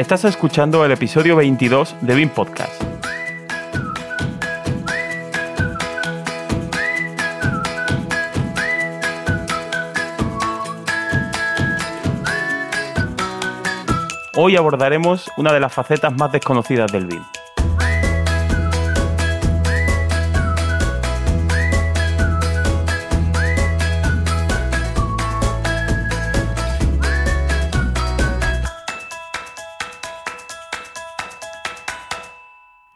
Estás 0.00 0.24
escuchando 0.24 0.82
el 0.82 0.92
episodio 0.92 1.36
22 1.36 1.94
de 2.00 2.14
BIM 2.14 2.30
Podcast. 2.30 2.72
Hoy 14.34 14.56
abordaremos 14.56 15.30
una 15.36 15.52
de 15.52 15.60
las 15.60 15.70
facetas 15.70 16.14
más 16.14 16.32
desconocidas 16.32 16.90
del 16.90 17.04
BIM, 17.04 17.22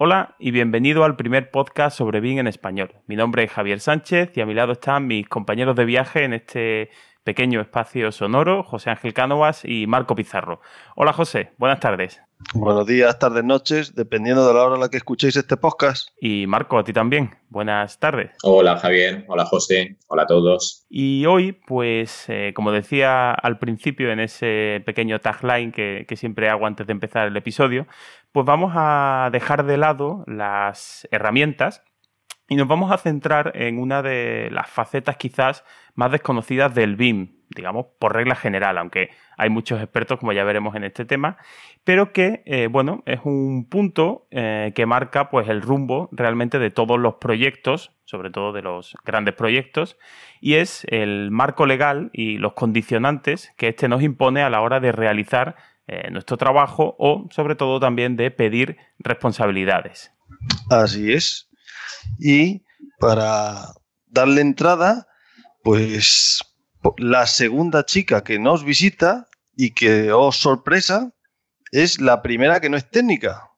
Hola 0.07 0.37
y 0.39 0.51
bienvenido 0.51 1.05
al 1.05 1.17
primer 1.17 1.51
podcast 1.51 1.97
sobre 1.97 2.21
BIM 2.21 2.41
en 2.41 2.47
español. 2.47 2.93
Mi 3.07 3.17
nombre 3.17 3.43
es 3.45 3.51
Javier 3.51 3.81
Sánchez 3.81 4.37
y 4.37 4.43
a 4.43 4.45
mi 4.45 4.53
lado 4.53 4.73
están 4.73 5.07
mis 5.07 5.27
compañeros 5.27 5.77
de 5.77 5.87
viaje 5.87 6.25
en 6.25 6.35
este 6.35 6.91
pequeño 7.23 7.63
espacio 7.63 8.13
sonoro, 8.13 8.65
José 8.65 8.91
Ángel 8.91 9.15
Cánovas 9.15 9.65
y 9.65 9.87
Marco 9.87 10.15
Pizarro. 10.15 10.61
Hola 10.95 11.15
José, 11.15 11.53
buenas 11.57 11.81
tardes. 11.81 12.21
Buenos 12.53 12.87
días, 12.87 13.19
tardes, 13.19 13.45
noches, 13.45 13.95
dependiendo 13.95 14.47
de 14.47 14.53
la 14.53 14.65
hora 14.65 14.75
en 14.75 14.83
la 14.83 14.91
que 14.91 14.99
escuchéis 14.99 15.37
este 15.37 15.57
podcast. 15.57 16.11
Y 16.21 16.47
Marco, 16.47 16.79
a 16.79 16.85
ti 16.85 16.93
también. 16.93 17.31
Buenas 17.49 17.99
tardes. 17.99 18.33
Hola 18.43 18.77
Javier, 18.77 19.25
hola 19.29 19.47
José, 19.47 19.97
hola 20.09 20.25
a 20.25 20.27
todos. 20.27 20.85
Y 20.91 21.25
hoy, 21.25 21.53
pues, 21.53 22.27
eh, 22.29 22.53
como 22.55 22.73
decía 22.73 23.31
al 23.31 23.59
principio 23.59 24.13
en 24.13 24.21
ese 24.21 24.83
pequeño 24.85 25.21
tagline 25.21 25.73
que, 25.73 26.05
que 26.07 26.17
siempre 26.17 26.51
hago 26.51 26.67
antes 26.67 26.87
de 26.87 26.93
empezar 26.93 27.27
el 27.27 27.37
episodio, 27.39 27.87
pues 28.35 28.47
vamos 28.47 28.73
a 28.75 29.29
dejar 29.31 29.65
de 29.65 29.77
lado 29.77 30.25
las 30.27 31.07
herramientas 31.13 31.85
y 32.49 32.57
nos 32.57 32.67
vamos 32.67 32.91
a 32.91 32.99
centrar 32.99 33.53
en 33.55 33.79
una 33.79 34.03
de 34.03 34.49
las 34.51 34.69
facetas 34.69 35.17
quizás 35.17 35.65
más 35.95 36.11
desconocidas 36.11 36.75
del 36.75 36.97
BIM, 36.97 37.37
digamos, 37.55 37.87
por 38.01 38.13
regla 38.13 38.35
general, 38.35 38.77
aunque 38.79 39.11
hay 39.39 39.51
muchos 39.51 39.81
expertos, 39.81 40.19
como 40.19 40.33
ya 40.33 40.43
veremos 40.43 40.75
en 40.75 40.83
este 40.83 41.05
tema, 41.05 41.37
pero 41.85 42.13
que, 42.13 42.43
eh, 42.45 42.67
bueno, 42.67 43.05
es 43.07 43.21
un 43.23 43.69
punto 43.71 44.27
eh, 44.33 44.73
que 44.75 44.85
marca 44.85 45.31
pues 45.31 45.49
el 45.49 45.63
rumbo 45.63 46.09
realmente 46.11 46.59
de 46.59 46.73
todos 46.73 46.99
los 46.99 47.15
proyectos, 47.15 47.93
sobre 48.05 48.31
todo 48.31 48.53
de 48.53 48.63
los 48.63 48.97
grandes 49.05 49.35
proyectos, 49.35 49.97
y 50.41 50.55
es 50.55 50.85
el 50.91 51.31
marco 51.31 51.67
legal 51.67 52.11
y 52.13 52.39
los 52.39 52.55
condicionantes 52.55 53.55
que 53.57 53.69
este 53.69 53.87
nos 53.87 54.03
impone 54.03 54.43
a 54.43 54.51
la 54.51 54.61
hora 54.61 54.81
de 54.81 54.91
realizar 54.91 55.55
eh, 55.87 56.11
nuestro 56.11 56.37
trabajo 56.37 56.97
o, 56.99 57.29
sobre 57.31 57.57
todo, 57.57 57.79
también 57.81 58.17
de 58.17 58.31
pedir 58.31 58.79
responsabilidades. 58.99 60.13
Así 60.71 61.13
es. 61.13 61.49
Y 62.19 62.63
para 62.99 63.75
darle 64.07 64.41
entrada, 64.41 65.07
pues 65.63 66.41
la 66.99 67.27
segunda 67.27 67.85
chica 67.85 68.25
que 68.25 68.39
nos 68.39 68.65
visita 68.65 69.29
y 69.57 69.71
que, 69.73 70.13
os 70.13 70.21
oh, 70.29 70.33
sorpresa, 70.33 71.13
es 71.71 72.01
la 72.01 72.23
primera 72.23 72.61
que 72.61 72.71
no 72.71 72.77
es 72.77 72.89
técnica. 72.89 73.51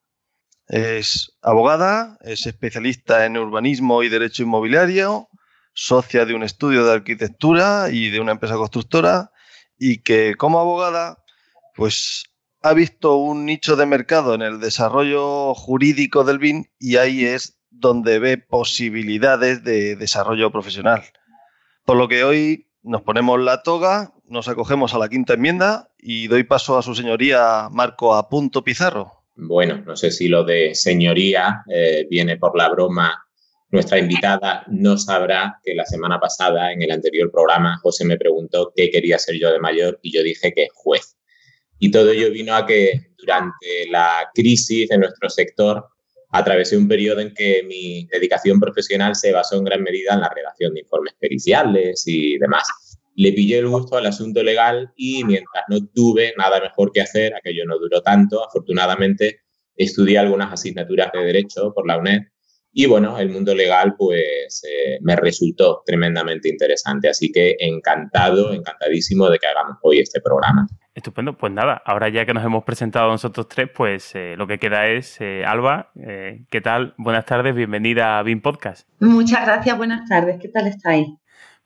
Es 0.69 1.37
abogada, 1.43 2.19
es 2.23 2.47
especialista 2.47 3.25
en 3.25 3.37
urbanismo 3.37 4.03
y 4.03 4.09
derecho 4.09 4.43
inmobiliario, 4.43 5.29
socia 5.75 6.25
de 6.25 6.35
un 6.35 6.43
estudio 6.43 6.85
de 6.85 6.93
arquitectura 6.93 7.89
y 7.91 8.11
de 8.11 8.19
una 8.19 8.33
empresa 8.33 8.55
constructora 8.55 9.31
y 9.79 9.99
que 10.03 10.35
como 10.35 10.59
abogada 10.59 11.19
pues 11.77 12.25
ha 12.63 12.75
visto 12.75 13.17
un 13.17 13.45
nicho 13.45 13.77
de 13.77 13.87
mercado 13.87 14.35
en 14.35 14.43
el 14.43 14.59
desarrollo 14.61 15.55
jurídico 15.55 16.25
del 16.25 16.39
BIN 16.39 16.71
y 16.81 16.97
ahí 16.97 17.25
es 17.25 17.59
donde 17.70 18.19
ve 18.19 18.39
posibilidades 18.39 19.63
de 19.63 19.97
desarrollo 19.97 20.51
profesional. 20.51 21.03
Por 21.85 21.97
lo 21.97 22.09
que 22.09 22.25
hoy 22.25 22.67
nos 22.83 23.03
ponemos 23.03 23.41
la 23.41 23.63
toga, 23.63 24.13
nos 24.27 24.48
acogemos 24.48 24.95
a 24.95 24.98
la 24.98 25.09
quinta 25.09 25.35
enmienda 25.35 25.91
y 25.98 26.27
doy 26.29 26.45
paso 26.45 26.79
a 26.79 26.83
su 26.83 26.95
señoría 26.95 27.69
Marco 27.70 28.15
A. 28.15 28.29
Pizarro. 28.65 29.13
Bueno, 29.36 29.83
no 29.86 29.97
sé 29.97 30.11
si 30.11 30.29
lo 30.29 30.45
de 30.45 30.75
señoría 30.75 31.63
eh, 31.69 32.07
viene 32.09 32.36
por 32.39 32.57
la 32.57 32.70
broma. 32.70 33.23
Nuestra 33.70 33.98
invitada 33.98 34.65
no 34.69 34.97
sabrá 34.97 35.61
que 35.63 35.75
la 35.75 35.85
semana 35.85 36.19
pasada, 36.19 36.73
en 36.73 36.83
el 36.83 36.91
anterior 36.91 37.31
programa, 37.31 37.79
José 37.83 38.05
me 38.05 38.17
preguntó 38.17 38.73
qué 38.75 38.91
quería 38.91 39.19
ser 39.19 39.39
yo 39.39 39.53
de 39.53 39.59
mayor 39.59 39.98
y 40.03 40.13
yo 40.13 40.23
dije 40.23 40.55
que 40.55 40.69
juez. 40.73 41.16
Y 41.79 41.91
todo 41.91 42.11
ello 42.11 42.31
vino 42.31 42.55
a 42.55 42.67
que 42.67 43.13
durante 43.19 43.87
la 43.91 44.31
crisis 44.35 44.89
de 44.89 44.98
nuestro 44.98 45.29
sector 45.29 45.85
atravesé 46.31 46.77
un 46.77 46.89
periodo 46.89 47.20
en 47.20 47.35
que 47.35 47.63
mi 47.67 48.07
dedicación 48.07 48.61
profesional 48.61 49.14
se 49.14 49.33
basó 49.33 49.57
en 49.57 49.64
gran 49.64 49.83
medida 49.83 50.15
en 50.15 50.20
la 50.20 50.33
redacción 50.35 50.75
de 50.75 50.81
informes 50.81 51.15
periciales 51.19 52.03
y 52.07 52.39
demás. 52.39 52.67
Le 53.15 53.33
pillé 53.33 53.59
el 53.59 53.69
gusto 53.69 53.97
al 53.97 54.07
asunto 54.07 54.42
legal 54.42 54.92
y 54.97 55.25
mientras 55.25 55.65
no 55.69 55.79
tuve 55.95 56.35
nada 56.36 56.61
mejor 56.61 56.92
que 56.92 57.01
hacer, 57.01 57.35
aquello 57.35 57.65
no 57.67 57.79
duró 57.79 58.03
tanto, 58.03 58.45
afortunadamente 58.45 59.41
estudié 59.75 60.19
algunas 60.19 60.53
asignaturas 60.53 61.11
de 61.13 61.25
derecho 61.25 61.73
por 61.75 61.86
la 61.86 61.98
UNED 61.98 62.20
y 62.79 62.85
bueno, 62.85 63.19
el 63.19 63.31
mundo 63.31 63.55
legal 63.55 63.95
pues 63.97 64.63
eh, 64.69 64.98
me 65.01 65.17
resultó 65.17 65.83
tremendamente 65.86 66.51
interesante, 66.51 67.09
así 67.09 67.33
que 67.33 67.57
encantado, 67.59 68.53
encantadísimo 68.53 69.31
de 69.31 69.39
que 69.39 69.47
hagamos 69.47 69.79
hoy 69.81 70.01
este 70.01 70.20
programa. 70.20 70.67
Estupendo, 70.96 71.36
pues 71.36 71.52
nada, 71.52 71.83
ahora 71.84 72.08
ya 72.08 72.24
que 72.24 72.33
nos 72.33 72.42
hemos 72.42 72.64
presentado 72.64 73.11
nosotros 73.11 73.48
tres, 73.48 73.68
pues 73.68 74.14
eh, 74.14 74.34
lo 74.39 74.46
que 74.46 74.58
queda 74.58 74.86
es, 74.86 75.20
eh, 75.20 75.45
Alba, 75.45 75.90
¿qué 75.95 76.61
tal? 76.62 76.95
Buenas 76.96 77.27
tardes, 77.27 77.55
bienvenida 77.55 78.18
a 78.18 78.23
BIM 78.23 78.40
Podcast. 78.40 78.89
Muchas 78.98 79.45
gracias, 79.45 79.77
buenas 79.77 80.08
tardes, 80.08 80.39
¿qué 80.40 80.48
tal 80.48 80.67
estáis? 80.67 81.08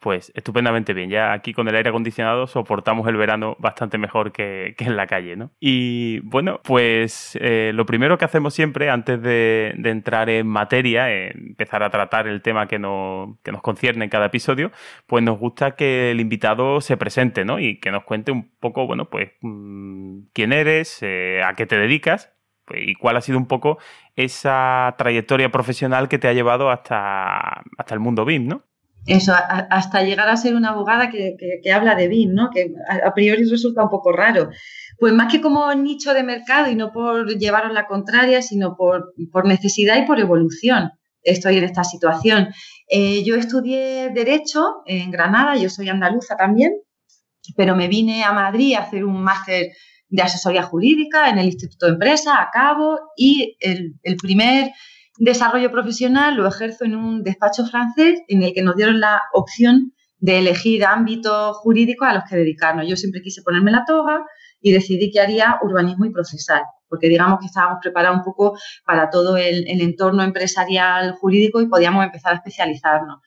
Pues 0.01 0.33
estupendamente 0.35 0.95
bien. 0.95 1.11
Ya 1.11 1.33
aquí 1.33 1.53
con 1.53 1.69
el 1.69 1.77
aire 1.77 1.91
acondicionado 1.91 2.47
soportamos 2.47 3.07
el 3.07 3.17
verano 3.17 3.57
bastante 3.59 3.99
mejor 3.99 4.33
que, 4.33 4.75
en 4.79 4.97
la 4.97 5.07
calle, 5.07 5.37
¿no? 5.37 5.53
Y 5.61 6.21
bueno, 6.21 6.61
pues 6.65 7.39
eh, 7.41 7.73
lo 7.75 7.87
primero 7.87 8.19
que 8.19 8.25
hacemos 8.25 8.55
siempre 8.55 8.91
antes 8.91 9.23
de, 9.23 9.75
entrar 9.85 10.31
en 10.31 10.47
materia, 10.47 11.13
empezar 11.13 11.83
a 11.83 11.91
tratar 11.91 12.27
el 12.27 12.41
tema 12.43 12.67
que, 12.67 12.79
nos 12.79 13.37
concierne 13.63 14.05
en 14.05 14.11
cada 14.11 14.27
episodio, 14.27 14.73
pues 15.07 15.23
nos 15.23 15.39
gusta 15.39 15.73
que 15.73 16.11
el 16.11 16.21
invitado 16.21 16.81
se 16.81 16.97
presente, 16.97 17.45
¿no? 17.45 17.61
Y 17.61 17.79
que 17.79 17.91
nos 17.91 18.05
cuente 18.05 18.33
un 18.33 18.51
poco, 18.59 18.87
bueno, 18.87 19.11
pues 19.11 19.33
mm, 19.43 20.21
quién 20.33 20.53
eres, 20.53 20.99
eh, 21.03 21.43
a 21.45 21.55
qué 21.55 21.67
te 21.67 21.77
dedicas 21.77 22.33
pues, 22.65 22.81
y 22.87 22.95
cuál 22.95 23.17
ha 23.17 23.21
sido 23.21 23.37
un 23.37 23.47
poco 23.47 23.79
esa 24.17 24.95
trayectoria 24.97 25.51
profesional 25.51 26.09
que 26.09 26.19
te 26.19 26.29
ha 26.29 26.33
llevado 26.33 26.71
hasta, 26.71 27.63
hasta 27.77 27.95
el 27.95 28.01
mundo 28.01 28.25
BIM, 28.25 28.47
¿no? 28.49 28.70
Eso, 29.07 29.33
hasta 29.35 30.03
llegar 30.03 30.29
a 30.29 30.37
ser 30.37 30.55
una 30.55 30.71
abogada 30.71 31.11
que, 31.11 31.73
habla 31.73 31.95
de 31.95 32.09
BIM, 32.09 32.35
¿no? 32.35 32.51
que 32.51 32.73
a, 32.89 33.13
priori 33.15 33.45
resulta 33.45 33.83
un 33.83 33.89
poco 33.89 34.13
raro. 34.13 34.51
Pues 34.99 35.13
más 35.15 35.33
que 35.33 35.41
como 35.41 35.73
nicho 35.75 36.13
de 36.13 36.23
mercado 36.23 36.71
y 36.71 36.75
no 36.75 36.93
por 36.93 37.27
llevaros 37.39 37.73
la 37.73 37.87
contraria, 37.87 38.43
sino 38.43 38.77
por, 38.77 39.13
necesidad 39.45 39.97
y 40.03 40.07
por 40.07 40.21
evolución 40.21 40.91
estoy 41.23 41.59
en 41.59 41.65
esta 41.65 41.85
situación. 41.85 42.49
Eh, 42.89 43.23
yo 43.25 43.37
estudié 43.37 44.11
Derecho 44.11 44.83
en 44.87 45.11
Granada, 45.11 45.57
yo 45.57 45.69
soy 45.69 45.89
andaluza 45.89 46.37
también, 46.37 46.73
pero 47.57 47.77
me 47.77 47.89
vine 47.89 48.25
a 48.25 48.33
Madrid 48.33 48.75
a 48.75 48.81
hacer 48.81 49.05
un 49.05 49.23
máster 49.23 49.73
de 50.09 50.23
asesoría 50.23 50.63
jurídica 50.63 51.29
en 51.29 51.39
el 51.39 51.47
Instituto 51.47 51.87
de 51.87 51.93
Empresa, 51.93 52.41
a 52.41 52.51
cabo, 52.51 52.99
y 53.17 53.57
el, 53.61 53.95
el 54.03 54.17
primer 54.17 54.73
desarrollo 55.21 55.71
profesional 55.71 56.35
lo 56.35 56.49
ejerzo 56.49 56.85
en 56.85 56.97
un 56.97 57.23
despacho 57.23 57.67
francés 57.67 58.23
en 58.27 58.43
el 58.43 58.55
que 58.55 58.63
nos 58.63 58.75
dieron 58.75 59.01
la 59.01 59.21
opción 59.35 59.93
de 60.19 60.39
elegir 60.39 60.85
ámbitos 60.85 61.57
jurídicos 61.59 62.09
a 62.09 62.15
los 62.15 62.25
que 62.25 62.37
dedicarnos. 62.37 62.89
Yo 62.89 62.97
siempre 62.97 63.21
quise 63.21 63.43
ponerme 63.43 63.71
la 63.71 63.85
toga 63.87 64.25
y 64.61 64.73
decidí 64.73 65.11
que 65.11 65.21
haría 65.21 65.59
urbanismo 65.63 66.07
y 66.07 66.11
procesal, 66.11 66.63
porque 66.89 67.09
digamos 67.09 67.39
que 67.39 67.47
estábamos 67.47 67.79
preparados 67.83 68.19
un 68.19 68.25
poco 68.25 68.59
para 68.85 69.11
todo 69.11 69.37
el, 69.37 69.81
entorno 69.81 70.23
empresarial 70.23 71.13
jurídico 71.13 71.61
y 71.61 71.69
podíamos 71.69 72.05
empezar 72.05 72.33
a 72.33 72.37
especializarnos. 72.37 73.21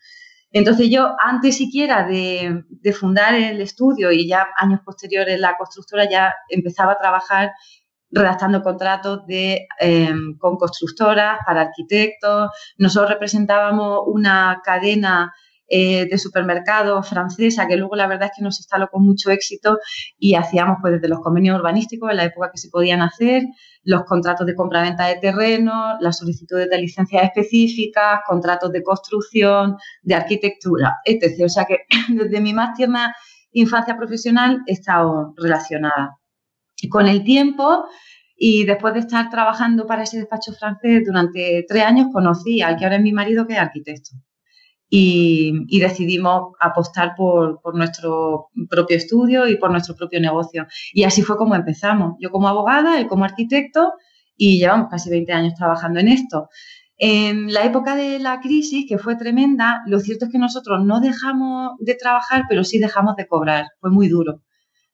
Entonces 0.51 0.89
yo, 0.89 1.15
antes 1.19 1.57
siquiera 1.57 2.07
de, 2.07 2.63
fundar 2.93 3.35
el 3.35 3.61
estudio 3.61 4.11
y 4.11 4.27
ya 4.27 4.47
años 4.55 4.81
posteriores 4.83 5.39
la 5.39 5.57
constructora, 5.57 6.09
ya 6.09 6.33
empezaba 6.49 6.93
a 6.93 6.99
trabajar 6.99 7.51
redactando 8.13 8.61
contratos 8.61 9.25
de, 9.27 9.67
em, 9.79 10.37
con 10.37 10.57
constructoras, 10.57 11.39
para 11.45 11.61
arquitectos. 11.61 12.51
Nosotros 12.77 13.11
representábamos 13.11 14.01
una 14.07 14.61
cadena 14.63 15.33
eh, 15.69 16.07
de 16.07 16.17
supermercados 16.17 17.09
francesa 17.09 17.67
que 17.67 17.77
luego 17.77 17.95
la 17.95 18.05
verdad 18.05 18.25
es 18.25 18.37
que 18.37 18.43
nos 18.43 18.59
instaló 18.59 18.89
con 18.89 19.03
mucho 19.05 19.31
éxito 19.31 19.79
y 20.19 20.35
hacíamos 20.35 20.77
pues 20.81 20.93
desde 20.93 21.07
los 21.07 21.19
convenios 21.21 21.57
urbanísticos 21.57 22.11
en 22.11 22.17
la 22.17 22.25
época 22.25 22.51
que 22.51 22.57
se 22.59 22.69
podían 22.69 23.01
hacer, 23.01 23.43
los 23.83 24.03
contratos 24.03 24.45
de 24.45 24.55
compra-venta 24.55 25.07
de 25.07 25.15
terreno, 25.15 25.97
las 25.99 26.17
solicitudes 26.17 26.69
de 26.69 26.77
licencias 26.77 27.23
específicas, 27.23 28.19
contratos 28.27 28.71
de 28.71 28.83
construcción, 28.83 29.77
de 30.03 30.15
arquitectura, 30.15 30.97
etc. 31.05 31.45
O 31.45 31.49
sea 31.49 31.65
que 31.65 31.77
desde 32.09 32.41
mi 32.41 32.53
más 32.53 32.75
tierna 32.75 33.15
infancia 33.51 33.97
profesional 33.97 34.61
he 34.67 34.73
estado 34.73 35.33
relacionada. 35.37 36.19
Con 36.89 37.07
el 37.07 37.23
tiempo, 37.23 37.85
Y 38.35 38.65
después 38.65 38.93
de 38.93 39.01
estar 39.01 39.29
trabajando 39.29 39.85
para 39.85 40.03
ese 40.03 40.17
despacho 40.17 40.53
francés 40.53 41.03
durante 41.05 41.65
tres 41.67 41.83
años, 41.83 42.07
conocí 42.11 42.61
al 42.61 42.75
que 42.77 42.83
ahora 42.85 42.97
es 42.97 43.03
mi 43.03 43.13
marido, 43.13 43.45
que 43.47 43.53
es 43.53 43.59
arquitecto. 43.59 44.11
Y, 44.89 45.79
decidimos 45.79 46.53
apostar 46.59 47.13
por, 47.15 47.61
por, 47.61 47.75
nuestro 47.75 48.49
propio 48.69 48.97
estudio 48.97 49.47
y 49.47 49.57
por 49.57 49.71
nuestro 49.71 49.95
propio 49.95 50.19
negocio. 50.19 50.67
Y 50.93 51.03
así 51.03 51.21
fue 51.21 51.37
como 51.37 51.55
empezamos. 51.55 52.15
Yo 52.19 52.31
como 52.31 52.47
abogada, 52.47 52.99
él 52.99 53.07
como 53.07 53.23
arquitecto, 53.25 53.93
y 54.35 54.59
llevamos 54.59 54.89
casi 54.89 55.09
20 55.09 55.31
años 55.31 55.53
trabajando 55.55 55.99
en 55.99 56.09
esto. 56.09 56.49
En 56.97 57.51
la 57.51 57.65
época 57.65 57.95
de 57.95 58.19
la 58.19 58.39
crisis, 58.39 58.85
que 58.87 58.97
fue 58.97 59.15
tremenda, 59.15 59.81
lo 59.87 59.99
cierto 59.99 60.25
es 60.25 60.31
que 60.31 60.37
nosotros 60.37 60.85
no 60.85 60.99
dejamos 60.99 61.71
de 61.79 61.95
trabajar, 61.95 62.43
pero 62.47 62.63
sí 62.63 62.79
dejamos 62.79 63.15
de 63.15 63.27
cobrar. 63.27 63.65
Fue 63.79 63.89
muy 63.89 64.07
duro. 64.07 64.41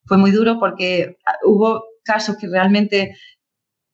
Fue 0.10 0.18
muy 0.18 0.32
duro 0.32 0.60
porque 0.60 1.18
hubo 1.46 1.84
casos 2.04 2.36
que 2.36 2.48
realmente 2.48 3.16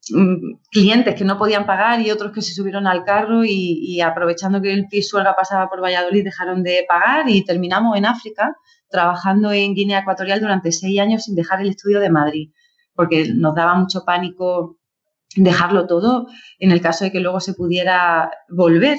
mm, 0.09 0.59
clientes 0.71 1.13
que 1.13 1.25
no 1.25 1.37
podían 1.37 1.65
pagar 1.65 1.99
y 1.99 2.09
otros 2.09 2.31
que 2.31 2.41
se 2.41 2.53
subieron 2.53 2.87
al 2.87 3.03
carro 3.03 3.43
y, 3.43 3.99
aprovechando 3.99 4.61
que 4.61 4.71
el 4.71 4.87
pisuelga 4.87 5.35
pasaba 5.35 5.69
por 5.69 5.83
Valladolid 5.83 6.23
dejaron 6.23 6.63
de 6.63 6.85
pagar 6.87 7.29
y 7.29 7.43
terminamos 7.43 7.97
en 7.97 8.05
África 8.05 8.55
trabajando 8.89 9.51
en 9.51 9.75
Guinea 9.75 9.99
Ecuatorial 9.99 10.39
durante 10.39 10.71
seis 10.71 10.97
años 11.01 11.25
sin 11.25 11.35
dejar 11.35 11.61
el 11.61 11.69
estudio 11.69 11.99
de 11.99 12.09
Madrid 12.09 12.49
porque 12.93 13.33
nos 13.35 13.53
daba 13.53 13.75
mucho 13.75 14.05
pánico 14.05 14.79
dejarlo 15.35 15.85
todo 15.85 16.27
en 16.59 16.71
el 16.71 16.79
caso 16.79 17.03
de 17.03 17.11
que 17.11 17.19
luego 17.19 17.41
se 17.41 17.53
pudiera 17.53 18.31
volver. 18.47 18.97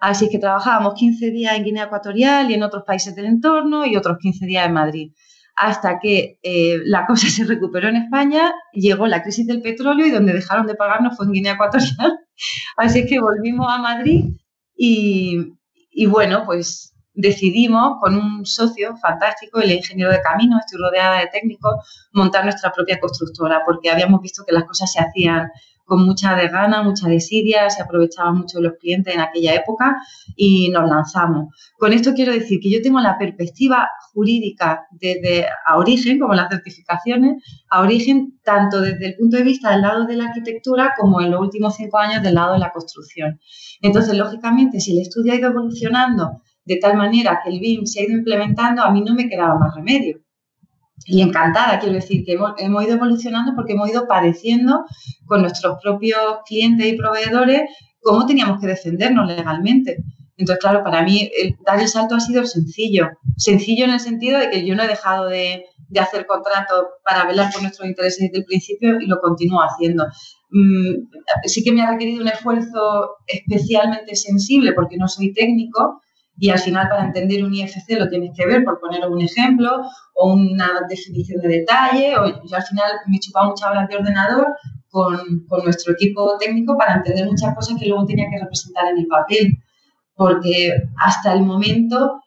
Así 0.00 0.28
que 0.28 0.40
trabajábamos 0.40 0.94
15 0.94 1.30
días 1.30 1.56
en 1.56 1.64
Guinea 1.64 1.84
Ecuatorial 1.84 2.50
y 2.50 2.54
en 2.54 2.64
otros 2.64 2.82
países 2.84 3.14
del 3.14 3.26
entorno 3.26 3.86
y 3.86 3.96
otros 3.96 4.18
15 4.18 4.44
días 4.46 4.66
en 4.66 4.72
Madrid. 4.72 5.12
Hasta 5.60 5.98
que 5.98 6.38
eh, 6.42 6.80
la 6.84 7.06
cosa 7.06 7.28
se 7.30 7.44
recuperó 7.44 7.88
en 7.88 7.96
España, 7.96 8.52
llegó 8.72 9.06
la 9.06 9.22
crisis 9.22 9.46
del 9.46 9.62
petróleo 9.62 10.06
y 10.06 10.10
donde 10.10 10.32
dejaron 10.32 10.66
de 10.66 10.74
pagarnos 10.74 11.16
fue 11.16 11.26
en 11.26 11.32
Guinea 11.32 11.54
Ecuatorial. 11.54 12.18
Así 12.76 13.06
que 13.06 13.20
volvimos 13.20 13.66
a 13.68 13.78
Madrid 13.78 14.24
y, 14.76 15.54
y 15.90 16.06
bueno, 16.06 16.44
pues 16.46 16.94
decidimos 17.18 17.96
con 18.00 18.14
un 18.14 18.46
socio 18.46 18.96
fantástico, 18.96 19.60
el 19.60 19.72
ingeniero 19.72 20.12
de 20.12 20.22
camino, 20.22 20.56
estoy 20.60 20.78
rodeada 20.78 21.18
de 21.18 21.26
técnicos, 21.26 21.74
montar 22.12 22.44
nuestra 22.44 22.70
propia 22.70 23.00
constructora, 23.00 23.62
porque 23.66 23.90
habíamos 23.90 24.22
visto 24.22 24.44
que 24.46 24.52
las 24.52 24.62
cosas 24.64 24.92
se 24.92 25.00
hacían 25.00 25.50
con 25.88 26.04
mucha 26.04 26.36
desgana, 26.36 26.82
mucha 26.82 27.08
desidia, 27.08 27.70
se 27.70 27.82
aprovechaban 27.82 28.36
mucho 28.36 28.60
los 28.60 28.74
clientes 28.74 29.14
en 29.14 29.20
aquella 29.20 29.54
época 29.54 29.96
y 30.36 30.68
nos 30.68 30.86
lanzamos. 30.86 31.46
Con 31.78 31.94
esto 31.94 32.12
quiero 32.12 32.32
decir 32.32 32.60
que 32.60 32.70
yo 32.70 32.82
tengo 32.82 33.00
la 33.00 33.16
perspectiva 33.16 33.88
jurídica 34.12 34.86
desde 34.90 35.46
a 35.64 35.78
origen, 35.78 36.18
como 36.18 36.34
las 36.34 36.50
certificaciones, 36.50 37.42
a 37.70 37.80
origen 37.80 38.38
tanto 38.44 38.82
desde 38.82 39.06
el 39.06 39.16
punto 39.16 39.38
de 39.38 39.44
vista 39.44 39.70
del 39.70 39.80
lado 39.80 40.04
de 40.04 40.16
la 40.16 40.26
arquitectura 40.26 40.92
como 40.98 41.22
en 41.22 41.30
los 41.30 41.40
últimos 41.40 41.74
cinco 41.74 41.96
años 41.96 42.22
del 42.22 42.34
lado 42.34 42.52
de 42.52 42.58
la 42.58 42.70
construcción. 42.70 43.40
Entonces, 43.80 44.14
lógicamente, 44.14 44.80
si 44.80 44.92
el 44.92 45.00
estudio 45.00 45.32
ha 45.32 45.36
ido 45.36 45.48
evolucionando 45.48 46.42
de 46.66 46.76
tal 46.76 46.98
manera 46.98 47.40
que 47.42 47.48
el 47.48 47.60
BIM 47.60 47.86
se 47.86 48.00
ha 48.00 48.04
ido 48.04 48.12
implementando, 48.12 48.82
a 48.82 48.90
mí 48.90 49.00
no 49.00 49.14
me 49.14 49.26
quedaba 49.26 49.58
más 49.58 49.74
remedio. 49.74 50.20
Y 51.04 51.22
encantada, 51.22 51.78
quiero 51.78 51.94
decir, 51.94 52.24
que 52.24 52.32
hemos, 52.32 52.54
ido 52.58 52.94
evolucionando 52.94 53.52
porque 53.54 53.72
hemos 53.72 53.88
ido 53.90 54.06
padeciendo 54.06 54.84
con 55.26 55.42
nuestros 55.42 55.78
propios 55.82 56.20
clientes 56.46 56.86
y 56.86 56.96
proveedores 56.96 57.62
cómo 58.00 58.26
teníamos 58.26 58.60
que 58.60 58.66
defendernos 58.66 59.26
legalmente. 59.26 59.98
Entonces, 60.36 60.60
claro, 60.60 60.84
para 60.84 61.02
mí 61.02 61.30
dar 61.64 61.80
el 61.80 61.88
salto 61.88 62.14
ha 62.14 62.20
sido 62.20 62.44
sencillo. 62.46 63.08
Sencillo 63.36 63.84
en 63.84 63.90
el 63.90 64.00
sentido 64.00 64.38
de 64.38 64.50
que 64.50 64.66
yo 64.66 64.74
no 64.74 64.84
he 64.84 64.88
dejado 64.88 65.28
de, 65.28 65.64
hacer 65.98 66.26
contratos 66.26 66.84
para 67.02 67.24
velar 67.24 67.50
por 67.50 67.62
nuestros 67.62 67.88
intereses 67.88 68.28
desde 68.28 68.38
el 68.38 68.44
principio 68.44 69.00
y 69.00 69.06
lo 69.06 69.20
continúo 69.20 69.62
haciendo. 69.62 70.06
Mm, 70.50 71.08
sí 71.44 71.64
que 71.64 71.72
me 71.72 71.82
ha 71.82 71.90
requerido 71.90 72.22
un 72.22 72.28
esfuerzo 72.28 73.16
especialmente 73.26 74.14
sensible 74.14 74.74
porque 74.74 74.98
no 74.98 75.08
soy 75.08 75.32
técnico, 75.32 76.02
y 76.40 76.50
al 76.50 76.58
final 76.58 76.88
para 76.88 77.04
entender 77.04 77.44
un 77.44 77.52
IFC 77.52 77.98
lo 77.98 78.08
tienes 78.08 78.30
que 78.36 78.46
ver, 78.46 78.64
por 78.64 78.78
poner 78.78 79.06
un 79.08 79.20
ejemplo, 79.20 79.82
o 80.20 80.32
una 80.34 80.80
definición 80.88 81.40
de 81.40 81.48
detalle, 81.48 82.18
o 82.18 82.26
yo 82.26 82.56
al 82.56 82.62
final 82.62 82.90
me 83.06 83.16
he 83.16 83.20
chupado 83.20 83.50
muchas 83.50 83.70
horas 83.70 83.88
de 83.88 83.96
ordenador 83.96 84.46
con, 84.90 85.46
con, 85.48 85.64
nuestro 85.64 85.92
equipo 85.92 86.36
técnico 86.38 86.76
para 86.76 86.94
entender 86.94 87.26
muchas 87.26 87.54
cosas 87.54 87.76
que 87.78 87.86
luego 87.86 88.06
tenía 88.06 88.26
que 88.30 88.40
representar 88.40 88.86
en 88.88 88.98
el 88.98 89.06
papel, 89.06 89.58
porque 90.14 90.72
hasta 90.96 91.32
el 91.34 91.42
momento 91.42 92.20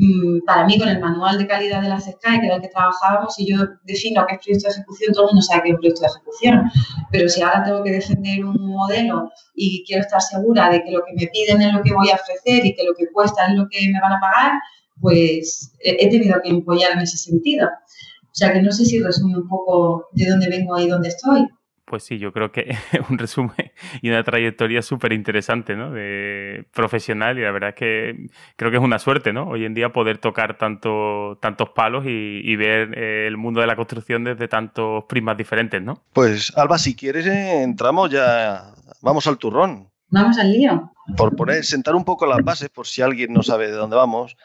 Mm, 0.00 0.44
para 0.46 0.64
mí 0.64 0.78
con 0.78 0.88
el 0.88 1.00
manual 1.00 1.38
de 1.38 1.46
calidad 1.46 1.82
de 1.82 1.88
la 1.88 1.98
CESCAE, 1.98 2.40
que 2.40 2.46
era 2.46 2.56
el 2.56 2.62
que 2.62 2.68
trabajábamos, 2.68 3.38
y 3.40 3.50
yo 3.50 3.64
defino 3.82 4.24
qué 4.28 4.34
es 4.36 4.40
proyecto 4.44 4.68
de 4.68 4.74
ejecución, 4.74 5.12
todo 5.12 5.24
el 5.24 5.34
mundo 5.34 5.42
sabe 5.42 5.62
qué 5.62 5.70
es 5.70 5.76
proyecto 5.76 6.00
de 6.02 6.06
ejecución. 6.06 6.70
Pero 7.10 7.28
si 7.28 7.42
ahora 7.42 7.64
tengo 7.64 7.82
que 7.82 7.92
defender 7.92 8.44
un 8.44 8.66
modelo 8.68 9.30
y 9.54 9.82
quiero 9.86 10.02
estar 10.02 10.20
segura 10.20 10.70
de 10.70 10.84
que 10.84 10.90
lo 10.92 11.02
que 11.04 11.14
me 11.14 11.26
piden 11.28 11.62
es 11.62 11.72
lo 11.72 11.82
que 11.82 11.94
voy 11.94 12.10
a 12.10 12.14
ofrecer 12.14 12.64
y 12.64 12.74
que 12.74 12.84
lo 12.84 12.94
que 12.94 13.08
cuesta 13.12 13.46
es 13.46 13.54
lo 13.54 13.66
que 13.68 13.90
me 13.90 14.00
van 14.00 14.12
a 14.12 14.20
pagar, 14.20 14.52
pues 15.00 15.72
he 15.80 16.08
tenido 16.10 16.40
que 16.42 16.50
apoyar 16.50 16.92
en 16.92 17.00
ese 17.00 17.16
sentido. 17.16 17.66
O 17.66 18.34
sea 18.38 18.52
que 18.52 18.62
no 18.62 18.70
sé 18.70 18.84
si 18.84 19.02
resume 19.02 19.36
un 19.36 19.48
poco 19.48 20.08
de 20.12 20.30
dónde 20.30 20.48
vengo 20.48 20.78
y 20.78 20.88
dónde 20.88 21.08
estoy. 21.08 21.48
Pues 21.88 22.04
sí, 22.04 22.18
yo 22.18 22.32
creo 22.32 22.52
que 22.52 22.70
es 22.70 22.78
un 23.10 23.18
resumen 23.18 23.72
y 24.02 24.10
una 24.10 24.22
trayectoria 24.22 24.82
súper 24.82 25.12
interesante, 25.12 25.74
¿no? 25.74 25.90
De 25.90 26.66
profesional 26.72 27.38
y 27.38 27.42
la 27.42 27.50
verdad 27.50 27.70
es 27.70 27.74
que 27.76 28.26
creo 28.56 28.70
que 28.70 28.76
es 28.76 28.82
una 28.82 28.98
suerte, 28.98 29.32
¿no? 29.32 29.48
Hoy 29.48 29.64
en 29.64 29.74
día 29.74 29.92
poder 29.92 30.18
tocar 30.18 30.58
tanto, 30.58 31.38
tantos 31.40 31.70
palos 31.70 32.04
y, 32.06 32.56
ver 32.56 32.96
eh, 32.98 33.26
el 33.26 33.36
mundo 33.36 33.60
de 33.60 33.66
la 33.66 33.76
construcción 33.76 34.24
desde 34.24 34.48
tantos 34.48 35.04
prismas 35.08 35.36
diferentes, 35.36 35.80
¿no? 35.80 36.02
Pues 36.12 36.52
Alba, 36.56 36.78
si 36.78 36.94
quieres 36.94 37.26
eh, 37.26 37.62
entramos 37.62 38.10
ya, 38.10 38.72
vamos 39.00 39.26
al 39.26 39.38
turrón. 39.38 39.88
Vamos 40.10 40.38
al 40.38 40.52
lío. 40.52 40.92
Por 41.16 41.36
poner, 41.36 41.64
sentar 41.64 41.94
un 41.94 42.04
poco 42.04 42.26
las 42.26 42.42
bases 42.42 42.68
por 42.68 42.86
si 42.86 43.02
alguien 43.02 43.32
no 43.32 43.42
sabe 43.42 43.68
de 43.68 43.72
dónde 43.72 43.96
vamos 43.96 44.36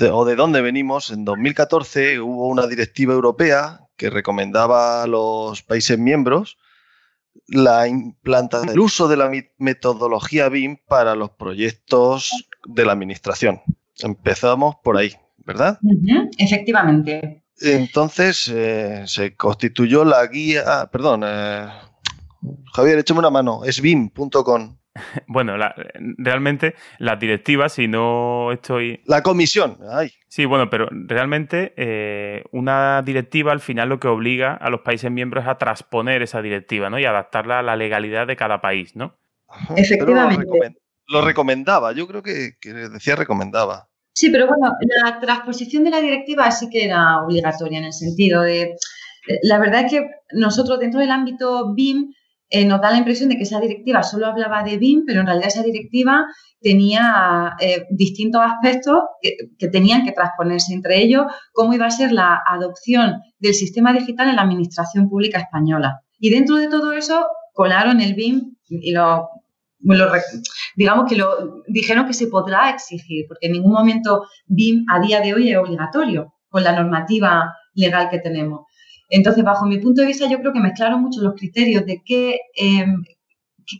o 0.00 0.24
de 0.24 0.36
dónde 0.36 0.60
venimos. 0.60 1.10
En 1.10 1.24
2014 1.24 2.20
hubo 2.20 2.48
una 2.48 2.66
directiva 2.66 3.14
europea 3.14 3.80
que 3.96 4.10
recomendaba 4.10 5.02
a 5.02 5.06
los 5.06 5.62
países 5.62 5.98
miembros 5.98 6.58
la 7.48 7.86
implantación, 7.86 8.70
el 8.70 8.80
uso 8.80 9.08
de 9.08 9.16
la 9.16 9.30
metodología 9.58 10.48
BIM 10.48 10.78
para 10.86 11.14
los 11.14 11.30
proyectos 11.30 12.30
de 12.66 12.84
la 12.84 12.92
administración. 12.92 13.60
Empezamos 13.98 14.76
por 14.82 14.96
ahí, 14.96 15.12
¿verdad? 15.38 15.78
efectivamente. 16.38 17.44
Entonces 17.60 18.48
eh, 18.48 19.04
se 19.06 19.34
constituyó 19.34 20.04
la 20.04 20.26
guía, 20.26 20.88
perdón, 20.92 21.22
eh, 21.24 21.68
Javier, 22.74 22.98
échame 22.98 23.20
una 23.20 23.30
mano, 23.30 23.64
es 23.64 23.80
BIM.com. 23.80 24.76
Bueno, 25.26 25.54
realmente 26.18 26.74
las 26.98 27.18
directivas, 27.18 27.72
si 27.72 27.88
no 27.88 28.52
estoy... 28.52 29.00
La 29.06 29.22
comisión, 29.22 29.78
ay. 29.90 30.10
Sí, 30.28 30.44
bueno, 30.44 30.68
pero 30.68 30.88
realmente 30.90 31.72
eh, 31.76 32.44
una 32.52 33.02
directiva 33.02 33.52
al 33.52 33.60
final 33.60 33.88
lo 33.88 34.00
que 34.00 34.08
obliga 34.08 34.54
a 34.54 34.68
los 34.70 34.82
países 34.82 35.10
miembros 35.10 35.44
es 35.44 35.48
a 35.48 35.58
transponer 35.58 36.22
esa 36.22 36.42
directiva, 36.42 36.90
¿no? 36.90 36.98
Y 36.98 37.04
adaptarla 37.04 37.60
a 37.60 37.62
la 37.62 37.76
legalidad 37.76 38.26
de 38.26 38.36
cada 38.36 38.60
país, 38.60 38.94
¿no? 38.96 39.16
Efectivamente. 39.76 40.44
Lo, 41.08 41.22
recomendaba, 41.22 41.92
yo 41.92 42.06
creo 42.06 42.22
que, 42.22 42.56
decía 42.62 43.16
recomendaba. 43.16 43.88
Sí, 44.12 44.30
pero 44.30 44.46
bueno, 44.46 44.72
la 45.04 45.20
transposición 45.20 45.84
de 45.84 45.90
la 45.90 46.00
directiva 46.00 46.50
sí 46.50 46.68
que 46.68 46.84
era 46.84 47.22
obligatoria 47.22 47.78
en 47.78 47.84
el 47.84 47.92
sentido 47.92 48.42
de... 48.42 48.62
Eh, 48.62 49.38
la 49.42 49.58
verdad 49.58 49.86
es 49.86 49.92
que 49.92 50.10
nosotros 50.32 50.80
dentro 50.80 51.00
del 51.00 51.10
ámbito 51.10 51.72
BIM 51.74 52.12
eh, 52.48 52.64
nos 52.64 52.80
da 52.80 52.90
la 52.90 52.98
impresión 52.98 53.28
de 53.28 53.36
que 53.36 53.42
esa 53.42 53.60
directiva 53.60 54.02
solo 54.02 54.26
hablaba 54.26 54.62
de 54.62 54.78
BIM, 54.78 55.04
pero 55.06 55.20
en 55.20 55.26
realidad 55.26 55.48
esa 55.48 55.62
directiva 55.62 56.26
tenía 56.60 57.56
eh, 57.60 57.86
distintos 57.90 58.40
aspectos 58.40 59.00
que, 59.20 59.68
tenían 59.68 60.04
que 60.04 60.12
transponerse, 60.12 60.72
entre 60.72 61.02
ellos 61.02 61.26
cómo 61.52 61.74
iba 61.74 61.86
a 61.86 61.90
ser 61.90 62.12
la 62.12 62.40
adopción 62.46 63.20
del 63.38 63.54
sistema 63.54 63.92
digital 63.92 64.28
en 64.28 64.36
la 64.36 64.42
administración 64.42 65.08
pública 65.08 65.40
española. 65.40 66.02
Y 66.18 66.30
dentro 66.30 66.56
de 66.56 66.68
todo 66.68 66.92
eso 66.92 67.26
colaron 67.52 68.00
el 68.00 68.14
BIM 68.14 68.56
y 68.68 68.92
lo, 68.92 69.28
digamos 70.76 71.08
que 71.08 71.16
lo 71.16 71.62
dijeron 71.66 72.06
que 72.06 72.14
se 72.14 72.28
podrá 72.28 72.70
exigir, 72.70 73.26
porque 73.28 73.46
en 73.46 73.52
ningún 73.52 73.72
momento 73.72 74.24
BIM 74.46 74.84
a 74.88 75.00
día 75.00 75.20
de 75.20 75.34
hoy 75.34 75.50
es 75.50 75.58
obligatorio 75.58 76.34
con 76.48 76.62
la 76.62 76.72
normativa 76.72 77.54
legal 77.74 78.08
que 78.10 78.18
tenemos. 78.18 78.66
Entonces, 79.08 79.44
bajo 79.44 79.66
mi 79.66 79.78
punto 79.78 80.00
de 80.00 80.08
vista, 80.08 80.28
yo 80.28 80.38
creo 80.38 80.52
que 80.52 80.60
mezclaron 80.60 81.02
mucho 81.02 81.20
los 81.20 81.34
criterios 81.34 81.86
de 81.86 82.02
qué, 82.04 82.38
em, 82.56 83.04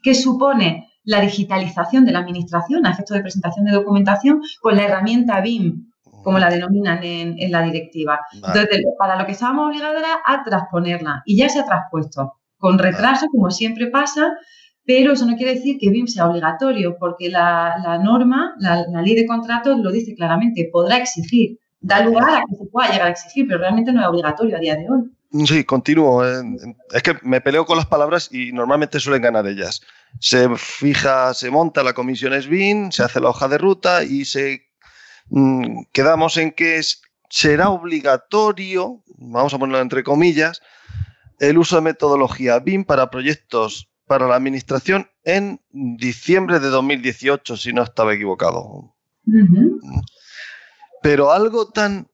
qué, 0.02 0.14
supone 0.14 0.88
la 1.04 1.21
digitalización 1.21 2.04
de 2.04 2.12
la 2.12 2.21
administración 2.21 2.87
a 2.87 2.90
efectos 2.90 3.16
de 3.16 3.23
presentación 3.23 3.64
de 3.64 3.73
documentación 3.73 4.40
con 4.61 4.76
la 4.76 4.85
herramienta 4.85 5.40
BIM, 5.40 5.90
como 6.23 6.38
la 6.38 6.50
denominan 6.50 7.02
en, 7.04 7.52
la 7.52 7.62
directiva. 7.62 8.21
Entonces, 8.35 8.85
para 8.99 9.16
lo 9.16 9.26
que 9.26 9.33
estábamos 9.33 9.68
obligados 9.68 10.00
era 10.00 10.18
a 10.25 10.42
transponerla 10.42 11.23
y 11.25 11.37
ya 11.37 11.49
se 11.49 11.61
ha 11.61 11.64
traspuesto, 11.64 12.35
con 12.59 12.78
retraso, 12.78 13.28
como 13.30 13.50
siempre 13.50 13.87
pasa, 13.88 14.33
pero 14.85 15.12
eso 15.12 15.26
no 15.26 15.37
quiere 15.37 15.54
decir 15.54 15.78
que 15.78 15.90
BIM 15.90 16.06
sea 16.06 16.28
obligatorio, 16.28 16.97
porque 16.99 17.28
la, 17.28 18.00
norma, 18.02 18.54
la, 18.59 18.85
la, 18.88 19.02
ley 19.02 19.14
de 19.14 19.26
contratos 19.26 19.78
lo 19.78 19.90
dice 19.92 20.14
claramente, 20.14 20.68
podrá 20.73 20.97
exigir, 20.97 21.59
da 21.80 22.04
lugar 22.04 22.37
a 22.37 22.42
que 22.49 22.56
se 22.56 22.66
pueda 22.66 22.90
llegar 22.90 23.09
a 23.09 23.11
exigir, 23.11 23.47
pero 23.47 23.61
realmente 23.61 23.92
no 23.92 24.00
es 24.00 24.06
obligatorio 24.09 24.56
a 24.56 24.61
día 24.61 24.76
de 24.76 24.88
hoy. 24.90 25.11
Sí, 25.47 25.64
continúo. 25.64 26.25
Eh, 26.25 26.42
es 26.92 27.02
que 27.02 27.16
me 27.23 27.40
peleo 27.40 27.66
con 27.66 27.76
las 27.76 27.87
palabras 27.87 28.28
y 28.33 28.52
normalmente 28.52 29.00
suelen 29.00 29.23
ganar 29.23 29.47
ellas. 29.47 29.83
Se 30.21 30.49
fija, 30.56 31.35
se 31.35 31.50
monta 31.50 31.83
la 31.83 31.92
comisión 31.92 32.40
SBIN, 32.40 32.92
se 32.92 33.02
hace 33.02 33.21
la 33.21 33.30
hoja 33.30 33.49
de 33.49 33.59
ruta 33.59 34.04
y 34.04 34.25
se 34.25 34.68
mm, 35.28 35.83
quedamos 35.92 36.37
en 36.37 36.52
que 36.52 36.80
será 37.28 37.71
obligatorio, 37.71 39.02
vamos 39.18 39.52
a 39.52 39.59
ponerlo 39.59 39.80
entre 39.80 40.04
comillas, 40.04 40.62
el 41.38 41.59
uso 41.59 41.76
de 41.76 41.83
metodología 41.83 42.59
BIM 42.61 42.85
para 42.85 43.11
proyectos 43.11 43.90
para 44.06 44.28
la 44.28 44.37
administración 44.37 45.11
en 45.25 45.61
diciembre 45.73 46.61
de 46.61 46.68
2018, 46.68 47.56
si 47.56 47.73
no 47.73 47.83
estaba 47.83 48.14
equivocado. 48.14 48.95
Pero 51.02 51.33
algo 51.33 51.68
tan 51.68 52.09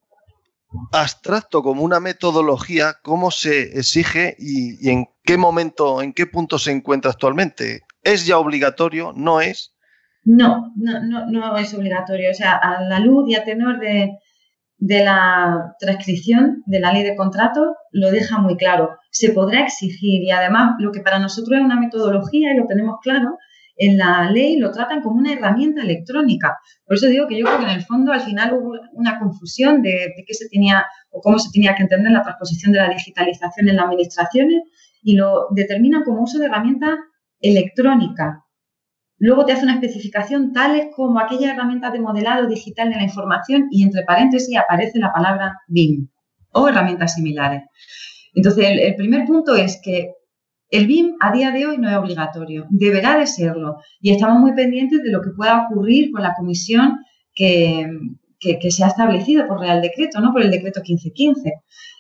abstracto 0.93 1.63
como 1.63 1.83
una 1.83 2.01
metodología, 2.01 2.95
¿cómo 3.03 3.31
se 3.31 3.79
exige 3.79 4.37
y, 4.39 4.89
en 4.91 5.07
qué 5.25 5.37
momento, 5.37 6.03
en 6.03 6.13
qué 6.13 6.27
punto 6.27 6.59
se 6.59 6.73
encuentra 6.73 7.11
actualmente? 7.11 7.83
¿Es 8.03 8.27
ya 8.27 8.39
obligatorio? 8.39 9.13
¿No 9.15 9.41
es? 9.41 9.75
No, 10.25 10.73
no, 10.77 11.01
no, 11.05 11.27
no 11.27 11.57
es 11.57 11.75
obligatorio. 11.75 12.31
O 12.31 12.35
sea, 12.35 12.57
a 12.57 12.83
la 12.83 13.01
luz 13.01 13.29
y 13.29 13.35
a 13.35 13.45
tenor 13.45 13.79
de, 13.81 14.19
de 14.79 15.05
la 15.05 15.77
transcripción 15.79 16.63
de 16.67 16.81
la 16.81 16.93
ley 16.93 17.05
de 17.05 17.15
contrato 17.15 17.77
lo 17.93 18.11
deja 18.11 18.39
muy 18.39 18.57
claro. 18.57 18.99
Se 19.11 19.31
podrá 19.31 19.61
exigir 19.61 20.23
y 20.23 20.31
además 20.31 20.75
lo 20.79 20.91
que 20.91 21.01
para 21.01 21.19
nosotros 21.19 21.59
es 21.59 21.65
una 21.65 21.79
metodología 21.79 22.53
y 22.53 22.57
lo 22.57 22.67
tenemos 22.67 22.97
claro, 23.01 23.39
en 23.83 23.99
la 23.99 24.31
ley 24.31 24.59
lo 24.59 24.71
tratan 24.71 25.03
como 25.03 25.17
una 25.17 25.33
herramienta 25.33 25.83
electrónica. 25.83 26.57
Por 26.87 26.97
eso 26.97 27.09
digo 27.09 27.27
que 27.27 27.37
yo 27.37 27.45
creo 27.45 27.59
que 27.59 27.65
en 27.65 27.71
el 27.71 27.85
fondo 27.85 28.13
al 28.13 28.21
final 28.21 28.55
hubo 28.55 28.79
una 28.93 29.19
confusión 29.19 29.83
de, 29.83 30.15
qué 30.25 30.35
se 30.35 30.49
tenía 30.49 30.87
o 31.11 31.21
cómo 31.21 31.41
se 31.41 31.51
tenía 31.51 31.75
que 31.75 31.83
entender 31.83 32.13
la 32.13 32.23
transposición 32.23 32.73
de 32.73 32.79
la 32.79 32.89
digitalización 32.89 33.69
en 33.69 33.77
las 33.77 33.87
administraciones 33.87 34.63
y 35.03 35.17
lo 35.17 35.49
determinan 35.51 36.05
como 36.05 36.23
uso 36.23 36.39
de 36.39 36.47
herramienta 36.47 36.97
electrónica. 37.41 38.45
Luego 39.19 39.45
te 39.45 39.53
hace 39.53 39.65
una 39.65 39.75
especificación 39.75 40.53
tales 40.53 40.87
como 40.95 41.19
aquella 41.19 41.53
herramienta 41.53 41.91
de 41.91 41.99
modelado 41.99 42.47
digital 42.47 42.89
de 42.89 42.97
la 42.97 43.03
información 43.03 43.67
y 43.73 43.83
entre 43.83 44.05
paréntesis 44.05 44.57
aparece 44.57 45.01
la 45.01 45.13
palabra 45.13 45.59
BIM 45.67 46.09
o 46.53 46.69
herramientas 46.69 47.15
similares. 47.15 47.65
Entonces, 48.33 48.65
el 48.81 48.95
primer 48.95 49.27
punto 49.27 49.57
es 49.57 49.81
que 49.83 50.13
el 50.73 50.87
BIM 50.87 51.17
a 51.21 51.31
día 51.33 51.51
de 51.51 51.67
hoy 51.67 51.77
no 51.79 51.89
es 51.89 51.97
obligatorio, 51.97 52.67
deberá 52.71 53.19
de 53.19 53.27
serlo 53.27 53.77
y 54.01 54.11
estamos 54.11 54.41
muy 54.41 54.55
pendientes 54.55 55.03
de 55.03 55.13
lo 55.13 55.21
que 55.21 55.31
pueda 55.31 55.67
ocurrir 55.67 56.11
con 56.11 56.23
la 56.23 56.35
comisión 56.35 56.99
que, 57.35 57.87
se 58.41 58.83
ha 58.83 58.89
establecido 58.89 59.47
por 59.47 59.61
Real 59.61 59.83
Decreto, 59.83 60.21
¿no? 60.21 60.33
por 60.33 60.43
el 60.43 60.51
Decreto 60.51 60.81
1515. 60.81 61.53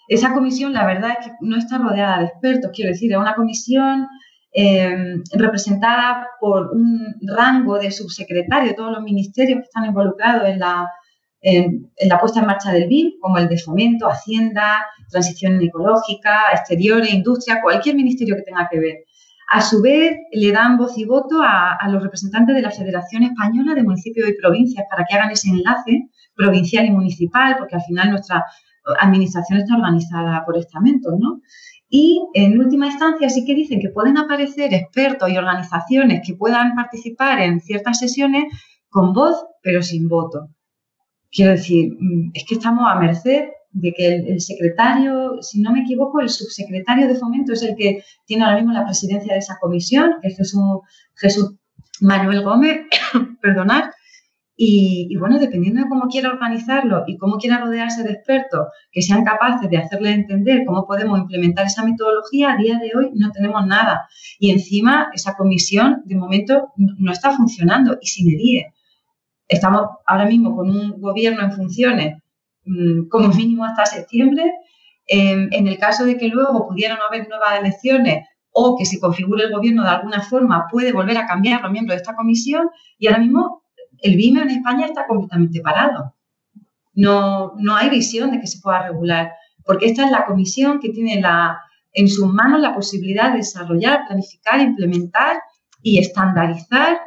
Esa 0.09 0.33
comisión, 0.33 0.73
la 0.73 0.87
verdad 0.87 1.11
es 1.21 1.26
que 1.26 1.33
no 1.43 1.57
está 1.57 1.79
rodeada 1.79 2.21
de 2.21 2.25
expertos, 2.25 2.71
quiero 2.75 2.91
decir, 2.91 3.12
es 3.12 3.19
una 3.19 3.35
comisión 3.35 4.07
eh, 4.55 5.17
representada 5.35 6.26
por 6.41 6.73
un 6.73 7.14
rango 7.23 7.79
de 7.79 7.91
subsecretario 7.91 8.75
todos 8.75 8.93
los 8.93 9.02
ministerios 9.02 9.59
que 9.59 9.64
están 9.64 9.85
involucrados 9.85 10.49
en 10.49 10.59
la, 10.59 10.88
en, 11.42 11.90
la 12.08 12.20
puesta 12.20 12.40
en 12.40 12.46
marcha 12.46 12.72
del 12.72 12.88
BIM, 12.88 13.18
como 13.20 13.38
el 13.38 13.49
de 13.49 13.58
Fomento, 13.58 14.08
Hacienda, 14.08 14.87
Transición 15.11 15.61
Ecológica, 15.61 16.52
Exteriores, 16.52 17.12
Industria, 17.12 17.61
cualquier 17.61 17.96
ministerio 17.96 18.37
que 18.37 18.42
tenga 18.42 18.68
que 18.70 18.78
ver. 18.78 19.04
A 19.50 19.61
su 19.61 19.82
vez, 19.82 20.16
le 20.32 20.52
dan 20.52 20.78
voz 20.78 20.96
y 20.96 21.04
voto 21.04 21.42
a, 21.42 21.76
los 21.88 22.02
representantes 22.02 22.54
de 22.54 22.62
la 22.62 22.70
Federación 22.70 23.25
Española 23.25 23.75
de 23.75 23.82
Municipios 23.82 24.28
y 24.28 24.40
Provincias 24.40 24.87
para 24.88 25.04
que 25.04 25.14
hagan 25.14 25.30
ese 25.30 25.50
enlace 25.50 26.08
provincial 26.34 26.87
y 26.87 26.90
municipal, 26.90 27.56
porque 27.58 27.75
al 27.75 27.82
final 27.82 28.11
nuestra 28.11 28.46
administración 29.00 29.58
está 29.58 29.76
organizada 29.76 30.44
por 30.46 30.56
estamentos, 30.56 31.12
¿no? 31.18 31.40
Y 31.88 32.22
en 32.32 32.58
última 32.58 32.87
instancia 32.87 33.28
sí 33.28 33.44
que 33.44 33.54
dicen 33.54 33.80
que 33.80 33.90
pueden 33.90 34.16
aparecer 34.16 34.72
expertos 34.72 35.28
y 35.28 35.37
organizaciones 35.37 36.22
que 36.26 36.34
puedan 36.34 36.75
participar 36.75 37.40
en 37.40 37.61
ciertas 37.61 37.99
sesiones 37.99 38.44
con 38.88 39.12
voz, 39.12 39.44
pero 39.62 39.82
sin 39.82 40.08
voto. 40.08 40.49
Quiero 41.33 41.53
decir, 41.53 41.97
mm, 41.99 42.31
es 42.35 42.45
que 42.47 42.55
estamos 42.57 42.85
a 42.87 43.01
merced 43.01 43.49
de 43.73 43.93
que 43.95 44.17
el, 44.17 44.41
secretario, 44.41 45.41
si 45.41 45.61
no 45.61 45.73
me 45.73 45.81
equivoco, 45.81 46.21
el 46.21 46.29
subsecretario 46.29 47.09
de 47.09 47.15
fomento 47.15 47.55
es 47.55 47.62
el 47.62 47.75
que 47.75 48.05
tiene 48.27 48.45
ahora 48.45 48.59
mismo 48.59 48.73
la 48.73 48.85
presidencia 48.85 49.33
de 49.33 49.39
esa 49.39 49.59
comisión, 49.59 50.17
que 50.21 50.29
es 50.29 50.37
Jesús, 51.17 51.55
Manuel 52.01 52.43
Gómez, 52.43 52.83
perdonad, 53.41 53.85
y, 54.55 55.17
bueno, 55.17 55.39
dependiendo 55.39 55.83
de 55.83 55.89
cómo 55.89 56.09
quiera 56.09 56.29
organizarlo 56.29 57.05
y 57.07 57.17
cómo 57.17 57.39
quiera 57.39 57.59
rodearse 57.59 58.05
de 58.05 58.12
expertos 58.12 58.69
que 58.93 59.01
sean 59.03 59.25
capaces 59.25 59.69
de 59.69 59.79
hacerle 59.79 60.11
entender 60.12 60.65
cómo 60.67 60.87
podemos 60.87 61.19
implementar 61.19 61.67
esa 61.67 61.85
metodología, 61.85 62.53
a 62.53 62.57
día 62.57 62.79
de 62.79 62.93
hoy 62.95 63.11
no 63.15 63.33
tenemos 63.33 63.67
nada. 63.67 64.07
Y 64.39 64.51
encima 64.51 65.09
esa 65.15 65.35
comisión 65.35 66.03
de 66.05 66.17
momento 66.17 66.73
no 66.77 67.11
está 67.11 67.33
funcionando 67.33 67.97
y 68.01 68.07
sin 68.07 68.31
herir 68.31 68.67
estamos 69.52 69.82
ahora 70.06 70.26
mismo 70.26 70.56
con 70.56 70.71
un 70.71 71.00
gobierno 71.00 71.42
en 71.42 71.52
funciones 71.52 72.16
mm, 72.64 73.09
como 73.09 73.28
mínimo 73.28 73.64
hasta 73.64 73.87
septiembre. 73.87 74.52
en 75.06 75.66
el 75.66 75.78
caso 75.78 76.04
de 76.04 76.16
que 76.16 76.28
luego 76.28 76.68
pudieran 76.68 76.99
haber 77.06 77.28
nuevas 77.28 77.59
elecciones 77.59 78.26
o 78.52 78.76
que 78.76 78.85
se 78.85 79.00
configure 79.00 79.44
el 79.44 79.52
gobierno 79.52 79.82
de 79.82 79.90
alguna 79.90 80.23
forma, 80.23 80.66
puede 80.71 80.92
volver 80.92 81.18
a 81.18 81.26
cambiar 81.26 81.62
los 81.62 81.73
miembros 81.73 81.97
de 81.97 82.02
esta 82.02 82.14
comisión 82.14 82.68
y 82.99 83.06
ahora 83.06 83.18
mismo 83.18 83.62
el 83.99 84.16
BIME 84.16 84.42
en 84.42 84.50
España 84.50 84.87
está 84.87 85.06
completamente 85.06 85.61
parado. 85.61 86.14
No, 86.94 87.54
no 87.56 87.76
hay 87.76 87.88
visión 87.88 88.30
de 88.30 88.40
que 88.40 88.47
se 88.47 88.61
pueda 88.61 88.87
regular, 88.88 89.32
porque 89.64 89.87
esta 89.87 90.04
es 90.04 90.11
la 90.11 90.26
comisión 90.26 90.80
que 90.80 90.90
tiene 90.90 91.21
la, 91.21 91.59
en 91.92 92.09
sus 92.09 92.26
manos 92.32 92.61
la 92.61 92.75
posibilidad 92.75 93.30
de 93.30 93.38
desarrollar, 93.38 94.06
planificar, 94.06 94.61
implementar 94.61 95.38
y 95.80 95.99
estandarizar 95.99 97.00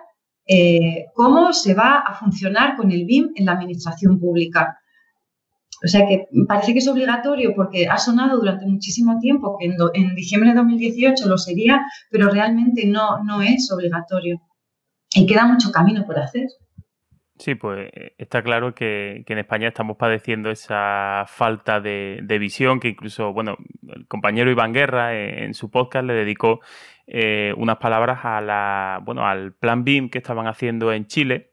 eh, 0.47 1.05
cómo 1.13 1.53
se 1.53 1.73
va 1.73 1.99
a 1.99 2.13
funcionar 2.13 2.75
con 2.75 2.91
el 2.91 3.05
BIM 3.05 3.31
en 3.35 3.45
la 3.45 3.53
administración 3.53 4.19
pública. 4.19 4.79
O 5.83 5.87
sea 5.87 6.07
que 6.07 6.27
parece 6.47 6.73
que 6.73 6.79
es 6.79 6.87
obligatorio 6.87 7.53
porque 7.55 7.87
ha 7.87 7.97
sonado 7.97 8.37
durante 8.37 8.65
muchísimo 8.65 9.19
tiempo 9.19 9.57
que 9.59 9.65
en, 9.65 10.15
diciembre 10.15 10.51
de 10.51 10.55
2018 10.55 11.27
lo 11.27 11.37
sería, 11.37 11.81
pero 12.09 12.29
realmente 12.29 12.85
no, 12.85 13.23
no 13.23 13.41
es 13.41 13.69
obligatorio. 13.71 14.41
Y 15.13 15.25
queda 15.25 15.45
mucho 15.45 15.71
camino 15.71 16.05
por 16.05 16.19
hacer. 16.19 16.47
Sí, 17.37 17.55
pues 17.55 17.91
está 18.17 18.41
claro 18.43 18.73
que, 18.73 19.25
en 19.27 19.37
España 19.37 19.67
estamos 19.67 19.97
padeciendo 19.97 20.49
esa 20.49 21.25
falta 21.27 21.81
de, 21.81 22.37
visión 22.39 22.79
que 22.79 22.89
incluso, 22.89 23.33
bueno, 23.33 23.57
el 23.93 24.07
compañero 24.07 24.49
Iván 24.49 24.71
Guerra 24.71 25.13
eh, 25.13 25.43
en 25.43 25.53
su 25.53 25.69
podcast 25.69 26.05
le 26.05 26.13
dedicó 26.13 26.61
eh, 27.07 27.53
unas 27.57 27.77
palabras 27.77 28.21
a 28.23 28.41
la, 28.41 29.01
bueno, 29.03 29.27
al 29.27 29.53
plan 29.53 29.83
BIM 29.83 30.09
que 30.09 30.17
estaban 30.17 30.47
haciendo 30.47 30.91
en 30.93 31.07
Chile. 31.07 31.51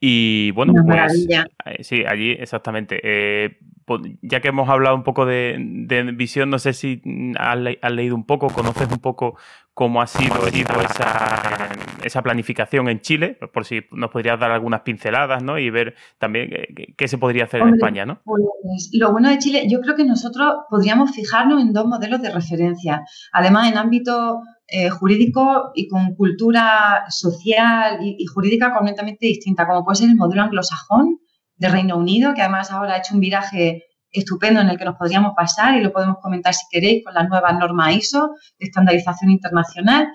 Y 0.00 0.52
bueno, 0.52 0.72
pues 0.86 1.28
eh, 1.28 1.82
sí, 1.82 2.04
allí 2.06 2.30
exactamente. 2.30 3.00
Eh, 3.02 3.58
pues, 3.84 4.02
ya 4.22 4.40
que 4.40 4.48
hemos 4.48 4.68
hablado 4.68 4.94
un 4.94 5.02
poco 5.02 5.26
de, 5.26 5.56
visión, 6.14 6.50
no 6.50 6.58
sé 6.58 6.72
si 6.72 7.02
has, 7.36 7.58
leído 7.92 8.14
un 8.14 8.24
poco, 8.24 8.48
conoces 8.48 8.88
un 8.92 9.00
poco 9.00 9.36
cómo 9.78 10.02
ha 10.02 10.08
sido, 10.08 10.44
esa, 10.48 11.68
esa, 12.02 12.20
planificación 12.20 12.88
en 12.88 13.00
Chile, 13.00 13.38
por 13.54 13.64
si 13.64 13.82
nos 13.92 14.10
podrías 14.10 14.40
dar 14.40 14.50
algunas 14.50 14.80
pinceladas, 14.80 15.40
¿no? 15.40 15.56
Y 15.56 15.70
ver 15.70 15.94
también 16.18 16.50
qué, 16.96 17.06
se 17.06 17.16
podría 17.16 17.44
hacer 17.44 17.60
en 17.62 17.74
España, 17.74 18.04
¿no? 18.04 18.20
Pues, 18.24 18.90
lo 18.94 19.12
bueno 19.12 19.30
de 19.30 19.38
Chile, 19.38 19.68
yo 19.70 19.80
creo 19.80 19.94
que 19.94 20.04
nosotros 20.04 20.52
podríamos 20.68 21.12
fijarnos 21.12 21.62
en 21.62 21.72
dos 21.72 21.86
modelos 21.86 22.20
de 22.20 22.32
referencia. 22.32 23.04
Además, 23.32 23.70
en 23.70 23.78
ámbito 23.78 24.40
eh, 24.66 24.90
jurídico 24.90 25.70
y 25.76 25.86
con 25.86 26.16
cultura 26.16 27.04
social 27.08 28.00
y, 28.02 28.26
jurídica 28.26 28.74
completamente 28.74 29.26
distinta, 29.26 29.64
como 29.64 29.84
puede 29.84 29.98
ser 29.98 30.08
el 30.08 30.16
modelo 30.16 30.42
anglosajón 30.42 31.20
de 31.54 31.68
Reino 31.68 31.96
Unido, 31.96 32.34
que 32.34 32.42
además 32.42 32.72
ahora 32.72 32.94
ha 32.94 32.98
hecho 32.98 33.14
un 33.14 33.20
viraje 33.20 33.84
estupendo 34.10 34.60
en 34.60 34.68
el 34.68 34.78
que 34.78 34.84
nos 34.84 34.96
podríamos 34.96 35.32
pasar 35.36 35.76
y 35.76 35.82
lo 35.82 35.92
podemos 35.92 36.16
comentar 36.20 36.54
si 36.54 36.66
queréis 36.70 37.04
con 37.04 37.14
las 37.14 37.28
nuevas 37.28 37.58
normas 37.58 37.96
ISO 37.96 38.30
de 38.58 38.66
estandarización 38.66 39.30
internacional. 39.30 40.08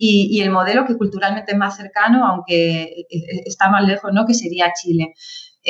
Y, 0.00 0.40
el 0.42 0.50
modelo 0.50 0.86
que 0.86 0.96
culturalmente 0.96 1.52
es 1.52 1.58
más 1.58 1.76
cercano, 1.76 2.24
aunque 2.24 2.82
eh, 2.82 3.06
eh, 3.10 3.42
está 3.46 3.68
más 3.68 3.84
lejos, 3.84 4.12
¿no? 4.12 4.26
que 4.26 4.34
sería 4.34 4.72
Chile. 4.72 5.12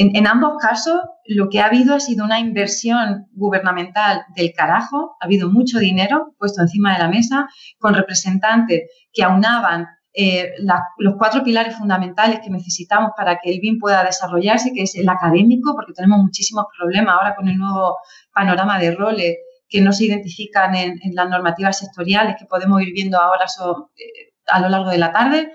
En, 0.01 0.27
ambos 0.29 0.59
casos, 0.61 1.01
lo 1.25 1.49
que 1.49 1.61
ha 1.61 1.67
habido 1.67 1.95
ha 1.95 2.01
sido 2.01 2.25
una 2.25 2.39
inversión 2.39 3.27
gubernamental 3.33 4.23
del 4.37 4.53
carajo, 4.53 5.17
ha 5.21 5.25
habido 5.25 5.51
mucho 5.51 5.81
dinero 5.81 6.37
puesto 6.39 6.63
encima 6.63 6.93
de 6.93 7.01
la 7.01 7.09
mesa, 7.09 7.49
con 7.79 7.95
representantes 7.95 8.83
que 9.13 9.25
aunaban 9.25 9.87
eh, 10.21 10.55
los 10.99 11.15
cuatro 11.17 11.45
pilares 11.45 11.77
fundamentales 11.77 12.41
que 12.41 12.51
necesitamos 12.51 13.13
para 13.17 13.39
que 13.39 13.51
el 13.51 13.61
BIM 13.61 13.79
pueda 13.79 14.03
desarrollarse, 14.03 14.73
que 14.73 14.83
es 14.83 14.97
el 14.97 15.09
académico, 15.09 15.75
porque 15.75 15.93
tenemos 15.93 16.19
muchísimos 16.19 16.67
problemas 16.77 17.15
ahora 17.15 17.37
con 17.37 17.49
el 17.49 17.57
nuevo 17.57 17.99
panorama 18.35 18.79
de 18.79 18.95
roles 18.95 19.37
que 19.69 19.81
no 19.81 19.93
se 19.93 20.07
identifican 20.07 20.75
en, 20.75 20.99
las 21.13 21.29
normativas 21.29 21.79
sectoriales 21.79 22.37
que 22.39 22.47
podemos 22.47 22.83
ir 22.83 22.93
viendo 22.93 23.21
ahora 23.21 23.45
eh, 23.45 24.33
a 24.47 24.61
lo 24.61 24.69
largo 24.69 24.91
de 24.91 24.99
la 24.99 25.13
tarde. 25.13 25.53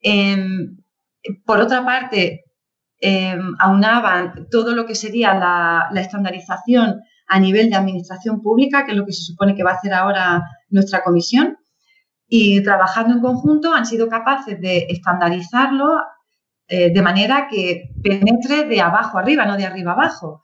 Em, 0.00 0.76
por 1.44 1.60
otra 1.60 1.84
parte, 1.84 2.44
Em, 2.98 3.54
aunaban 3.58 4.48
todo 4.50 4.74
lo 4.74 4.86
que 4.86 4.94
sería 4.94 5.34
la, 5.34 6.00
estandarización 6.00 7.02
a 7.28 7.38
nivel 7.38 7.68
de 7.68 7.76
administración 7.76 8.40
pública, 8.40 8.84
que 8.84 8.92
es 8.92 8.96
lo 8.96 9.04
que 9.04 9.12
se 9.12 9.22
supone 9.22 9.54
que 9.54 9.62
va 9.62 9.72
a 9.72 9.74
hacer 9.74 9.92
ahora 9.92 10.42
nuestra 10.70 11.02
comisión. 11.02 11.58
Y 12.28 12.62
trabajando 12.62 13.14
en 13.14 13.20
conjunto 13.20 13.72
han 13.72 13.86
sido 13.86 14.08
capaces 14.08 14.60
de 14.60 14.86
estandarizarlo 14.88 16.00
eh, 16.68 16.92
de 16.92 17.02
manera 17.02 17.46
que 17.48 17.90
penetre 18.02 18.64
de 18.64 18.80
abajo 18.80 19.18
arriba, 19.18 19.46
no 19.46 19.56
de 19.56 19.66
arriba 19.66 19.92
abajo. 19.92 20.42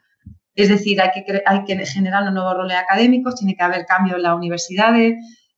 Es 0.54 0.68
decir, 0.68 1.00
hay 1.00 1.10
que, 1.10 1.42
hay 1.44 1.64
que 1.64 1.86
generar 1.86 2.22
unos 2.22 2.34
nuevos 2.34 2.54
roles 2.54 2.76
académicos, 2.76 3.36
tiene 3.36 3.56
que 3.56 3.62
haber 3.62 3.86
cambios 3.86 4.16
en 4.16 4.22
las 4.22 4.36
universidades, 4.36 5.14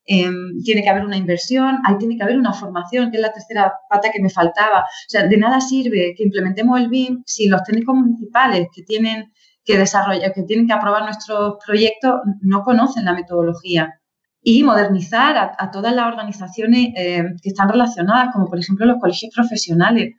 em, 0.06 0.34
tiene 0.64 0.82
que 0.82 0.88
haber 0.90 1.04
una 1.04 1.16
inversión, 1.16 1.78
ahí 1.84 1.98
tiene 1.98 2.16
que 2.16 2.22
haber 2.22 2.38
una 2.38 2.52
formación, 2.52 3.10
que 3.10 3.16
es 3.18 3.22
la 3.22 3.32
tercera 3.32 3.74
pata 3.90 4.10
que 4.12 4.22
me 4.22 4.30
faltaba. 4.30 4.80
O 4.80 5.08
sea, 5.08 5.26
de 5.26 5.36
nada 5.36 5.60
sirve 5.60 6.14
que 6.16 6.24
implementemos 6.24 6.80
el 6.80 6.88
BIM 6.88 7.22
si 7.26 7.48
los 7.48 7.62
técnicos 7.64 7.94
municipales 7.96 8.68
que 8.74 8.82
tienen 8.82 9.32
que 9.64 9.78
desarrollar, 9.78 10.32
que 10.32 10.42
tienen 10.44 10.66
que 10.66 10.74
aprobar 10.74 11.04
nuestros 11.04 11.56
proyectos 11.64 12.20
no 12.42 12.62
conocen 12.62 13.04
la 13.04 13.14
metodología. 13.14 14.00
Y 14.46 14.62
modernizar 14.62 15.54
a, 15.58 15.70
todas 15.70 15.94
las 15.94 16.06
organizaciones 16.06 16.90
eh, 16.96 17.24
que 17.42 17.48
están 17.48 17.68
relacionadas, 17.68 18.28
como 18.32 18.46
por 18.46 18.58
ejemplo 18.58 18.84
los 18.84 19.00
colegios 19.00 19.32
profesionales 19.34 20.14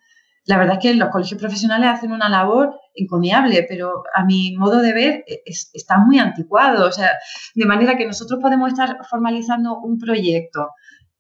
la 0.46 0.58
verdad 0.58 0.76
es 0.76 0.82
que 0.82 0.94
los 0.94 1.10
colegios 1.10 1.40
profesionales 1.40 1.90
hacen 1.90 2.12
una 2.12 2.30
labor 2.30 2.80
encomiable, 2.94 3.66
pero 3.68 4.04
a 4.14 4.24
mi 4.24 4.56
modo 4.56 4.80
de 4.80 4.94
ver 4.94 5.26
está 5.46 5.98
muy 5.98 6.20
anticuado. 6.20 6.88
O 6.88 6.92
sea, 6.92 7.14
de 7.56 7.66
manera 7.66 7.98
que 7.98 8.06
nosotros 8.06 8.40
podemos 8.42 8.70
estar 8.70 8.98
formalizando 9.10 9.80
un 9.80 9.98
proyecto 9.98 10.70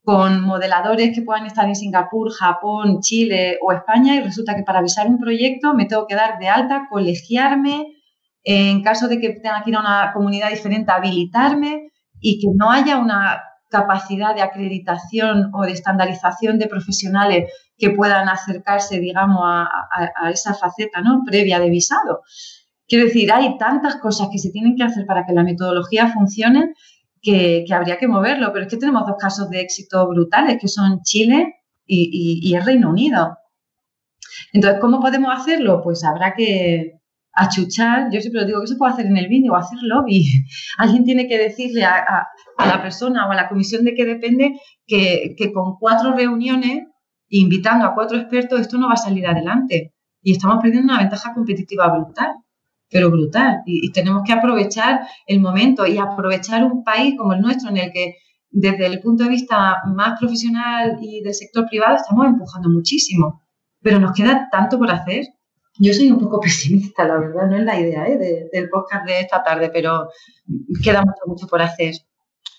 con 0.03 0.41
modeladores 0.41 1.15
que 1.15 1.23
puedan 1.23 1.47
estar 1.47 1.65
en 1.65 1.75
Singapur, 1.75 2.31
Japón, 2.31 2.99
Chile 3.01 3.57
o 3.63 3.71
España 3.71 4.15
y 4.15 4.21
resulta 4.21 4.55
que 4.55 4.61
para 4.61 4.79
avisar 4.79 5.07
un 5.07 5.19
proyecto 5.19 5.73
me 5.73 5.85
tengo 5.85 6.05
que 6.05 6.13
dar 6.13 6.37
de 6.37 6.47
alta, 6.47 6.87
colegiarme, 6.91 7.87
en 8.43 8.83
caso 8.83 9.07
de 9.07 9.19
que 9.19 9.29
tenga 9.29 9.63
que 9.63 9.71
ir 9.71 9.75
a 9.75 9.79
una 9.79 10.11
comunidad 10.13 10.51
diferente, 10.51 10.91
habilitarme 10.91 11.89
y 12.27 12.39
que 12.39 12.47
no 12.55 12.71
haya 12.71 12.97
una 12.97 13.43
capacidad 13.69 14.33
de 14.33 14.41
acreditación 14.41 15.51
o 15.53 15.61
de 15.61 15.73
estandarización 15.73 16.57
de 16.57 16.67
profesionales 16.67 17.51
que 17.77 17.91
puedan 17.91 18.27
acercarse, 18.29 18.99
digamos, 18.99 19.41
a, 19.43 20.31
esa 20.31 20.55
faceta 20.55 21.01
¿no? 21.01 21.21
previa 21.23 21.59
de 21.59 21.69
visado. 21.69 22.21
Quiero 22.87 23.05
decir, 23.05 23.31
hay 23.31 23.59
tantas 23.59 23.97
cosas 23.97 24.29
que 24.31 24.39
se 24.39 24.49
tienen 24.49 24.75
que 24.75 24.83
hacer 24.83 25.05
para 25.05 25.23
que 25.23 25.33
la 25.33 25.43
metodología 25.43 26.07
funcione 26.07 26.73
que, 27.21 27.63
habría 27.71 27.99
que 27.99 28.07
moverlo, 28.07 28.51
pero 28.51 28.65
es 28.65 28.71
que 28.71 28.77
tenemos 28.77 29.05
dos 29.05 29.17
casos 29.19 29.51
de 29.51 29.61
éxito 29.61 30.07
brutales, 30.07 30.57
que 30.59 30.67
son 30.67 31.01
Chile 31.03 31.57
y, 31.85 32.55
el 32.55 32.65
Reino 32.65 32.89
Unido. 32.89 33.37
Entonces, 34.51 34.79
¿cómo 34.81 34.99
podemos 34.99 35.31
hacerlo? 35.31 35.83
Pues 35.83 36.03
habrá 36.03 36.33
que 36.33 36.94
achuchar, 37.35 38.09
yo 38.11 38.21
siempre 38.21 38.45
digo, 38.45 38.61
que 38.61 38.67
se 38.67 38.75
puede 38.75 38.93
hacer 38.93 39.05
en 39.07 39.17
el 39.17 39.27
vídeo 39.27 39.55
hacer 39.55 39.79
lobby. 39.81 40.25
Alguien 40.77 41.03
tiene 41.03 41.27
que 41.27 41.37
decirle 41.37 41.83
a, 41.83 42.27
la 42.57 42.81
persona 42.81 43.27
o 43.27 43.31
a 43.31 43.35
la 43.35 43.49
comisión 43.49 43.83
de 43.83 43.93
que 43.93 44.05
depende 44.05 44.59
que 44.87 45.51
con 45.53 45.75
cuatro 45.77 46.13
reuniones 46.13 46.85
invitando 47.29 47.85
a 47.85 47.93
cuatro 47.93 48.17
expertos, 48.17 48.61
esto 48.61 48.77
no 48.77 48.87
va 48.87 48.93
a 48.93 48.97
salir 48.97 49.25
adelante. 49.27 49.93
Y 50.21 50.33
estamos 50.33 50.59
perdiendo 50.61 50.91
una 50.91 51.01
ventaja 51.01 51.33
competitiva 51.33 51.87
brutal, 51.89 52.33
pero 52.89 53.09
brutal. 53.11 53.61
Y, 53.65 53.91
tenemos 53.91 54.23
que 54.25 54.33
aprovechar 54.33 55.01
el 55.27 55.39
momento 55.39 55.85
y 55.85 55.97
aprovechar 55.97 56.63
un 56.63 56.83
país 56.83 57.15
como 57.17 57.33
el 57.33 57.41
nuestro 57.41 57.69
en 57.69 57.77
el 57.77 57.91
que 57.91 58.15
desde 58.49 58.85
el 58.85 59.01
punto 59.01 59.23
de 59.23 59.29
vista 59.29 59.81
más 59.87 60.19
profesional 60.19 60.97
y 61.01 61.21
del 61.21 61.33
sector 61.33 61.67
privado 61.67 61.97
estamos 61.97 62.25
empujando 62.25 62.69
muchísimo, 62.69 63.41
pero 63.81 63.99
nos 63.99 64.13
queda 64.13 64.47
tanto 64.51 64.77
por 64.77 64.89
hacer. 64.89 65.25
Yo 65.79 65.93
soy 65.93 66.09
un 66.11 66.19
poco 66.19 66.39
pesimista, 66.41 67.05
la 67.05 67.19
verdad, 67.19 67.47
no 67.49 67.57
es 67.57 67.63
la 67.63 67.79
idea 67.79 68.07
¿eh? 68.07 68.49
del 68.51 68.69
podcast 68.69 69.05
de 69.05 69.19
esta 69.19 69.43
tarde, 69.43 69.69
pero 69.73 70.07
queda 70.83 71.01
mucho, 71.01 71.21
mucho 71.25 71.47
por 71.47 71.61
hacer. 71.61 71.95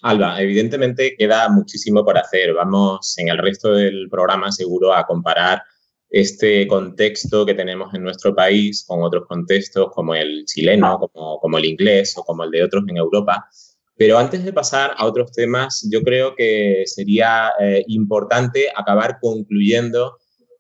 Alba, 0.03 0.41
evidentemente 0.41 1.17
queda 1.17 1.49
muchísimo 1.49 2.05
por 2.05 2.19
hacer. 2.19 2.52
Vamos 2.52 3.17
en 3.19 3.29
el 3.29 3.39
resto 3.39 3.73
del 3.73 4.09
programa 4.11 4.52
seguro 4.52 4.95
a 4.95 5.07
comparar 5.07 5.63
este 6.11 6.67
contexto 6.67 7.45
que 7.45 7.55
tenemos 7.55 7.93
en 7.95 8.02
nuestro 8.02 8.35
país 8.35 8.85
con 8.87 9.02
otros 9.02 9.26
contextos 9.26 9.89
como 9.93 10.15
el 10.15 10.45
chileno, 10.45 11.11
como, 11.13 11.59
el 11.59 11.65
inglés 11.65 12.15
o 12.17 12.23
como 12.23 12.45
el 12.45 12.50
de 12.50 12.63
otros 12.63 12.85
en 12.89 12.99
Europa. 12.99 13.49
Pero 13.97 14.19
antes 14.19 14.45
de 14.45 14.52
pasar 14.52 14.93
a 14.97 15.07
otros 15.07 15.33
temas, 15.33 15.89
yo 15.91 16.02
creo 16.02 16.35
que 16.37 16.83
sería 16.87 17.52
eh, 17.59 17.83
importante 17.89 18.69
acabar 18.75 19.19
concluyendo 19.21 20.19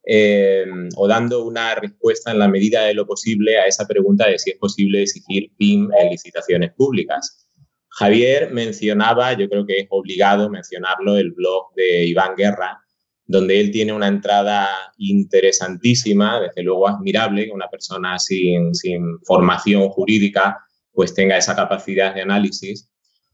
eh, 0.08 0.64
o 0.94 1.08
dando 1.08 1.44
una 1.44 1.74
respuesta 1.74 2.30
en 2.30 2.38
la 2.38 2.46
medida 2.46 2.84
de 2.84 2.94
lo 2.94 3.04
posible 3.04 3.58
a 3.58 3.66
esa 3.66 3.88
pregunta 3.88 4.28
de 4.28 4.38
si 4.38 4.50
es 4.50 4.56
posible 4.56 5.02
exigir 5.02 5.50
PIM 5.56 5.90
en 5.98 6.10
licitaciones 6.10 6.72
públicas. 6.74 7.48
Javier 7.88 8.52
mencionaba, 8.52 9.32
yo 9.32 9.48
creo 9.48 9.66
que 9.66 9.78
es 9.80 9.86
obligado 9.90 10.48
mencionarlo, 10.48 11.16
el 11.16 11.32
blog 11.32 11.74
de 11.74 12.04
Iván 12.06 12.36
Guerra, 12.36 12.80
donde 13.24 13.58
él 13.58 13.72
tiene 13.72 13.92
una 13.92 14.06
entrada 14.06 14.68
interesantísima, 14.98 16.40
desde 16.40 16.62
luego 16.62 16.86
admirable, 16.86 17.46
que 17.46 17.50
una 17.50 17.68
persona 17.68 18.16
sin, 18.20 18.72
formación 19.24 19.88
jurídica 19.88 20.56
pues 20.92 21.14
tenga 21.14 21.36
esa 21.36 21.56
capacidad 21.56 22.14
de 22.14 22.22
análisis. 22.22 22.88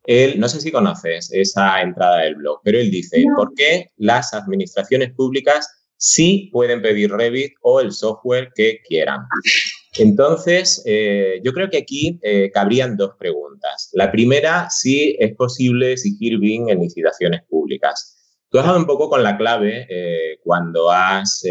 Él, 0.04 0.40
no 0.40 0.48
sé 0.48 0.60
si 0.60 0.72
conoces 0.72 1.30
esa 1.32 1.82
entrada 1.82 2.20
del 2.20 2.36
blog, 2.36 2.60
pero 2.64 2.78
él 2.78 2.90
dice, 2.90 3.22
¿por 3.36 3.52
qué 3.54 3.90
las 3.96 4.32
administraciones 4.32 5.12
públicas 5.12 5.81
sí 6.02 6.50
pueden 6.52 6.82
pedir 6.82 7.12
Revit 7.12 7.54
o 7.62 7.80
el 7.80 7.92
software 7.92 8.50
que 8.54 8.80
quieran? 8.86 9.20
Entonces, 9.98 10.82
eh, 10.84 11.40
yo 11.44 11.52
creo 11.52 11.70
que 11.70 11.78
aquí 11.78 12.18
eh, 12.22 12.50
cabrían 12.52 12.96
dos 12.96 13.12
preguntas. 13.18 13.90
La 13.92 14.10
primera, 14.10 14.68
si 14.68 15.16
es 15.18 15.34
posible 15.36 15.92
exigir 15.92 16.38
BIM 16.38 16.68
en 16.70 16.80
licitaciones 16.80 17.42
públicas. 17.48 18.18
Tú 18.50 18.58
has 18.58 18.66
dado 18.66 18.78
un 18.78 18.86
poco 18.86 19.08
con 19.08 19.22
la 19.22 19.38
clave 19.38 19.86
eh, 19.88 20.38
cuando 20.42 20.90
has 20.90 21.42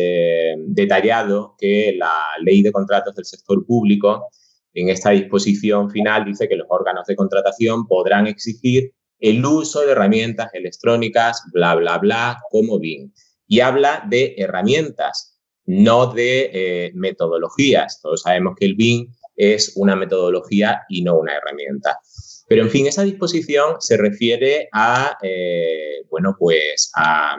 detallado 0.67 1.55
que 1.57 1.95
la 1.97 2.13
ley 2.43 2.61
de 2.61 2.71
contratos 2.71 3.15
del 3.15 3.25
sector 3.25 3.65
público, 3.65 4.27
en 4.73 4.89
esta 4.89 5.09
disposición 5.09 5.89
final, 5.89 6.25
dice 6.25 6.47
que 6.47 6.55
los 6.55 6.67
órganos 6.69 7.07
de 7.07 7.15
contratación 7.15 7.87
podrán 7.87 8.27
exigir 8.27 8.93
el 9.19 9.43
uso 9.43 9.81
de 9.81 9.93
herramientas 9.93 10.53
electrónicas, 10.53 11.43
bla, 11.53 11.75
bla, 11.75 11.97
bla, 11.97 12.39
como 12.51 12.79
BIM. 12.79 13.11
Y 13.51 13.59
habla 13.59 14.05
de 14.07 14.33
herramientas 14.37 15.37
no 15.65 16.07
de 16.13 16.49
eh, 16.53 16.91
metodologías. 16.95 17.99
Todos 18.01 18.21
sabemos 18.21 18.55
que 18.57 18.65
el 18.65 18.75
BIM 18.75 19.13
es 19.35 19.73
una 19.75 19.97
metodología 19.97 20.83
y 20.87 21.01
no 21.01 21.19
una 21.19 21.35
herramienta. 21.35 21.99
Pero, 22.47 22.63
en 22.63 22.69
fin, 22.69 22.87
esa 22.87 23.03
disposición 23.03 23.75
se 23.79 23.97
refiere 23.97 24.69
a, 24.71 25.17
eh, 25.21 26.05
bueno, 26.09 26.33
pues 26.39 26.93
a, 26.95 27.35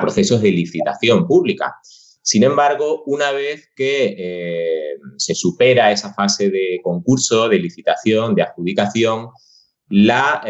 procesos 0.00 0.42
de 0.42 0.52
licitación 0.52 1.26
pública. 1.26 1.74
Sin 2.22 2.44
embargo, 2.44 3.02
una 3.06 3.32
vez 3.32 3.68
que 3.74 4.14
eh, 4.16 4.96
se 5.16 5.34
supera 5.34 5.90
esa 5.90 6.14
fase 6.14 6.50
de 6.50 6.78
concurso, 6.84 7.48
de 7.48 7.58
licitación, 7.58 8.36
de 8.36 8.42
adjudicación, 8.42 9.30
la 9.88 10.40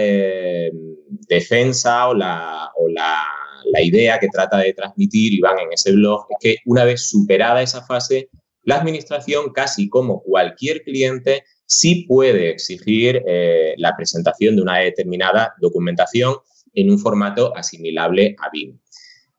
defensa 1.27 2.09
o 2.09 2.15
la, 2.15 2.71
o 2.77 2.91
la 2.91 3.25
la 3.67 3.83
idea 3.83 4.19
que 4.19 4.29
trata 4.29 4.59
de 4.59 4.73
transmitir 4.73 5.35
Iván 5.35 5.59
en 5.59 5.73
ese 5.73 5.93
blog 5.93 6.27
es 6.31 6.37
que 6.41 6.57
una 6.67 6.85
vez 6.85 7.09
superada 7.09 7.63
esa 7.63 7.85
fase, 7.85 8.29
la 8.65 8.77
administración, 8.77 9.53
casi 9.53 9.89
como 9.89 10.23
cualquier 10.23 10.83
cliente, 10.83 11.45
sí 11.67 12.05
puede 12.09 12.51
exigir 12.51 13.23
eh, 13.27 13.75
la 13.77 13.97
presentación 13.97 14.57
de 14.57 14.63
una 14.63 14.79
determinada 14.79 15.55
documentación 15.61 16.35
en 16.75 16.91
un 16.91 16.99
formato 16.99 17.57
asimilable 17.57 18.37
a 18.39 18.51
BIM. 18.51 18.79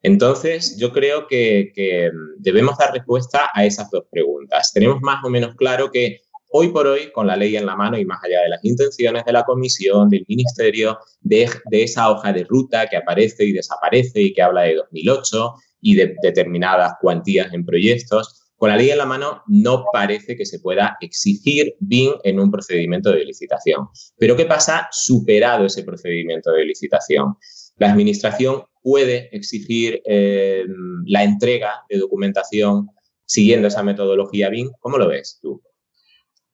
Entonces, 0.03 0.77
yo 0.77 0.91
creo 0.91 1.27
que, 1.27 1.71
que 1.75 2.09
debemos 2.37 2.77
dar 2.77 2.91
respuesta 2.91 3.51
a 3.53 3.65
esas 3.65 3.89
dos 3.91 4.05
preguntas. 4.09 4.71
Tenemos 4.73 4.99
más 5.01 5.23
o 5.23 5.29
menos 5.29 5.55
claro 5.55 5.91
que 5.91 6.21
Hoy 6.53 6.67
por 6.67 6.85
hoy, 6.85 7.13
con 7.13 7.27
la 7.27 7.37
ley 7.37 7.55
en 7.55 7.65
la 7.65 7.77
mano 7.77 7.97
y 7.97 8.03
más 8.03 8.21
allá 8.25 8.41
de 8.41 8.49
las 8.49 8.65
intenciones 8.65 9.23
de 9.23 9.31
la 9.31 9.45
comisión, 9.45 10.09
del 10.09 10.25
ministerio, 10.27 10.99
de, 11.21 11.49
esa 11.71 12.11
hoja 12.11 12.33
de 12.33 12.43
ruta 12.43 12.87
que 12.87 12.97
aparece 12.97 13.45
y 13.45 13.53
desaparece 13.53 14.21
y 14.21 14.33
que 14.33 14.41
habla 14.41 14.63
de 14.63 14.75
2008 14.75 15.53
y 15.79 15.95
de 15.95 16.15
determinadas 16.21 16.95
cuantías 16.99 17.53
en 17.53 17.65
proyectos, 17.65 18.51
con 18.57 18.69
la 18.69 18.75
ley 18.75 18.89
en 18.89 18.97
la 18.97 19.05
mano 19.05 19.43
no 19.47 19.85
parece 19.93 20.35
que 20.35 20.45
se 20.45 20.59
pueda 20.59 20.97
exigir 20.99 21.73
BIM 21.79 22.15
en 22.25 22.37
un 22.37 22.51
procedimiento 22.51 23.13
de 23.13 23.23
licitación. 23.23 23.87
Pero 24.17 24.35
¿qué 24.35 24.45
pasa 24.45 24.89
superado 24.91 25.67
ese 25.67 25.83
procedimiento 25.83 26.51
de 26.51 26.65
licitación? 26.65 27.37
La 27.77 27.91
Administración 27.91 28.63
puede 28.83 29.33
exigir 29.35 30.01
eh, 30.03 30.65
la 31.05 31.23
entrega 31.23 31.85
de 31.89 31.97
documentación 31.97 32.89
siguiendo 33.25 33.69
esa 33.69 33.83
metodología 33.83 34.49
BIM. 34.49 34.69
¿Cómo 34.81 34.97
lo 34.97 35.07
ves 35.07 35.39
tú? 35.41 35.61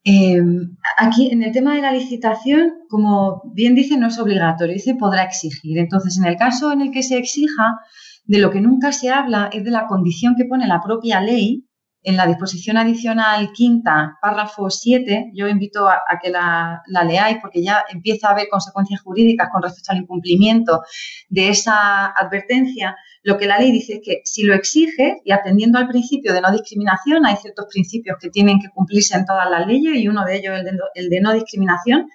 Em, 0.10 0.78
aquí, 0.96 1.30
en 1.32 1.44
el 1.44 1.52
tema 1.52 1.76
de 1.76 1.82
la 1.82 1.92
licitación, 1.92 2.76
como 2.90 3.42
bien 3.54 3.76
dice, 3.76 3.98
no 3.98 4.08
es 4.08 4.18
obligatorio, 4.20 4.74
dice 4.74 4.96
podrá 4.96 5.24
exigir. 5.24 5.78
Entonces, 5.78 6.18
en 6.18 6.26
el 6.26 6.38
caso 6.38 6.72
en 6.72 6.80
el 6.80 6.92
que 6.92 7.04
se 7.04 7.18
exija, 7.18 7.82
de 8.24 8.40
lo 8.40 8.50
que 8.50 8.62
nunca 8.62 8.94
se 8.94 9.10
habla 9.10 9.50
es 9.52 9.66
de 9.66 9.72
la 9.72 9.86
condición 9.88 10.36
que 10.38 10.46
pone 10.46 10.66
la 10.66 10.82
propia 10.82 11.20
ley 11.20 11.66
en 12.04 12.16
la 12.16 12.26
disposición 12.26 12.78
adicional 12.78 13.52
quinta, 13.52 14.18
párrafo 14.22 14.70
7, 14.70 15.32
yo 15.34 15.48
invito 15.50 15.90
a, 15.90 16.00
que 16.22 16.30
la, 16.30 16.82
leáis 17.06 17.40
porque 17.42 17.62
ya 17.62 17.84
empieza 17.90 18.30
a 18.30 18.32
haber 18.32 18.48
consecuencias 18.50 19.02
jurídicas 19.02 19.50
con 19.52 19.62
respecto 19.62 19.92
al 19.92 19.98
incumplimiento 19.98 20.84
de 21.28 21.50
esa 21.50 22.06
advertencia. 22.08 22.96
Lo 23.28 23.38
que 23.38 23.46
la 23.46 23.60
ley 23.60 23.74
dice 23.74 23.96
es 23.96 24.00
que 24.02 24.22
si 24.24 24.44
lo 24.44 24.56
exige, 24.56 25.20
y 25.26 25.34
atendiendo 25.34 25.78
al 25.78 25.90
principio 25.90 26.32
de 26.32 26.40
no 26.40 26.50
discriminación, 26.50 27.26
hay 27.26 27.36
ciertos 27.36 27.66
principios 27.70 28.16
que 28.22 28.30
tienen 28.30 28.58
que 28.62 28.70
cumplirse 28.70 29.18
en 29.18 29.26
todas 29.26 29.50
las 29.50 29.68
leyes 29.68 29.98
y 29.98 30.08
uno 30.08 30.24
de 30.24 30.38
ellos 30.38 30.58
es 30.58 30.66
el 30.96 31.10
de 31.10 31.20
no 31.20 31.34
discriminación, 31.34 32.08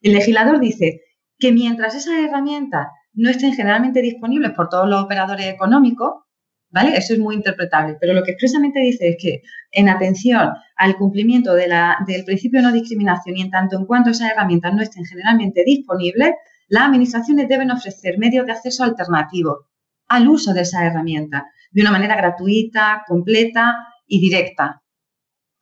el 0.00 0.12
legislador 0.12 0.60
dice 0.60 1.00
que 1.40 1.50
mientras 1.50 1.96
esas 1.96 2.14
herramientas 2.20 2.86
no 3.14 3.30
estén 3.30 3.52
generalmente 3.52 4.00
disponibles 4.00 4.52
por 4.52 4.68
todos 4.68 4.88
los 4.88 5.02
operadores 5.02 5.46
económicos, 5.46 6.22
¿vale? 6.68 6.96
Eso 6.96 7.14
es 7.14 7.18
muy 7.18 7.34
interpretable, 7.34 7.96
pero 8.00 8.12
lo 8.12 8.22
que 8.22 8.30
expresamente 8.30 8.78
dice 8.78 9.08
es 9.08 9.16
que 9.20 9.42
en 9.72 9.88
atención 9.88 10.50
al 10.76 10.94
cumplimiento 10.94 11.52
del 11.52 12.24
principio 12.24 12.60
de 12.60 12.68
no 12.68 12.72
discriminación 12.72 13.36
y 13.36 13.42
en 13.42 13.50
tanto 13.50 13.76
en 13.76 13.86
cuanto 13.86 14.10
esas 14.10 14.30
herramientas 14.30 14.72
no 14.72 14.82
estén 14.82 15.04
generalmente 15.04 15.64
disponibles, 15.66 16.30
las 16.68 16.84
administraciones 16.84 17.48
deben 17.48 17.72
ofrecer 17.72 18.18
medios 18.18 18.46
de 18.46 18.52
acceso 18.52 18.84
alternativos 18.84 19.66
al 20.10 20.28
uso 20.28 20.52
de 20.52 20.62
esas 20.62 20.82
herramientas 20.82 21.44
de 21.70 21.82
una 21.82 21.92
manera 21.92 22.16
gratuita, 22.16 23.04
completa 23.06 23.86
y 24.06 24.20
directa. 24.20 24.82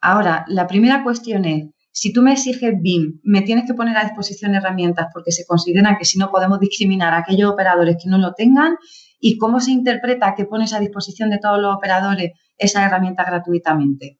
Ahora, 0.00 0.44
la 0.48 0.66
primera 0.66 1.04
cuestión 1.04 1.44
es, 1.44 1.66
si 1.92 2.12
tú 2.12 2.22
me 2.22 2.32
exiges 2.32 2.74
BIM, 2.80 3.20
me 3.24 3.42
tienes 3.42 3.66
que 3.66 3.74
poner 3.74 3.96
a 3.96 4.04
disposición 4.04 4.54
herramientas 4.54 5.08
porque 5.12 5.32
se 5.32 5.44
considera 5.44 5.98
que 5.98 6.04
si 6.06 6.18
no 6.18 6.30
podemos 6.30 6.60
discriminar 6.60 7.12
a 7.12 7.18
aquellos 7.18 7.50
operadores 7.50 7.96
que 8.02 8.08
no 8.08 8.16
lo 8.16 8.32
tengan 8.32 8.76
y 9.20 9.36
cómo 9.36 9.60
se 9.60 9.72
interpreta 9.72 10.34
que 10.34 10.46
pones 10.46 10.72
a 10.72 10.80
disposición 10.80 11.28
de 11.28 11.38
todos 11.38 11.60
los 11.60 11.76
operadores 11.76 12.32
esa 12.56 12.86
herramienta 12.86 13.24
gratuitamente. 13.24 14.18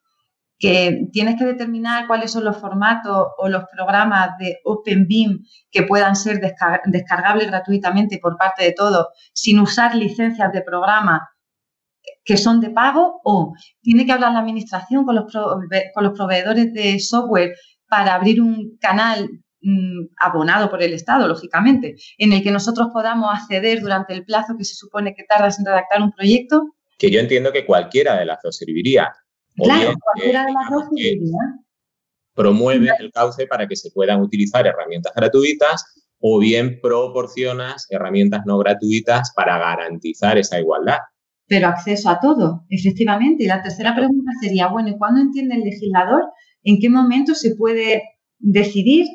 Que 0.58 1.06
tienes 1.12 1.36
que 1.38 1.44
determinar 1.44 2.06
cuáles 2.08 2.32
son 2.32 2.44
los 2.44 2.56
formatos 2.56 3.28
o 3.38 3.48
los 3.48 3.64
programas 3.72 4.30
de 4.38 4.58
OpenBIM 4.64 5.44
que 5.70 5.84
puedan 5.84 6.16
ser 6.16 6.40
descargables 6.40 7.46
gratuitamente 7.46 8.18
por 8.20 8.36
parte 8.36 8.64
de 8.64 8.72
todos 8.72 9.06
sin 9.32 9.60
usar 9.60 9.94
licencias 9.94 10.52
de 10.52 10.62
programa 10.62 11.28
que 12.24 12.36
son 12.36 12.60
de 12.60 12.70
pago 12.70 13.20
o 13.24 13.54
tiene 13.80 14.04
que 14.04 14.12
hablar 14.12 14.32
la 14.32 14.40
administración 14.40 15.04
con 15.04 15.14
los, 15.14 15.32
con 15.32 16.04
los 16.04 16.12
proveedores 16.16 16.72
de 16.72 16.98
software 17.00 17.54
para 17.88 18.14
abrir 18.14 18.42
un 18.42 18.76
canal 18.78 19.28
mm, 19.62 20.08
abonado 20.18 20.70
por 20.70 20.82
el 20.82 20.92
Estado, 20.92 21.26
lógicamente, 21.26 21.96
en 22.18 22.32
el 22.32 22.42
que 22.42 22.50
nosotros 22.50 22.88
podamos 22.92 23.30
acceder 23.32 23.80
durante 23.80 24.12
el 24.12 24.24
plazo 24.24 24.54
que 24.58 24.64
se 24.64 24.74
supone 24.74 25.14
que 25.14 25.24
tardas 25.24 25.58
en 25.58 25.66
redactar 25.66 26.02
un 26.02 26.12
proyecto. 26.12 26.74
Que 26.98 27.10
yo 27.10 27.20
entiendo 27.20 27.52
que 27.52 27.64
cualquiera 27.64 28.18
de 28.18 28.26
las 28.26 28.40
dos 28.42 28.56
serviría. 28.56 29.12
Claro, 29.62 29.92
cualquiera 30.00 30.46
de 30.46 30.52
las 30.52 30.70
dos. 30.70 30.84
Promueve 32.34 32.90
el 32.98 33.10
cauce 33.12 33.46
para 33.46 33.66
que 33.66 33.76
se 33.76 33.90
puedan 33.90 34.20
utilizar 34.20 34.66
herramientas 34.66 35.12
gratuitas 35.14 35.84
o 36.20 36.38
bien 36.38 36.80
proporcionas 36.80 37.86
herramientas 37.90 38.42
no 38.46 38.58
gratuitas 38.58 39.32
para 39.34 39.58
garantizar 39.58 40.38
esa 40.38 40.60
igualdad 40.60 40.98
pero 41.48 41.68
acceso 41.68 42.10
a 42.10 42.20
todo, 42.20 42.64
efectivamente. 42.68 43.44
Y 43.44 43.46
la 43.46 43.62
tercera 43.62 43.94
pregunta 43.94 44.30
sería, 44.40 44.68
bueno, 44.68 44.90
¿y 44.90 44.98
cuándo 44.98 45.20
entiende 45.20 45.56
el 45.56 45.62
legislador 45.62 46.24
en 46.62 46.78
qué 46.78 46.90
momento 46.90 47.34
se 47.34 47.56
puede 47.56 48.02
decidir 48.38 49.06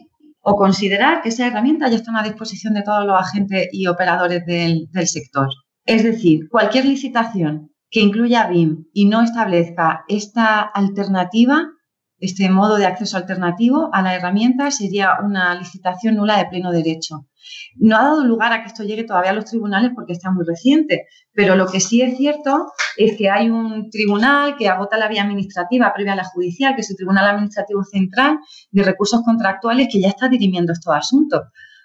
o 0.42 0.56
considerar 0.56 1.22
que 1.22 1.30
esa 1.30 1.48
herramienta 1.48 1.90
ya 1.90 1.98
está 1.98 2.12
a 2.20 2.24
disposición 2.24 2.74
de 2.74 2.82
todos 2.82 3.06
los 3.06 3.16
agentes 3.18 3.70
y 3.72 3.88
operadores 3.88 4.46
del, 4.46 4.88
del 4.92 5.08
sector? 5.08 5.48
Es 5.86 6.04
decir, 6.04 6.50
cualquier 6.50 6.86
licitación 6.86 7.72
que 7.94 8.02
incluya 8.02 8.48
BIM 8.48 8.88
y 8.92 9.06
no 9.06 9.22
establezca 9.22 10.04
esta 10.08 10.62
alternativa, 10.62 11.70
este 12.18 12.50
modo 12.50 12.78
de 12.78 12.88
acceso 12.88 13.18
alternativo 13.18 13.92
a 13.94 14.02
la 14.02 14.16
herramienta, 14.16 14.72
sería 14.72 15.18
una 15.24 15.54
licitación 15.54 16.16
nula 16.16 16.40
de 16.40 16.48
pleno 16.48 16.72
derecho. 16.72 17.28
No 17.76 17.98
ha 17.98 18.04
dado 18.04 18.24
lugar 18.24 18.52
a 18.52 18.62
que 18.62 18.68
esto 18.68 18.84
llegue 18.84 19.04
todavía 19.04 19.30
a 19.30 19.36
los 19.36 19.46
tribunales 19.46 19.92
porque 19.94 20.14
está 20.14 20.32
muy 20.32 20.44
reciente, 20.44 21.06
pero 21.34 21.56
lo 21.56 21.68
que 21.68 21.80
sí 21.80 22.02
es 22.02 22.18
cierto 22.18 22.72
es 22.98 23.16
que 23.16 23.30
hay 23.30 23.52
un 23.52 23.92
tribunal 23.92 24.56
que 24.58 24.70
agota 24.70 24.98
la 24.98 25.08
vía 25.08 25.22
administrativa 25.22 25.94
previa 25.94 26.14
a 26.14 26.16
la 26.16 26.26
judicial, 26.26 26.74
que 26.74 26.82
es 26.82 26.90
el 26.90 26.98
Tribunal 26.98 27.28
Administrativo 27.28 27.84
Central 27.84 28.40
de 28.72 28.84
Recursos 28.84 29.22
Contractuales, 29.24 29.88
que 29.92 30.02
ya 30.02 30.08
está 30.08 30.30
dirimiendo 30.30 30.74
estos 30.74 30.96
asuntos. 30.96 31.42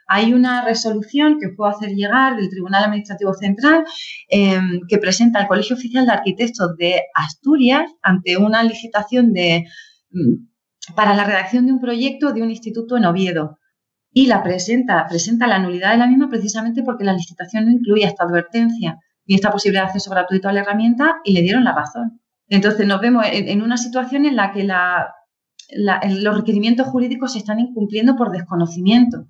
Hay 0.09 0.33
una 0.33 0.65
resolución 0.65 1.39
que 1.39 1.51
puedo 1.51 1.71
hacer 1.71 1.91
llegar 1.91 2.37
del 2.37 2.49
Tribunal 2.49 2.85
Administrativo 2.85 3.35
Central 3.35 3.85
em, 4.29 4.81
que 4.89 4.99
presenta 4.99 5.41
el 5.41 5.47
Colegio 5.47 5.77
Oficial 5.77 6.07
de 6.07 6.13
Arquitectos 6.13 6.77
de 6.77 7.03
Asturias 7.15 7.91
ante 8.03 8.39
una 8.39 8.63
licitación 8.63 9.33
de, 9.35 9.67
mm, 10.11 10.95
para 10.95 11.15
la 11.15 11.25
redacción 11.25 11.67
de 11.67 11.73
un 11.73 11.81
proyecto 11.81 12.33
de 12.33 12.43
un 12.43 12.51
instituto 12.51 12.97
en 12.97 13.05
Oviedo 13.05 13.59
y 14.11 14.27
la 14.27 14.43
presenta, 14.43 15.07
presenta 15.09 15.47
la 15.47 15.59
nulidad 15.59 15.93
de 15.93 15.99
la 15.99 16.07
misma 16.07 16.29
precisamente 16.29 16.83
porque 16.83 17.05
la 17.05 17.13
licitación 17.13 17.67
no 17.67 17.71
incluye 17.71 18.05
esta 18.05 18.25
advertencia 18.25 18.99
ni 19.27 19.35
esta 19.35 19.53
posibilidad 19.53 19.83
de 19.83 19.89
acceso 19.89 20.11
gratuito 20.11 20.49
a 20.49 20.53
la 20.53 20.61
herramienta 20.61 21.19
y 21.23 21.35
le 21.35 21.43
dieron 21.43 21.65
la 21.65 21.75
razón. 21.75 22.21
Entonces 22.49 22.87
nos 22.87 23.01
vemos 23.01 23.27
en, 23.31 23.61
una 23.61 23.77
situación 23.77 24.25
en 24.25 24.37
la 24.37 24.53
que 24.53 24.65
los 24.65 26.37
requerimientos 26.37 26.87
jurídicos 26.87 27.35
se 27.35 27.41
están 27.41 27.61
incumpliendo 27.61 28.17
por 28.17 28.31
desconocimiento. 28.31 29.27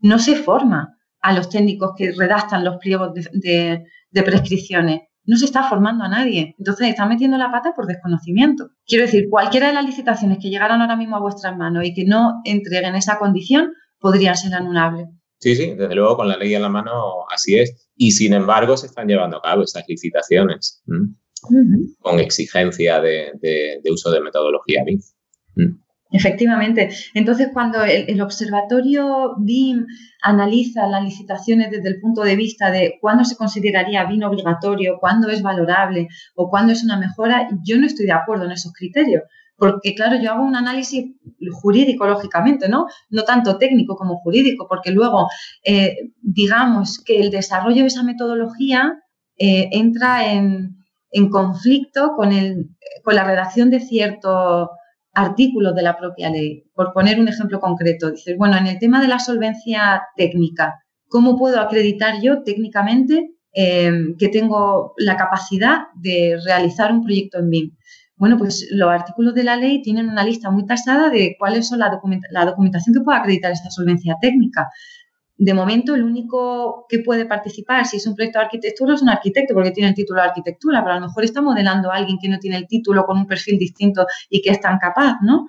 No 0.00 0.18
se 0.18 0.36
forma 0.36 0.96
a 1.20 1.32
los 1.32 1.48
técnicos 1.48 1.92
que 1.96 2.12
redactan 2.12 2.64
los 2.64 2.76
pliegos 2.78 3.12
de, 3.14 3.84
de 4.10 4.22
prescripciones. 4.22 5.02
No 5.24 5.36
se 5.36 5.44
está 5.44 5.68
formando 5.68 6.04
a 6.04 6.08
nadie. 6.08 6.54
Entonces 6.58 6.88
están 6.88 7.08
metiendo 7.08 7.36
la 7.36 7.52
pata 7.52 7.72
por 7.74 7.86
desconocimiento. 7.86 8.70
Quiero 8.86 9.04
decir, 9.04 9.28
cualquiera 9.28 9.68
de 9.68 9.74
las 9.74 9.84
licitaciones 9.84 10.38
que 10.40 10.48
llegaran 10.48 10.80
ahora 10.80 10.96
mismo 10.96 11.16
a 11.16 11.20
vuestras 11.20 11.56
manos 11.56 11.84
y 11.84 11.92
que 11.92 12.04
no 12.04 12.40
entreguen 12.44 12.94
esa 12.94 13.18
condición, 13.18 13.72
podrían 13.98 14.36
ser 14.36 14.54
anulables. 14.54 15.08
Sí, 15.38 15.56
sí, 15.56 15.74
desde 15.74 15.94
luego 15.94 16.16
con 16.16 16.28
la 16.28 16.36
ley 16.36 16.54
en 16.54 16.62
la 16.62 16.68
mano 16.68 17.26
así 17.32 17.58
es. 17.58 17.90
Y 17.96 18.12
sin 18.12 18.32
embargo 18.34 18.76
se 18.76 18.86
están 18.86 19.08
llevando 19.08 19.38
a 19.38 19.42
cabo 19.42 19.62
esas 19.62 19.84
licitaciones 19.88 20.82
con 22.00 22.20
exigencia 22.20 23.00
de, 23.00 23.80
uso 23.90 24.10
de 24.10 24.20
metodología 24.20 24.84
BIM. 24.84 25.00
Efectivamente. 26.12 26.90
Entonces, 27.14 27.50
cuando 27.52 27.84
el, 27.84 28.20
observatorio 28.20 29.34
BIM 29.38 29.86
analiza 30.22 30.88
las 30.88 31.04
licitaciones 31.04 31.70
desde 31.70 31.88
el 31.88 32.00
punto 32.00 32.22
de 32.22 32.34
vista 32.34 32.70
de 32.70 32.98
cuándo 33.00 33.24
se 33.24 33.36
consideraría 33.36 34.04
BIM 34.04 34.24
obligatorio, 34.24 34.98
cuándo 34.98 35.28
es 35.28 35.40
valorable 35.40 36.08
o 36.34 36.50
cuándo 36.50 36.72
es 36.72 36.82
una 36.82 36.98
mejora, 36.98 37.48
yo 37.62 37.78
no 37.78 37.86
estoy 37.86 38.06
de 38.06 38.12
acuerdo 38.12 38.44
en 38.46 38.52
esos 38.52 38.72
criterios. 38.72 39.22
Porque, 39.56 39.94
claro, 39.94 40.16
yo 40.20 40.32
hago 40.32 40.42
un 40.42 40.56
análisis 40.56 41.14
jurídico, 41.52 42.06
lógicamente, 42.06 42.68
¿no? 42.68 42.86
No 43.10 43.22
tanto 43.24 43.58
técnico 43.58 43.94
como 43.94 44.16
jurídico, 44.16 44.66
porque 44.68 44.90
luego, 44.90 45.28
eh, 45.64 45.96
digamos 46.22 46.98
que 47.04 47.20
el 47.20 47.30
desarrollo 47.30 47.82
de 47.82 47.88
esa 47.88 48.02
metodología 48.02 48.94
eh, 49.38 49.68
entra 49.72 50.32
en, 50.32 50.76
conflicto 51.30 52.14
con, 52.16 52.32
el, 52.32 52.70
con 53.04 53.14
la 53.14 53.24
redacción 53.24 53.68
de 53.68 53.80
ciertos 53.80 54.70
artículos 55.12 55.74
de 55.74 55.82
la 55.82 55.96
propia 55.96 56.30
ley. 56.30 56.64
Por 56.74 56.92
poner 56.92 57.18
un 57.20 57.28
ejemplo 57.28 57.60
concreto, 57.60 58.10
dices, 58.10 58.36
bueno, 58.36 58.56
en 58.56 58.66
el 58.66 58.78
tema 58.78 59.00
de 59.00 59.08
la 59.08 59.18
solvencia 59.18 60.02
técnica, 60.16 60.82
¿cómo 61.08 61.38
puedo 61.38 61.60
acreditar 61.60 62.20
yo 62.22 62.42
técnicamente 62.42 63.34
eh, 63.52 64.14
que 64.18 64.28
tengo 64.28 64.94
la 64.96 65.16
capacidad 65.16 65.78
de 65.96 66.38
realizar 66.44 66.92
un 66.92 67.02
proyecto 67.02 67.38
en 67.38 67.50
BIM? 67.50 67.76
Bueno, 68.20 68.36
pues 68.36 68.68
los 68.70 68.90
artículos 68.90 69.34
de 69.34 69.44
la 69.44 69.56
ley 69.56 69.80
tienen 69.80 70.10
una 70.10 70.22
lista 70.22 70.50
muy 70.50 70.66
tasada 70.66 71.08
de 71.08 71.36
cuáles 71.38 71.68
son 71.68 71.78
la, 71.78 71.88
documentación 71.88 72.94
que 72.94 73.00
puede 73.00 73.18
acreditar 73.18 73.50
esta 73.50 73.70
solvencia 73.70 74.16
técnica. 74.20 74.68
De 75.42 75.54
momento, 75.54 75.94
el 75.94 76.02
único 76.02 76.84
que 76.86 76.98
puede 76.98 77.24
participar, 77.24 77.86
si 77.86 77.96
es 77.96 78.06
un 78.06 78.14
proyecto 78.14 78.38
de 78.38 78.44
arquitectura, 78.44 78.94
es 78.94 79.00
un 79.00 79.08
arquitecto, 79.08 79.54
porque 79.54 79.70
tiene 79.70 79.88
el 79.88 79.94
título 79.94 80.20
de 80.20 80.28
arquitectura, 80.28 80.82
pero 80.82 80.96
a 80.96 81.00
lo 81.00 81.06
mejor 81.06 81.24
está 81.24 81.40
modelando 81.40 81.90
a 81.90 81.96
alguien 81.96 82.18
que 82.20 82.28
no 82.28 82.38
tiene 82.38 82.58
el 82.58 82.66
título 82.66 83.06
con 83.06 83.16
un 83.16 83.26
perfil 83.26 83.58
distinto 83.58 84.04
y 84.28 84.42
que 84.42 84.50
es 84.50 84.60
tan 84.60 84.78
capaz, 84.78 85.16
¿no? 85.22 85.48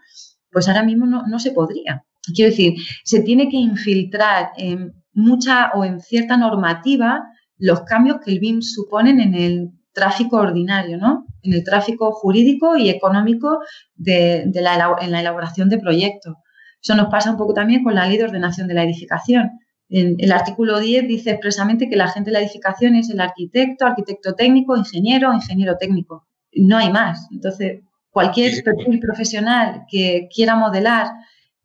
Pues 0.50 0.70
ahora 0.70 0.84
mismo 0.84 1.06
no, 1.08 1.24
no 1.28 1.40
se 1.40 1.52
podría. 1.52 2.06
Quiero 2.34 2.52
decir, 2.52 2.76
se 3.04 3.20
tiene 3.20 3.50
que 3.50 3.58
infiltrar 3.58 4.52
en 4.56 4.94
mucha 5.12 5.72
o 5.74 5.84
en 5.84 6.00
cierta 6.00 6.38
normativa 6.38 7.26
los 7.58 7.82
cambios 7.82 8.20
que 8.24 8.32
el 8.32 8.40
BIM 8.40 8.62
suponen 8.62 9.20
en 9.20 9.34
el 9.34 9.72
tráfico 9.92 10.38
ordinario, 10.38 11.00
¿no? 11.00 11.26
En 11.44 11.52
el 11.52 11.66
tráfico 11.66 12.14
jurídico 12.14 12.78
y 12.78 12.90
económico 12.90 13.60
de, 13.96 14.44
en 14.44 15.12
la 15.12 15.20
elaboración 15.20 15.68
de 15.68 15.80
proyectos. 15.80 16.36
Eso 16.82 16.96
nos 16.96 17.08
pasa 17.08 17.30
un 17.30 17.38
poco 17.38 17.54
también 17.54 17.84
con 17.84 17.94
la 17.94 18.08
ley 18.08 18.18
de 18.18 18.24
ordenación 18.24 18.70
de 18.70 18.74
la 18.74 18.84
edificación. 18.84 19.52
En, 19.92 20.16
el 20.20 20.32
artículo 20.32 20.80
10 20.80 21.08
dice 21.08 21.32
expresamente 21.32 21.90
que 21.90 21.96
la 21.96 22.06
agente 22.06 22.32
de 22.32 22.34
la 22.34 22.42
edificación 22.42 22.96
es 22.96 23.10
el 23.10 23.20
arquitecto, 23.20 23.86
arquitecto 23.86 24.34
técnico, 24.34 24.76
ingeniero, 24.76 25.34
ingeniero 25.34 25.76
técnico. 25.78 26.28
No 26.54 26.78
hay 26.78 26.92
más. 26.92 27.28
Entonces, 27.32 27.82
cualquier 28.10 28.64
perfil 28.64 29.00
profesional 29.00 29.84
que 29.90 30.30
quiera 30.34 30.56
modelar 30.56 31.08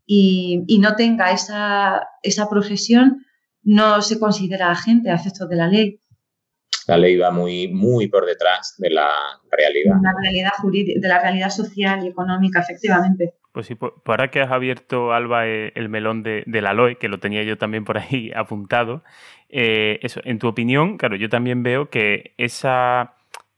y, 0.04 0.64
y 0.66 0.78
no 0.80 0.96
tenga 0.96 1.30
esa, 1.30 2.02
esa 2.22 2.48
profesión 2.48 3.24
no 3.62 4.00
se 4.02 4.18
considera 4.18 4.70
agente 4.70 5.10
a 5.10 5.14
efectos 5.14 5.48
de 5.48 5.56
la 5.56 5.68
ley. 5.68 6.00
la 6.86 6.96
ley 6.96 7.16
va 7.16 7.32
muy, 7.32 7.68
muy 7.68 8.08
por 8.08 8.24
detrás 8.26 8.74
de 8.78 8.90
la 8.90 9.08
realidad. 9.50 9.96
La 10.02 10.14
realidad 10.22 10.50
jurídica, 10.60 11.00
de 11.00 11.08
la 11.08 11.20
realidad 11.20 11.50
social 11.50 12.04
y 12.04 12.08
económica, 12.08 12.60
efectivamente. 12.60 13.34
Pues 13.56 13.68
sí, 13.68 13.74
por, 13.74 13.94
ahora 14.04 14.28
que 14.30 14.42
has 14.42 14.52
abierto, 14.52 15.14
Alba, 15.14 15.46
eh, 15.46 15.72
el 15.76 15.88
melón 15.88 16.22
de, 16.22 16.44
la 16.46 16.74
LOE, 16.74 16.96
que 16.96 17.08
lo 17.08 17.20
tenía 17.20 17.42
yo 17.42 17.56
también 17.56 17.86
por 17.86 17.96
ahí 17.96 18.30
apuntado, 18.36 19.02
eh, 19.48 19.98
eso, 20.02 20.20
en 20.24 20.38
tu 20.38 20.46
opinión, 20.46 20.98
claro, 20.98 21.16
yo 21.16 21.30
también 21.30 21.62
veo 21.62 21.88
que 21.88 22.34
esa 22.36 23.14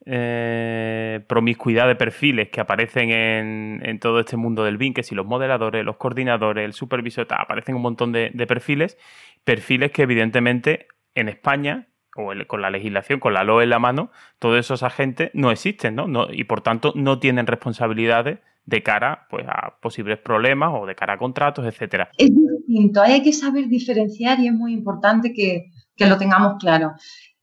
eh, 0.07 1.19
promiscuidad 1.27 1.89
de 1.89 1.97
perfiles 1.97 2.49
que 2.51 2.61
aparecen 2.61 3.11
en, 3.11 3.99
todo 3.99 4.21
este 4.21 4.37
mundo 4.37 4.63
del 4.63 4.77
BIM, 4.77 4.95
que 4.95 5.03
si 5.03 5.17
los 5.17 5.27
moderadores, 5.27 5.85
los 5.85 5.97
coordinadores, 5.97 6.65
el 6.65 6.75
supervisor, 6.75 7.27
aparecen 7.31 7.75
un 7.75 7.83
montón 7.83 8.13
de, 8.13 8.31
perfiles, 8.47 8.97
perfiles 9.43 9.91
que 9.91 10.03
evidentemente 10.03 10.87
en 11.17 11.29
España 11.29 11.89
o 12.15 12.31
con 12.47 12.63
la 12.63 12.71
legislación, 12.71 13.19
con 13.19 13.35
la 13.35 13.43
LOE 13.43 13.65
en 13.65 13.71
la 13.71 13.81
mano, 13.81 14.13
todos 14.39 14.61
esos 14.61 14.85
agentes 14.85 15.33
no 15.35 15.51
existen, 15.51 15.97
¿no? 15.97 16.29
Y 16.31 16.45
por 16.45 16.61
tanto 16.61 16.93
no 16.95 17.19
tienen 17.19 17.49
responsabilidades 17.49 18.39
de 18.69 18.83
cara 18.83 19.27
pues, 19.31 19.47
a 19.49 19.79
posibles 19.81 20.19
problemas 20.19 20.71
o 20.75 20.85
de 20.85 20.95
cara 20.95 21.15
a 21.15 21.19
contratos, 21.19 21.65
etcétera. 21.65 22.11
Es 22.19 22.31
distinto, 22.31 23.01
hay 23.01 23.23
que 23.23 23.33
saber 23.33 23.67
diferenciar 23.67 24.39
y 24.41 24.49
es 24.49 24.53
muy 24.53 24.75
importante 24.75 25.33
que, 25.33 25.71
que 25.97 26.07
lo 26.07 26.19
tengamos 26.19 26.57
claro. 26.61 26.93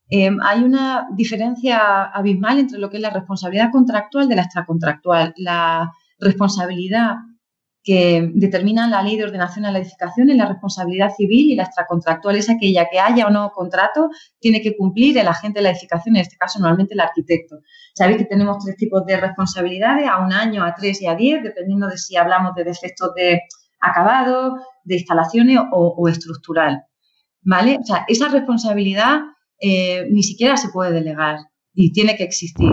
Em, 0.08 0.38
hay 0.44 0.64
una 0.64 1.08
diferencia 1.16 2.04
abismal 2.04 2.60
entre 2.60 2.78
lo 2.78 2.92
que 2.92 2.98
es 2.98 3.02
la 3.02 3.10
responsabilidad 3.10 3.72
contractual 3.72 4.30
de 4.30 4.36
la 4.36 4.44
extracontractual. 4.44 5.34
La 5.38 5.92
responsabilidad 6.20 7.16
que 7.86 8.32
determina 8.34 8.88
la 8.89 9.04
ley 9.04 9.15
de 9.15 9.26
ordenación 9.26 9.63
a 9.65 9.71
la 9.71 9.78
edificación 9.78 10.32
es 10.32 10.38
la 10.38 10.48
responsabilidad 10.48 11.13
civil 11.15 11.52
y 11.52 11.56
la 11.56 11.63
extracontractual 11.63 12.36
es 12.36 12.50
aquella 12.50 12.88
que 12.91 13.00
haya 13.00 13.28
o 13.28 13.30
no 13.30 13.52
contrato, 13.52 14.10
tiene 14.39 14.60
que 14.62 14.76
cumplir 14.76 15.15
el 15.19 15.28
agente 15.28 15.60
de 15.60 15.63
la 15.63 15.69
edificación, 15.69 16.15
en 16.15 16.24
este 16.24 16.36
caso 16.36 16.58
normalmente 16.58 16.95
el 16.95 17.00
arquitecto. 17.00 17.60
Sabéis 17.93 18.17
que 18.17 18.26
tenemos 18.26 18.58
tres 18.65 18.76
tipos 18.76 19.06
de 19.06 19.17
responsabilidades, 19.17 20.10
a 20.10 20.17
un 20.17 20.34
año, 20.34 20.63
a 20.63 20.74
tres 20.74 21.00
y 21.04 21.06
a 21.06 21.13
diez, 21.13 21.43
dependiendo 21.43 21.88
de 21.88 21.98
si 21.98 22.17
hablamos 22.17 22.56
de 22.56 22.63
defectos 22.63 23.13
de 23.15 23.41
acabado, 23.80 24.56
de 24.84 24.95
instalaciones 24.95 25.60
o, 25.71 25.95
o 25.95 26.10
estructural. 26.10 26.86
¿Vale? 27.43 27.78
O 27.80 27.86
sea, 27.86 28.04
esa 28.08 28.30
responsabilidad 28.30 29.19
eh, 29.62 30.08
ni 30.10 30.24
siquiera 30.24 30.58
se 30.58 30.69
puede 30.69 30.91
delegar 30.91 31.38
y 31.76 31.91
tiene 31.91 32.15
que 32.17 32.24
existir. 32.24 32.71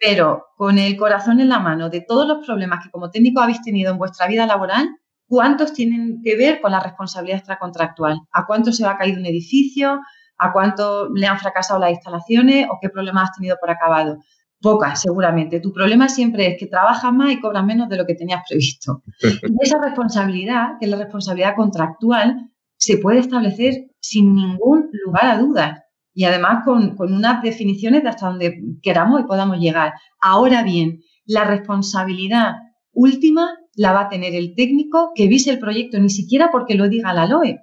Pero 0.00 0.46
con 0.56 0.78
el 0.78 0.96
corazón 0.96 1.40
en 1.40 1.50
la 1.50 1.58
mano 1.58 1.90
de 1.90 2.00
todos 2.00 2.26
los 2.26 2.44
problemas 2.44 2.82
que 2.82 2.90
como 2.90 3.10
técnico 3.10 3.40
habéis 3.40 3.60
tenido 3.60 3.92
en 3.92 3.98
vuestra 3.98 4.26
vida 4.26 4.46
laboral, 4.46 4.88
¿cuántos 5.28 5.74
tienen 5.74 6.22
que 6.24 6.36
ver 6.36 6.60
con 6.62 6.72
la 6.72 6.80
responsabilidad 6.80 7.38
extracontractual? 7.38 8.18
¿A 8.32 8.46
cuánto 8.46 8.72
se 8.72 8.84
va 8.84 8.92
a 8.92 8.98
caer 8.98 9.18
un 9.18 9.26
edificio? 9.26 10.00
¿A 10.38 10.52
cuánto 10.52 11.10
le 11.10 11.26
han 11.26 11.38
fracasado 11.38 11.78
las 11.78 11.90
instalaciones? 11.90 12.66
¿O 12.70 12.78
qué 12.80 12.88
problemas 12.88 13.28
has 13.28 13.36
tenido 13.36 13.58
por 13.60 13.70
acabado? 13.70 14.18
Pocas, 14.62 15.02
seguramente. 15.02 15.60
Tu 15.60 15.70
problema 15.70 16.08
siempre 16.08 16.46
es 16.46 16.58
que 16.58 16.66
trabajas 16.66 17.12
más 17.12 17.32
y 17.32 17.40
cobras 17.40 17.64
menos 17.64 17.88
de 17.90 17.98
lo 17.98 18.06
que 18.06 18.14
tenías 18.14 18.42
previsto. 18.48 19.02
Y 19.22 19.54
esa 19.60 19.78
responsabilidad, 19.82 20.78
que 20.78 20.86
es 20.86 20.90
la 20.90 20.96
responsabilidad 20.96 21.56
contractual, 21.56 22.50
se 22.78 22.96
puede 22.96 23.18
establecer 23.18 23.90
sin 24.00 24.34
ningún 24.34 24.88
lugar 25.04 25.26
a 25.26 25.38
dudas 25.38 25.80
y 26.20 26.24
además 26.24 26.64
con, 26.66 26.96
unas 26.98 27.42
definiciones 27.42 28.02
de 28.02 28.10
hasta 28.10 28.26
donde 28.26 28.62
queramos 28.82 29.22
y 29.22 29.24
podamos 29.24 29.56
llegar. 29.56 29.94
Ahora 30.20 30.62
bien, 30.62 31.00
la 31.24 31.44
responsabilidad 31.44 32.56
última 32.92 33.48
la 33.74 33.94
va 33.94 34.02
a 34.02 34.08
tener 34.10 34.34
el 34.34 34.54
técnico 34.54 35.12
que 35.14 35.28
vise 35.28 35.48
el 35.48 35.58
proyecto, 35.58 35.98
ni 35.98 36.10
siquiera 36.10 36.50
porque 36.52 36.74
lo 36.74 36.90
diga 36.90 37.14
la 37.14 37.24
LOE, 37.24 37.60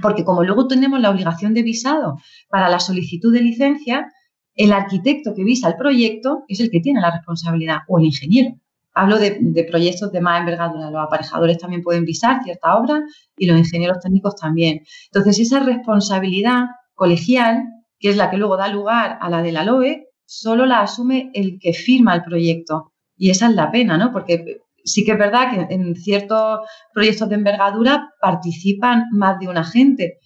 porque 0.00 0.24
como 0.24 0.42
luego 0.44 0.66
tenemos 0.66 0.98
la 0.98 1.10
obligación 1.10 1.52
de 1.52 1.62
visado 1.62 2.16
para 2.48 2.70
la 2.70 2.80
solicitud 2.80 3.34
de 3.34 3.42
licencia, 3.42 4.10
el 4.54 4.72
arquitecto 4.72 5.34
que 5.34 5.44
visa 5.44 5.68
el 5.68 5.76
proyecto 5.76 6.44
es 6.48 6.60
el 6.60 6.70
que 6.70 6.80
tiene 6.80 7.02
la 7.02 7.10
responsabilidad, 7.10 7.80
o 7.86 7.98
el 7.98 8.06
ingeniero. 8.06 8.56
Hablo 8.94 9.18
de, 9.18 9.36
de, 9.42 9.64
proyectos 9.64 10.10
de 10.10 10.22
más 10.22 10.40
envergadura. 10.40 10.90
Los 10.90 11.04
aparejadores 11.04 11.58
también 11.58 11.82
pueden 11.82 12.06
visar 12.06 12.42
cierta 12.44 12.78
obra 12.78 13.02
y 13.36 13.44
los 13.44 13.58
ingenieros 13.58 13.98
técnicos 14.00 14.36
también. 14.36 14.84
Entonces, 15.12 15.38
esa 15.38 15.60
responsabilidad 15.60 16.64
colegial 16.94 17.62
que 18.00 18.08
es 18.08 18.16
la 18.16 18.30
que 18.30 18.38
luego 18.38 18.56
da 18.56 18.68
lugar 18.68 19.18
a 19.20 19.28
la 19.28 19.42
de 19.42 19.52
la 19.52 19.62
LOE, 19.62 20.08
solo 20.24 20.64
la 20.64 20.80
asume 20.80 21.30
el 21.34 21.58
que 21.60 21.74
firma 21.74 22.14
el 22.14 22.22
proyecto. 22.22 22.92
Y 23.16 23.30
esa 23.30 23.48
es 23.48 23.54
la 23.54 23.70
pena, 23.70 23.98
¿no? 23.98 24.10
Porque 24.10 24.62
sí 24.82 25.04
que 25.04 25.12
es 25.12 25.18
verdad 25.18 25.50
que 25.50 25.74
en 25.74 25.94
ciertos 25.94 26.60
proyectos 26.94 27.28
de 27.28 27.34
envergadura 27.34 28.08
participan 28.20 29.04
más 29.12 29.38
de 29.38 29.48
un 29.48 29.58
agente. 29.58 30.18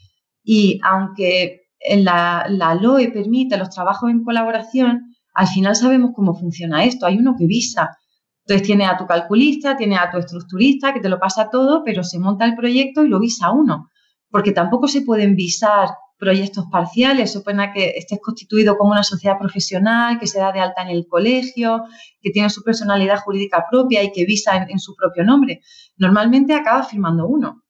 Y 0.45 0.81
aunque 0.85 1.63
la, 1.97 2.47
la 2.49 2.75
LOE 2.77 3.11
permite 3.11 3.57
los 3.57 3.71
trabajos 3.71 4.09
en 4.09 4.23
colaboración, 4.23 5.15
al 5.35 5.49
final 5.49 5.75
sabemos 5.75 6.13
cómo 6.15 6.35
funciona 6.35 6.85
esto. 6.85 7.07
Hay 7.07 7.19
uno 7.19 7.35
que 7.37 7.47
visa. 7.47 7.99
Entonces 8.47 8.67
tiene 8.67 8.85
a 8.85 8.97
tu 8.97 9.07
calculista, 9.07 9.77
tiene 9.77 9.97
a 9.97 10.11
tu 10.11 10.19
estructurista 10.19 10.93
que 10.93 11.01
te 11.01 11.09
lo 11.09 11.19
pasa 11.19 11.51
todo, 11.51 11.83
pero 11.85 12.05
se 12.05 12.21
monta 12.21 12.45
el 12.45 12.55
proyecto 12.55 13.05
y 13.05 13.09
lo 13.09 13.19
visa 13.19 13.51
uno. 13.51 13.91
Porque 14.31 14.53
tampoco 14.53 14.87
se 14.87 15.03
pueden 15.03 15.35
visar 15.35 15.89
proyectos 16.25 16.65
parciales, 16.73 17.33
supone 17.33 17.71
que 17.75 17.93
estés 17.97 18.19
constituido 18.19 18.79
como 18.79 18.93
una 18.93 19.03
sociedad 19.03 19.39
profesional, 19.39 20.19
que 20.19 20.27
se 20.27 20.39
da 20.39 20.53
de 20.53 20.61
alta 20.61 20.81
en 20.81 20.89
el 20.89 21.07
colegio, 21.07 21.85
que 22.23 22.31
tiene 22.31 22.49
su 22.49 22.63
personalidad 22.63 23.19
jurídica 23.19 23.67
propia 23.71 24.03
y 24.03 24.11
que 24.11 24.25
visa 24.25 24.57
en, 24.57 24.79
su 24.79 24.95
propio 24.97 25.23
nombre. 25.23 25.61
Normalmente 25.99 26.55
acaba 26.55 26.83
firmando 26.83 27.27
uno. 27.27 27.63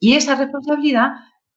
Y 0.00 0.14
esa 0.14 0.34
responsabilidad 0.34 1.08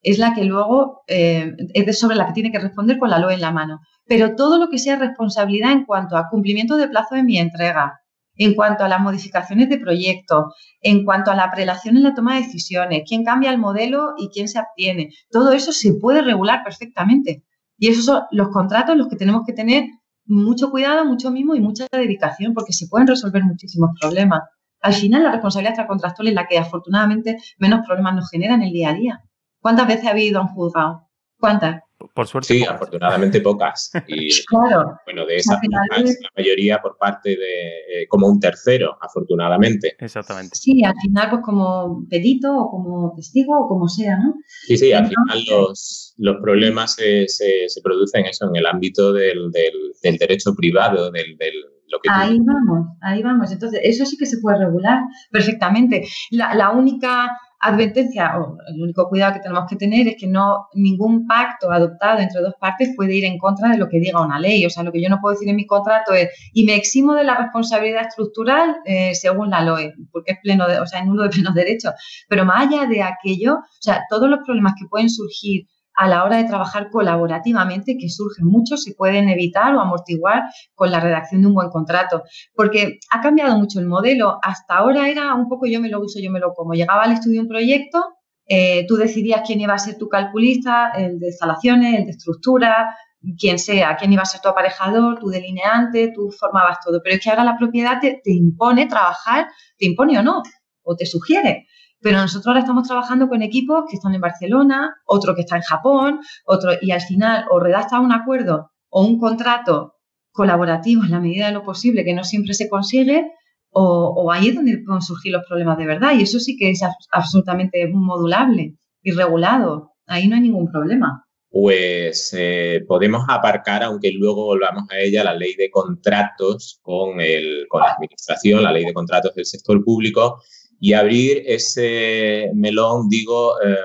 es 0.02 0.20
la 0.20 0.34
que 0.36 0.44
luego 0.44 1.04
eh, 1.08 1.54
es 1.74 2.00
sobre 2.00 2.18
la 2.18 2.28
que 2.28 2.34
tiene 2.34 2.52
que 2.52 2.60
responder 2.60 3.00
con 3.00 3.10
la 3.10 3.20
LOE 3.20 3.36
en 3.36 3.42
la 3.42 3.52
mano. 3.52 3.80
Pero 4.06 4.36
todo 4.36 4.58
lo 4.58 4.70
que 4.70 4.80
sea 4.80 4.98
responsabilidad 4.98 5.72
en 5.72 5.86
cuanto 5.86 6.18
a 6.18 6.28
cumplimiento 6.30 6.76
de 6.76 6.90
plazo 6.90 7.16
de 7.16 7.24
mi 7.24 7.38
entrega, 7.38 8.02
en 8.38 8.56
cuanto 8.56 8.84
a 8.84 8.88
las 8.88 9.00
modificaciones 9.00 9.70
de 9.70 9.80
proyecto, 9.80 10.54
en 10.82 11.06
cuanto 11.06 11.32
a 11.32 11.36
la 11.36 11.52
prelación 11.52 11.98
en 11.98 12.04
la 12.04 12.14
toma 12.14 12.36
de 12.36 12.44
decisiones, 12.44 13.04
quién 13.08 13.24
cambia 13.24 13.52
el 13.52 13.58
modelo 13.58 14.14
y 14.18 14.30
quién 14.30 14.48
se 14.48 14.60
abstiene. 14.60 15.10
Todo 15.30 15.52
eso 15.52 15.72
se 15.72 15.94
puede 15.96 16.22
regular 16.22 16.64
perfectamente. 16.64 17.44
Y 17.78 17.90
esos 17.90 18.06
son 18.06 18.24
los 18.32 18.50
contratos 18.50 18.98
los 18.98 19.08
que 19.08 19.16
tenemos 19.16 19.44
que 19.46 19.54
tener 19.54 19.86
mucho 20.26 20.70
cuidado, 20.72 21.06
mucho 21.06 21.32
mimo 21.32 21.56
y 21.56 21.62
mucha 21.62 21.88
dedicación 21.92 22.54
porque 22.54 22.74
se 22.74 22.88
pueden 22.88 23.08
resolver 23.08 23.44
muchísimos 23.44 23.92
problemas. 24.00 24.42
Al 24.82 24.94
final, 24.94 25.24
la 25.24 25.32
responsabilidad 25.32 25.74
extracontractual 25.74 26.28
es 26.28 26.34
la 26.34 26.48
que 26.48 26.58
afortunadamente 26.58 27.38
menos 27.58 27.86
problemas 27.86 28.16
nos 28.16 28.30
genera 28.30 28.56
en 28.56 28.64
el 28.64 28.72
día 28.72 28.90
a 28.90 28.94
día. 28.94 29.24
¿Cuántas 29.60 29.88
veces 29.88 30.06
ha 30.06 30.12
habido 30.12 30.42
un 30.42 30.48
juzgado? 30.50 31.07
¿Cuántas? 31.40 31.82
Por 32.14 32.28
suerte. 32.28 32.54
Sí, 32.54 32.64
afortunadamente 32.64 33.42
pocas. 33.42 33.92
Y 34.08 34.30
claro. 34.46 34.98
bueno, 35.06 35.26
de 35.26 35.38
esas 35.38 35.60
pocas, 35.60 36.04
la 36.22 36.30
mayoría 36.36 36.80
por 36.80 36.98
parte 36.98 37.30
de, 37.30 38.02
eh, 38.02 38.08
como 38.08 38.28
un 38.28 38.40
tercero, 38.40 38.98
afortunadamente. 39.02 39.96
Exactamente. 40.00 40.56
Sí, 40.56 40.84
al 40.84 40.96
final, 41.02 41.30
pues 41.30 41.42
como 41.44 42.06
pedito 42.10 42.56
o 42.56 42.70
como 42.70 43.14
testigo 43.16 43.60
o 43.60 43.68
como 43.68 43.88
sea, 43.88 44.18
¿no? 44.18 44.36
Sí, 44.68 44.78
sí, 44.78 44.94
al 44.94 45.08
final 45.08 45.44
los, 45.50 46.14
los 46.18 46.38
problemas 46.42 46.94
se, 46.94 47.28
se, 47.28 47.68
se, 47.68 47.82
producen 47.82 48.26
eso 48.26 48.48
en 48.48 48.56
el 48.56 48.66
ámbito 48.66 49.12
del, 49.12 49.52
del, 49.52 50.18
derecho 50.18 50.56
privado, 50.56 51.12
del, 51.12 51.38
del 51.38 51.54
lo 51.90 52.00
que 52.00 52.10
ahí 52.12 52.38
vamos, 52.40 52.88
ahí 53.02 53.24
vamos. 53.24 53.52
Entonces, 53.52 53.80
eso 53.84 54.06
sí 54.06 54.18
que 54.18 54.26
se 54.26 54.40
puede 54.40 54.60
regular 54.60 55.00
perfectamente. 55.32 56.06
La, 56.32 56.54
la 56.54 56.72
única 56.72 57.30
advertencia 57.60 58.38
o 58.38 58.58
el 58.68 58.82
único 58.82 59.10
cuidado 59.10 59.34
que 59.34 59.40
tenemos 59.40 59.66
que 59.68 59.76
tener 59.76 60.08
es 60.08 60.16
que 60.20 60.28
no 60.28 60.68
ningún 60.74 61.26
pacto 61.26 61.72
adoptado 61.72 62.20
entre 62.20 62.42
dos 62.42 62.54
partes 62.60 62.94
puede 62.96 63.16
ir 63.16 63.26
en 63.26 63.38
contra 63.40 63.70
de 63.70 63.78
lo 63.78 63.90
que 63.90 64.00
diga 64.00 64.24
una 64.24 64.40
ley. 64.40 64.66
O 64.66 64.70
sea, 64.70 64.84
lo 64.84 64.92
que 64.92 65.02
yo 65.02 65.10
no 65.10 65.20
puedo 65.20 65.34
decir 65.34 65.50
en 65.50 65.56
mi 65.56 65.66
contrato 65.66 66.14
es 66.14 66.30
y 66.54 66.66
me 66.66 66.76
eximo 66.76 67.16
de 67.16 67.24
la 67.24 67.36
responsabilidad 67.36 68.08
estructural 68.08 68.78
eh, 68.86 69.16
según 69.16 69.50
la 69.50 69.62
LOE, 69.62 69.94
porque 70.12 70.34
es 70.34 70.40
pleno, 70.42 70.68
de, 70.68 70.80
o 70.80 70.86
sea, 70.86 71.04
nulo 71.04 71.24
de 71.24 71.30
pleno 71.38 71.52
derecho. 71.54 71.92
Pero 72.30 72.46
más 72.46 72.68
allá 72.68 72.86
de 72.86 73.02
aquello, 73.02 73.56
o 73.56 73.82
sea, 73.82 74.04
todos 74.10 74.30
los 74.30 74.40
problemas 74.46 74.74
que 74.80 74.88
pueden 74.88 75.10
surgir 75.10 75.68
a 75.98 76.08
la 76.08 76.24
hora 76.24 76.38
de 76.38 76.46
trabajar 76.46 76.90
colaborativamente, 76.92 77.98
que 78.00 78.08
surgen 78.08 78.46
muchos, 78.46 78.84
se 78.84 78.94
pueden 78.94 79.30
evitar 79.30 79.76
o 79.76 79.82
amortiguar 79.82 80.44
con 80.76 80.92
la 80.92 81.00
redacción 81.00 81.42
de 81.42 81.48
un 81.48 81.56
buen 81.56 81.70
contrato. 81.70 82.22
Porque 82.54 83.00
ha 83.10 83.20
cambiado 83.20 83.58
mucho 83.58 83.80
el 83.80 83.88
modelo. 83.88 84.38
Hasta 84.44 84.76
ahora 84.78 85.10
era 85.10 85.34
un 85.34 85.50
poco 85.50 85.66
yo 85.66 85.82
me 85.82 85.90
lo 85.90 86.00
uso, 86.00 86.20
yo 86.22 86.32
me 86.32 86.40
lo 86.40 86.54
como. 86.54 86.74
Llegaba 86.74 87.04
al 87.04 87.14
estudio 87.14 87.42
un 87.42 87.48
proyecto, 87.48 88.04
eh, 88.48 88.86
tú 88.88 88.96
decidías 88.96 89.42
quién 89.46 89.60
iba 89.60 89.74
a 89.74 89.80
ser 89.80 89.98
tu 89.98 90.08
calculista, 90.08 90.92
el 90.96 91.18
de 91.20 91.28
instalaciones, 91.28 91.98
el 91.98 92.06
de 92.06 92.12
estructura, 92.12 92.96
quien 93.36 93.58
sea, 93.58 93.96
quién 93.96 94.14
iba 94.14 94.22
a 94.22 94.26
ser 94.26 94.42
tu 94.42 94.50
aparejador, 94.50 95.18
tu 95.18 95.30
delineante, 95.30 96.12
tú 96.14 96.30
formabas 96.30 96.78
todo. 96.86 97.02
Pero 97.04 97.16
es 97.16 97.24
que 97.24 97.32
ahora 97.32 97.44
la 97.44 97.58
propiedad 97.58 98.00
te, 98.00 98.22
te 98.24 98.32
impone 98.32 98.86
trabajar, 98.86 99.48
te 99.80 99.88
impone 99.88 100.20
o 100.20 100.22
no, 100.22 100.44
o 100.84 100.96
te 100.96 101.08
sugiere. 101.08 101.66
Pero 102.02 102.20
nosotros 102.20 102.48
ahora 102.48 102.60
estamos 102.60 102.88
trabajando 102.88 103.28
con 103.28 103.42
equipos 103.42 103.86
que 103.90 103.96
están 103.96 104.14
en 104.14 104.22
Barcelona, 104.22 104.96
otro 105.06 105.36
que 105.36 105.42
está 105.42 105.56
en 105.56 105.64
Japón, 105.64 106.20
otro, 106.46 106.72
y 106.82 106.92
al 106.92 107.02
final 107.02 107.46
o 107.50 107.60
redacta 107.60 108.00
un 108.00 108.12
acuerdo 108.12 108.72
o 108.90 109.04
un 109.04 109.20
contrato 109.20 109.96
colaborativo 110.32 111.04
en 111.04 111.12
la 111.12 111.20
medida 111.20 111.48
de 111.48 111.54
lo 111.54 111.64
posible, 111.64 112.06
que 112.06 112.14
no 112.14 112.24
siempre 112.24 112.54
se 112.54 112.70
consigue, 112.70 113.32
o, 113.72 114.32
ahí 114.32 114.50
es 114.50 114.56
donde 114.56 114.78
pueden 114.86 115.02
surgir 115.02 115.34
los 115.34 115.46
problemas 115.48 115.78
de 115.78 115.86
verdad. 115.86 116.14
Y 116.16 116.24
eso 116.24 116.40
sí 116.40 116.56
que 116.58 116.72
es 116.72 116.82
absolutamente 117.12 117.88
modulable 117.88 118.76
y 119.02 119.12
regulado. 119.12 119.92
Ahí 120.06 120.28
no 120.28 120.36
hay 120.36 120.42
ningún 120.42 120.72
problema. 120.72 121.24
pues 121.50 122.36
eh, 122.38 122.84
podemos 122.88 123.26
aparcar, 123.28 123.84
aunque 123.84 124.12
luego 124.12 124.46
volvamos 124.46 124.84
a 124.92 125.00
ella, 125.00 125.24
la 125.24 125.34
ley 125.34 125.56
de 125.56 125.70
contratos 125.70 126.80
con, 126.82 127.20
el, 127.20 127.66
con 127.68 127.82
la 127.82 127.94
administración, 127.94 128.64
la 128.64 128.72
ley 128.72 128.86
de 128.86 128.94
contratos 128.94 129.34
del 129.34 129.46
sector 129.46 129.84
público, 129.84 130.42
y 130.80 130.94
abrir 130.94 131.44
ese 131.46 132.50
melón, 132.54 133.10
digo, 133.10 133.56
eh, 133.62 133.76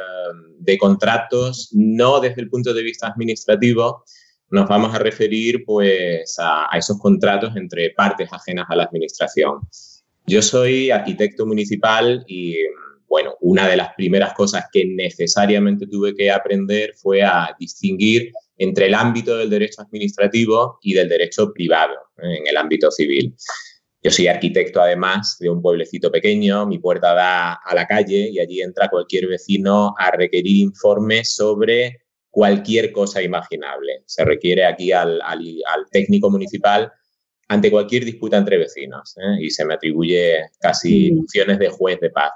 de 0.59 0.78
contratos, 0.78 1.70
no 1.72 2.20
desde 2.20 2.42
el 2.42 2.48
punto 2.48 2.72
de 2.72 2.83
vista 2.83 3.09
administrativo, 3.09 4.05
nos 4.50 4.68
vamos 4.68 4.94
a 4.94 4.98
referir 4.98 5.64
pues 5.64 6.37
a, 6.38 6.68
esos 6.76 6.98
contratos 6.98 7.57
entre 7.57 7.90
partes 7.90 8.28
ajenas 8.31 8.66
a 8.68 8.76
la 8.76 8.85
administración. 8.85 9.61
Yo 10.26 10.42
soy 10.42 10.90
arquitecto 10.90 11.46
municipal 11.46 12.22
y 12.28 12.57
bueno, 13.09 13.35
una 13.40 13.66
de 13.66 13.76
las 13.76 13.94
primeras 13.94 14.35
cosas 14.35 14.66
que 14.72 14.85
necesariamente 14.87 15.87
tuve 15.87 16.14
que 16.14 16.31
aprender 16.31 16.94
fue 16.96 17.22
a 17.22 17.55
distinguir 17.59 18.31
entre 18.57 18.87
el 18.87 18.94
ámbito 18.94 19.37
del 19.37 19.50
derecho 19.50 19.83
administrativo 19.83 20.78
y 20.83 20.94
del 20.94 21.09
derecho 21.09 21.52
privado 21.52 21.94
¿eh? 22.18 22.38
en 22.38 22.46
el 22.46 22.57
ámbito 22.57 22.90
civil. 22.90 23.35
Yo 24.04 24.10
soy 24.10 24.26
arquitecto 24.26 24.82
además 24.82 25.36
de 25.38 25.48
un 25.48 25.62
pueblecito 25.62 26.10
pequeño, 26.10 26.66
mi 26.66 26.80
puerta 26.80 27.14
da 27.14 27.52
a 27.52 27.74
la 27.74 27.86
calle 27.86 28.30
y 28.32 28.40
allí 28.40 28.60
entra 28.60 28.88
cualquier 28.88 29.28
vecino 29.28 29.94
a 29.96 30.10
requerir 30.10 30.56
informes 30.56 31.34
sobre 31.34 32.00
cualquier 32.28 32.90
cosa 32.90 33.22
imaginable. 33.22 34.02
Se 34.06 34.24
requiere 34.24 34.64
aquí 34.64 34.90
al, 34.90 35.20
técnico 35.92 36.30
municipal 36.30 36.90
ante 37.52 37.70
cualquier 37.70 38.06
disputa 38.06 38.38
entre 38.38 38.56
vecinos 38.56 39.14
¿eh? 39.18 39.42
y 39.42 39.50
se 39.50 39.64
me 39.66 39.74
atribuye 39.74 40.46
casi 40.58 41.14
funciones 41.14 41.58
de 41.58 41.68
juez 41.68 42.00
de 42.00 42.08
paz. 42.08 42.32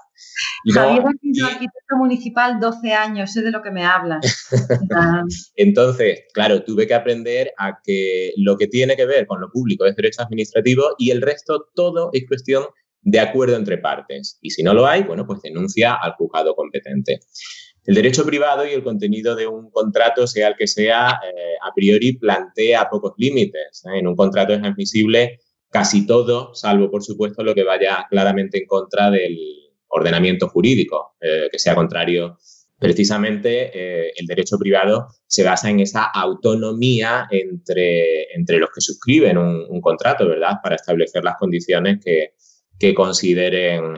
Javier 0.73 1.03
ha 1.07 1.13
sido 1.21 1.47
arquitecto 1.47 1.97
municipal 1.97 2.61
12 2.61 2.93
años, 2.93 3.33
sé 3.33 3.41
de 3.41 3.51
lo 3.51 3.63
que 3.63 3.71
me 3.71 3.85
hablas. 3.85 4.21
Entonces, 5.57 6.25
claro, 6.35 6.63
tuve 6.63 6.87
que 6.87 6.95
aprender 6.95 7.53
a 7.57 7.79
que 7.83 8.35
lo 8.37 8.59
que 8.59 8.67
tiene 8.67 8.95
que 8.95 9.07
ver 9.07 9.27
con 9.27 9.41
lo 9.41 9.51
público 9.51 9.87
es 9.87 9.97
derecho 9.97 10.23
administrativo 10.23 10.95
y 10.99 11.11
el 11.11 11.23
resto 11.23 11.69
todo 11.75 12.11
es 12.13 12.27
cuestión 12.29 12.65
de 13.01 13.21
acuerdo 13.21 13.57
entre 13.57 13.79
partes. 13.79 14.39
Y 14.43 14.51
si 14.51 14.63
no 14.63 14.75
lo 14.75 14.87
hay, 14.87 15.03
bueno, 15.05 15.27
pues 15.27 15.41
denuncia 15.41 15.95
al 15.95 16.13
juzgado 16.13 16.55
competente. 16.55 17.21
El 17.87 17.95
derecho 17.95 18.27
privado 18.27 18.67
y 18.67 18.73
el 18.73 18.83
contenido 18.83 19.37
de 19.37 19.47
un 19.47 19.71
contrato, 19.71 20.27
sea 20.27 20.49
el 20.49 20.57
que 20.57 20.67
sea, 20.67 21.21
eh, 21.25 21.55
a 21.63 21.73
priori 21.73 22.15
plantea 22.15 22.91
pocos 22.91 23.13
límites. 23.17 23.85
¿eh? 23.87 24.01
En 24.01 24.09
un 24.09 24.17
contrato 24.17 24.53
es 24.53 24.63
admisible 24.63 25.39
casi 25.71 26.05
todo, 26.05 26.53
salvo, 26.53 26.91
por 26.91 27.05
supuesto, 27.05 27.45
lo 27.45 27.55
que 27.55 27.63
vaya 27.63 28.05
claramente 28.11 28.59
en 28.59 28.67
contra 28.67 29.09
del 29.11 29.39
ordenamiento 29.87 30.49
jurídico, 30.49 31.15
eh, 31.21 31.49
que 31.51 31.61
sea 31.61 31.77
contrario. 31.77 32.39
Precisamente 32.79 34.21
el 34.21 34.27
derecho 34.27 34.59
privado 34.59 35.09
se 35.27 35.43
basa 35.43 35.71
en 35.71 35.81
esa 35.81 36.05
autonomía 36.05 37.27
entre, 37.31 38.31
entre 38.35 38.59
los 38.59 38.69
que 38.69 38.83
suscriben 38.83 39.39
un, 39.39 39.81
contrato, 39.81 40.29
¿verdad? 40.29 40.57
Para 40.63 40.77
establecer 40.77 41.25
las 41.25 41.37
condiciones 41.39 42.05
que, 42.05 42.35
que 42.79 42.93
consideren, 42.93 43.95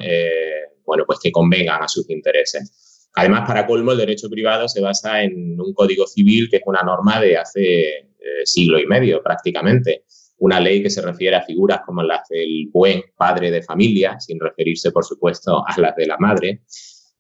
bueno, 0.87 1.03
pues 1.05 1.19
que 1.21 1.33
convengan 1.33 1.83
a 1.83 1.89
sus 1.89 2.09
intereses. 2.09 2.88
Además, 3.15 3.47
para 3.47 3.67
colmo, 3.67 3.93
el 3.93 3.99
derecho 3.99 4.29
privado 4.29 4.69
se 4.69 4.81
basa 4.81 5.23
en 5.23 5.61
un 5.61 5.73
código 5.75 6.07
civil 6.07 6.49
que 6.51 6.59
es 6.59 6.63
una 6.67 6.83
norma 6.83 7.21
de 7.21 7.37
hace 7.37 7.89
eh, 7.89 8.45
siglo 8.45 8.79
y 8.79 8.87
medio 8.87 9.23
prácticamente. 9.23 10.05
Una 10.39 10.61
ley 10.61 10.83
que 10.83 10.91
se 10.91 11.03
refiere 11.03 11.35
a 11.35 11.43
figuras 11.43 11.81
como 11.85 12.03
las 12.03 12.29
del 12.29 12.69
buen 12.73 13.03
padre 13.17 13.51
de 13.51 13.63
familia, 13.63 14.21
sin 14.21 14.39
referirse, 14.39 14.93
por 14.93 15.05
supuesto, 15.05 15.65
a 15.67 15.81
las 15.81 15.97
de 15.97 16.07
la 16.07 16.17
madre. 16.19 16.63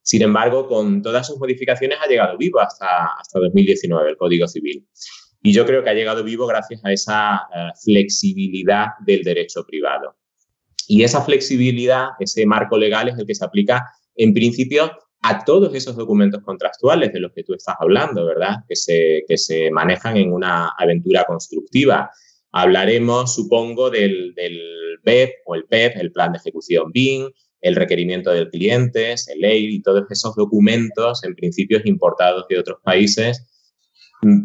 Sin 0.02 0.22
embargo, 0.22 0.68
con 0.68 1.02
todas 1.02 1.26
sus 1.26 1.38
modificaciones 1.38 1.98
ha 2.00 2.06
llegado 2.06 2.38
vivo 2.38 2.60
hasta, 2.60 3.14
hasta 3.18 3.40
2019 3.40 4.10
el 4.10 4.16
Código 4.16 4.46
Civil. 4.46 4.86
Y 5.42 5.52
yo 5.52 5.66
creo 5.66 5.82
que 5.82 5.90
ha 5.90 5.94
llegado 5.94 6.24
vivo 6.24 6.46
gracias 6.46 6.84
a 6.84 6.92
esa 6.92 7.36
eh, 7.54 7.70
flexibilidad 7.84 8.86
del 9.04 9.22
derecho 9.22 9.64
privado. 9.66 10.16
Y 10.86 11.02
esa 11.02 11.22
flexibilidad, 11.22 12.08
ese 12.18 12.46
marco 12.46 12.78
legal 12.78 13.08
es 13.08 13.18
el 13.18 13.26
que 13.26 13.34
se 13.34 13.44
aplica 13.44 13.84
en 14.16 14.32
principio 14.32 14.90
a 15.22 15.44
todos 15.44 15.74
esos 15.74 15.96
documentos 15.96 16.42
contractuales 16.42 17.12
de 17.12 17.20
los 17.20 17.32
que 17.32 17.42
tú 17.42 17.54
estás 17.54 17.76
hablando, 17.78 18.24
¿verdad? 18.24 18.58
Que 18.68 18.76
se, 18.76 19.24
que 19.26 19.36
se 19.36 19.70
manejan 19.70 20.16
en 20.16 20.32
una 20.32 20.68
aventura 20.78 21.24
constructiva. 21.24 22.10
Hablaremos, 22.52 23.34
supongo, 23.34 23.90
del, 23.90 24.34
del 24.34 24.60
BEP 25.02 25.30
o 25.46 25.54
el 25.54 25.64
PEP, 25.64 25.96
el 25.96 26.12
Plan 26.12 26.32
de 26.32 26.38
Ejecución 26.38 26.92
BIM, 26.92 27.30
el 27.60 27.74
requerimiento 27.74 28.30
del 28.30 28.48
cliente, 28.50 29.14
el 29.26 29.44
EIR 29.44 29.70
y 29.70 29.82
todos 29.82 30.04
esos 30.10 30.34
documentos, 30.36 31.24
en 31.24 31.34
principio, 31.34 31.80
importados 31.84 32.46
de 32.48 32.58
otros 32.58 32.78
países, 32.82 33.44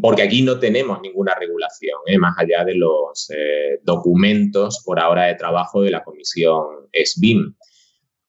porque 0.01 0.21
aquí 0.21 0.41
no 0.41 0.59
tenemos 0.59 1.01
ninguna 1.01 1.33
regulación, 1.35 1.97
¿eh? 2.05 2.17
más 2.17 2.35
allá 2.37 2.63
de 2.63 2.75
los 2.75 3.29
eh, 3.31 3.79
documentos 3.83 4.81
por 4.85 4.99
ahora 4.99 5.25
de 5.25 5.35
trabajo 5.35 5.81
de 5.81 5.91
la 5.91 6.03
Comisión 6.03 6.63
SBIM. 6.93 7.55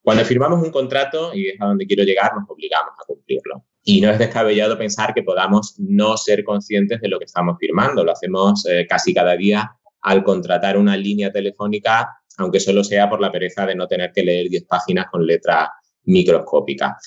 Cuando 0.04 0.22
firmamos 0.26 0.62
un 0.62 0.70
contrato, 0.70 1.32
y 1.32 1.48
es 1.48 1.54
a 1.58 1.64
donde 1.64 1.86
quiero 1.86 2.04
llegar, 2.04 2.30
nos 2.36 2.44
obligamos 2.50 2.92
a 2.92 3.06
cumplirlo. 3.06 3.64
Y 3.82 4.02
no 4.02 4.10
es 4.10 4.18
descabellado 4.18 4.76
pensar 4.76 5.14
que 5.14 5.22
podamos 5.22 5.76
no 5.78 6.18
ser 6.18 6.44
conscientes 6.44 7.00
de 7.00 7.08
lo 7.08 7.18
que 7.18 7.24
estamos 7.24 7.56
firmando. 7.58 8.04
Lo 8.04 8.12
hacemos 8.12 8.66
eh, 8.66 8.86
casi 8.86 9.14
cada 9.14 9.34
día 9.34 9.70
al 10.02 10.22
contratar 10.22 10.76
una 10.76 10.94
línea 10.94 11.32
telefónica, 11.32 12.18
aunque 12.36 12.60
solo 12.60 12.84
sea 12.84 13.08
por 13.08 13.22
la 13.22 13.32
pereza 13.32 13.64
de 13.64 13.74
no 13.74 13.88
tener 13.88 14.12
que 14.12 14.22
leer 14.22 14.50
10 14.50 14.64
páginas 14.64 15.06
con 15.10 15.26
letra 15.26 15.72
microscópica. 16.02 16.98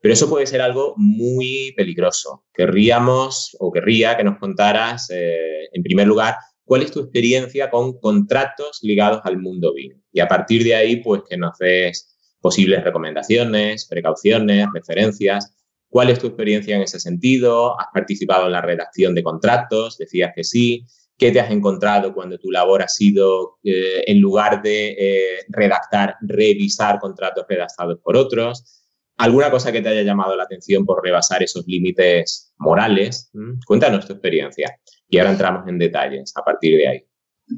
Pero 0.00 0.14
eso 0.14 0.30
puede 0.30 0.46
ser 0.46 0.62
algo 0.62 0.94
muy 0.96 1.74
peligroso. 1.76 2.46
Querríamos 2.54 3.54
o 3.60 3.70
querría 3.70 4.16
que 4.16 4.24
nos 4.24 4.38
contaras, 4.38 5.10
eh, 5.10 5.68
en 5.70 5.82
primer 5.82 6.06
lugar, 6.06 6.36
cuál 6.64 6.80
es 6.80 6.92
tu 6.92 7.00
experiencia 7.00 7.68
con 7.68 8.00
contratos 8.00 8.78
ligados 8.80 9.20
al 9.24 9.36
mundo 9.36 9.74
BIM. 9.74 10.00
Y 10.12 10.20
a 10.20 10.28
partir 10.28 10.64
de 10.64 10.74
ahí, 10.74 10.96
pues 10.96 11.24
que 11.28 11.36
nos 11.36 11.58
des 11.58 12.17
posibles 12.48 12.82
recomendaciones, 12.82 13.86
precauciones, 13.86 14.66
referencias. 14.72 15.54
¿Cuál 15.90 16.08
es 16.08 16.18
tu 16.18 16.28
experiencia 16.28 16.76
en 16.76 16.82
ese 16.82 16.98
sentido? 16.98 17.78
¿Has 17.78 17.88
participado 17.92 18.46
en 18.46 18.52
la 18.52 18.62
redacción 18.62 19.14
de 19.14 19.22
contratos? 19.22 19.98
Decías 19.98 20.32
que 20.34 20.44
sí. 20.44 20.86
¿Qué 21.18 21.30
te 21.30 21.40
has 21.40 21.50
encontrado 21.50 22.14
cuando 22.14 22.38
tu 22.38 22.50
labor 22.50 22.80
ha 22.80 22.88
sido, 22.88 23.58
eh, 23.62 24.02
en 24.06 24.18
lugar 24.18 24.62
de 24.62 24.96
eh, 24.98 25.38
redactar, 25.48 26.16
revisar 26.22 26.98
contratos 26.98 27.44
redactados 27.46 27.98
por 28.02 28.16
otros? 28.16 28.82
¿Alguna 29.18 29.50
cosa 29.50 29.70
que 29.70 29.82
te 29.82 29.90
haya 29.90 30.02
llamado 30.02 30.34
la 30.34 30.44
atención 30.44 30.86
por 30.86 31.04
rebasar 31.04 31.42
esos 31.42 31.66
límites 31.66 32.54
morales? 32.56 33.28
¿Mm? 33.34 33.58
Cuéntanos 33.66 34.06
tu 34.06 34.14
experiencia 34.14 34.74
y 35.06 35.18
ahora 35.18 35.32
entramos 35.32 35.68
en 35.68 35.78
detalles 35.78 36.32
a 36.34 36.42
partir 36.42 36.78
de 36.78 36.88
ahí. 36.88 37.04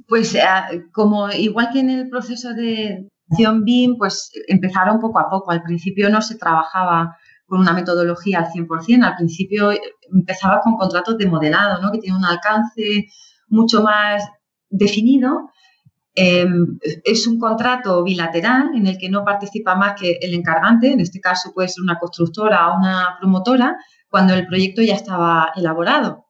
Pues 0.08 0.36
ah, 0.42 0.68
como 0.92 1.30
igual 1.30 1.68
que 1.72 1.78
en 1.78 1.90
el 1.90 2.08
proceso 2.08 2.54
de, 2.54 3.06
BIM 3.38 3.96
pues 3.96 4.30
empezaron 4.48 5.00
poco 5.00 5.18
a 5.18 5.30
poco. 5.30 5.50
Al 5.50 5.62
principio 5.62 6.10
no 6.10 6.20
se 6.20 6.36
trabajaba 6.36 7.16
con 7.46 7.60
una 7.60 7.72
metodología 7.72 8.38
al 8.38 8.46
100%, 8.46 9.02
al 9.02 9.16
principio 9.16 9.70
empezaba 10.12 10.60
con 10.60 10.76
contratos 10.76 11.18
de 11.18 11.26
modelado, 11.26 11.82
¿no? 11.82 11.90
que 11.90 11.98
tienen 11.98 12.18
un 12.18 12.24
alcance 12.24 13.08
mucho 13.48 13.82
más 13.82 14.22
definido. 14.68 15.50
Em, 16.14 16.78
es 17.04 17.26
un 17.26 17.38
contrato 17.38 18.02
bilateral 18.02 18.70
en 18.74 18.86
el 18.86 18.98
que 18.98 19.08
no 19.08 19.24
participa 19.24 19.74
más 19.74 20.00
que 20.00 20.18
el 20.20 20.34
encargante, 20.34 20.92
en 20.92 21.00
este 21.00 21.20
caso 21.20 21.52
puede 21.52 21.68
ser 21.68 21.82
una 21.82 21.98
constructora 21.98 22.68
o 22.68 22.78
una 22.78 23.16
promotora, 23.18 23.76
cuando 24.08 24.34
el 24.34 24.46
proyecto 24.46 24.82
ya 24.82 24.94
estaba 24.94 25.52
elaborado. 25.56 26.26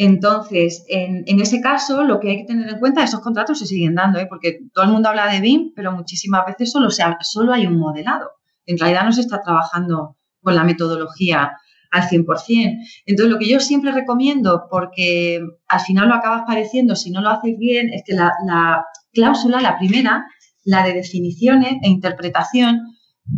Entonces, 0.00 0.84
en, 0.86 1.24
ese 1.40 1.60
caso, 1.60 2.04
lo 2.04 2.20
que 2.20 2.30
hay 2.30 2.36
que 2.38 2.44
tener 2.44 2.68
en 2.68 2.78
cuenta, 2.78 3.02
esos 3.02 3.18
contratos 3.18 3.58
se 3.58 3.66
siguen 3.66 3.96
dando, 3.96 4.20
¿eh? 4.20 4.26
porque 4.26 4.60
todo 4.72 4.84
el 4.84 4.92
mundo 4.92 5.08
habla 5.08 5.26
de 5.26 5.40
BIM, 5.40 5.72
pero 5.74 5.90
muchísimas 5.90 6.46
veces 6.46 6.70
solo, 6.70 6.88
solo 7.22 7.52
hay 7.52 7.66
un 7.66 7.80
modelado. 7.80 8.30
En 8.64 8.78
realidad 8.78 9.04
no 9.04 9.10
se 9.10 9.22
está 9.22 9.42
trabajando 9.42 10.16
con 10.40 10.54
la 10.54 10.62
metodología 10.62 11.50
al 11.90 12.02
100%. 12.02 12.78
Entonces, 13.06 13.32
lo 13.32 13.40
que 13.40 13.48
yo 13.48 13.58
siempre 13.58 13.90
recomiendo, 13.90 14.68
porque 14.70 15.40
al 15.66 15.80
final 15.80 16.08
lo 16.08 16.14
acabas 16.14 16.44
pareciendo 16.46 16.94
si 16.94 17.10
no 17.10 17.20
lo 17.20 17.30
haces 17.30 17.58
bien, 17.58 17.92
es 17.92 18.04
que 18.06 18.14
la, 18.14 18.32
la 18.46 18.84
cláusula, 19.12 19.60
la 19.60 19.78
primera, 19.78 20.28
la 20.62 20.84
de 20.84 20.92
definiciones 20.92 21.72
e 21.82 21.88
interpretación, 21.88 22.82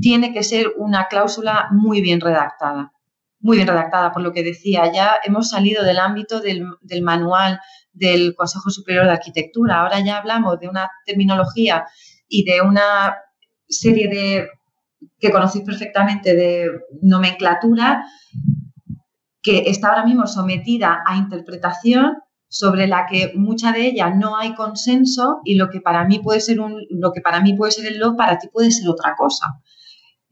tiene 0.03 0.35
que 0.35 0.43
ser 0.43 0.75
una 0.77 1.07
cláusula 1.07 1.69
muy 1.71 2.03
bien 2.03 2.21
redactada 2.21 2.93
muy 3.41 3.57
bien 3.57 3.69
redactada, 3.69 4.13
por 4.13 4.23
lo 4.23 4.33
que 4.33 4.43
decía. 4.43 4.91
Ya 4.93 5.17
hemos 5.25 5.51
salido 5.51 5.85
del 5.85 5.99
ámbito 5.99 6.41
del, 6.41 6.65
manual 7.03 7.61
del 7.93 8.35
Consejo 8.35 8.71
Superior 8.71 9.07
de 9.07 9.13
Arquitectura. 9.13 9.81
Ahora 9.81 10.01
ya 10.01 10.19
hablamos 10.19 10.61
de 10.61 10.69
una 10.69 10.91
terminología 11.05 11.87
y 12.29 12.45
de 12.45 12.61
una 12.61 13.17
serie 13.69 14.09
de 14.09 14.49
que 15.19 15.31
conocéis 15.31 15.65
perfectamente 15.65 16.35
de 16.35 16.71
nomenclatura 17.03 18.05
que 19.43 19.65
está 19.67 19.89
ahora 19.89 20.05
mismo 20.05 20.27
sometida 20.27 21.03
a 21.07 21.17
interpretación 21.17 22.19
sobre 22.49 22.87
la 22.87 23.07
que 23.07 23.33
mucha 23.37 23.73
de 23.73 23.87
ella 23.87 24.11
no 24.11 24.37
hay 24.37 24.55
consenso 24.55 25.41
y 25.45 25.55
lo 25.55 25.71
que 25.71 25.81
para 25.81 26.05
mí 26.05 26.19
puede 26.19 26.41
ser 26.41 26.61
un 26.61 26.85
lo 26.91 27.13
que 27.13 27.21
para 27.21 27.41
mí 27.41 27.55
puede 27.55 27.73
ser 27.73 27.87
el 27.87 27.99
lo 27.99 28.17
para 28.17 28.39
ti 28.39 28.49
puede 28.53 28.71
ser 28.71 28.89
otra 28.89 29.15
cosa. 29.17 29.47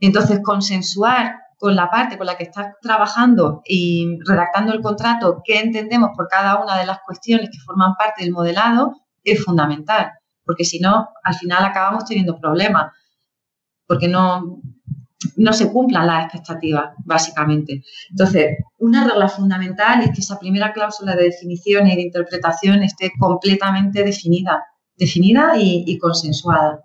Entonces, 0.00 0.40
consensuar 0.42 1.36
con 1.58 1.74
la 1.74 1.90
parte 1.90 2.16
con 2.16 2.26
la 2.26 2.36
que 2.36 2.44
estás 2.44 2.74
trabajando 2.80 3.62
y 3.64 4.18
redactando 4.24 4.72
el 4.72 4.80
contrato, 4.80 5.42
qué 5.44 5.58
entendemos 5.58 6.10
por 6.16 6.28
cada 6.28 6.62
una 6.62 6.78
de 6.78 6.86
las 6.86 7.00
cuestiones 7.04 7.50
que 7.50 7.58
forman 7.58 7.94
parte 7.96 8.22
del 8.22 8.32
modelado, 8.32 8.94
es 9.24 9.44
fundamental, 9.44 10.12
porque 10.44 10.64
si 10.64 10.78
no, 10.78 11.08
al 11.24 11.34
final 11.34 11.64
acabamos 11.64 12.04
teniendo 12.04 12.38
problemas, 12.38 12.92
porque 13.86 14.06
no, 14.06 14.60
no 15.36 15.52
se 15.52 15.72
cumplan 15.72 16.06
las 16.06 16.24
expectativas, 16.24 16.94
básicamente. 17.04 17.82
Entonces, 18.10 18.58
una 18.78 19.04
regla 19.04 19.28
fundamental 19.28 20.02
es 20.02 20.10
que 20.12 20.20
esa 20.20 20.38
primera 20.38 20.72
cláusula 20.72 21.16
de 21.16 21.24
definición 21.24 21.88
y 21.88 21.96
de 21.96 22.02
interpretación 22.02 22.82
esté 22.84 23.10
completamente 23.18 24.04
definida, 24.04 24.64
definida 24.98 25.54
y, 25.56 25.98
consensuada. 25.98 26.80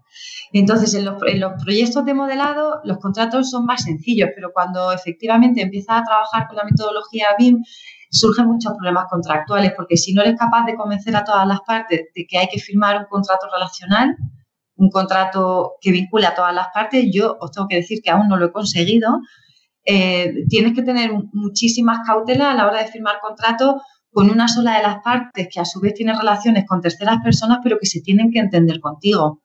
Entonces, 0.51 0.93
en 0.93 1.05
los, 1.05 1.16
proyectos 1.64 2.05
de 2.05 2.14
modelado, 2.14 2.82
los 2.84 2.99
contratos 2.99 3.49
son 3.49 3.66
más 3.66 3.84
sencillos, 3.84 4.30
pero 4.36 4.51
cuando 4.53 4.91
efectivamente 4.91 5.61
empiezas 5.61 6.01
a 6.01 6.03
trabajar 6.03 6.47
con 6.47 6.57
la 6.57 6.64
metodología 6.64 7.28
BIM, 7.38 7.64
surgen 8.11 8.45
muchos 8.45 8.74
problemas 8.74 9.07
contractuales, 9.09 9.74
porque 9.76 9.97
si 9.97 10.14
no 10.14 10.22
eres 10.22 10.38
capaz 10.38 10.66
de 10.66 10.76
convencer 10.76 11.16
a 11.16 11.24
todas 11.24 11.47
las 11.47 11.61
partes 11.61 12.01
de 12.14 12.26
que 12.28 12.38
hay 12.38 12.47
que 12.47 12.59
firmar 12.59 12.99
un 12.99 13.05
contrato 13.05 13.47
relacional, 13.51 14.16
un 14.76 14.89
contrato 14.89 15.74
que 15.82 15.91
vincule 15.91 16.28
a 16.28 16.36
todas 16.36 16.53
las 16.53 16.68
partes. 16.74 17.05
Yo 17.11 17.38
os 17.39 17.51
tengo 17.51 17.68
que 17.68 17.78
decir 17.78 18.01
que 18.03 18.11
aún 18.11 18.28
no 18.28 18.38
lo 18.38 18.47
he 18.47 18.51
conseguido. 18.51 19.20
Eh, 19.86 20.45
tienes 20.47 20.74
que 20.74 20.82
tener 20.82 21.11
muchísimas 21.34 22.05
cautelas 22.05 22.49
a 22.49 22.53
la 22.53 22.68
hora 22.68 22.80
de 22.80 22.88
firmar 22.88 23.20
contrato 23.22 23.82
con 24.14 24.30
una 24.30 24.47
sola 24.47 24.78
de 24.78 24.84
las 24.84 25.01
partes 25.03 25.47
que 25.51 25.59
a 25.59 25.66
su 25.66 25.80
vez 25.80 25.93
tiene 25.95 26.14
relaciones 26.14 26.66
con 26.68 26.82
terceras 26.82 27.18
personas, 27.24 27.59
pero 27.64 27.78
que 27.80 27.88
se 27.88 28.01
tienen 28.01 28.32
que 28.32 28.39
entender 28.39 28.80
contigo. 28.80 29.41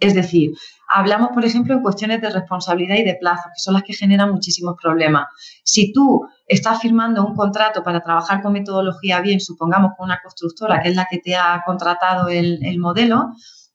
Es 0.00 0.14
decir, 0.14 0.52
hablamos, 0.88 1.30
por 1.30 1.44
ejemplo, 1.44 1.74
en 1.74 1.82
cuestiones 1.82 2.20
de 2.20 2.30
responsabilidad 2.30 2.96
y 2.96 3.04
de 3.04 3.16
plazo, 3.16 3.48
que 3.54 3.60
son 3.60 3.74
las 3.74 3.82
que 3.82 3.94
generan 3.94 4.30
muchísimos 4.30 4.76
problemas. 4.80 5.26
Si 5.64 5.92
tú 5.92 6.26
estás 6.46 6.80
firmando 6.80 7.24
un 7.24 7.34
contrato 7.34 7.82
para 7.82 8.00
trabajar 8.00 8.42
con 8.42 8.52
metodología 8.52 9.20
bien, 9.20 9.40
supongamos 9.40 9.92
con 9.96 10.06
una 10.06 10.20
constructora, 10.22 10.80
que 10.82 10.90
es 10.90 10.96
la 10.96 11.06
que 11.10 11.18
te 11.18 11.36
ha 11.36 11.62
contratado 11.64 12.28
el, 12.28 12.64
el 12.64 12.78
modelo, 12.78 13.32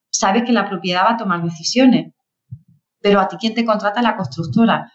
sabes 0.09 0.43
que 0.43 0.53
la 0.53 0.69
propiedad 0.69 1.05
va 1.05 1.11
a 1.13 1.17
tomar 1.17 1.43
decisiones, 1.43 2.13
pero 3.01 3.19
a 3.19 3.27
ti 3.27 3.35
quién 3.37 3.53
te 3.53 3.65
contrata 3.65 4.01
la 4.01 4.15
constructora. 4.15 4.91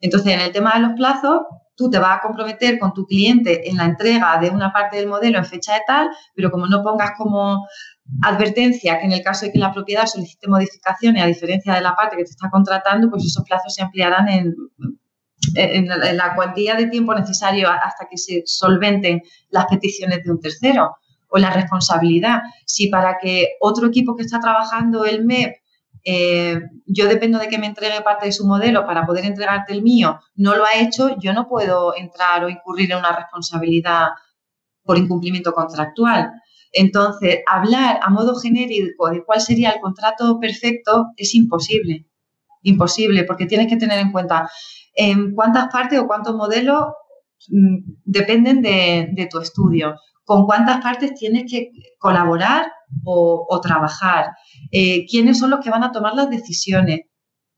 Entonces, 0.00 0.32
en 0.32 0.40
el 0.40 0.52
tema 0.52 0.72
de 0.74 0.80
los 0.80 0.92
plazos, 0.92 1.42
tú 1.74 1.90
te 1.90 1.98
vas 1.98 2.18
a 2.18 2.20
comprometer 2.20 2.78
con 2.78 2.92
tu 2.92 3.06
cliente 3.06 3.68
en 3.68 3.76
la 3.76 3.84
entrega 3.84 4.38
de 4.38 4.50
una 4.50 4.72
parte 4.72 4.96
del 4.96 5.08
modelo 5.08 5.38
en 5.38 5.44
fecha 5.44 5.74
de 5.74 5.80
tal, 5.86 6.10
pero 6.34 6.50
como 6.50 6.66
no 6.66 6.82
pongas 6.82 7.12
como 7.16 7.66
advertencia 8.22 8.98
que 8.98 9.06
en 9.06 9.12
el 9.12 9.22
caso 9.22 9.46
de 9.46 9.52
que 9.52 9.58
la 9.58 9.72
propiedad 9.72 10.06
solicite 10.06 10.48
modificaciones 10.48 11.22
a 11.22 11.26
diferencia 11.26 11.74
de 11.74 11.80
la 11.80 11.94
parte 11.94 12.16
que 12.16 12.24
te 12.24 12.30
está 12.30 12.50
contratando, 12.50 13.10
pues 13.10 13.24
esos 13.24 13.44
plazos 13.44 13.74
se 13.74 13.82
ampliarán 13.82 14.28
en, 14.28 14.54
la 15.54 16.34
cuantía 16.34 16.74
de 16.76 16.86
tiempo 16.86 17.14
necesario 17.14 17.68
hasta 17.68 18.06
que 18.08 18.16
se 18.16 18.42
solventen 18.46 19.22
las 19.50 19.66
peticiones 19.66 20.22
de 20.22 20.30
un 20.30 20.40
tercero 20.40 20.96
o 21.28 21.38
la 21.38 21.50
responsabilidad. 21.50 22.42
Si 22.64 22.88
para 22.88 23.18
que 23.18 23.56
otro 23.60 23.88
equipo 23.88 24.14
que 24.14 24.22
está 24.22 24.38
trabajando 24.38 25.04
el 25.04 25.24
MEP, 25.24 25.56
eh, 26.04 26.60
yo 26.86 27.06
dependo 27.06 27.38
de 27.38 27.48
que 27.48 27.58
me 27.58 27.66
entregue 27.66 28.00
parte 28.02 28.26
de 28.26 28.32
su 28.32 28.46
modelo 28.46 28.84
para 28.86 29.06
poder 29.06 29.24
entregarte 29.24 29.72
el 29.72 29.82
mío, 29.82 30.18
no 30.34 30.56
lo 30.56 30.64
ha 30.64 30.74
hecho, 30.74 31.16
yo 31.18 31.32
no 31.32 31.48
puedo 31.48 31.96
entrar 31.96 32.44
o 32.44 32.48
incurrir 32.48 32.90
en 32.90 32.98
una 32.98 33.14
responsabilidad 33.14 34.08
por 34.84 34.98
incumplimiento 34.98 35.52
contractual. 35.52 36.32
Entonces, 36.72 37.40
hablar 37.46 38.00
a 38.02 38.10
modo 38.10 38.34
genérico 38.34 39.10
de 39.10 39.24
cuál 39.24 39.40
sería 39.40 39.70
el 39.70 39.80
contrato 39.80 40.40
perfecto 40.40 41.08
es 41.16 41.34
imposible. 41.34 42.06
Imposible, 42.62 43.24
porque 43.24 43.46
tienes 43.46 43.68
que 43.68 43.76
tener 43.76 43.98
en 43.98 44.10
cuenta 44.10 44.50
en 44.94 45.34
cuántas 45.34 45.68
partes 45.68 45.98
o 46.00 46.06
cuántos 46.06 46.34
modelos 46.34 46.86
mm, 47.48 47.78
dependen 48.04 48.62
de, 48.62 49.28
tu 49.30 49.38
estudio 49.38 49.96
con 50.24 50.46
cuántas 50.46 50.80
partes 50.80 51.14
tienes 51.14 51.50
que 51.50 51.70
colaborar 51.98 52.70
o, 53.04 53.60
trabajar, 53.62 54.32
eh, 54.70 55.06
quiénes 55.06 55.38
son 55.38 55.50
los 55.50 55.60
que 55.60 55.70
van 55.70 55.84
a 55.84 55.92
tomar 55.92 56.14
las 56.14 56.30
decisiones. 56.30 57.00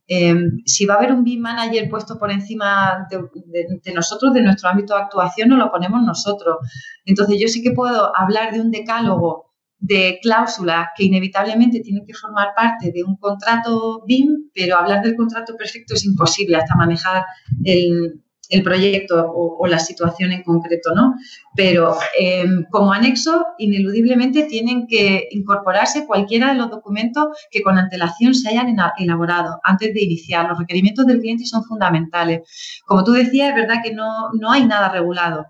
Em, 0.06 0.58
si 0.66 0.84
va 0.84 0.94
a 0.94 0.96
haber 0.98 1.12
un 1.12 1.24
BIM 1.24 1.40
manager 1.40 1.88
puesto 1.88 2.18
por 2.18 2.30
encima 2.30 3.06
de, 3.10 3.94
nosotros, 3.94 4.34
de 4.34 4.42
nuestro 4.42 4.68
ámbito 4.68 4.94
de 4.94 5.02
actuación, 5.02 5.48
no 5.48 5.56
lo 5.56 5.70
ponemos 5.70 6.02
nosotros. 6.02 6.56
Entonces, 7.04 7.38
yo 7.40 7.48
sí 7.48 7.62
que 7.62 7.72
puedo 7.72 8.12
hablar 8.16 8.52
de 8.52 8.60
un 8.60 8.70
decálogo 8.70 9.52
de 9.78 10.18
cláusulas 10.22 10.88
que 10.96 11.04
inevitablemente 11.04 11.80
tienen 11.80 12.06
que 12.06 12.14
formar 12.14 12.48
parte 12.54 12.90
de 12.92 13.02
un 13.02 13.16
contrato 13.16 14.02
BIM, 14.06 14.50
pero 14.54 14.76
hablar 14.76 15.02
del 15.02 15.16
contrato 15.16 15.56
perfecto 15.56 15.94
es 15.94 16.04
imposible 16.04 16.56
hasta 16.56 16.74
manejar 16.74 17.24
el, 17.64 18.23
el 18.50 18.62
proyecto 18.62 19.32
o, 19.34 19.66
la 19.66 19.78
situación 19.78 20.32
en 20.32 20.42
concreto, 20.42 20.94
¿no? 20.94 21.14
Pero 21.54 21.96
em, 22.18 22.64
como 22.70 22.92
anexo, 22.92 23.44
ineludiblemente 23.58 24.44
tienen 24.44 24.86
que 24.86 25.28
incorporarse 25.30 26.06
cualquiera 26.06 26.52
de 26.52 26.58
los 26.58 26.70
documentos 26.70 27.28
que 27.50 27.62
con 27.62 27.78
antelación 27.78 28.34
se 28.34 28.50
hayan 28.50 28.76
elaborado 28.98 29.58
antes 29.64 29.94
de 29.94 30.02
iniciar. 30.02 30.48
Los 30.48 30.58
requerimientos 30.58 31.06
del 31.06 31.20
cliente 31.20 31.46
son 31.46 31.64
fundamentales. 31.64 32.42
Como 32.86 33.04
tú 33.04 33.12
decías, 33.12 33.50
es 33.50 33.54
verdad 33.54 33.82
que 33.82 33.94
no, 33.94 34.30
no 34.38 34.52
hay 34.52 34.66
nada 34.66 34.90
regulado, 34.90 35.46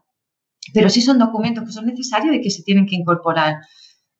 pero 0.72 0.88
sí 0.88 1.00
son 1.00 1.18
documentos 1.18 1.64
que 1.64 1.72
son 1.72 1.86
necesarios 1.86 2.36
y 2.36 2.40
que 2.40 2.50
se 2.50 2.62
tienen 2.62 2.86
que 2.86 2.96
incorporar 2.96 3.56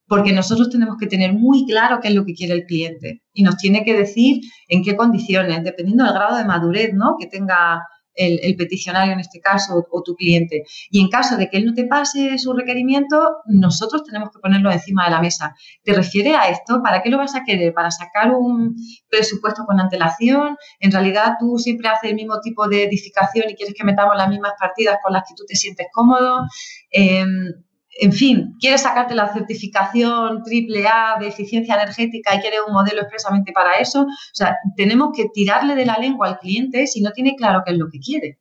porque 0.07 0.33
nosotros 0.33 0.71
tenemos 0.71 0.97
que 0.99 1.07
tener 1.07 1.33
muy 1.33 1.67
claro 1.67 2.01
qué 2.01 2.09
es 2.09 2.15
lo 2.15 2.25
que 2.25 2.35
quiere 2.35 2.55
el 2.55 2.65
cliente 2.67 3.23
y 3.33 3.43
nos 3.43 3.57
tiene 3.57 3.85
que 3.85 3.97
decir 3.97 4.43
en 4.69 4.83
qué 4.83 4.97
condiciones, 4.97 5.65
dependiendo 5.65 6.05
del 6.05 6.15
grado 6.15 6.37
de 6.37 6.45
madurez 6.45 6.93
¿no? 6.95 7.17
que 7.19 7.27
tenga 7.27 7.83
el, 8.15 8.57
peticionario 8.57 9.13
en 9.13 9.21
este 9.21 9.41
caso 9.41 9.87
o, 9.91 10.03
tu 10.03 10.15
cliente. 10.15 10.65
Y 10.91 11.01
en 11.01 11.09
caso 11.09 11.37
de 11.37 11.49
que 11.49 11.59
él 11.59 11.67
no 11.67 11.75
te 11.75 11.85
pase 11.85 12.39
su 12.39 12.53
requerimiento, 12.53 13.37
nosotros 13.47 14.05
tenemos 14.05 14.31
que 14.31 14.39
ponerlo 14.39 14.71
encima 14.71 15.05
de 15.05 15.11
la 15.11 15.21
mesa. 15.21 15.55
¿Te 15.83 15.93
refiere 15.93 16.35
a 16.35 16.49
esto? 16.49 16.83
¿Para 16.83 17.03
qué 17.03 17.11
lo 17.11 17.19
vas 17.19 17.35
a 17.35 17.45
querer? 17.45 17.73
¿Para 17.73 17.91
sacar 17.91 18.33
un 18.33 18.77
presupuesto 19.09 19.65
con 19.65 19.81
antelación? 19.81 20.57
En 20.81 20.93
realidad 20.93 21.35
tú 21.39 21.59
siempre 21.59 21.89
haces 21.89 22.11
el 22.11 22.17
mismo 22.17 22.41
tipo 22.41 22.69
de 22.69 22.85
edificación 22.85 23.51
y 23.51 23.55
quieres 23.55 23.75
que 23.75 23.85
metamos 23.85 24.17
las 24.17 24.29
mismas 24.29 24.53
partidas 24.59 24.99
con 25.03 25.13
las 25.13 25.25
que 25.29 25.35
tú 25.37 25.45
te 25.47 25.57
sientes 25.57 25.87
cómodo. 25.93 26.43
Em, 26.91 27.53
en 28.01 28.13
fin, 28.13 28.57
quieres 28.59 28.83
sacarte 28.83 29.15
la 29.15 29.33
certificación 29.33 30.43
triple 30.43 30.87
A 30.87 31.17
de 31.21 31.29
eficiencia 31.29 31.75
energética 31.75 32.35
y 32.35 32.41
quieres 32.41 32.61
un 32.67 32.73
modelo 32.73 33.03
expresamente 33.03 33.53
para 33.53 33.75
eso. 33.75 34.03
O 34.03 34.35
sea, 34.35 34.57
tenemos 34.77 35.11
que 35.15 35.29
tirarle 35.33 35.75
de 35.77 35.87
la 35.87 35.99
lengua 35.99 36.29
al 36.29 36.39
cliente 36.39 36.87
si 36.87 37.01
no 37.03 37.13
tiene 37.13 37.37
claro 37.37 37.63
qué 37.65 37.73
es 37.73 37.79
lo 37.79 37.89
que 37.91 38.01
quiere. 38.01 38.39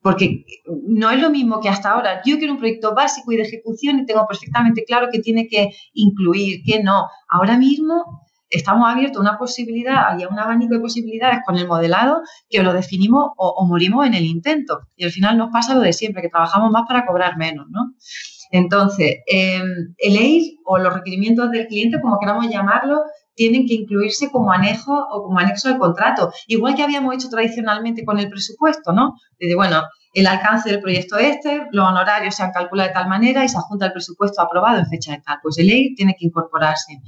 Porque 0.00 0.44
no 0.86 1.10
es 1.10 1.20
lo 1.20 1.30
mismo 1.30 1.60
que 1.60 1.68
hasta 1.68 1.90
ahora. 1.90 2.22
Yo 2.24 2.38
quiero 2.38 2.52
un 2.52 2.60
proyecto 2.60 2.94
básico 2.94 3.32
y 3.32 3.36
de 3.36 3.42
ejecución 3.42 3.98
y 3.98 4.06
tengo 4.06 4.24
perfectamente 4.26 4.84
claro 4.84 5.08
qué 5.10 5.18
tiene 5.18 5.48
que 5.48 5.70
incluir, 5.94 6.60
qué 6.64 6.80
no. 6.80 7.08
Ahora 7.28 7.58
mismo 7.58 8.22
estamos 8.48 8.88
abiertos 8.88 9.18
a 9.18 9.22
una 9.22 9.36
posibilidad 9.36 10.16
y 10.16 10.24
un 10.26 10.38
abanico 10.38 10.74
de 10.74 10.80
posibilidades 10.80 11.40
con 11.44 11.56
el 11.56 11.66
modelado 11.66 12.22
que 12.48 12.62
lo 12.62 12.72
definimos 12.72 13.32
o 13.36 13.66
morimos 13.66 14.06
en 14.06 14.14
el 14.14 14.26
intento. 14.26 14.82
Y 14.94 15.04
al 15.04 15.10
final 15.10 15.36
nos 15.36 15.50
pasa 15.50 15.74
lo 15.74 15.80
de 15.80 15.92
siempre, 15.92 16.22
que 16.22 16.28
trabajamos 16.28 16.70
más 16.70 16.84
para 16.86 17.04
cobrar 17.04 17.36
menos, 17.36 17.66
¿no? 17.68 17.94
Entonces, 18.50 19.18
em, 19.26 19.94
el 19.98 20.16
EIR 20.16 20.42
o 20.64 20.78
los 20.78 20.92
requerimientos 20.92 21.50
del 21.50 21.66
cliente, 21.66 22.00
como 22.00 22.18
queramos 22.18 22.48
llamarlo, 22.48 23.02
tienen 23.34 23.66
que 23.66 23.74
incluirse 23.74 24.30
como 24.30 24.50
anejo 24.50 24.92
o 25.10 25.22
como 25.22 25.38
anexo 25.38 25.68
al 25.68 25.78
contrato, 25.78 26.32
igual 26.46 26.74
que 26.74 26.82
habíamos 26.82 27.14
hecho 27.14 27.28
tradicionalmente 27.28 28.04
con 28.04 28.18
el 28.18 28.30
presupuesto, 28.30 28.92
¿no? 28.92 29.14
Desde, 29.38 29.54
bueno, 29.54 29.82
el 30.14 30.26
alcance 30.26 30.70
del 30.70 30.80
proyecto 30.80 31.18
este, 31.18 31.66
los 31.72 31.86
honorarios 31.86 32.34
se 32.34 32.42
han 32.42 32.50
calculado 32.50 32.88
de 32.88 32.94
tal 32.94 33.08
manera 33.08 33.44
y 33.44 33.48
se 33.50 33.58
adjunta 33.58 33.86
el 33.86 33.92
presupuesto 33.92 34.40
aprobado 34.40 34.78
en 34.78 34.86
fecha 34.86 35.12
de 35.12 35.20
tal. 35.20 35.38
Pues 35.42 35.58
el 35.58 35.68
EIR 35.68 35.94
tiene 35.94 36.16
que 36.18 36.24
incorporarse. 36.24 37.00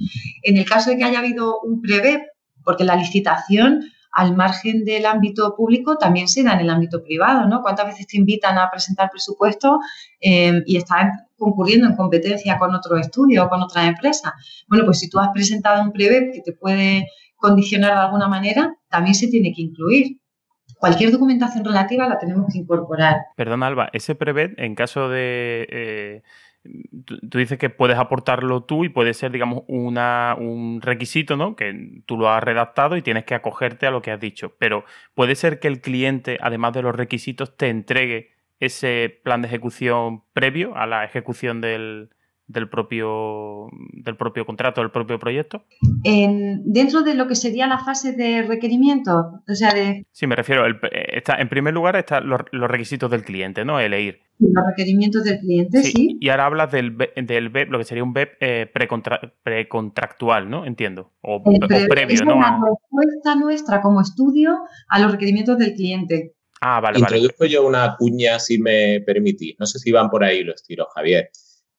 En 0.43 0.57
el 0.57 0.65
caso 0.65 0.91
de 0.91 0.97
que 0.97 1.03
haya 1.03 1.17
habido 1.17 1.59
un 1.61 1.81
prevé, 1.81 2.27
porque 2.63 2.83
la 2.83 2.95
licitación 2.95 3.81
al 4.11 4.35
margen 4.35 4.83
del 4.85 5.05
ámbito 5.05 5.55
público 5.55 5.97
también 5.97 6.27
se 6.27 6.43
da 6.43 6.53
en 6.53 6.61
el 6.61 6.69
ámbito 6.69 7.03
privado, 7.03 7.47
¿no? 7.47 7.61
¿Cuántas 7.61 7.87
veces 7.87 8.07
te 8.07 8.17
invitan 8.17 8.57
a 8.57 8.69
presentar 8.71 9.09
presupuesto 9.11 9.79
em, 10.19 10.63
y 10.65 10.77
estás 10.77 11.11
concurriendo 11.37 11.87
en 11.87 11.95
competencia 11.95 12.57
con 12.57 12.73
otro 12.73 12.97
estudio 12.97 13.45
o 13.45 13.49
con 13.49 13.61
otra 13.61 13.85
empresa? 13.85 14.33
Bueno, 14.67 14.85
pues 14.85 14.99
si 14.99 15.09
tú 15.09 15.19
has 15.19 15.29
presentado 15.29 15.83
un 15.83 15.91
prevé 15.91 16.31
que 16.33 16.41
te 16.41 16.53
puede 16.53 17.07
condicionar 17.35 17.93
de 17.93 17.99
alguna 17.99 18.27
manera, 18.27 18.75
también 18.89 19.15
se 19.15 19.27
tiene 19.27 19.53
que 19.53 19.61
incluir. 19.61 20.19
Cualquier 20.79 21.11
documentación 21.11 21.65
relativa 21.65 22.07
la 22.07 22.17
tenemos 22.17 22.51
que 22.51 22.59
incorporar. 22.59 23.17
Perdón, 23.35 23.63
Alba, 23.63 23.89
ese 23.93 24.15
prevé, 24.15 24.53
en 24.57 24.75
caso 24.75 25.09
de... 25.09 25.67
Eh, 25.69 26.21
tú 26.63 27.37
dices 27.37 27.57
que 27.57 27.69
puedes 27.69 27.97
aportarlo 27.97 28.63
tú 28.63 28.83
y 28.83 28.89
puede 28.89 29.13
ser, 29.13 29.31
digamos, 29.31 29.63
una, 29.67 30.35
un 30.37 30.81
requisito, 30.81 31.37
¿no? 31.37 31.55
Que 31.55 32.01
tú 32.05 32.17
lo 32.17 32.29
has 32.29 32.43
redactado 32.43 32.97
y 32.97 33.01
tienes 33.01 33.25
que 33.25 33.35
acogerte 33.35 33.87
a 33.87 33.91
lo 33.91 34.01
que 34.01 34.11
has 34.11 34.19
dicho. 34.19 34.55
Pero 34.57 34.83
puede 35.13 35.35
ser 35.35 35.59
que 35.59 35.67
el 35.67 35.81
cliente, 35.81 36.37
además 36.41 36.73
de 36.73 36.81
los 36.81 36.95
requisitos, 36.95 37.55
te 37.55 37.69
entregue 37.69 38.31
ese 38.59 39.19
plan 39.23 39.41
de 39.41 39.47
ejecución 39.47 40.23
previo 40.33 40.75
a 40.75 40.85
la 40.85 41.05
ejecución 41.05 41.61
del, 41.61 42.09
del 42.49 42.67
propio, 42.67 43.69
del 43.93 44.17
propio 44.17 44.45
contrato, 44.45 44.81
del 44.81 44.89
propio 44.89 45.19
proyecto? 45.19 45.63
En, 46.03 46.63
dentro 46.65 47.03
de 47.03 47.13
lo 47.13 47.27
que 47.27 47.35
sería 47.35 47.67
la 47.67 47.79
fase 47.79 48.13
de 48.13 48.41
requerimiento, 48.41 49.43
o 49.47 49.55
sea, 49.55 49.71
de... 49.71 50.05
Sí, 50.11 50.25
me 50.25 50.35
refiero, 50.35 50.63
está, 50.91 51.35
en 51.35 51.47
primer 51.47 51.75
lugar 51.75 51.95
están 51.95 52.27
los, 52.27 52.41
requisitos 52.51 53.09
del 53.11 53.23
cliente, 53.23 53.63
¿no? 53.63 53.79
El 53.79 53.93
EIR. 53.93 54.19
Los 54.39 54.65
requerimientos 54.65 55.23
del 55.23 55.39
cliente, 55.39 55.83
sí. 55.83 56.17
Y 56.19 56.29
ahora 56.29 56.47
hablas 56.47 56.71
del, 56.71 56.97
del 56.97 57.49
BEP, 57.49 57.69
lo 57.69 57.77
que 57.77 57.83
sería 57.83 58.03
un 58.03 58.13
BEP 58.13 58.37
eh, 58.39 58.71
precontractual, 59.43 60.49
¿no? 60.49 60.65
Entiendo. 60.65 61.11
O, 61.21 61.43
previo, 61.43 62.23
¿no? 62.25 62.31
Es 62.31 62.39
la 62.39 62.59
respuesta 62.67 63.35
nuestra 63.35 63.81
como 63.81 64.01
estudio 64.01 64.57
a 64.87 64.99
los 64.99 65.11
requerimientos 65.11 65.57
del 65.57 65.75
cliente. 65.75 66.33
Ah, 66.61 66.81
vale, 66.81 66.99
Introduzco 66.99 67.45
yo 67.45 67.65
una 67.65 67.95
cuña, 67.97 68.39
si 68.39 68.57
me 68.59 69.01
permitís. 69.01 69.55
No 69.59 69.65
sé 69.65 69.77
si 69.77 69.91
van 69.91 70.09
por 70.09 70.23
ahí 70.23 70.43
los 70.43 70.63
tiros, 70.63 70.87
Javier. 70.95 71.29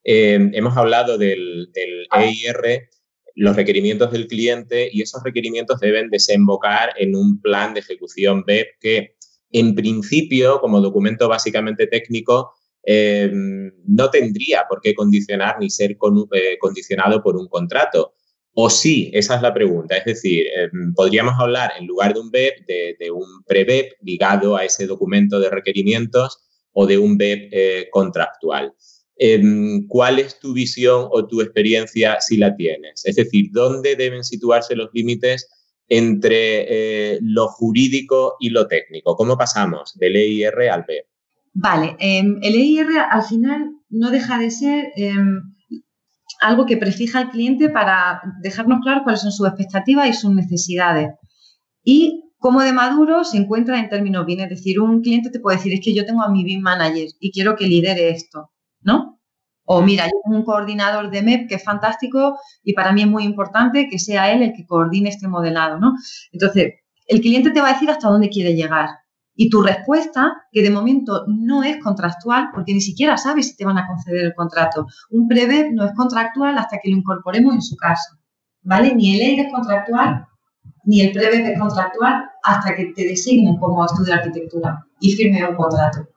Eh, 0.03 0.49
hemos 0.53 0.75
hablado 0.77 1.17
del, 1.17 1.71
EIR, 1.75 2.89
los 3.35 3.55
requerimientos 3.55 4.11
del 4.11 4.27
cliente 4.27 4.89
y 4.91 5.01
esos 5.01 5.23
requerimientos 5.23 5.79
deben 5.79 6.09
desembocar 6.09 6.93
en 6.97 7.15
un 7.15 7.39
plan 7.41 7.73
de 7.73 7.81
ejecución 7.81 8.43
BEP 8.45 8.67
que 8.79 9.15
en 9.51 9.75
principio, 9.75 10.59
como 10.59 10.81
documento 10.81 11.27
básicamente 11.27 11.87
técnico, 11.87 12.53
eh, 12.83 13.29
no 13.31 14.09
tendría 14.09 14.65
por 14.67 14.81
qué 14.81 14.95
condicionar 14.95 15.57
ni 15.59 15.69
ser 15.69 15.91
eh, 15.91 16.57
condicionado 16.59 17.21
por 17.21 17.35
un 17.35 17.47
contrato. 17.47 18.13
O 18.53 18.69
sí, 18.69 19.11
esa 19.13 19.35
es 19.35 19.41
la 19.41 19.53
pregunta. 19.53 19.95
Es 19.95 20.03
decir, 20.03 20.45
podríamos 20.93 21.35
hablar 21.39 21.71
en 21.79 21.87
lugar 21.87 22.13
de 22.13 22.19
un 22.19 22.31
BEP 22.31 22.65
de, 22.67 23.11
un 23.11 23.43
pre-BEP 23.45 23.93
ligado 24.01 24.57
a 24.57 24.65
ese 24.65 24.87
documento 24.87 25.39
de 25.39 25.49
requerimientos 25.49 26.39
o 26.73 26.85
de 26.85 26.97
un 26.97 27.17
BEP 27.17 27.89
contractual. 27.91 28.73
Em, 29.17 29.87
¿cuál 29.87 30.19
es 30.19 30.39
tu 30.39 30.53
visión 30.53 31.07
o 31.11 31.27
tu 31.27 31.41
experiencia 31.41 32.19
si 32.21 32.37
la 32.37 32.55
tienes? 32.55 33.05
Es 33.05 33.15
decir, 33.15 33.49
¿dónde 33.51 33.95
deben 33.95 34.23
situarse 34.23 34.75
los 34.75 34.89
límites 34.93 35.47
entre 35.87 37.15
eh, 37.15 37.19
lo 37.21 37.47
jurídico 37.47 38.35
y 38.39 38.49
lo 38.49 38.67
técnico? 38.67 39.15
¿Cómo 39.15 39.37
pasamos 39.37 39.97
del 39.97 40.15
EIR 40.15 40.69
al 40.69 40.85
B? 40.87 41.05
Vale, 41.53 41.95
em, 41.99 42.39
el 42.41 42.55
EIR 42.55 42.87
al 43.09 43.23
final 43.23 43.71
no 43.89 44.09
deja 44.09 44.39
de 44.39 44.51
ser 44.51 44.91
em, 44.95 45.41
algo 46.39 46.65
que 46.65 46.77
prefija 46.77 47.19
al 47.19 47.29
cliente 47.29 47.69
para 47.69 48.21
dejarnos 48.41 48.79
claro 48.81 49.01
cuáles 49.03 49.21
son 49.21 49.31
sus 49.31 49.47
expectativas 49.47 50.09
y 50.09 50.13
sus 50.13 50.33
necesidades. 50.33 51.09
Y 51.83 52.31
cómo 52.37 52.61
de 52.61 52.73
maduro 52.73 53.23
se 53.23 53.37
encuentra 53.37 53.79
en 53.79 53.89
términos 53.89 54.25
bien. 54.25 54.39
Es 54.39 54.49
decir, 54.49 54.79
un 54.79 55.01
cliente 55.01 55.29
te 55.29 55.39
puede 55.39 55.57
decir, 55.57 55.73
es 55.73 55.81
que 55.81 55.93
yo 55.93 56.05
tengo 56.05 56.23
a 56.23 56.31
mi 56.31 56.43
BIM 56.43 56.61
manager 56.61 57.07
y 57.19 57.31
quiero 57.31 57.55
que 57.55 57.67
lidere 57.67 58.09
esto. 58.09 58.50
¿No? 58.81 59.19
O 59.65 59.81
mira, 59.81 60.05
yo 60.05 60.11
tengo 60.23 60.37
un 60.37 60.43
coordinador 60.43 61.09
de 61.11 61.21
MEP 61.21 61.47
que 61.47 61.55
es 61.55 61.63
fantástico 61.63 62.37
y 62.63 62.73
para 62.73 62.91
mí 62.91 63.03
es 63.03 63.07
muy 63.07 63.23
importante 63.23 63.87
que 63.89 63.99
sea 63.99 64.31
él 64.31 64.41
el 64.41 64.53
que 64.53 64.65
coordine 64.65 65.09
este 65.09 65.27
modelado, 65.27 65.79
¿no? 65.79 65.93
Entonces, 66.31 66.73
el 67.07 67.21
cliente 67.21 67.51
te 67.51 67.61
va 67.61 67.69
a 67.69 67.73
decir 67.73 67.89
hasta 67.89 68.09
dónde 68.09 68.29
quiere 68.29 68.55
llegar. 68.55 68.89
Y 69.33 69.49
tu 69.49 69.61
respuesta, 69.61 70.43
que 70.51 70.61
de 70.61 70.69
momento 70.69 71.23
no 71.27 71.63
es 71.63 71.81
contractual, 71.81 72.49
porque 72.53 72.73
ni 72.73 72.81
siquiera 72.81 73.17
sabes 73.17 73.47
si 73.47 73.55
te 73.55 73.65
van 73.65 73.77
a 73.77 73.87
conceder 73.87 74.25
el 74.25 74.35
contrato. 74.35 74.85
Un 75.09 75.27
pre 75.27 75.71
no 75.71 75.85
es 75.85 75.93
contractual 75.95 76.57
hasta 76.57 76.77
que 76.77 76.89
lo 76.89 76.97
incorporemos 76.97 77.53
en 77.55 77.61
su 77.61 77.75
caso. 77.75 78.17
¿Vale? 78.63 78.93
Ni 78.93 79.15
el 79.15 79.21
EIR 79.21 79.45
es 79.47 79.53
contractual, 79.53 80.27
ni 80.83 81.01
el 81.01 81.11
pre 81.11 81.53
es 81.53 81.59
contractual 81.59 82.29
hasta 82.43 82.75
que 82.75 82.85
te 82.95 83.07
designen 83.07 83.57
como 83.57 83.85
estudio 83.85 84.13
de 84.13 84.19
arquitectura 84.19 84.85
y 84.99 85.11
firme 85.13 85.47
un 85.47 85.55
contrato. 85.55 86.07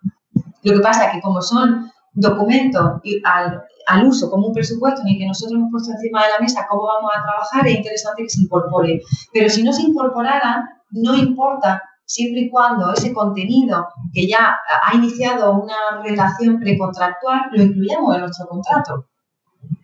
Lo 0.63 0.75
que 0.75 0.81
pasa 0.81 1.07
es 1.07 1.13
que 1.15 1.21
como 1.21 1.41
son 1.41 1.91
documento 2.15 3.01
al, 3.25 3.63
al, 3.87 4.07
uso 4.07 4.31
como 4.31 4.49
un 4.49 4.55
presupuesto 4.55 5.03
en 5.03 5.09
el 5.09 5.19
que 5.19 5.27
nosotros 5.27 5.59
hemos 5.59 5.71
puesto 5.71 5.93
encima 5.93 6.23
de 6.23 6.31
la 6.31 6.41
mesa 6.41 6.67
cómo 6.69 6.85
vamos 6.85 7.11
a 7.15 7.23
trabajar, 7.23 7.67
es 7.67 7.77
interesante 7.77 8.23
que 8.23 8.31
se 8.31 8.43
incorpore. 8.43 9.01
Pero 9.33 9.49
si 9.49 9.63
no 9.63 9.73
se 9.73 9.83
incorporara, 9.83 10.65
no 10.91 11.17
importa, 11.17 11.83
siempre 12.07 12.43
y 12.43 12.51
cuando 12.51 12.93
ese 12.93 13.13
contenido 13.13 13.89
que 14.13 14.27
ya 14.27 14.57
ha 14.85 14.95
iniciado 14.95 15.55
una 15.55 16.03
relación 16.03 16.61
precontractual 16.61 17.43
lo 17.53 17.63
incluyamos 17.63 18.15
en 18.15 18.21
nuestro 18.23 18.47
contrato. 18.47 19.07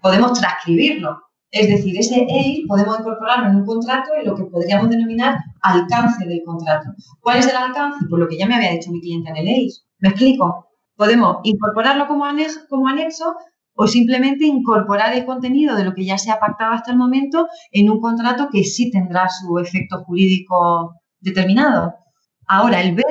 Podemos 0.02 0.38
transcribirlo. 0.38 1.20
Es 1.50 1.68
decir, 1.68 1.98
ese 1.98 2.26
EIR 2.28 2.66
podemos 2.68 3.00
incorporarlo 3.00 3.48
en 3.48 3.56
un 3.56 3.66
contrato 3.66 4.10
en 4.16 4.24
lo 4.24 4.36
que 4.36 4.44
podríamos 4.44 4.88
denominar 4.88 5.36
alcance 5.62 6.24
del 6.24 6.42
contrato. 6.46 6.90
¿Cuál 7.20 7.38
es 7.38 7.48
el 7.48 7.56
alcance? 7.56 8.06
Por 8.08 8.20
lo 8.20 8.28
que 8.28 8.38
ya 8.38 8.46
me 8.46 8.54
había 8.54 8.70
dicho 8.70 8.92
mi 8.92 9.00
cliente 9.00 9.30
en 9.30 9.36
el 9.36 9.48
EIR. 9.48 9.70
¿Me 9.98 10.10
explico? 10.10 10.69
Podemos 11.00 11.38
incorporarlo 11.44 12.06
como 12.06 12.26
anexo, 12.26 13.34
o 13.72 13.86
simplemente 13.86 14.44
incorporar 14.44 15.14
el 15.14 15.24
contenido 15.24 15.74
de 15.74 15.84
lo 15.84 15.94
que 15.94 16.04
ya 16.04 16.18
se 16.18 16.30
ha 16.30 16.38
pactado 16.38 16.74
hasta 16.74 16.90
el 16.90 16.98
momento 16.98 17.48
en 17.72 17.88
un 17.88 18.02
contrato 18.02 18.50
que 18.52 18.64
sí 18.64 18.90
tendrá 18.90 19.26
su 19.30 19.58
efecto 19.58 20.04
jurídico 20.04 20.96
determinado. 21.18 21.94
Ahora, 22.46 22.82
el 22.82 22.94
BEP, 22.94 23.06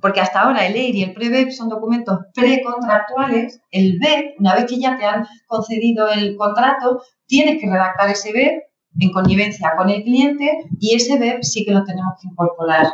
porque 0.00 0.22
hasta 0.22 0.40
ahora 0.40 0.66
el 0.66 0.76
EIR 0.76 0.94
y 0.94 1.02
el 1.02 1.12
PREBEP 1.12 1.50
son 1.50 1.68
documentos 1.68 2.20
precontractuales, 2.32 3.60
el 3.70 3.98
BEP, 3.98 4.40
una 4.40 4.54
vez 4.54 4.64
que 4.64 4.80
ya 4.80 4.96
te 4.96 5.04
han 5.04 5.26
concedido 5.46 6.08
el 6.08 6.38
contrato, 6.38 7.02
tienes 7.26 7.60
que 7.60 7.70
redactar 7.70 8.08
ese 8.08 8.32
BEP 8.32 8.62
en 8.98 9.12
connivencia 9.12 9.74
con 9.76 9.90
el 9.90 10.02
cliente 10.04 10.50
y 10.80 10.94
ese 10.94 11.18
BEP 11.18 11.42
sí 11.42 11.66
que 11.66 11.72
lo 11.72 11.84
tenemos 11.84 12.14
que 12.18 12.28
incorporar. 12.28 12.86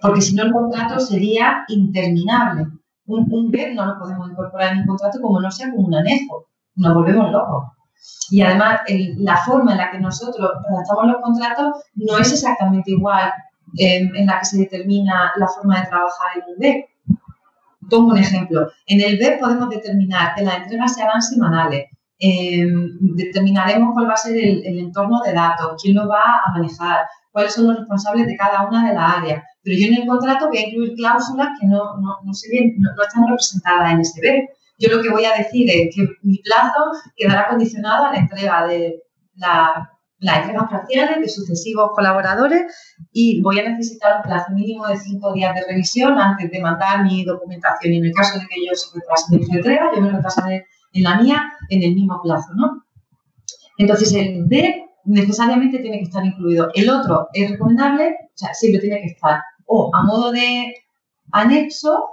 Porque 0.00 0.20
si 0.20 0.34
no, 0.34 0.42
el 0.42 0.52
contrato 0.52 0.98
sería 0.98 1.64
interminable 1.68 2.66
un, 3.08 3.26
un 3.30 3.74
no 3.74 3.86
lo 3.86 3.98
podemos 3.98 4.30
incorporar 4.30 4.72
en 4.72 4.80
un 4.80 4.86
contrato 4.86 5.20
como 5.20 5.40
no 5.40 5.50
sea 5.50 5.70
como 5.70 5.86
un 5.86 5.94
anejo. 5.94 6.46
Nos 6.76 6.94
volvemos 6.94 7.32
locos. 7.32 7.64
Y 8.30 8.42
además, 8.42 8.80
la 9.18 9.36
forma 9.38 9.72
en 9.72 9.78
la 9.78 9.90
que 9.90 9.98
nosotros 9.98 10.50
redactamos 10.68 11.06
los 11.06 11.22
contratos 11.22 11.84
no 11.94 12.18
es 12.18 12.32
exactamente 12.32 12.92
igual 12.92 13.32
em, 13.76 14.14
en 14.14 14.26
la 14.26 14.38
que 14.38 14.44
se 14.44 14.58
determina 14.58 15.32
la 15.36 15.48
forma 15.48 15.80
de 15.80 15.86
trabajar 15.86 16.36
en 16.36 16.42
un 16.52 16.58
BEP. 16.58 16.84
Tomo 17.88 18.08
un 18.08 18.18
ejemplo. 18.18 18.68
En 18.86 19.00
el 19.00 19.18
BEP 19.18 19.40
podemos 19.40 19.70
determinar 19.70 20.34
que 20.34 20.44
las 20.44 20.58
entregas 20.58 20.94
se 20.94 21.02
harán 21.02 21.22
semanales. 21.22 21.86
Em, 22.18 22.98
determinaremos 23.00 23.94
cuál 23.94 24.08
va 24.08 24.14
a 24.14 24.16
ser 24.16 24.36
el, 24.36 24.66
el, 24.66 24.78
entorno 24.78 25.20
de 25.22 25.32
datos, 25.32 25.80
quién 25.82 25.94
lo 25.94 26.08
va 26.08 26.42
a 26.44 26.52
manejar, 26.52 27.06
cuáles 27.30 27.54
son 27.54 27.68
los 27.68 27.78
responsables 27.78 28.26
de 28.26 28.36
cada 28.36 28.66
una 28.68 28.88
de 28.88 28.94
las 28.94 29.16
áreas. 29.18 29.44
Pero 29.68 29.80
yo 29.80 29.86
en 29.88 30.00
el 30.00 30.08
contrato 30.08 30.48
voy 30.48 30.56
a 30.56 30.66
incluir 30.66 30.94
cláusulas 30.94 31.48
que 31.60 31.66
no, 31.66 31.76
no, 31.76 32.16
no, 32.24 32.24
no, 32.24 32.32
están 32.32 33.28
representadas 33.28 33.92
en 33.92 34.00
ese 34.00 34.20
BEP. 34.22 34.48
Yo 34.78 34.96
lo 34.96 35.02
que 35.02 35.10
voy 35.10 35.26
a 35.26 35.36
decir 35.36 35.68
es 35.68 35.94
que 35.94 36.06
mi 36.22 36.38
plazo 36.38 36.84
quedará 37.14 37.48
condicionado 37.48 38.06
a 38.06 38.12
la 38.12 38.18
entrega 38.18 38.66
de 38.66 39.02
la, 39.34 39.92
las 40.20 40.38
entregas 40.38 40.70
parciales 40.70 41.20
de 41.20 41.28
sucesivos 41.28 41.90
colaboradores 41.94 42.62
y 43.12 43.42
voy 43.42 43.58
a 43.58 43.68
necesitar 43.68 44.16
un 44.16 44.22
plazo 44.22 44.54
mínimo 44.54 44.86
de 44.86 44.96
cinco 44.96 45.34
días 45.34 45.54
de 45.54 45.66
revisión 45.68 46.18
antes 46.18 46.50
de 46.50 46.60
mandar 46.62 47.04
mi 47.04 47.26
documentación. 47.26 47.92
Y 47.92 47.98
en 47.98 48.06
el 48.06 48.14
caso 48.14 48.38
de 48.38 48.46
que 48.46 48.66
yo 48.66 48.74
se 48.74 48.98
retrase 48.98 49.36
mi 49.36 49.54
entrega, 49.54 49.90
yo 49.94 50.00
me 50.00 50.12
retrasaré 50.12 50.64
en 50.94 51.02
la 51.02 51.20
mía 51.20 51.42
en 51.68 51.82
el 51.82 51.94
mismo 51.94 52.22
plazo, 52.22 52.54
¿no? 52.54 52.84
Entonces, 53.76 54.14
el 54.14 54.46
B 54.46 54.86
necesariamente 55.04 55.78
tiene 55.80 55.98
que 55.98 56.04
estar 56.04 56.24
incluido. 56.24 56.70
El 56.72 56.88
otro 56.88 57.28
es 57.34 57.50
recomendable, 57.50 58.16
o 58.28 58.32
sea, 58.34 58.54
siempre 58.54 58.80
tiene 58.80 59.00
que 59.00 59.08
estar 59.08 59.42
o 59.68 59.94
a 59.94 60.02
modo 60.02 60.32
de 60.32 60.74
anexo 61.32 62.04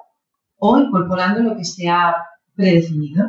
o 0.58 0.78
incorporando 0.78 1.42
lo 1.42 1.58
que 1.58 1.66
sea 1.66 2.16
predefinido. 2.56 3.26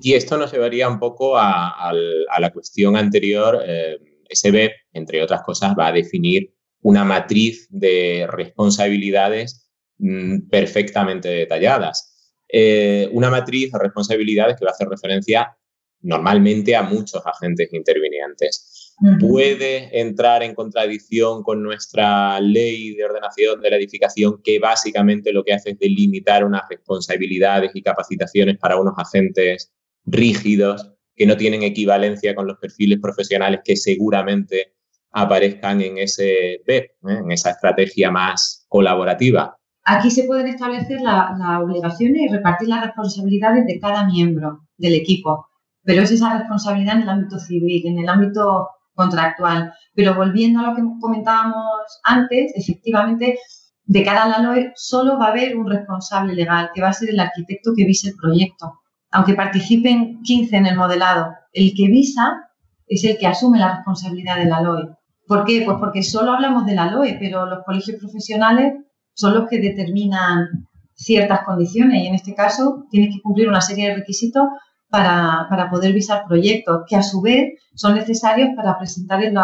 Y 0.00 0.14
esto 0.14 0.36
nos 0.36 0.52
llevaría 0.52 0.88
un 0.88 0.98
poco 0.98 1.36
a, 1.36 1.92
la 2.38 2.52
cuestión 2.52 2.96
anterior. 2.96 3.62
Eh, 3.66 3.98
SB, 4.28 4.70
entre 4.92 5.22
otras 5.22 5.42
cosas, 5.42 5.74
va 5.78 5.88
a 5.88 5.92
definir 5.92 6.52
una 6.82 7.04
matriz 7.04 7.66
de 7.70 8.26
responsabilidades 8.28 9.70
mm, 9.98 10.48
perfectamente 10.48 11.28
detalladas. 11.28 12.34
Eh, 12.48 13.08
una 13.12 13.30
matriz 13.30 13.72
de 13.72 13.78
responsabilidades 13.78 14.56
que 14.56 14.64
va 14.64 14.70
a 14.70 14.74
hacer 14.74 14.88
referencia 14.88 15.56
normalmente 16.02 16.76
a 16.76 16.82
muchos 16.82 17.22
agentes 17.26 17.72
intervinientes 17.72 18.75
puede 19.20 20.00
entrar 20.00 20.42
en 20.42 20.54
contradicción 20.54 21.42
con 21.42 21.62
nuestra 21.62 22.40
ley 22.40 22.94
de 22.94 23.04
ordenación 23.04 23.60
de 23.60 23.70
la 23.70 23.76
edificación, 23.76 24.40
que 24.42 24.58
básicamente 24.58 25.32
lo 25.32 25.44
que 25.44 25.52
hace 25.52 25.70
es 25.70 25.78
delimitar 25.78 26.44
unas 26.44 26.62
responsabilidades 26.68 27.72
y 27.74 27.82
capacitaciones 27.82 28.58
para 28.58 28.80
unos 28.80 28.94
agentes 28.96 29.72
rígidos 30.06 30.92
que 31.14 31.26
no 31.26 31.36
tienen 31.36 31.62
equivalencia 31.62 32.34
con 32.34 32.46
los 32.46 32.58
perfiles 32.58 32.98
profesionales 33.00 33.60
que 33.64 33.76
seguramente 33.76 34.74
aparezcan 35.12 35.80
en 35.80 35.98
ese 35.98 36.62
BEP, 36.66 36.84
¿eh? 36.84 37.18
en 37.22 37.32
esa 37.32 37.50
estrategia 37.50 38.10
más 38.10 38.66
colaborativa. 38.68 39.56
Aquí 39.84 40.10
se 40.10 40.24
pueden 40.24 40.48
establecer 40.48 41.00
las 41.00 41.60
obligaciones 41.62 42.22
y 42.22 42.28
repartir 42.28 42.68
las 42.68 42.84
responsabilidades 42.84 43.66
de 43.66 43.78
cada 43.78 44.06
miembro 44.06 44.66
del 44.76 44.94
equipo, 44.94 45.46
pero 45.84 46.02
es 46.02 46.10
esa 46.10 46.38
responsabilidad 46.38 46.96
en 46.96 47.02
el 47.02 47.08
ámbito 47.08 47.38
civil, 47.38 47.86
en 47.86 47.98
el 47.98 48.08
ámbito 48.08 48.68
contractual. 48.96 49.72
Pero 49.94 50.16
volviendo 50.16 50.60
a 50.60 50.70
lo 50.70 50.74
que 50.74 50.82
comentábamos 51.00 52.00
antes, 52.02 52.52
efectivamente, 52.56 53.38
de 53.84 54.02
cara 54.02 54.24
a 54.24 54.28
la 54.28 54.38
LOE 54.40 54.72
solo 54.74 55.16
va 55.18 55.26
a 55.26 55.30
haber 55.30 55.56
un 55.56 55.70
responsable 55.70 56.34
legal, 56.34 56.70
que 56.74 56.82
va 56.82 56.88
a 56.88 56.92
ser 56.92 57.10
el 57.10 57.20
arquitecto 57.20 57.72
que 57.76 57.84
vise 57.84 58.08
el 58.08 58.16
proyecto. 58.16 58.80
aunque 59.12 59.34
participen 59.34 60.20
15 60.22 60.56
en 60.56 60.66
el 60.66 60.76
modelado, 60.76 61.32
el 61.52 61.72
que 61.74 61.86
visa 61.86 62.50
es 62.86 63.04
el 63.04 63.16
que 63.16 63.26
asume 63.26 63.58
la 63.58 63.76
responsabilidad 63.76 64.36
de 64.36 64.46
la 64.46 64.60
LOE. 64.60 64.88
¿Por 65.26 65.44
qué? 65.44 65.62
Pues 65.64 65.78
porque 65.78 66.02
solo 66.02 66.32
hablamos 66.32 66.66
de 66.66 66.74
la 66.74 66.90
LOE, 66.90 67.16
pero 67.18 67.46
los 67.46 67.64
colegios 67.64 67.98
profesionales 67.98 68.74
son 69.14 69.34
los 69.34 69.48
que 69.48 69.58
determinan 69.60 70.68
ciertas 70.94 71.44
condiciones 71.44 72.02
y 72.02 72.06
en 72.08 72.14
este 72.14 72.34
caso 72.34 72.86
tienes 72.90 73.14
que 73.14 73.22
cumplir 73.22 73.48
una 73.48 73.60
serie 73.60 73.88
de 73.88 73.96
requisitos 73.96 74.44
para, 74.88 75.68
poder 75.70 75.92
visar 75.92 76.24
proyectos 76.26 76.82
que 76.88 76.96
a 76.96 77.02
su 77.02 77.20
vez 77.20 77.60
son 77.74 77.94
necesarios 77.94 78.50
para 78.56 78.78
presentar 78.78 79.22
en, 79.22 79.34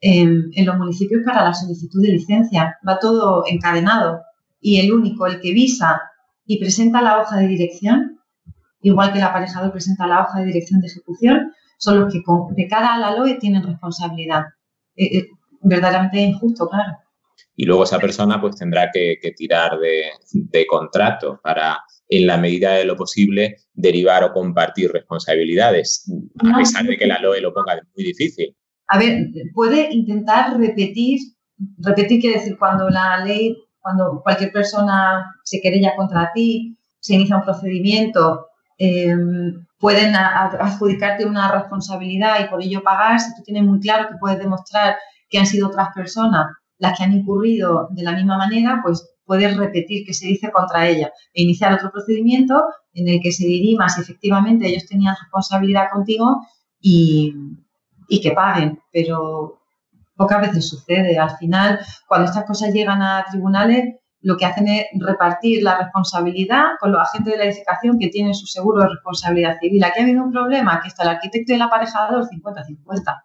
en, 0.00 0.66
los 0.66 0.76
municipios 0.76 1.22
para 1.24 1.44
la 1.44 1.54
solicitud 1.54 2.02
de 2.02 2.08
licencia. 2.08 2.78
Va 2.86 2.98
todo 2.98 3.44
encadenado 3.46 4.22
y 4.60 4.80
el 4.80 4.92
único, 4.92 5.26
el 5.26 5.40
que 5.40 5.52
visa 5.52 6.00
y 6.46 6.58
presenta 6.58 7.00
la 7.00 7.20
hoja 7.20 7.38
de 7.38 7.48
dirección, 7.48 8.20
igual 8.80 9.12
que 9.12 9.18
el 9.18 9.24
aparejador 9.24 9.72
presenta 9.72 10.06
la 10.06 10.22
hoja 10.22 10.40
de 10.40 10.46
dirección 10.46 10.80
de 10.80 10.88
ejecución, 10.88 11.52
son 11.78 12.00
los 12.00 12.12
que 12.12 12.22
de 12.56 12.68
cara 12.68 12.94
a 12.94 12.98
la 12.98 13.16
LOE 13.16 13.34
tienen 13.34 13.62
responsabilidad. 13.62 14.44
Eh, 14.96 15.18
eh, 15.18 15.28
verdaderamente 15.60 16.20
injusto, 16.20 16.68
claro. 16.68 16.98
Y 17.56 17.64
luego 17.64 17.84
esa 17.84 17.98
persona 17.98 18.40
pues 18.40 18.56
tendrá 18.56 18.90
que, 18.92 19.16
tirar 19.36 19.78
de, 19.78 20.04
de, 20.32 20.66
contrato 20.66 21.40
para, 21.42 21.78
en 22.08 22.26
la 22.26 22.36
medida 22.36 22.72
de 22.72 22.84
lo 22.84 22.96
posible, 22.96 23.56
derivar 23.72 24.24
o 24.24 24.32
compartir 24.32 24.90
responsabilidades, 24.92 26.10
a 26.38 26.58
pesar 26.58 26.84
de 26.84 26.96
que 26.96 27.06
la 27.06 27.18
LOE 27.20 27.40
lo 27.40 27.52
ponga 27.52 27.80
muy 27.96 28.04
difícil. 28.04 28.54
A 28.88 28.98
ver, 28.98 29.28
puede 29.54 29.92
intentar 29.92 30.58
repetir, 30.58 31.20
repetir 31.78 32.20
quiere 32.20 32.38
decir 32.38 32.58
cuando 32.58 32.90
la 32.90 33.24
ley, 33.24 33.56
cuando 33.80 34.20
cualquier 34.22 34.52
persona 34.52 35.24
se 35.42 35.60
querella 35.60 35.96
contra 35.96 36.30
ti, 36.34 36.76
se 37.00 37.14
inicia 37.14 37.36
un 37.36 37.42
procedimiento, 37.42 38.46
em, 38.78 39.66
pueden 39.78 40.14
adjudicarte 40.16 41.26
una 41.26 41.52
responsabilidad 41.52 42.36
y 42.40 42.48
por 42.48 42.62
ello 42.62 42.82
pagar 42.82 43.20
si 43.20 43.34
tú 43.34 43.42
tienes 43.42 43.64
muy 43.64 43.80
claro 43.80 44.08
que 44.08 44.16
puedes 44.18 44.38
demostrar 44.38 44.96
que 45.28 45.38
han 45.38 45.46
sido 45.46 45.68
otras 45.68 45.88
personas 45.94 46.46
las 46.78 46.96
que 46.96 47.04
han 47.04 47.12
incurrido 47.12 47.88
de 47.90 48.02
la 48.02 48.12
misma 48.12 48.36
manera, 48.36 48.80
pues 48.82 49.13
puedes 49.24 49.56
repetir 49.56 50.04
que 50.06 50.14
se 50.14 50.26
dice 50.26 50.50
contra 50.50 50.88
ella 50.88 51.12
e 51.32 51.42
iniciar 51.42 51.72
otro 51.72 51.90
procedimiento 51.90 52.62
en 52.92 53.08
el 53.08 53.20
que 53.22 53.32
se 53.32 53.46
dirima 53.46 53.88
si 53.88 54.00
efectivamente 54.00 54.66
ellos 54.68 54.86
tenían 54.86 55.16
responsabilidad 55.20 55.90
contigo 55.92 56.46
y, 56.80 57.34
y 58.08 58.20
que 58.20 58.32
paguen. 58.32 58.80
Pero 58.92 59.60
pocas 60.16 60.40
veces 60.40 60.68
sucede. 60.68 61.18
Al 61.18 61.36
final, 61.36 61.80
cuando 62.06 62.26
estas 62.26 62.44
cosas 62.44 62.72
llegan 62.72 63.02
a 63.02 63.24
tribunales, 63.30 63.94
lo 64.24 64.38
que 64.38 64.46
hacen 64.46 64.68
es 64.68 64.86
repartir 64.98 65.62
la 65.62 65.76
responsabilidad 65.76 66.76
con 66.80 66.92
los 66.92 67.00
agentes 67.02 67.34
de 67.34 67.38
la 67.38 67.44
edificación 67.44 67.98
que 67.98 68.08
tienen 68.08 68.34
su 68.34 68.46
seguro 68.46 68.82
de 68.82 68.88
responsabilidad 68.88 69.58
civil. 69.60 69.84
Aquí 69.84 70.00
ha 70.00 70.02
habido 70.02 70.24
un 70.24 70.32
problema, 70.32 70.80
que 70.80 70.88
está 70.88 71.02
el 71.02 71.10
arquitecto 71.10 71.52
y 71.52 71.56
el 71.56 71.62
aparejador 71.62 72.26
50-50. 72.26 73.22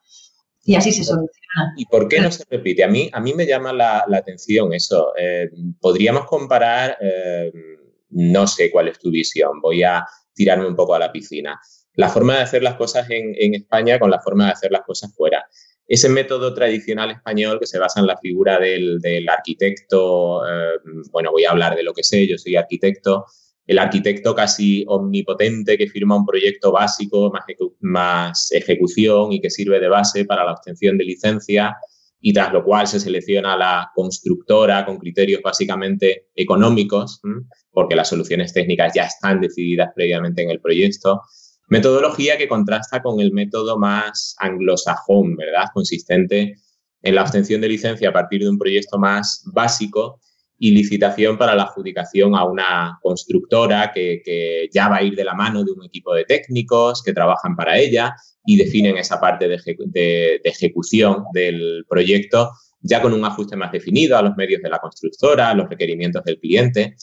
Y 0.69 0.75
así 0.75 0.91
se 0.91 1.03
soluciona. 1.03 1.73
¿Y 1.77 1.85
por 1.85 2.07
qué 2.07 2.19
no 2.19 2.31
se 2.31 2.43
repite? 2.49 2.83
A 2.83 2.87
mí, 2.87 3.09
a 3.11 3.19
mí 3.19 3.33
me 3.33 3.45
llama 3.45 3.73
la, 3.73 4.05
atención 4.13 4.73
eso. 4.73 5.13
Eh, 5.17 5.49
podríamos 5.79 6.25
comparar, 6.25 6.97
eh, 7.01 7.51
no 8.11 8.45
sé 8.45 8.69
cuál 8.69 8.87
es 8.89 8.99
tu 8.99 9.09
visión, 9.09 9.61
voy 9.61 9.83
a 9.83 10.05
tirarme 10.33 10.67
un 10.67 10.75
poco 10.75 10.93
a 10.93 10.99
la 10.99 11.11
piscina. 11.11 11.59
La 11.93 12.09
forma 12.09 12.35
de 12.35 12.43
hacer 12.43 12.63
las 12.63 12.75
cosas 12.75 13.09
en, 13.09 13.33
en 13.37 13.55
España 13.55 13.99
con 13.99 14.11
la 14.11 14.19
forma 14.21 14.45
de 14.45 14.51
hacer 14.51 14.71
las 14.71 14.83
cosas 14.83 15.13
fuera 15.15 15.45
ese 15.89 16.07
método 16.07 16.53
tradicional 16.53 17.09
español 17.09 17.59
que 17.59 17.65
se 17.65 17.79
basa 17.79 17.99
en 17.99 18.05
la 18.05 18.15
figura 18.15 18.59
del, 18.59 19.27
arquitecto, 19.27 20.47
eh, 20.47 20.77
bueno, 21.11 21.31
voy 21.31 21.45
a 21.45 21.49
hablar 21.49 21.75
de 21.75 21.81
lo 21.81 21.93
que 21.93 22.03
sé, 22.03 22.27
yo 22.27 22.37
soy 22.37 22.55
arquitecto, 22.55 23.25
el 23.69 23.77
arquitecto 23.77 24.33
casi 24.33 24.83
omnipotente 24.87 25.77
que 25.77 25.85
firma 25.85 26.15
un 26.15 26.25
proyecto 26.25 26.71
básico 26.71 27.31
más, 27.31 27.43
más 27.81 28.51
ejecución 28.51 29.31
y 29.31 29.39
que 29.39 29.51
sirve 29.51 29.79
de 29.79 29.87
base 29.87 30.25
para 30.25 30.43
la 30.43 30.53
obtención 30.53 30.97
de 30.97 31.05
licencia 31.05 31.77
y 32.19 32.33
tras 32.33 32.51
lo 32.51 32.63
cual 32.63 32.87
se 32.87 32.99
selecciona 32.99 33.55
la 33.55 33.91
constructora 33.93 34.87
con 34.87 34.97
criterios 34.97 35.43
básicamente 35.43 36.29
económicos, 36.35 37.21
porque 37.69 37.95
las 37.95 38.09
soluciones 38.09 38.53
técnicas 38.53 38.91
ya 38.95 39.03
están 39.03 39.39
decididas 39.39 39.91
previamente 39.95 40.41
en 40.41 40.49
el 40.49 40.59
proyecto 40.59 41.21
Metodología 41.67 42.39
que 42.39 42.47
contrasta 42.47 43.03
con 43.03 43.19
el 43.19 43.31
método 43.31 43.77
más 43.77 44.35
anglosajón, 44.39 45.35
¿verdad? 45.35 45.65
Consistente 45.71 46.55
en 47.03 47.13
la 47.13 47.21
obtención 47.21 47.61
de 47.61 47.69
licencia 47.69 48.09
a 48.09 48.13
partir 48.13 48.41
de 48.41 48.49
un 48.49 48.57
proyecto 48.57 48.97
más 48.97 49.43
básico 49.53 50.19
y 50.59 50.71
licitación 50.71 51.37
para 51.37 51.55
la 51.55 51.63
adjudicación 51.63 52.35
a 52.35 52.43
una 52.43 52.99
constructora 53.01 53.91
que, 53.93 54.69
ya 54.71 54.89
va 54.89 54.97
a 54.97 55.03
ir 55.03 55.15
de 55.15 55.23
la 55.23 55.33
mano 55.33 55.63
de 55.63 55.71
un 55.71 55.85
equipo 55.85 56.13
de 56.13 56.25
técnicos 56.25 57.01
que 57.01 57.13
trabajan 57.13 57.55
para 57.55 57.77
ella 57.77 58.13
y 58.45 58.57
definen 58.57 58.97
esa 58.97 59.19
parte 59.19 59.47
de, 59.47 60.41
ejecución 60.43 61.23
del 61.33 61.85
proyecto 61.87 62.51
ya 62.81 63.01
con 63.01 63.13
un 63.13 63.25
ajuste 63.25 63.57
más 63.57 63.73
definido 63.73 64.17
a 64.17 64.21
los 64.21 64.35
medios 64.37 64.61
de 64.61 64.69
la 64.69 64.79
constructora, 64.79 65.53
los 65.53 65.69
requerimientos 65.69 66.23
del 66.23 66.39
cliente 66.39 66.95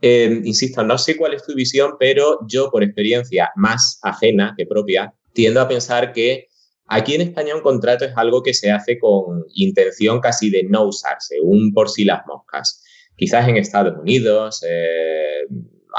Em, 0.00 0.46
insisto, 0.46 0.84
no 0.84 0.96
sé 0.96 1.16
cuál 1.16 1.34
es 1.34 1.44
tu 1.44 1.54
visión, 1.54 1.96
pero 1.98 2.38
yo 2.46 2.70
por 2.70 2.84
experiencia 2.84 3.50
más 3.56 3.98
ajena 4.02 4.54
que 4.56 4.66
propia, 4.66 5.12
tiendo 5.32 5.60
a 5.60 5.68
pensar 5.68 6.12
que 6.12 6.46
aquí 6.86 7.14
en 7.14 7.22
España 7.22 7.56
un 7.56 7.62
contrato 7.62 8.04
es 8.04 8.12
algo 8.16 8.42
que 8.42 8.54
se 8.54 8.70
hace 8.70 8.98
con 8.98 9.44
intención 9.54 10.20
casi 10.20 10.50
de 10.50 10.62
no 10.64 10.84
usarse, 10.84 11.36
un 11.42 11.72
por 11.72 11.90
si 11.90 12.04
las 12.04 12.24
moscas. 12.26 12.84
Quizás 13.18 13.46
en 13.48 13.58
Estados 13.58 13.98
Unidos, 14.00 14.64
eh, 14.66 15.46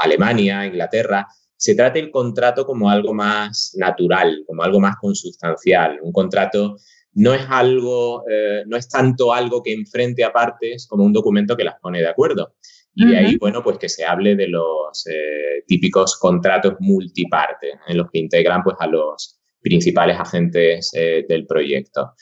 Alemania, 0.02 0.66
Inglaterra, 0.66 1.28
se 1.56 1.74
trata 1.74 1.98
el 1.98 2.10
contrato 2.10 2.64
como 2.64 2.88
algo 2.88 3.12
más 3.12 3.74
natural, 3.76 4.42
como 4.46 4.62
algo 4.62 4.80
más 4.80 4.96
consustancial. 4.96 5.98
Un 6.02 6.10
contrato 6.10 6.76
no 7.12 7.34
es 7.34 7.42
algo, 7.48 8.24
eh, 8.30 8.62
no 8.66 8.78
es 8.78 8.88
tanto 8.88 9.32
algo 9.32 9.62
que 9.62 9.74
enfrente 9.74 10.24
a 10.24 10.32
partes 10.32 10.86
como 10.88 11.04
un 11.04 11.12
documento 11.12 11.56
que 11.56 11.64
las 11.64 11.78
pone 11.80 12.00
de 12.00 12.08
acuerdo. 12.08 12.54
Y 12.94 13.06
de 13.06 13.18
ahí, 13.18 13.36
bueno, 13.36 13.62
pues 13.62 13.78
que 13.78 13.88
se 13.88 14.04
hable 14.04 14.34
de 14.34 14.48
los 14.48 15.06
eh, 15.06 15.62
típicos 15.66 16.18
contratos 16.18 16.74
multiparte, 16.80 17.78
en 17.86 17.96
los 17.96 18.10
que 18.10 18.18
integran 18.18 18.62
pues 18.64 18.76
a 18.80 18.86
los 18.86 19.38
principales 19.60 20.18
agentes 20.18 20.90
eh, 20.94 21.24
del 21.28 21.46
proyecto. 21.46 22.14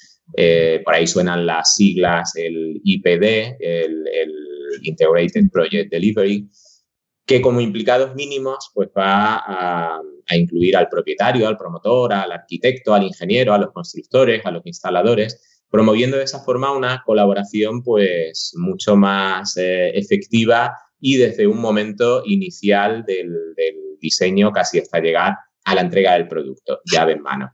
Por 0.84 0.94
ahí 0.94 1.06
suenan 1.06 1.46
las 1.46 1.74
siglas, 1.74 2.36
el 2.36 2.80
IPD, 2.84 3.56
el, 3.60 4.04
Integrated 4.82 5.50
Project 5.50 5.90
Delivery, 5.90 6.48
que 7.28 7.42
como 7.42 7.60
implicados 7.60 8.14
mínimos 8.14 8.70
pues 8.74 8.88
va 8.96 9.42
a, 9.46 10.00
incluir 10.30 10.76
al 10.76 10.88
propietario, 10.88 11.46
al 11.46 11.58
promotor, 11.58 12.12
al 12.12 12.32
arquitecto, 12.32 12.94
al 12.94 13.04
ingeniero, 13.04 13.52
a 13.52 13.58
los 13.58 13.72
constructores, 13.72 14.44
a 14.44 14.50
los 14.50 14.64
instaladores, 14.64 15.62
promoviendo 15.70 16.16
de 16.16 16.24
esa 16.24 16.40
forma 16.40 16.74
una 16.74 17.02
colaboración 17.04 17.82
pues 17.82 18.52
mucho 18.56 18.96
más 18.96 19.56
eh, 19.58 19.90
efectiva 19.90 20.74
y 21.00 21.16
desde 21.16 21.46
un 21.46 21.60
momento 21.60 22.22
inicial 22.24 23.04
del, 23.04 23.34
diseño 24.00 24.52
casi 24.52 24.78
hasta 24.78 25.00
llegar 25.00 25.34
a 25.64 25.74
la 25.74 25.80
entrega 25.80 26.12
del 26.12 26.28
producto, 26.28 26.80
llave 26.84 27.14
en 27.14 27.22
mano. 27.22 27.52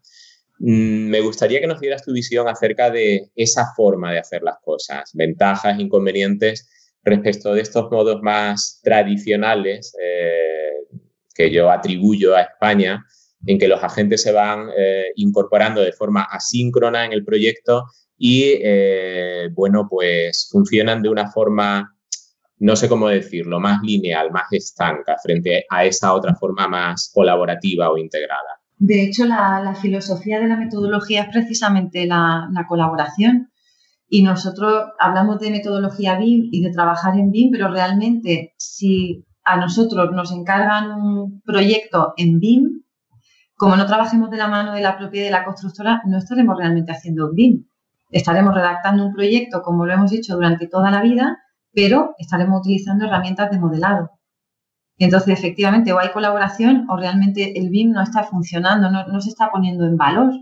Mm, 0.59 1.09
me 1.09 1.21
gustaría 1.21 1.59
que 1.59 1.67
nos 1.67 1.81
dieras 1.81 2.05
tu 2.05 2.13
visión 2.13 2.47
acerca 2.49 2.91
de 2.91 3.31
esa 3.35 3.73
forma 3.75 4.13
de 4.13 4.19
hacer 4.19 4.43
las 4.43 4.57
cosas, 4.63 5.11
ventajas, 5.15 5.81
inconvenientes 5.81 6.69
respecto 7.05 7.55
de 7.55 7.61
estos 7.61 7.91
modos 7.91 8.23
más 8.23 8.81
tradicionales 8.83 9.95
eh, 10.03 10.99
que 11.35 11.51
yo 11.51 11.71
atribuyo 11.71 12.35
a 12.35 12.43
España, 12.43 13.05
en 13.47 13.59
que 13.59 13.69
los 13.69 13.83
agentes 13.83 14.23
se 14.23 14.33
van 14.33 14.69
eh, 14.77 15.07
incorporando 15.17 15.83
de 15.83 15.93
forma 15.93 16.23
asíncrona 16.23 17.05
en 17.05 17.13
el 17.13 17.25
proyecto 17.25 17.85
y, 18.17 18.55
eh, 18.63 19.49
bueno, 19.53 19.87
pues 19.89 20.49
funcionan 20.51 21.03
de 21.03 21.09
una 21.09 21.31
forma, 21.31 21.95
no 22.59 22.77
sé 22.77 22.89
cómo 22.89 23.09
decirlo, 23.09 23.61
más 23.61 23.83
lineal, 23.83 24.31
más 24.31 24.47
estanca 24.53 25.17
frente 25.23 25.67
a 25.69 25.85
esa 25.85 26.15
otra 26.15 26.35
forma 26.35 26.69
más 26.69 27.11
colaborativa 27.13 27.91
o 27.91 27.99
integrada. 27.99 28.61
De 28.79 29.03
hecho, 29.03 29.25
la, 29.25 29.77
filosofía 29.81 30.41
de 30.41 30.49
la 30.49 30.57
metodología 30.57 31.23
es 31.23 31.29
precisamente 31.31 32.07
la, 32.07 32.49
colaboración. 32.69 33.51
Y 34.15 34.23
nosotros 34.23 34.93
hablamos 34.99 35.41
de 35.41 35.51
metodología 35.51 36.17
BIM 36.17 36.49
y 36.53 36.63
de 36.63 36.71
trabajar 36.71 37.19
en 37.19 37.31
BIM, 37.31 37.51
pero 37.51 37.69
realmente 37.69 38.55
si 38.59 39.25
a 39.45 39.57
nosotros 39.57 40.13
nos 40.13 40.31
encargan 40.31 40.93
un 40.93 41.41
proyecto 41.43 42.15
en 42.17 42.39
BIM, 42.39 42.83
como 43.57 43.77
no 43.77 43.87
trabajemos 43.87 44.31
de 44.31 44.37
la 44.37 44.49
mano 44.49 44.73
de 44.75 44.83
la 44.83 44.97
propia 44.99 45.25
de 45.25 45.31
la 45.31 45.45
constructora, 45.45 46.03
no 46.07 46.19
estaremos 46.19 46.57
realmente 46.57 46.93
haciendo 46.93 47.33
BIM 47.33 47.65
estaremos 48.15 48.55
redactando 48.55 49.05
un 49.05 49.13
proyecto 49.13 49.63
como 49.63 49.87
lo 49.87 49.93
hemos 49.93 50.13
hecho 50.13 50.35
durante 50.37 50.69
toda 50.69 50.91
la 50.91 51.03
vida, 51.03 51.39
pero 51.73 52.15
estaremos 52.19 52.61
utilizando 52.61 53.07
herramientas 53.07 53.51
de 53.51 53.59
modelado. 53.59 54.11
Entonces, 54.99 55.37
efectivamente, 55.37 55.93
o 55.93 55.99
hay 55.99 56.11
colaboración 56.13 56.87
o 56.89 56.97
realmente 56.97 57.59
el 57.59 57.71
BIM 57.71 57.91
no 57.91 58.03
está 58.03 58.23
funcionando, 58.23 58.89
no, 58.91 59.21
se 59.21 59.31
está 59.31 59.51
poniendo 59.51 59.85
en 59.85 59.97
valor. 59.97 60.33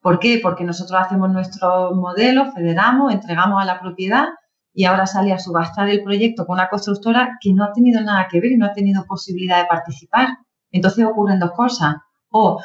¿Por 0.00 0.18
qué? 0.18 0.40
Porque 0.42 0.64
nosotros 0.64 1.00
hacemos 1.00 1.30
nuestro 1.30 1.94
modelo, 1.94 2.50
federamos, 2.52 3.12
entregamos 3.12 3.62
a 3.62 3.66
la 3.66 3.80
propiedad 3.80 4.28
y 4.72 4.84
ahora 4.84 5.06
sale 5.06 5.32
a 5.32 5.38
subastar 5.38 5.88
el 5.88 6.02
proyecto 6.02 6.46
con 6.46 6.54
una 6.54 6.68
constructora 6.68 7.38
que 7.40 7.52
no 7.52 7.64
ha 7.64 7.72
tenido 7.72 8.00
nada 8.00 8.26
que 8.30 8.40
ver 8.40 8.52
y 8.52 8.56
no 8.56 8.66
ha 8.66 8.72
tenido 8.72 9.04
posibilidad 9.04 9.58
de 9.58 9.66
participar. 9.66 10.28
Entonces 10.70 11.04
ocurren 11.04 11.38
dos 11.38 11.52
cosas. 11.52 11.96
O 12.30 12.62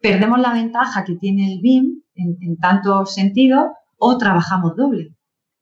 perdemos 0.00 0.40
la 0.40 0.52
ventaja 0.52 1.04
que 1.04 1.14
tiene 1.14 1.52
el 1.52 1.60
BIM 1.60 2.02
en, 2.14 2.38
en 2.40 2.58
tantos 2.58 3.14
sentidos 3.14 3.66
o 3.98 4.18
trabajamos 4.18 4.74
doble. 4.76 5.14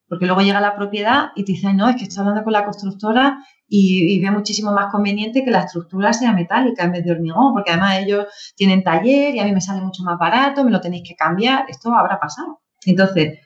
Porque 0.08 0.26
luego 0.26 0.40
llega 0.42 0.60
la 0.60 0.76
propiedad 0.76 1.30
y 1.34 1.44
te 1.44 1.52
dicen, 1.52 1.76
no, 1.76 1.88
es 1.88 1.96
que 1.96 2.04
estoy 2.04 2.20
hablando 2.20 2.44
con 2.44 2.52
la 2.52 2.64
constructora 2.64 3.38
y, 3.74 4.20
ve 4.20 4.30
muchísimo 4.30 4.70
más 4.70 4.92
conveniente 4.92 5.42
que 5.42 5.50
la 5.50 5.60
estructura 5.60 6.12
sea 6.12 6.34
metálica 6.34 6.84
en 6.84 6.92
vez 6.92 7.04
de 7.04 7.12
hormigón, 7.12 7.54
porque 7.54 7.70
además 7.70 8.00
ellos 8.00 8.26
tienen 8.54 8.82
taller 8.82 9.34
y 9.34 9.38
a 9.38 9.44
mí 9.44 9.52
me 9.52 9.62
sale 9.62 9.80
mucho 9.80 10.02
más 10.02 10.18
barato, 10.18 10.62
me 10.62 10.70
lo 10.70 10.80
tenéis 10.80 11.04
que 11.08 11.16
cambiar, 11.16 11.64
esto 11.68 11.94
habrá 11.94 12.20
pasado. 12.20 12.60
Entonces, 12.84 13.38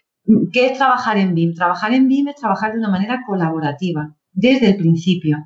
¿qué 0.52 0.66
es 0.66 0.78
trabajar 0.78 1.16
en 1.16 1.32
BIM? 1.32 1.54
Trabajar 1.54 1.94
en 1.94 2.08
BIM 2.08 2.28
es 2.28 2.34
trabajar 2.34 2.72
de 2.72 2.78
una 2.78 2.88
manera 2.88 3.22
colaborativa, 3.24 4.16
desde 4.32 4.70
el 4.70 4.76
principio, 4.76 5.38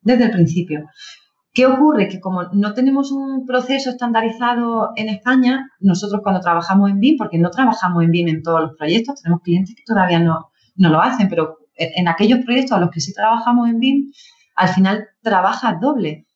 desde 0.00 0.24
el 0.24 0.30
principio. 0.30 0.86
¿Qué 1.52 1.66
ocurre? 1.66 2.08
Que 2.08 2.18
como 2.18 2.44
no 2.54 2.72
tenemos 2.72 3.12
un 3.12 3.44
proceso 3.44 3.90
estandarizado 3.90 4.92
en 4.96 5.10
España, 5.10 5.68
nosotros 5.80 6.22
cuando 6.22 6.40
trabajamos 6.40 6.90
en 6.90 6.98
BIM, 6.98 7.18
porque 7.18 7.38
no 7.38 7.50
trabajamos 7.50 8.02
en 8.02 8.10
BIM 8.10 8.28
en 8.28 8.42
todos 8.42 8.62
los 8.62 8.72
proyectos, 8.78 9.20
tenemos 9.20 9.42
clientes 9.42 9.74
que 9.76 9.82
todavía 9.84 10.18
no, 10.18 10.50
no 10.76 10.88
lo 10.88 11.02
hacen, 11.02 11.28
pero 11.28 11.58
en 11.76 12.08
aquellos 12.08 12.44
proyectos 12.44 12.76
a 12.76 12.80
los 12.80 12.90
que 12.90 13.00
sí 13.00 13.12
trabajamos 13.12 13.68
en 13.68 13.80
BIM, 13.80 14.12
al 14.54 14.68
final 14.68 15.08
trabajas 15.22 15.80
doble, 15.80 16.26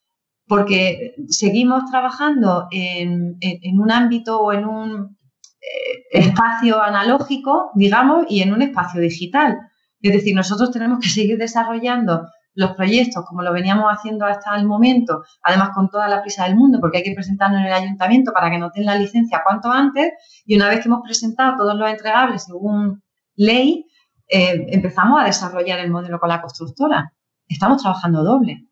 porque 0.47 1.13
seguimos 1.27 1.83
trabajando 1.89 2.67
en, 2.71 3.37
un 3.79 3.91
ámbito 3.91 4.41
o 4.41 4.51
en 4.51 4.65
un 4.65 5.17
eh, 5.61 6.19
espacio 6.19 6.81
analógico, 6.81 7.71
digamos, 7.75 8.25
y 8.29 8.41
en 8.41 8.53
un 8.53 8.61
espacio 8.61 8.99
digital. 8.99 9.57
Es 10.01 10.13
decir, 10.13 10.35
nosotros 10.35 10.71
tenemos 10.71 10.99
que 10.99 11.09
seguir 11.09 11.37
desarrollando 11.37 12.27
los 12.55 12.71
proyectos 12.71 13.23
como 13.25 13.43
lo 13.43 13.53
veníamos 13.53 13.85
haciendo 13.89 14.25
hasta 14.25 14.55
el 14.55 14.65
momento, 14.65 15.23
además 15.43 15.69
con 15.73 15.89
toda 15.89 16.07
la 16.07 16.21
prisa 16.21 16.45
del 16.45 16.55
mundo, 16.55 16.79
porque 16.81 16.97
hay 16.97 17.03
que 17.03 17.13
presentarnos 17.13 17.61
en 17.61 17.67
el 17.67 17.73
ayuntamiento 17.73 18.33
para 18.33 18.49
que 18.49 18.57
nos 18.57 18.73
den 18.73 18.85
la 18.85 18.95
licencia 18.95 19.41
cuanto 19.45 19.71
antes, 19.71 20.11
y 20.45 20.55
una 20.55 20.67
vez 20.67 20.79
que 20.79 20.87
hemos 20.87 21.01
presentado 21.03 21.57
todos 21.57 21.75
los 21.75 21.89
entregables 21.89 22.43
según 22.45 23.01
ley, 23.35 23.85
eh, 24.29 24.67
empezamos 24.69 25.21
a 25.21 25.25
desarrollar 25.25 25.79
el 25.79 25.91
modelo 25.91 26.19
con 26.19 26.29
la 26.29 26.41
constructora. 26.41 27.11
Estamos 27.47 27.81
trabajando 27.81 28.23
doble. 28.23 28.67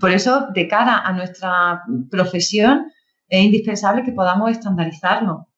Por 0.00 0.10
eso, 0.10 0.46
de 0.54 0.66
cara 0.66 0.98
a 0.98 1.12
nuestra 1.12 1.82
profesión, 2.10 2.86
es 3.28 3.44
indispensable 3.44 4.02
que 4.02 4.12
podamos 4.12 4.50
estandarizarlo. 4.50 5.48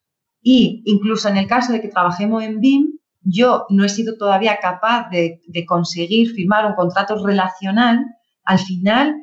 Y 0.43 0.83
incluso 0.87 1.29
en 1.29 1.37
el 1.37 1.47
caso 1.47 1.73
de 1.73 1.81
que 1.81 1.89
trabajemos 1.89 2.43
en 2.43 2.61
BIM, 2.61 2.99
yo 3.23 3.65
no 3.71 3.85
he 3.85 3.89
sido 3.89 4.17
todavía 4.19 4.59
capaz 4.61 5.09
de, 5.11 5.41
conseguir 5.67 6.33
firmar 6.33 6.67
un 6.67 6.75
contrato 6.75 7.25
relacional. 7.25 8.05
Al 8.45 8.59
final, 8.59 9.15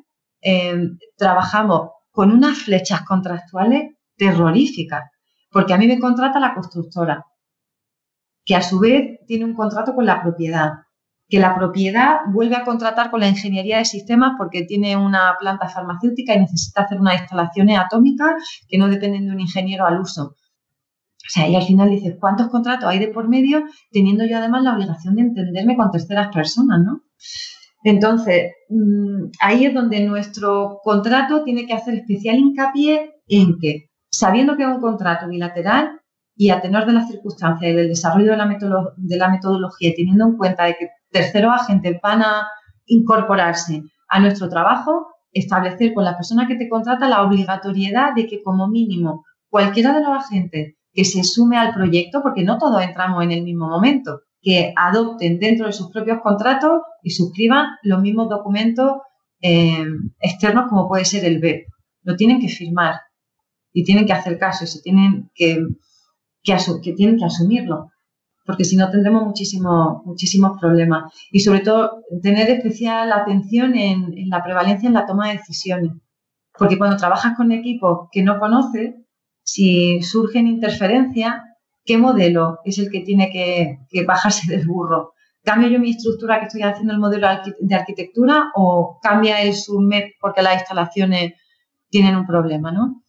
eh, 0.41 0.89
trabajamos 1.17 1.91
con 2.09 2.32
unas 2.32 2.57
flechas 2.57 3.01
contractuales 3.03 3.95
terroríficas, 4.17 5.03
porque 5.51 5.73
a 5.73 5.77
mí 5.77 5.88
me 5.88 5.99
contrata 5.99 6.39
la 6.39 6.53
constructora, 6.53 7.25
que 8.45 8.55
a 8.55 8.61
su 8.61 8.79
vez 8.79 9.19
tiene 9.27 9.45
un 9.45 9.53
contrato 9.53 9.93
con 9.93 10.05
la 10.05 10.21
propiedad, 10.21 10.71
que 11.31 11.39
la 11.39 11.55
propiedad 11.55 12.17
vuelve 12.33 12.57
a 12.57 12.63
contratar 12.63 13.09
con 13.09 13.21
la 13.21 13.29
ingeniería 13.29 13.77
de 13.77 13.85
sistemas 13.85 14.33
porque 14.37 14.63
tiene 14.63 14.97
una 14.97 15.35
planta 15.39 15.69
farmacéutica 15.69 16.35
y 16.35 16.39
necesita 16.39 16.81
hacer 16.81 16.99
unas 16.99 17.21
instalaciones 17.21 17.79
atómicas 17.79 18.33
que 18.67 18.77
no 18.77 18.89
dependen 18.89 19.27
de 19.27 19.31
un 19.31 19.39
ingeniero 19.39 19.85
al 19.85 20.01
uso. 20.01 20.35
O 21.31 21.33
sea, 21.33 21.47
y 21.47 21.55
al 21.55 21.63
final 21.63 21.89
dices, 21.89 22.17
¿cuántos 22.19 22.49
contratos 22.49 22.89
hay 22.89 22.99
de 22.99 23.07
por 23.07 23.29
medio 23.29 23.63
teniendo 23.91 24.25
yo 24.25 24.37
además 24.37 24.63
la 24.63 24.73
obligación 24.73 25.15
de 25.15 25.21
entenderme 25.21 25.77
con 25.77 25.89
terceras 25.89 26.27
personas, 26.33 26.81
¿no? 26.83 27.03
Entonces, 27.83 28.51
mm, 28.69 29.29
ahí 29.39 29.65
es 29.65 29.73
donde 29.73 30.05
nuestro 30.05 30.79
contrato 30.83 31.43
tiene 31.43 31.65
que 31.65 31.73
hacer 31.73 31.93
especial 31.95 32.37
hincapié 32.37 33.13
en 33.27 33.57
que, 33.59 33.89
sabiendo 34.09 34.57
que 34.57 34.63
es 34.63 34.69
un 34.69 34.81
contrato 34.81 35.29
bilateral, 35.29 36.01
y 36.36 36.49
a 36.49 36.61
tenor 36.61 36.86
de 36.86 36.93
las 36.93 37.09
circunstancias 37.09 37.71
y 37.71 37.75
del 37.75 37.89
desarrollo 37.89 38.32
de 38.32 38.38
la, 38.38 38.47
de 38.97 39.17
la 39.17 39.29
metodología 39.29 39.91
teniendo 39.95 40.25
en 40.25 40.38
cuenta 40.38 40.65
de 40.65 40.75
que 40.75 40.89
terceros 41.11 41.53
agentes 41.61 41.99
van 42.01 42.21
a 42.21 42.47
incorporarse 42.86 43.84
a 44.09 44.19
nuestro 44.19 44.49
trabajo, 44.49 45.07
establecer 45.32 45.93
con 45.93 46.03
la 46.03 46.15
persona 46.15 46.47
que 46.47 46.55
te 46.55 46.69
contrata 46.69 47.07
la 47.07 47.23
obligatoriedad 47.23 48.13
de 48.15 48.27
que 48.27 48.41
como 48.43 48.67
mínimo 48.67 49.25
cualquiera 49.49 49.93
de 49.93 50.01
los 50.01 50.11
agentes 50.11 50.75
que 50.93 51.05
se 51.05 51.23
sume 51.23 51.57
al 51.57 51.73
proyecto, 51.73 52.21
porque 52.21 52.43
no 52.43 52.57
todos 52.57 52.82
entramos 52.84 53.23
en 53.23 53.32
el 53.32 53.43
mismo 53.43 53.67
momento, 53.67 54.21
que 54.41 54.73
adopten 54.75 55.39
dentro 55.39 55.67
de 55.67 55.73
sus 55.73 55.91
propios 55.91 56.19
contratos 56.21 56.82
y 57.03 57.11
suscriban 57.11 57.67
los 57.84 58.01
mismos 58.01 58.29
documentos 58.29 58.93
eh, 59.41 59.86
externos 60.19 60.65
como 60.69 60.88
puede 60.88 61.05
ser 61.05 61.25
el 61.25 61.39
BEP. 61.39 61.67
Lo 62.03 62.15
tienen 62.15 62.39
que 62.39 62.47
firmar 62.47 62.95
y 63.71 63.84
tienen 63.84 64.05
que 64.05 64.13
hacer 64.13 64.38
caso 64.38 64.63
y 64.63 64.67
se 64.67 64.82
tienen 64.82 65.29
que 65.36 65.63
que, 66.43 66.93
tienen 66.93 67.17
que 67.17 67.25
asumirlo, 67.25 67.91
porque 68.45 68.65
si 68.65 68.75
no 68.75 68.89
tendremos 68.89 69.23
muchísimo, 69.25 70.01
muchísimos 70.05 70.59
problemas. 70.59 71.13
Y 71.31 71.41
sobre 71.41 71.59
todo, 71.59 72.03
tener 72.21 72.49
especial 72.49 73.11
atención 73.11 73.75
en, 73.75 74.29
la 74.29 74.43
prevalencia 74.43 74.87
en 74.87 74.93
la 74.93 75.05
toma 75.05 75.27
de 75.27 75.37
decisiones, 75.37 75.93
porque 76.57 76.77
cuando 76.77 76.97
trabajas 76.97 77.35
con 77.35 77.51
equipos 77.51 78.09
que 78.11 78.23
no 78.23 78.39
conoces, 78.39 78.95
si 79.43 80.01
surgen 80.01 80.47
interferencias, 80.47 81.35
¿qué 81.85 81.97
modelo 81.97 82.59
es 82.63 82.77
el 82.79 82.89
que 82.91 83.01
tiene 83.01 83.29
que, 83.31 84.03
bajarse 84.05 84.51
del 84.51 84.67
burro? 84.67 85.13
¿Cambio 85.43 85.69
yo 85.69 85.79
mi 85.79 85.91
estructura 85.91 86.39
que 86.39 86.45
estoy 86.45 86.61
haciendo 86.61 86.93
el 86.93 86.99
modelo 86.99 87.27
de 87.59 87.75
arquitectura 87.75 88.51
o 88.55 88.99
cambia 89.01 89.41
el 89.41 89.55
submet 89.55 90.13
porque 90.19 90.43
las 90.43 90.53
instalaciones 90.53 91.33
tienen 91.89 92.15
un 92.15 92.27
problema, 92.27 92.71
¿no? 92.71 93.01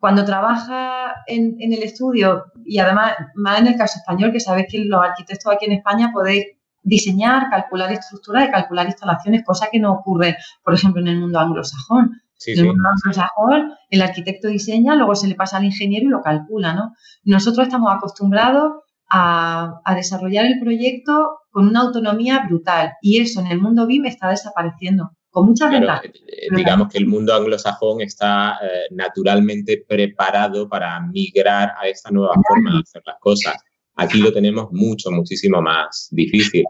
Cuando 0.00 0.24
trabaja 0.24 1.14
en, 1.26 1.56
el 1.60 1.82
estudio, 1.82 2.46
y 2.64 2.78
además 2.78 3.16
más 3.34 3.60
en 3.60 3.66
el 3.66 3.76
caso 3.76 3.98
español, 3.98 4.32
que 4.32 4.40
sabéis 4.40 4.68
que 4.70 4.84
los 4.86 5.00
arquitectos 5.02 5.52
aquí 5.52 5.66
en 5.66 5.72
España 5.72 6.10
podéis 6.10 6.46
diseñar, 6.82 7.50
calcular 7.50 7.92
estructuras 7.92 8.48
y 8.48 8.50
calcular 8.50 8.86
instalaciones, 8.86 9.44
cosa 9.44 9.68
que 9.70 9.78
no 9.78 9.92
ocurre, 9.92 10.38
por 10.64 10.72
ejemplo, 10.72 11.02
en 11.02 11.08
el 11.08 11.20
mundo 11.20 11.38
anglosajón. 11.38 12.18
en 12.46 12.58
el 12.58 12.66
mundo 12.68 12.88
anglosajón, 12.88 13.74
el 13.90 14.00
arquitecto 14.00 14.48
diseña, 14.48 14.94
luego 14.94 15.14
se 15.14 15.28
le 15.28 15.34
pasa 15.34 15.58
al 15.58 15.66
ingeniero 15.66 16.06
y 16.06 16.08
lo 16.08 16.22
calcula, 16.22 16.72
¿no? 16.72 16.94
Nosotros 17.24 17.66
estamos 17.66 17.94
acostumbrados 17.94 18.82
a, 19.06 19.82
a, 19.84 19.94
desarrollar 19.94 20.46
el 20.46 20.60
proyecto 20.60 21.40
con 21.50 21.68
una 21.68 21.80
autonomía 21.80 22.42
brutal 22.46 22.92
y 23.02 23.20
eso 23.20 23.40
en 23.40 23.48
el 23.48 23.60
mundo 23.60 23.86
BIM 23.86 24.06
está 24.06 24.28
desapareciendo 24.28 25.10
con 25.30 25.46
muchas 25.46 25.70
ventajas. 25.70 26.04
Eh, 26.04 26.48
digamos 26.54 26.88
que 26.92 26.98
el 26.98 27.06
mundo 27.06 27.34
anglosajón 27.34 28.00
está 28.00 28.58
eh, 28.62 28.86
naturalmente 28.90 29.84
preparado 29.86 30.68
para 30.68 31.00
migrar 31.00 31.72
a 31.80 31.88
esta 31.88 32.10
nueva 32.10 32.34
forma 32.46 32.72
de 32.74 32.80
hacer 32.80 33.02
las 33.06 33.16
cosas. 33.20 33.56
Aquí 33.96 34.18
lo 34.18 34.32
tenemos 34.32 34.72
mucho, 34.72 35.10
muchísimo 35.10 35.62
más 35.62 36.08
difícil. 36.10 36.64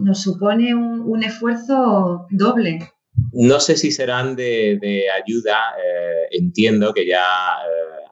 Nos 0.00 0.22
supone 0.22 0.74
un, 0.74 1.22
esfuerzo 1.22 2.26
doble. 2.30 2.90
No 3.32 3.60
sé 3.60 3.76
si 3.76 3.92
serán 3.92 4.34
de, 4.34 5.04
ayuda. 5.22 5.58
Eh, 5.78 6.28
entiendo 6.38 6.92
que 6.92 7.06
ya 7.06 7.22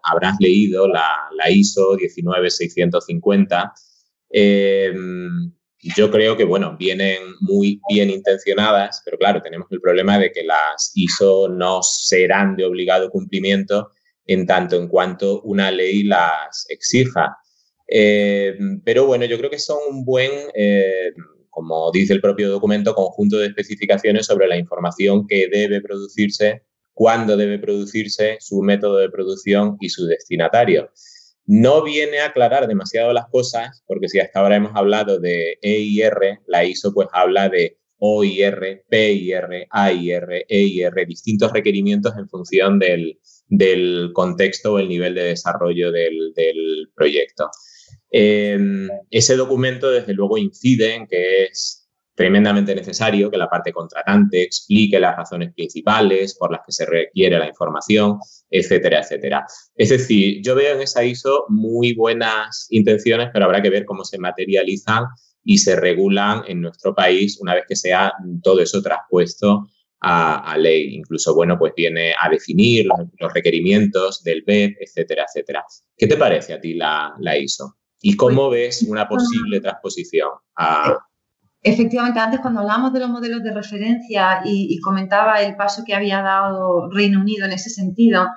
habrás 0.02 0.36
leído 0.38 0.86
la, 0.86 1.28
la 1.32 1.50
ISO 1.50 1.96
19650. 1.96 3.72
Eh, 4.32 4.92
yo 5.82 6.10
creo 6.10 6.36
que, 6.36 6.44
bueno, 6.44 6.76
vienen 6.78 7.18
muy 7.40 7.80
bien 7.88 8.10
intencionadas, 8.10 9.02
pero 9.04 9.16
claro, 9.18 9.40
tenemos 9.40 9.66
el 9.70 9.80
problema 9.80 10.18
de 10.18 10.30
que 10.30 10.44
las 10.44 10.92
ISO 10.94 11.48
no 11.48 11.82
serán 11.82 12.56
de 12.56 12.64
obligado 12.64 13.10
cumplimiento 13.10 13.90
en 14.26 14.46
tanto 14.46 14.76
en 14.76 14.88
cuanto 14.88 15.40
una 15.42 15.70
ley 15.70 16.02
las 16.02 16.66
exija. 16.68 17.36
Eh, 17.88 18.56
pero 18.84 19.06
bueno, 19.06 19.24
yo 19.24 19.38
creo 19.38 19.50
que 19.50 19.58
son 19.58 19.78
un 19.88 20.04
buen, 20.04 20.30
eh, 20.54 21.12
como 21.48 21.90
dice 21.90 22.12
el 22.12 22.20
propio 22.20 22.50
documento, 22.50 22.94
conjunto 22.94 23.38
de 23.38 23.46
especificaciones 23.46 24.26
sobre 24.26 24.46
la 24.46 24.56
información 24.56 25.26
que 25.26 25.48
debe 25.48 25.80
producirse, 25.80 26.62
cuándo 26.92 27.36
debe 27.36 27.58
producirse, 27.58 28.36
su 28.40 28.60
método 28.60 28.98
de 28.98 29.10
producción 29.10 29.76
y 29.80 29.88
su 29.88 30.06
destinatario. 30.06 30.90
No 31.46 31.82
viene 31.82 32.20
a 32.20 32.26
aclarar 32.26 32.66
demasiado 32.68 33.12
las 33.12 33.26
cosas, 33.28 33.82
porque 33.86 34.08
si 34.08 34.20
hasta 34.20 34.40
ahora 34.40 34.56
hemos 34.56 34.72
hablado 34.74 35.18
de 35.18 35.58
EIR, 35.62 36.40
la 36.46 36.64
ISO 36.64 36.92
pues 36.92 37.08
habla 37.12 37.48
de 37.48 37.78
OIR, 38.00 38.84
PIR, 38.88 39.66
AIR, 39.70 40.46
EIR, 40.48 41.06
distintos 41.06 41.52
requerimientos 41.52 42.14
en 42.16 42.28
función 42.28 42.78
del, 42.78 43.18
contexto 44.14 44.74
o 44.74 44.78
el 44.78 44.88
nivel 44.88 45.14
de 45.14 45.24
desarrollo 45.24 45.92
del, 45.92 46.32
proyecto. 46.94 47.50
Em, 48.10 48.88
ese 49.10 49.36
documento, 49.36 49.90
desde 49.90 50.14
luego, 50.14 50.38
incide 50.38 50.94
en 50.94 51.06
que 51.06 51.44
es 51.44 51.79
tremendamente 52.20 52.74
necesario 52.74 53.30
que 53.30 53.38
la 53.38 53.48
parte 53.48 53.72
contratante 53.72 54.42
explique 54.42 55.00
las 55.00 55.16
razones 55.16 55.54
principales 55.54 56.36
por 56.36 56.52
las 56.52 56.60
que 56.66 56.70
se 56.70 56.84
requiere 56.84 57.38
la 57.38 57.48
información, 57.48 58.18
etcétera, 58.50 59.00
etcétera. 59.00 59.46
Es 59.74 59.88
decir, 59.88 60.42
yo 60.42 60.54
veo 60.54 60.74
en 60.74 60.82
esa 60.82 61.02
ISO 61.02 61.46
muy 61.48 61.94
buenas 61.94 62.66
intenciones, 62.68 63.30
pero 63.32 63.46
habrá 63.46 63.62
que 63.62 63.70
ver 63.70 63.86
cómo 63.86 64.04
se 64.04 64.18
materializan 64.18 65.04
y 65.42 65.56
se 65.56 65.76
regulan 65.76 66.42
en 66.46 66.60
nuestro 66.60 66.94
país 66.94 67.40
una 67.40 67.54
vez 67.54 67.64
que 67.66 67.74
sea 67.74 68.12
todo 68.42 68.60
eso 68.60 68.82
traspuesto 68.82 69.68
a, 70.02 70.58
ley. 70.58 70.96
Incluso, 70.96 71.34
bueno, 71.34 71.58
pues 71.58 71.72
viene 71.74 72.12
a 72.20 72.28
definir 72.28 72.84
los, 72.84 73.32
requerimientos 73.32 74.22
del 74.22 74.42
BEP, 74.46 74.76
etcétera, 74.78 75.24
etcétera. 75.26 75.64
¿Qué 75.96 76.06
te 76.06 76.18
parece 76.18 76.52
a 76.52 76.60
ti 76.60 76.74
la, 76.74 77.14
ISO? 77.40 77.76
¿Y 78.02 78.14
cómo 78.14 78.48
pues, 78.48 78.82
ves 78.82 78.90
una 78.90 79.08
posible 79.08 79.60
transposición 79.60 80.28
a, 80.56 80.98
Efectivamente, 81.62 82.18
antes 82.20 82.40
cuando 82.40 82.60
hablamos 82.60 82.92
de 82.92 83.00
los 83.00 83.10
modelos 83.10 83.42
de 83.42 83.52
referencia 83.52 84.40
y, 84.44 84.78
comentaba 84.80 85.42
el 85.42 85.56
paso 85.56 85.82
que 85.84 85.94
había 85.94 86.22
dado 86.22 86.88
Reino 86.90 87.20
Unido 87.20 87.44
en 87.44 87.52
ese 87.52 87.68
sentido, 87.68 88.28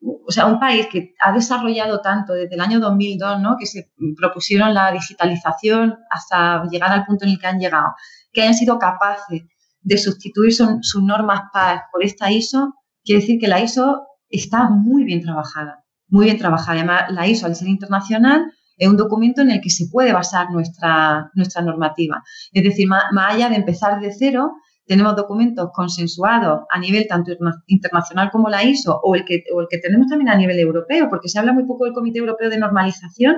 o 0.00 0.30
sea, 0.30 0.46
un 0.46 0.58
país 0.58 0.86
que 0.90 1.14
ha 1.20 1.32
desarrollado 1.32 2.00
tanto 2.00 2.32
desde 2.32 2.54
el 2.54 2.60
año 2.60 2.80
2002, 2.80 3.40
¿no? 3.40 3.56
que 3.58 3.66
se 3.66 3.90
propusieron 4.16 4.72
la 4.72 4.92
digitalización 4.92 5.98
hasta 6.10 6.64
llegar 6.70 6.92
al 6.92 7.04
punto 7.04 7.26
en 7.26 7.32
el 7.32 7.38
que 7.38 7.46
han 7.46 7.58
llegado, 7.58 7.94
que 8.32 8.42
hayan 8.42 8.54
sido 8.54 8.78
capaces 8.78 9.42
de 9.80 9.98
sustituir 9.98 10.52
sus 10.54 11.02
normas 11.02 11.42
PAS 11.52 11.82
por 11.92 12.02
esta 12.02 12.30
ISO, 12.30 12.74
quiere 13.04 13.20
decir 13.20 13.38
que 13.38 13.48
la 13.48 13.60
ISO 13.60 14.06
está 14.30 14.70
muy 14.70 15.04
bien 15.04 15.20
trabajada, 15.20 15.84
muy 16.08 16.26
bien 16.26 16.38
trabajada. 16.38 16.78
Además, 16.78 17.10
la 17.10 17.26
ISO, 17.26 17.46
al 17.46 17.56
ser 17.56 17.68
internacional, 17.68 18.52
es 18.78 18.88
un 18.88 18.96
documento 18.96 19.42
en 19.42 19.50
el 19.50 19.60
que 19.60 19.70
se 19.70 19.88
puede 19.90 20.12
basar 20.12 20.50
nuestra, 20.50 21.30
nuestra 21.34 21.62
normativa. 21.62 22.22
Es 22.52 22.62
decir, 22.62 22.88
más, 22.88 23.04
allá 23.16 23.48
de 23.48 23.56
empezar 23.56 24.00
de 24.00 24.12
cero, 24.12 24.52
tenemos 24.86 25.16
documentos 25.16 25.68
consensuados 25.74 26.60
a 26.70 26.78
nivel 26.78 27.06
tanto 27.06 27.32
internacional 27.66 28.30
como 28.30 28.48
la 28.48 28.64
ISO 28.64 28.98
o 29.02 29.14
el, 29.14 29.24
que, 29.24 29.44
o 29.54 29.60
el 29.60 29.66
que 29.68 29.78
tenemos 29.78 30.06
también 30.06 30.30
a 30.30 30.36
nivel 30.36 30.58
europeo, 30.58 31.08
porque 31.10 31.28
se 31.28 31.38
habla 31.38 31.52
muy 31.52 31.66
poco 31.66 31.84
del 31.84 31.92
Comité 31.92 32.20
Europeo 32.20 32.48
de 32.48 32.58
Normalización, 32.58 33.36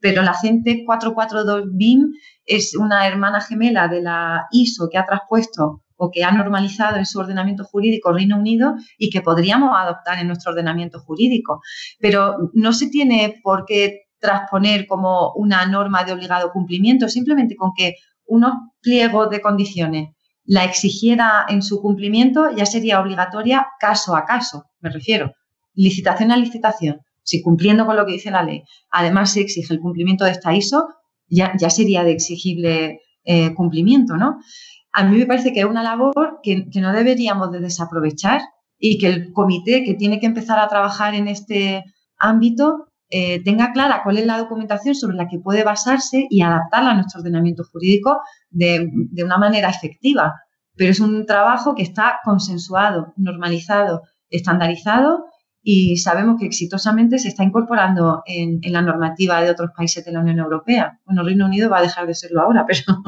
pero 0.00 0.22
la 0.22 0.34
CENTE 0.34 0.84
442 0.86 1.76
BIM 1.76 2.12
es 2.44 2.74
una 2.76 3.06
hermana 3.06 3.40
gemela 3.40 3.88
de 3.88 4.02
la 4.02 4.46
ISO 4.52 4.88
que 4.90 4.98
ha 4.98 5.04
traspuesto 5.04 5.82
o 5.96 6.10
que 6.10 6.24
ha 6.24 6.30
normalizado 6.30 6.96
en 6.96 7.06
su 7.06 7.18
ordenamiento 7.18 7.64
jurídico 7.64 8.12
Reino 8.12 8.38
Unido 8.38 8.74
y 8.98 9.10
que 9.10 9.22
podríamos 9.22 9.70
adoptar 9.74 10.18
en 10.18 10.28
nuestro 10.28 10.52
ordenamiento 10.52 11.00
jurídico. 11.00 11.60
Pero 11.98 12.50
no 12.52 12.72
se 12.72 12.88
tiene 12.88 13.40
por 13.42 13.64
qué 13.66 14.05
transponer 14.18 14.86
como 14.86 15.32
una 15.34 15.66
norma 15.66 16.04
de 16.04 16.12
obligado 16.12 16.52
cumplimiento, 16.52 17.08
simplemente 17.08 17.56
con 17.56 17.72
que 17.76 17.94
unos 18.26 18.54
pliegos 18.80 19.30
de 19.30 19.40
condiciones 19.40 20.08
la 20.46 20.64
exigiera 20.64 21.44
en 21.48 21.60
su 21.60 21.80
cumplimiento 21.80 22.54
ya 22.54 22.66
sería 22.66 23.00
obligatoria 23.00 23.66
caso 23.80 24.14
a 24.14 24.24
caso, 24.24 24.64
me 24.80 24.90
refiero, 24.90 25.32
licitación 25.74 26.30
a 26.30 26.36
licitación. 26.36 27.00
Si 27.24 27.42
cumpliendo 27.42 27.84
con 27.84 27.96
lo 27.96 28.06
que 28.06 28.12
dice 28.12 28.30
la 28.30 28.44
ley, 28.44 28.62
además 28.90 29.32
se 29.32 29.40
exige 29.40 29.74
el 29.74 29.80
cumplimiento 29.80 30.24
de 30.24 30.30
esta 30.30 30.54
ISO, 30.54 30.86
ya, 31.28 31.52
ya 31.58 31.68
sería 31.68 32.04
de 32.04 32.12
exigible 32.12 33.00
eh, 33.24 33.52
cumplimiento, 33.54 34.16
¿no? 34.16 34.38
A 34.92 35.04
mí 35.04 35.18
me 35.18 35.26
parece 35.26 35.52
que 35.52 35.60
es 35.60 35.66
una 35.66 35.82
labor 35.82 36.38
que, 36.44 36.70
que 36.70 36.80
no 36.80 36.92
deberíamos 36.92 37.50
de 37.50 37.58
desaprovechar 37.58 38.40
y 38.78 38.98
que 38.98 39.08
el 39.08 39.32
comité 39.32 39.82
que 39.82 39.94
tiene 39.94 40.20
que 40.20 40.26
empezar 40.26 40.60
a 40.60 40.68
trabajar 40.68 41.14
en 41.16 41.26
este 41.26 41.82
ámbito 42.18 42.85
eh, 43.08 43.42
tenga 43.44 43.72
clara 43.72 44.00
cuál 44.02 44.18
es 44.18 44.26
la 44.26 44.38
documentación 44.38 44.94
sobre 44.94 45.16
la 45.16 45.28
que 45.28 45.38
puede 45.38 45.62
basarse 45.62 46.26
y 46.28 46.42
adaptarla 46.42 46.90
a 46.90 46.94
nuestro 46.94 47.20
ordenamiento 47.20 47.64
jurídico 47.64 48.20
de, 48.50 48.90
una 49.24 49.38
manera 49.38 49.68
efectiva. 49.68 50.34
Pero 50.74 50.90
es 50.90 51.00
un 51.00 51.24
trabajo 51.24 51.74
que 51.74 51.82
está 51.82 52.20
consensuado, 52.24 53.14
normalizado, 53.16 54.02
estandarizado 54.28 55.26
y 55.62 55.96
sabemos 55.96 56.36
que 56.38 56.46
exitosamente 56.46 57.18
se 57.18 57.28
está 57.28 57.44
incorporando 57.44 58.22
en, 58.26 58.60
la 58.72 58.82
normativa 58.82 59.40
de 59.40 59.50
otros 59.50 59.70
países 59.76 60.04
de 60.04 60.12
la 60.12 60.20
Unión 60.20 60.38
Europea. 60.38 61.00
Bueno, 61.04 61.22
Reino 61.22 61.46
Unido 61.46 61.70
va 61.70 61.78
a 61.78 61.82
dejar 61.82 62.06
de 62.06 62.14
serlo 62.14 62.42
ahora, 62.42 62.66
pero 62.68 63.02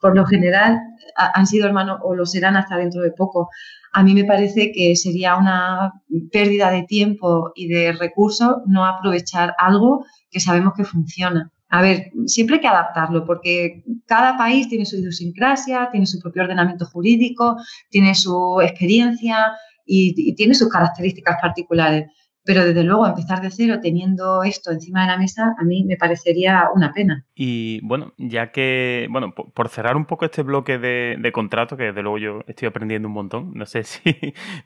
por 0.00 0.16
lo 0.16 0.26
general 0.26 0.78
han 1.16 1.46
sido 1.46 1.66
hermanos 1.66 1.98
o 2.02 2.14
lo 2.14 2.24
serán 2.24 2.56
hasta 2.56 2.76
dentro 2.76 3.02
de 3.02 3.12
poco 3.12 3.50
a 3.92 4.02
mí 4.02 4.14
me 4.14 4.24
parece 4.24 4.72
que 4.72 4.96
sería 4.96 5.36
una 5.36 5.92
pérdida 6.32 6.70
de 6.70 6.84
tiempo 6.84 7.52
y 7.54 7.68
de 7.68 7.92
recursos 7.92 8.56
no 8.66 8.86
aprovechar 8.86 9.54
algo 9.58 10.04
que 10.30 10.40
sabemos 10.40 10.72
que 10.74 10.84
funciona. 10.84 11.50
A 11.68 11.82
ver, 11.82 12.10
siempre 12.26 12.56
hay 12.56 12.62
que 12.62 12.68
adaptarlo 12.68 13.24
porque 13.24 13.82
cada 14.06 14.36
país 14.36 14.68
tiene 14.68 14.84
su 14.84 14.96
idiosincrasia, 14.96 15.88
tiene 15.90 16.06
su 16.06 16.18
propio 16.20 16.42
ordenamiento 16.42 16.86
jurídico, 16.86 17.56
tiene 17.90 18.14
su 18.14 18.60
experiencia 18.62 19.52
y, 19.86 20.34
tiene 20.34 20.54
sus 20.54 20.68
características 20.68 21.36
particulares. 21.40 22.10
Pero 22.44 22.64
desde 22.64 22.82
luego 22.82 23.06
empezar 23.06 23.40
de 23.40 23.50
cero 23.50 23.78
teniendo 23.80 24.42
esto 24.42 24.72
encima 24.72 25.02
de 25.02 25.06
la 25.08 25.18
mesa 25.18 25.54
a 25.58 25.64
mí 25.64 25.84
me 25.84 25.96
parecería 25.96 26.68
una 26.74 26.92
pena. 26.92 27.24
Y 27.34 27.80
bueno, 27.82 28.14
ya 28.18 28.50
que, 28.50 29.06
bueno, 29.10 29.32
por, 29.34 29.68
cerrar 29.68 29.96
un 29.96 30.06
poco 30.06 30.24
este 30.24 30.42
bloque 30.42 30.78
de, 30.78 31.32
contrato, 31.32 31.76
que 31.76 31.84
desde 31.84 32.02
luego 32.02 32.18
yo 32.18 32.40
estoy 32.46 32.68
aprendiendo 32.68 33.08
un 33.08 33.14
montón, 33.14 33.52
no 33.54 33.64
sé 33.66 33.82
si 33.84 34.02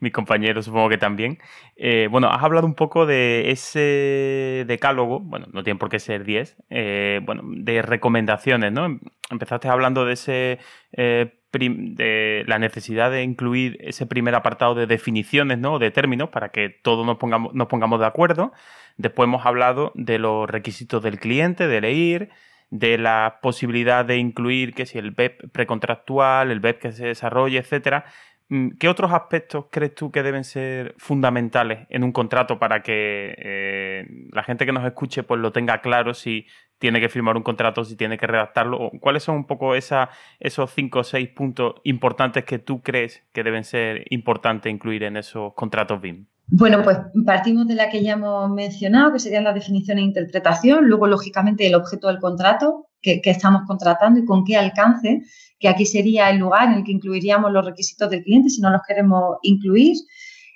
mis 0.00 0.12
compañeros 0.12 0.64
supongo 0.64 0.88
que 0.88 0.98
también, 0.98 1.38
eh, 1.76 2.08
bueno, 2.10 2.28
has 2.28 2.42
hablado 2.42 2.66
un 2.66 2.74
poco 2.74 3.06
de 3.06 3.50
ese 3.50 4.64
decálogo, 4.66 5.20
bueno, 5.20 5.46
no 5.52 5.62
tiene 5.62 5.78
por 5.78 5.90
qué 5.90 5.98
ser 5.98 6.24
10, 6.24 6.56
eh, 6.70 7.20
bueno, 7.24 7.42
de 7.44 7.82
recomendaciones, 7.82 8.72
¿no? 8.72 8.98
Empezaste 9.30 9.68
hablando 9.68 10.04
de 10.04 10.12
ese... 10.14 10.58
Eh, 10.92 11.40
de 11.52 12.44
la 12.46 12.58
necesidad 12.58 13.10
de 13.10 13.22
incluir 13.22 13.78
ese 13.80 14.06
primer 14.06 14.34
apartado 14.34 14.74
de 14.74 14.86
definiciones, 14.86 15.58
¿no? 15.58 15.78
De 15.78 15.90
términos 15.90 16.28
para 16.28 16.50
que 16.50 16.68
todos 16.68 17.06
nos 17.06 17.16
pongamos, 17.16 17.54
nos 17.54 17.68
pongamos 17.68 18.00
de 18.00 18.06
acuerdo. 18.06 18.52
Después 18.96 19.26
hemos 19.26 19.46
hablado 19.46 19.92
de 19.94 20.18
los 20.18 20.48
requisitos 20.48 21.02
del 21.02 21.18
cliente, 21.18 21.66
de 21.66 21.80
leer, 21.80 22.30
de 22.70 22.98
la 22.98 23.38
posibilidad 23.42 24.04
de 24.04 24.16
incluir 24.16 24.74
que 24.74 24.86
si 24.86 24.98
el 24.98 25.12
BEP 25.12 25.50
precontractual, 25.52 26.50
el 26.50 26.60
BEP 26.60 26.80
que 26.80 26.92
se 26.92 27.06
desarrolle, 27.06 27.58
etcétera. 27.58 28.04
Mm, 28.48 28.76
¿Qué 28.78 28.88
otros 28.88 29.12
aspectos 29.12 29.66
crees 29.70 29.94
tú 29.94 30.10
que 30.10 30.22
deben 30.22 30.44
ser 30.44 30.94
fundamentales 30.98 31.86
en 31.90 32.04
un 32.04 32.12
contrato 32.12 32.58
para 32.58 32.82
que 32.82 33.34
eh, 33.38 34.06
la 34.32 34.42
gente 34.44 34.66
que 34.66 34.72
nos 34.72 34.84
escuche 34.84 35.22
pues 35.24 35.40
lo 35.40 35.52
tenga 35.52 35.80
claro 35.80 36.14
si 36.14 36.46
tiene 36.78 37.00
que 37.00 37.08
firmar 37.08 37.36
un 37.36 37.42
contrato, 37.42 37.84
si 37.84 37.96
tiene 37.96 38.18
que 38.18 38.26
redactarlo? 38.26 38.90
¿Cuáles 39.00 39.22
son 39.22 39.36
un 39.36 39.46
poco 39.46 39.74
esa, 39.74 40.10
esos 40.40 40.70
cinco 40.72 41.00
o 41.00 41.04
seis 41.04 41.28
puntos 41.28 41.76
importantes 41.84 42.44
que 42.44 42.58
tú 42.58 42.82
crees 42.82 43.22
que 43.32 43.42
deben 43.42 43.64
ser 43.64 44.04
importantes 44.10 44.72
incluir 44.72 45.02
en 45.04 45.16
esos 45.16 45.54
contratos 45.54 46.00
BIM? 46.00 46.26
Bueno, 46.48 46.82
pues 46.84 46.98
partimos 47.24 47.66
de 47.66 47.74
la 47.74 47.90
que 47.90 48.02
ya 48.02 48.12
hemos 48.12 48.48
mencionado, 48.50 49.12
que 49.12 49.18
serían 49.18 49.44
la 49.44 49.52
definición 49.52 49.98
e 49.98 50.02
interpretación, 50.02 50.86
luego, 50.86 51.08
lógicamente, 51.08 51.66
el 51.66 51.74
objeto 51.74 52.06
del 52.06 52.20
contrato 52.20 52.86
que, 53.02 53.20
estamos 53.24 53.62
contratando 53.66 54.20
y 54.20 54.24
con 54.24 54.44
qué 54.44 54.56
alcance, 54.56 55.22
que 55.58 55.68
aquí 55.68 55.86
sería 55.86 56.30
el 56.30 56.38
lugar 56.38 56.68
en 56.68 56.78
el 56.78 56.84
que 56.84 56.92
incluiríamos 56.92 57.52
los 57.52 57.64
requisitos 57.64 58.10
del 58.10 58.22
cliente 58.22 58.50
si 58.50 58.60
no 58.60 58.70
los 58.70 58.82
queremos 58.86 59.38
incluir. 59.42 59.96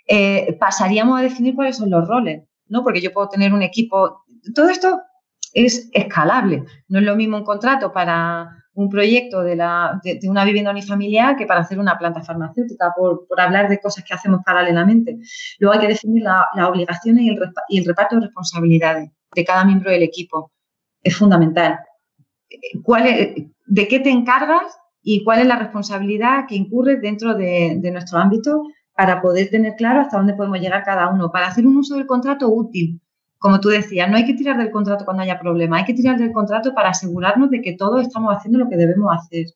Eh, 0.07 0.57
pasaríamos 0.59 1.18
a 1.18 1.23
definir 1.23 1.55
cuáles 1.55 1.77
son 1.77 1.91
los 1.91 2.07
roles, 2.07 2.43
¿no? 2.68 2.83
Porque 2.83 3.01
yo 3.01 3.12
puedo 3.12 3.29
tener 3.29 3.53
un 3.53 3.62
equipo. 3.62 4.25
Todo 4.55 4.68
esto 4.68 5.01
es 5.55 5.90
escalable. 5.92 6.64
No 6.88 6.98
es 6.98 7.05
lo 7.05 7.16
mismo 7.16 7.38
un 7.38 7.44
contrato 7.44 7.92
para 7.92 8.61
un 8.74 8.88
proyecto 8.88 9.42
de, 9.42 9.57
la, 9.57 10.01
de, 10.03 10.20
una 10.28 10.44
vivienda 10.44 10.70
unifamiliar 10.70 11.36
que 11.36 11.46
para 11.46 11.61
hacer 11.61 11.78
una 11.78 11.98
planta 11.98 12.22
farmacéutica, 12.22 12.92
por, 12.96 13.26
hablar 13.38 13.68
de 13.68 13.80
cosas 13.80 14.05
que 14.05 14.14
hacemos 14.14 14.40
paralelamente. 14.44 15.18
Luego 15.59 15.74
hay 15.74 15.80
que 15.80 15.92
definir 15.92 16.22
las 16.22 16.68
obligaciones 16.68 17.24
y 17.24 17.76
el, 17.78 17.84
reparto 17.84 18.16
de 18.16 18.22
responsabilidades 18.22 19.11
de 19.34 19.44
cada 19.44 19.64
miembro 19.64 19.90
del 19.90 20.03
equipo. 20.03 20.53
Es 21.03 21.16
fundamental. 21.16 21.78
¿Cuál 22.82 23.05
¿De 23.66 23.88
qué 23.88 24.01
te 24.01 24.11
encargas 24.11 24.78
y 25.03 25.24
cuál 25.24 25.40
es 25.40 25.46
la 25.46 25.57
responsabilidad 25.57 26.46
que 26.48 26.57
incurre 26.57 26.96
dentro 26.96 27.34
de, 27.34 27.76
de 27.78 27.90
nuestro 27.90 28.18
ámbito 28.18 28.64
para 28.94 29.22
poder 29.22 29.48
tener 29.48 29.74
claro 29.76 30.01
hasta 30.01 30.18
dónde 30.18 30.34
podemos 30.34 30.61
llegar 30.61 30.82
cada 30.84 31.09
uno, 31.09 31.30
para 31.30 31.46
hacer 31.46 31.66
un 31.66 31.76
uso 31.76 31.94
del 31.96 32.07
contrato 32.07 32.48
útil, 32.48 33.01
como 33.41 33.59
tú 33.59 33.70
decías, 33.70 34.09
no 34.11 34.18
hay 34.18 34.26
que 34.26 34.34
tirar 34.34 34.59
del 34.59 34.70
contrato 34.70 35.07
cuando 35.07 35.22
haya 35.22 35.41
problema, 35.41 35.78
hay 35.78 35.84
que 35.86 35.95
tirar 35.95 36.18
del 36.18 36.30
contrato 36.30 36.74
para 36.74 36.91
asegurarnos 36.91 37.49
de 37.51 37.62
que 37.62 37.72
todos 37.72 38.03
estamos 38.03 38.36
haciendo 38.36 38.59
lo 38.59 38.68
que 38.68 38.76
debemos 38.76 39.11
hacer. 39.16 39.47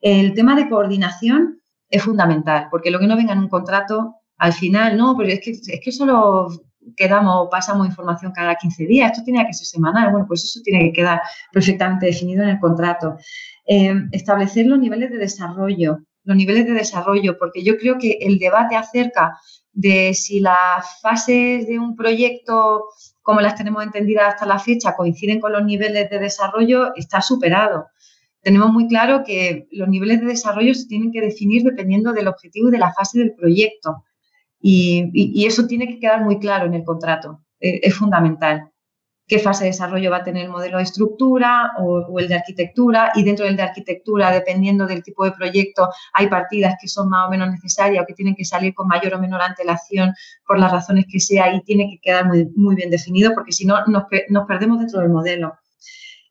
El 0.00 0.34
tema 0.34 0.56
de 0.56 0.68
coordinación 0.68 1.60
es 1.88 2.02
fundamental, 2.02 2.66
porque 2.68 2.90
lo 2.90 2.98
que 2.98 3.06
no 3.06 3.16
venga 3.16 3.32
en 3.32 3.38
un 3.38 3.48
contrato, 3.48 4.16
al 4.38 4.52
final, 4.52 4.96
no, 4.96 5.16
pero 5.16 5.28
es 5.28 5.40
que, 5.40 5.52
es 5.52 5.80
que 5.80 5.92
solo 5.92 6.48
quedamos, 6.96 7.46
pasamos 7.48 7.86
información 7.86 8.32
cada 8.32 8.56
15 8.56 8.86
días, 8.86 9.12
esto 9.12 9.24
tiene 9.24 9.46
que 9.46 9.52
ser 9.52 9.68
semanal, 9.68 10.10
bueno, 10.10 10.26
pues 10.26 10.42
eso 10.42 10.60
tiene 10.64 10.86
que 10.86 10.92
quedar 10.92 11.20
perfectamente 11.52 12.06
definido 12.06 12.42
en 12.42 12.48
el 12.48 12.58
contrato. 12.58 13.16
Eh, 13.68 13.94
establecer 14.10 14.66
los 14.66 14.80
niveles 14.80 15.12
de 15.12 15.18
desarrollo, 15.18 15.98
los 16.24 16.36
niveles 16.36 16.66
de 16.66 16.72
desarrollo, 16.72 17.38
porque 17.38 17.62
yo 17.62 17.76
creo 17.76 17.98
que 17.98 18.18
el 18.20 18.38
debate 18.38 18.76
acerca 18.76 19.38
de 19.72 20.14
si 20.14 20.40
las 20.40 21.00
fases 21.00 21.66
de 21.66 21.78
un 21.78 21.96
proyecto 21.96 22.84
como 23.22 23.40
las 23.40 23.54
tenemos 23.54 23.82
entendidas 23.84 24.34
hasta 24.34 24.46
la 24.46 24.58
fecha, 24.58 24.96
coinciden 24.96 25.40
con 25.40 25.52
los 25.52 25.64
niveles 25.64 26.10
de 26.10 26.18
desarrollo, 26.18 26.94
está 26.96 27.22
superado. 27.22 27.86
Tenemos 28.42 28.72
muy 28.72 28.88
claro 28.88 29.22
que 29.24 29.68
los 29.70 29.88
niveles 29.88 30.20
de 30.20 30.26
desarrollo 30.26 30.74
se 30.74 30.86
tienen 30.86 31.12
que 31.12 31.20
definir 31.20 31.62
dependiendo 31.62 32.12
del 32.12 32.26
objetivo 32.26 32.68
y 32.68 32.72
de 32.72 32.78
la 32.78 32.92
fase 32.92 33.20
del 33.20 33.34
proyecto. 33.34 34.04
Y, 34.60 35.44
eso 35.46 35.66
tiene 35.66 35.86
que 35.86 36.00
quedar 36.00 36.22
muy 36.22 36.38
claro 36.38 36.66
en 36.66 36.74
el 36.74 36.84
contrato. 36.84 37.40
E, 37.60 37.80
es 37.82 37.94
fundamental. 37.94 38.71
Qué 39.32 39.38
fase 39.38 39.64
de 39.64 39.70
desarrollo 39.70 40.10
va 40.10 40.18
a 40.18 40.24
tener 40.24 40.44
el 40.44 40.50
modelo 40.50 40.76
de 40.76 40.82
estructura 40.82 41.72
o, 41.78 42.18
el 42.18 42.28
de 42.28 42.34
arquitectura 42.34 43.12
y 43.14 43.24
dentro 43.24 43.46
del 43.46 43.56
de 43.56 43.62
arquitectura, 43.62 44.30
dependiendo 44.30 44.86
del 44.86 45.02
tipo 45.02 45.24
de 45.24 45.32
proyecto, 45.32 45.88
hay 46.12 46.26
partidas 46.26 46.74
que 46.78 46.86
son 46.86 47.08
más 47.08 47.28
o 47.28 47.30
menos 47.30 47.50
necesarias 47.50 48.02
o 48.02 48.06
que 48.06 48.12
tienen 48.12 48.34
que 48.34 48.44
salir 48.44 48.74
con 48.74 48.88
mayor 48.88 49.14
o 49.14 49.18
menor 49.18 49.40
antelación 49.40 50.12
por 50.46 50.58
las 50.58 50.70
razones 50.70 51.06
que 51.10 51.18
sea 51.18 51.54
y 51.54 51.62
tiene 51.62 51.88
que 51.88 51.98
quedar 52.02 52.26
muy, 52.26 52.74
bien 52.74 52.90
definido 52.90 53.32
porque 53.34 53.52
si 53.52 53.64
no 53.64 53.76
nos, 53.86 54.04
perdemos 54.46 54.80
dentro 54.80 55.00
del 55.00 55.08
modelo. 55.08 55.54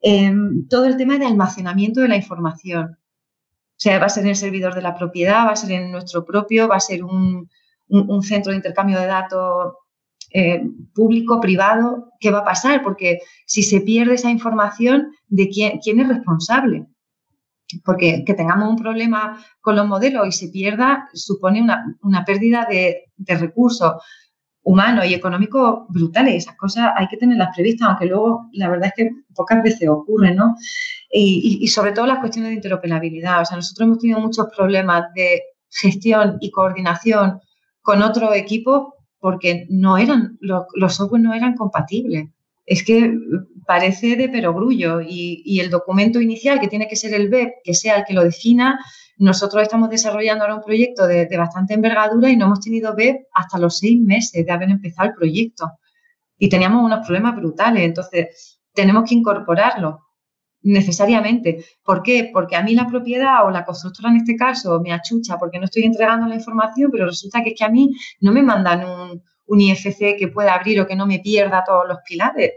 Em, 0.04 0.68
todo 0.68 0.86
el 0.86 0.96
tema 0.96 1.18
de 1.18 1.26
almacenamiento 1.26 2.02
de 2.02 2.08
la 2.08 2.18
información. 2.18 3.00
O 3.02 3.78
sea, 3.78 3.98
va 3.98 4.06
a 4.06 4.10
ser 4.10 4.26
en 4.26 4.30
el 4.30 4.36
servidor 4.36 4.76
de 4.76 4.84
la 4.84 4.94
propiedad, 4.94 5.48
va 5.48 5.54
a 5.54 5.56
ser 5.56 5.72
en 5.72 5.92
nuestro 5.92 6.24
propio, 6.24 6.68
va 6.68 6.76
a 6.76 6.80
ser 6.80 7.04
un 7.04 7.50
centro 8.22 8.52
de 8.52 8.58
intercambio 8.58 9.00
de 9.00 9.08
datos 9.08 9.74
eh, 10.34 10.62
público, 10.94 11.42
privado, 11.42 12.14
¿qué 12.20 12.32
va 12.32 12.40
a 12.40 12.46
pasar? 12.46 12.82
Porque 12.84 13.20
si 13.46 13.64
se 13.64 13.82
pierde 13.82 14.14
esa 14.14 14.30
información, 14.30 15.12
¿de 15.28 15.50
quién, 15.50 15.80
quién 15.80 16.00
es 16.00 16.08
responsable? 16.08 16.86
Porque 17.84 18.24
que 18.26 18.34
tengamos 18.34 18.70
un 18.70 18.78
problema 18.78 19.44
con 19.60 19.76
los 19.76 19.86
modelos 19.88 20.28
y 20.28 20.32
se 20.32 20.48
pierda 20.50 21.10
supone 21.14 21.62
una, 21.62 22.26
pérdida 22.26 22.66
de, 22.70 23.12
recursos 23.28 23.94
humanos 24.64 25.06
y 25.06 25.14
económicos 25.14 25.86
brutales. 25.90 26.44
Esas 26.44 26.56
cosas 26.56 26.92
hay 26.96 27.08
que 27.08 27.18
tenerlas 27.18 27.56
previstas, 27.56 27.90
aunque 27.90 28.06
luego 28.06 28.50
la 28.54 28.70
verdad 28.70 28.88
es 28.88 28.94
que 28.96 29.12
pocas 29.36 29.62
veces 29.64 29.90
ocurren, 29.90 30.36
¿no? 30.38 30.56
Y, 31.12 31.60
y, 31.62 31.68
sobre 31.68 31.92
todo 31.92 32.06
las 32.06 32.20
cuestiones 32.20 32.52
de 32.52 32.56
interoperabilidad. 32.56 33.42
O 33.42 33.46
sea, 33.46 33.58
nosotros 33.58 33.86
hemos 33.86 34.00
tenido 34.00 34.20
muchos 34.20 34.48
problemas 34.56 35.14
de 35.14 35.42
gestión 35.70 36.38
y 36.40 36.52
coordinación 36.52 37.42
con 37.82 38.02
otro 38.02 38.34
equipo 38.34 39.01
porque 39.22 39.68
no 39.70 39.98
eran, 39.98 40.38
los 40.42 40.96
software 40.96 41.22
no 41.22 41.34
eran 41.34 41.56
compatibles. 41.56 42.30
Es 42.66 42.84
que 42.84 43.14
parece 43.66 44.16
de 44.16 44.30
perogrullo 44.30 45.00
y, 45.00 45.60
el 45.60 45.70
documento 45.70 46.20
inicial, 46.20 46.60
que 46.60 46.68
tiene 46.68 46.88
que 46.88 46.96
ser 46.96 47.14
el 47.14 47.30
BEP, 47.30 47.54
que 47.64 47.74
sea 47.76 47.98
el 47.98 48.06
que 48.06 48.14
lo 48.14 48.24
defina, 48.24 48.80
nosotros 49.18 49.62
estamos 49.62 49.90
desarrollando 49.92 50.44
ahora 50.44 50.56
un 50.56 50.64
proyecto 50.64 51.06
de, 51.06 51.28
bastante 51.38 51.76
envergadura 51.76 52.30
y 52.30 52.36
no 52.36 52.48
hemos 52.48 52.62
tenido 52.62 52.96
BEP 52.96 53.28
hasta 53.34 53.60
los 53.60 53.78
seis 53.78 54.02
meses 54.02 54.44
de 54.44 54.52
haber 54.52 54.72
empezado 54.72 55.10
el 55.10 55.16
proyecto. 55.16 55.72
Y 56.40 56.50
teníamos 56.50 56.84
unos 56.84 57.06
problemas 57.06 57.36
brutales, 57.36 57.84
entonces 57.84 58.60
tenemos 58.74 59.08
que 59.08 59.16
incorporarlo 59.16 60.00
necesariamente. 60.64 61.66
¿Por 61.84 62.04
qué? 62.04 62.30
Porque 62.32 62.56
a 62.56 62.64
mí 62.64 62.76
la 62.76 62.88
propiedad 62.88 63.46
o 63.46 63.52
la 63.52 63.66
constructora 63.66 64.10
en 64.10 64.18
este 64.18 64.36
caso 64.36 64.80
me 64.82 64.94
achucha 64.94 65.38
porque 65.38 65.60
no 65.60 65.66
estoy 65.66 65.84
entregando 65.84 66.28
la 66.28 66.36
información, 66.36 66.92
pero 66.92 67.06
resulta 67.06 67.44
que 67.44 67.52
es 67.52 67.56
que 67.58 67.66
a 67.66 67.70
mí 67.70 67.92
no 68.20 68.32
me 68.32 68.44
mandan 68.44 68.86
un, 68.86 69.22
IFC 69.54 70.16
que 70.18 70.30
pueda 70.34 70.54
abrir 70.54 70.80
o 70.80 70.88
que 70.88 70.96
no 70.96 71.06
me 71.06 71.20
pierda 71.20 71.62
todos 71.66 71.86
los 71.86 71.98
pilares 72.08 72.52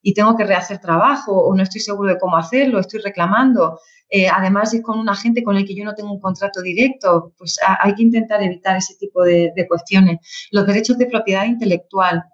y 0.00 0.14
tengo 0.14 0.34
que 0.34 0.44
rehacer 0.44 0.78
trabajo 0.78 1.32
o 1.32 1.54
no 1.54 1.62
estoy 1.62 1.82
seguro 1.82 2.08
de 2.08 2.18
cómo 2.18 2.38
hacerlo, 2.38 2.78
estoy 2.78 3.00
reclamando. 3.00 3.78
Eh, 4.08 4.28
además, 4.28 4.72
es 4.72 4.82
con 4.82 4.98
un 4.98 5.10
agente 5.10 5.42
con 5.42 5.56
el 5.56 5.66
que 5.66 5.74
yo 5.74 5.84
no 5.84 5.94
tengo 5.94 6.10
un 6.10 6.20
contrato 6.20 6.62
directo, 6.62 7.34
pues 7.36 7.58
hay 7.80 7.94
que 7.94 8.02
intentar 8.02 8.42
evitar 8.42 8.78
ese 8.78 8.94
tipo 8.94 9.22
de 9.24 9.66
cuestiones. 9.68 10.20
Los 10.50 10.66
derechos 10.66 10.96
de 10.96 11.04
propiedad 11.04 11.44
intelectual. 11.44 12.24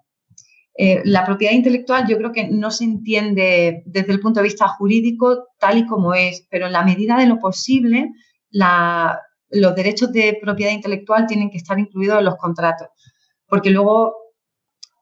Eh, 0.77 1.01
la 1.05 1.25
propiedad 1.25 1.53
intelectual 1.53 2.05
yo 2.05 2.17
creo 2.17 2.33
que 2.33 2.49
no 2.49 2.69
se 2.69 2.83
entiende 2.83 3.83
desde 3.85 4.11
el 4.11 4.19
punto 4.19 4.41
de 4.41 4.45
vista 4.45 4.67
jurídico 4.67 5.47
tal 5.57 5.77
y 5.77 5.85
como 5.85 6.13
es, 6.13 6.45
pero 6.49 6.65
en 6.67 6.73
la 6.73 6.83
medida 6.83 7.17
de 7.17 7.27
lo 7.27 7.39
posible, 7.39 8.11
los 8.51 9.75
derechos 9.75 10.11
de 10.11 10.37
propiedad 10.41 10.71
intelectual 10.71 11.27
tienen 11.27 11.49
que 11.49 11.57
estar 11.57 11.79
incluidos 11.79 12.19
en 12.19 12.25
los 12.25 12.35
contratos, 12.35 12.89
porque 13.47 13.69
luego 13.69 14.15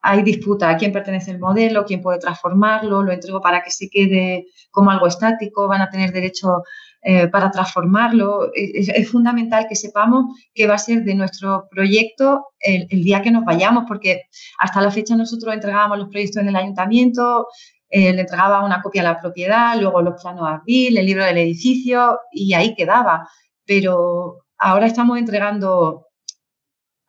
hay 0.03 0.21
disputa 0.21 0.69
a 0.69 0.78
quién 0.78 0.91
pertenece 0.91 1.32
el 1.32 1.39
modelo, 1.39 1.86
quién 1.86 2.01
puede 2.01 2.19
transformarlo, 2.19 3.01
lo 3.01 3.11
entrego 3.11 3.41
para 3.41 3.63
que 3.63 3.71
se 3.71 3.89
quede 3.89 4.47
como 4.69 4.91
algo 4.91 5.07
estático, 5.07 5.67
van 5.67 5.82
a 5.82 5.89
tener 5.89 6.11
derecho 6.11 6.63
eh, 7.06 7.28
para 7.28 7.51
transformarlo. 7.51 8.51
Es, 8.54 9.10
fundamental 9.10 9.66
que 9.68 9.76
sepamos 9.76 10.39
qué 10.54 10.68
va 10.68 10.76
a 10.76 10.78
ser 10.78 11.04
de 11.04 11.16
nuestro 11.16 11.68
proyecto 11.70 12.47
el, 12.60 12.88
día 13.04 13.22
que 13.22 13.30
nos 13.30 13.43
vayamos, 13.43 13.84
porque 13.88 14.24
hasta 14.58 14.82
la 14.82 14.89
fecha 14.89 15.14
nosotros 15.16 15.54
entregábamos 15.54 15.97
los 15.97 16.08
proyectos 16.08 16.41
en 16.41 16.47
el 16.47 16.56
ayuntamiento, 16.56 17.47
eh, 17.89 18.14
le 18.14 18.22
entregaba 18.22 18.64
una 18.64 18.82
copia 18.82 19.01
a 19.01 19.06
la 19.06 19.20
propiedad, 19.20 19.78
luego 19.78 20.01
los 20.01 20.22
planos 20.22 20.47
abril, 20.47 20.97
el 20.97 21.06
libro 21.06 21.26
del 21.26 21.39
edificio 21.39 22.20
y 22.32 22.54
ahí 22.54 22.74
quedaba. 22.74 23.28
Pero 23.66 24.45
ahora 24.58 24.86
estamos 24.86 25.18
entregando 25.18 26.08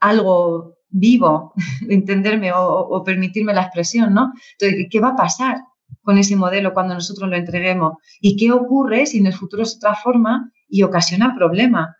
algo 0.01 0.75
vivo, 0.89 1.53
entenderme 1.89 2.53
o, 2.53 2.81
o, 2.81 3.05
permitirme 3.05 3.55
la 3.55 3.63
expresión, 3.63 4.13
¿no? 4.13 4.33
Entonces, 4.59 4.89
¿qué 4.91 4.99
va 4.99 5.11
a 5.11 5.17
pasar? 5.17 5.59
Con 6.05 6.19
ese 6.19 6.37
modelo 6.37 6.73
cuando 6.73 6.95
nosotros 6.95 7.29
lo 7.29 7.37
entreguemos? 7.37 7.95
¿Y 8.21 8.37
qué 8.37 8.53
ocurre 8.53 9.07
si 9.07 9.19
en 9.19 9.27
el 9.27 9.33
futuro 9.33 9.65
se 9.65 9.81
transforma 9.81 10.53
y 10.69 10.83
ocasiona 10.83 11.35
problemas? 11.35 11.97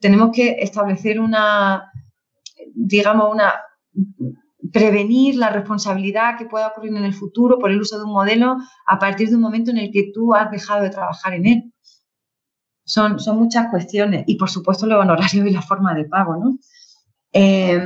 Tenemos 0.00 0.30
que 0.34 0.56
establecer 0.60 1.20
una, 1.20 1.90
digamos, 2.74 3.32
una 3.32 3.54
prevenir 4.72 5.36
la 5.36 5.50
responsabilidad 5.50 6.36
que 6.36 6.46
pueda 6.46 6.68
ocurrir 6.68 6.96
en 6.96 7.04
el 7.04 7.14
futuro 7.14 7.58
por 7.58 7.70
el 7.70 7.80
uso 7.80 7.96
de 7.96 8.04
un 8.04 8.12
modelo 8.12 8.56
a 8.86 8.98
partir 8.98 9.28
de 9.28 9.36
un 9.36 9.42
momento 9.42 9.70
en 9.70 9.78
el 9.78 9.90
que 9.92 10.10
tú 10.12 10.34
has 10.34 10.50
dejado 10.50 10.82
de 10.82 10.90
trabajar 10.90 11.34
en 11.34 11.46
él. 11.46 11.72
Son, 12.84 13.18
son 13.18 13.38
muchas 13.38 13.68
cuestiones 13.70 14.24
y, 14.26 14.36
por 14.36 14.50
supuesto, 14.50 14.86
los 14.86 15.00
honorarios 15.00 15.46
y 15.46 15.50
la 15.50 15.62
forma 15.62 15.94
de 15.94 16.04
pago, 16.04 16.36
¿no? 16.36 16.58
Eh, 17.32 17.80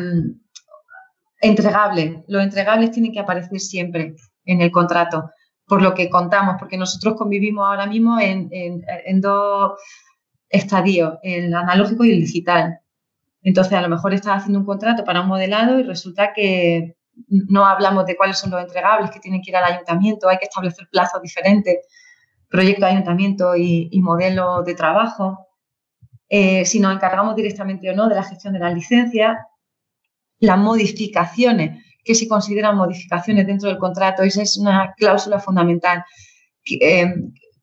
entregable. 1.40 2.24
Los 2.26 2.42
entregables 2.42 2.90
tienen 2.90 3.12
que 3.12 3.20
aparecer 3.20 3.60
siempre 3.60 4.16
en 4.44 4.60
el 4.60 4.70
contrato 4.70 5.30
por 5.68 5.82
lo 5.82 5.94
que 5.94 6.08
contamos, 6.08 6.56
porque 6.58 6.78
nosotros 6.78 7.14
convivimos 7.16 7.66
ahora 7.66 7.86
mismo 7.86 8.18
en, 8.18 9.20
dos 9.20 9.72
estadios, 10.48 11.18
el 11.22 11.54
analógico 11.54 12.04
y 12.04 12.12
el 12.12 12.20
digital. 12.20 12.80
Entonces, 13.42 13.74
a 13.74 13.82
lo 13.82 13.88
mejor 13.88 14.14
estás 14.14 14.38
haciendo 14.38 14.60
un 14.60 14.64
contrato 14.64 15.04
para 15.04 15.20
un 15.20 15.28
modelado 15.28 15.78
y 15.78 15.82
resulta 15.82 16.32
que 16.32 16.96
no 17.28 17.66
hablamos 17.66 18.06
de 18.06 18.16
cuáles 18.16 18.38
son 18.38 18.50
los 18.50 18.62
entregables 18.62 19.10
que 19.10 19.20
tienen 19.20 19.42
que 19.42 19.50
ir 19.50 19.56
al 19.56 19.72
ayuntamiento, 19.72 20.28
hay 20.28 20.38
que 20.38 20.46
establecer 20.46 20.88
plazos 20.90 21.20
diferentes, 21.20 21.86
proyecto 22.48 22.86
de 22.86 22.92
ayuntamiento 22.92 23.54
y, 23.54 24.00
modelo 24.00 24.62
de 24.62 24.74
trabajo. 24.74 25.46
Eh, 26.30 26.64
si 26.64 26.80
nos 26.80 26.94
encargamos 26.94 27.36
directamente 27.36 27.90
o 27.90 27.94
no 27.94 28.08
de 28.08 28.14
la 28.14 28.22
gestión 28.22 28.54
de 28.54 28.60
las 28.60 28.72
licencias, 28.72 29.36
las 30.40 30.58
modificaciones 30.58 31.84
que 32.08 32.14
se 32.14 32.26
consideran 32.26 32.74
modificaciones 32.74 33.46
dentro 33.46 33.68
del 33.68 33.76
contrato. 33.76 34.22
Esa 34.22 34.40
es 34.40 34.56
una 34.56 34.94
cláusula 34.96 35.38
fundamental. 35.38 36.02
Eh, 36.80 37.14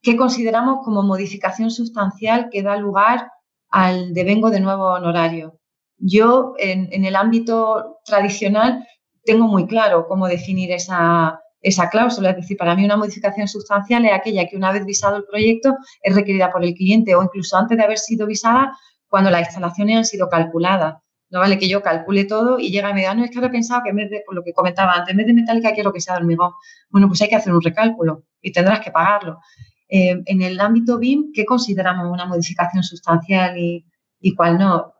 ¿Qué 0.03 0.15
consideramos 0.15 0.85
como 0.85 1.01
modificación 1.01 1.71
sustancial 1.71 2.49
que 2.51 2.61
da 2.61 2.77
lugar 2.77 3.27
al 3.71 4.13
devengo 4.13 4.51
de 4.51 4.59
nuevo 4.59 4.83
honorario? 4.83 5.59
Yo, 5.97 6.53
en, 6.59 7.03
el 7.03 7.15
ámbito 7.15 7.97
tradicional, 8.05 8.85
tengo 9.23 9.47
muy 9.47 9.65
claro 9.65 10.05
cómo 10.07 10.27
definir 10.27 10.71
esa, 10.71 11.41
esa 11.61 11.89
cláusula. 11.89 12.29
Es 12.29 12.35
decir, 12.35 12.55
para 12.55 12.75
mí 12.75 12.85
una 12.85 12.97
modificación 12.97 13.47
sustancial 13.47 14.05
es 14.05 14.13
aquella 14.13 14.47
que 14.47 14.57
una 14.57 14.71
vez 14.71 14.85
visado 14.85 15.17
el 15.17 15.23
proyecto 15.23 15.75
es 16.03 16.13
requerida 16.13 16.51
por 16.51 16.63
el 16.63 16.75
cliente 16.75 17.15
o 17.15 17.23
incluso 17.23 17.57
antes 17.57 17.79
de 17.79 17.83
haber 17.83 17.97
sido 17.97 18.27
visada 18.27 18.77
cuando 19.07 19.31
las 19.31 19.41
instalaciones 19.47 19.97
han 19.97 20.05
sido 20.05 20.29
calculadas. 20.29 20.97
No 21.29 21.39
vale 21.39 21.57
que 21.57 21.67
yo 21.67 21.81
calcule 21.81 22.25
todo 22.25 22.59
y 22.59 22.69
llega 22.69 22.91
y 22.91 22.93
me 22.93 22.99
diga, 22.99 23.15
no, 23.15 23.23
es 23.23 23.31
que 23.31 23.37
ahora 23.37 23.47
he 23.47 23.51
pensado 23.51 23.81
que 23.83 23.89
en 23.89 23.95
vez 23.95 24.09
de, 24.09 24.23
por 24.25 24.35
lo 24.35 24.43
que 24.43 24.53
comentaba 24.53 24.93
antes, 24.93 25.11
en 25.11 25.17
vez 25.17 25.25
de 25.25 25.33
metálica 25.33 25.73
quiero 25.73 25.91
que 25.91 25.99
sea 25.99 26.15
de 26.15 26.21
hormigón. 26.21 26.51
Bueno, 26.89 27.07
pues 27.07 27.21
hay 27.21 27.29
que 27.29 27.35
hacer 27.35 27.53
un 27.53 27.61
recálculo 27.61 28.23
y 28.41 28.51
tendrás 28.51 28.79
que 28.79 28.91
pagarlo. 28.91 29.39
Eh, 29.89 30.21
en 30.25 30.41
el 30.41 30.59
ámbito 30.59 30.97
BIM, 30.97 31.31
¿qué 31.33 31.45
consideramos 31.45 32.11
una 32.11 32.25
modificación 32.25 32.83
sustancial 32.83 33.57
y, 33.57 33.85
cuál 34.35 34.57
no? 34.57 34.93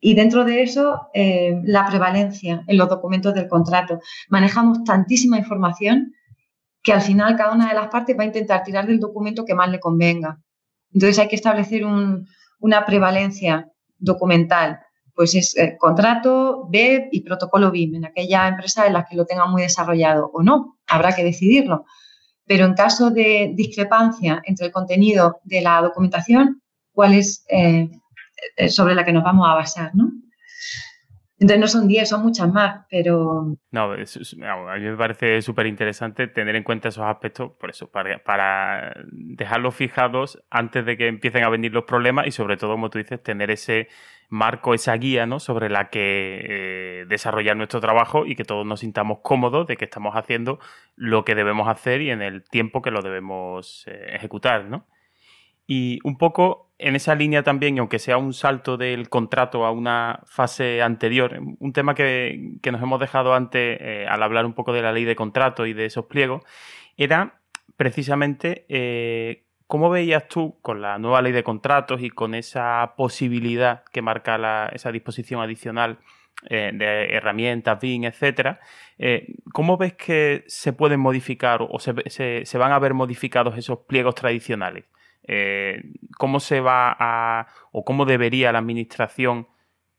Y 0.00 0.14
dentro 0.14 0.44
de 0.44 0.62
eso, 0.62 1.08
eh, 1.14 1.60
la 1.64 1.86
prevalencia 1.86 2.64
en 2.66 2.76
los 2.76 2.88
documentos 2.88 3.34
del 3.34 3.48
contrato. 3.48 4.00
Manejamos 4.28 4.84
tantísima 4.84 5.38
información 5.38 6.12
que 6.82 6.92
al 6.92 7.02
final 7.02 7.36
cada 7.36 7.52
una 7.52 7.68
de 7.68 7.74
las 7.74 7.88
partes 7.88 8.16
va 8.18 8.24
a 8.24 8.26
intentar 8.26 8.64
tirar 8.64 8.86
del 8.86 8.98
documento 8.98 9.44
que 9.44 9.54
más 9.54 9.70
le 9.70 9.78
convenga. 9.78 10.40
Entonces 10.92 11.18
hay 11.18 11.28
que 11.28 11.36
establecer 11.36 11.84
una 11.84 12.84
prevalencia 12.84 13.68
documental 13.98 14.80
pues 15.14 15.34
es 15.34 15.56
eh, 15.56 15.76
contrato, 15.78 16.66
BEP 16.70 17.08
y 17.12 17.20
protocolo 17.22 17.70
BIM, 17.70 17.96
en 17.96 18.04
aquella 18.06 18.48
empresa 18.48 18.86
en 18.86 18.94
la 18.94 19.04
que 19.04 19.16
lo 19.16 19.26
tengan 19.26 19.50
muy 19.50 19.62
desarrollado 19.62 20.30
o 20.32 20.42
no, 20.42 20.78
habrá 20.86 21.14
que 21.14 21.24
decidirlo. 21.24 21.84
Pero 22.46 22.66
en 22.66 22.74
caso 22.74 23.10
de 23.10 23.52
discrepancia 23.54 24.42
entre 24.44 24.66
el 24.66 24.72
contenido 24.72 25.40
de 25.44 25.60
la 25.60 25.80
documentación, 25.80 26.62
¿cuál 26.92 27.14
es 27.14 27.44
eh, 27.48 27.90
sobre 28.68 28.94
la 28.94 29.04
que 29.04 29.12
nos 29.12 29.24
vamos 29.24 29.48
a 29.48 29.54
basar? 29.54 29.90
¿no? 29.94 30.10
Entonces 31.42 31.60
no 31.60 31.66
son 31.66 31.88
10, 31.88 32.08
son 32.08 32.22
muchas 32.22 32.52
más, 32.52 32.86
pero... 32.88 33.56
No, 33.72 33.92
a 33.92 33.96
mí 33.96 34.84
me 34.84 34.96
parece 34.96 35.42
súper 35.42 35.66
interesante 35.66 36.28
tener 36.28 36.54
en 36.54 36.62
cuenta 36.62 36.88
esos 36.88 37.04
aspectos, 37.04 37.50
por 37.58 37.70
eso, 37.70 37.90
para, 37.90 38.22
para, 38.22 38.94
dejarlos 39.10 39.74
fijados 39.74 40.40
antes 40.50 40.86
de 40.86 40.96
que 40.96 41.08
empiecen 41.08 41.42
a 41.42 41.48
venir 41.48 41.72
los 41.72 41.82
problemas 41.82 42.28
y 42.28 42.30
sobre 42.30 42.56
todo, 42.56 42.70
como 42.70 42.90
tú 42.90 42.98
dices, 42.98 43.20
tener 43.20 43.50
ese 43.50 43.88
marco, 44.32 44.72
esa 44.72 44.96
guía 44.96 45.26
¿no? 45.26 45.40
sobre 45.40 45.68
la 45.68 45.90
que 45.90 46.40
eh, 46.42 47.04
desarrollar 47.06 47.54
nuestro 47.54 47.80
trabajo 47.80 48.24
y 48.24 48.34
que 48.34 48.44
todos 48.44 48.64
nos 48.64 48.80
sintamos 48.80 49.18
cómodos 49.22 49.66
de 49.66 49.76
que 49.76 49.84
estamos 49.84 50.16
haciendo 50.16 50.58
lo 50.96 51.24
que 51.24 51.34
debemos 51.34 51.68
hacer 51.68 52.00
y 52.00 52.10
en 52.10 52.22
el 52.22 52.42
tiempo 52.42 52.80
que 52.80 52.90
lo 52.90 53.02
debemos 53.02 53.84
eh, 53.88 54.14
ejecutar. 54.14 54.64
¿no? 54.64 54.86
Y 55.66 55.98
un 56.02 56.16
poco 56.16 56.72
en 56.78 56.96
esa 56.96 57.14
línea 57.14 57.42
también, 57.42 57.78
aunque 57.78 57.98
sea 57.98 58.16
un 58.16 58.32
salto 58.32 58.78
del 58.78 59.10
contrato 59.10 59.66
a 59.66 59.70
una 59.70 60.20
fase 60.24 60.80
anterior, 60.80 61.38
un 61.58 61.72
tema 61.74 61.94
que, 61.94 62.58
nos 62.72 62.82
hemos 62.82 63.00
dejado 63.00 63.34
antes 63.34 63.78
eh, 63.82 64.06
al 64.08 64.22
hablar 64.22 64.46
un 64.46 64.54
poco 64.54 64.72
de 64.72 64.80
la 64.80 64.92
ley 64.92 65.04
de 65.04 65.14
contrato 65.14 65.66
y 65.66 65.74
de 65.74 65.84
esos 65.84 66.06
pliegos, 66.06 66.42
era 66.96 67.42
precisamente 67.76 68.64
cómo 69.72 69.88
veías 69.88 70.28
tú 70.28 70.58
con 70.60 70.82
la 70.82 70.98
nueva 70.98 71.22
ley 71.22 71.32
de 71.32 71.42
contratos 71.42 72.02
y 72.02 72.10
con 72.10 72.34
esa 72.34 72.92
posibilidad 72.94 73.84
que 73.90 74.02
marca 74.02 74.68
esa 74.68 74.92
disposición 74.92 75.40
adicional 75.40 75.98
eh, 76.50 76.72
de 76.74 77.14
herramientas, 77.14 77.80
BIM, 77.80 78.04
etcétera, 78.04 78.60
¿cómo 79.50 79.78
ves 79.78 79.94
que 79.94 80.44
se 80.46 80.74
pueden 80.74 81.00
modificar 81.00 81.62
o 81.62 81.78
se 81.78 82.58
van 82.58 82.72
a 82.72 82.78
ver 82.78 82.92
modificados 82.92 83.56
esos 83.56 83.78
pliegos 83.86 84.14
tradicionales? 84.14 84.84
Eh, 85.24 85.82
cómo 86.18 86.40
se 86.40 86.60
va 86.60 86.96
a 86.98 87.46
o 87.70 87.84
cómo 87.84 88.04
debería 88.04 88.50
la 88.50 88.58
administración 88.58 89.46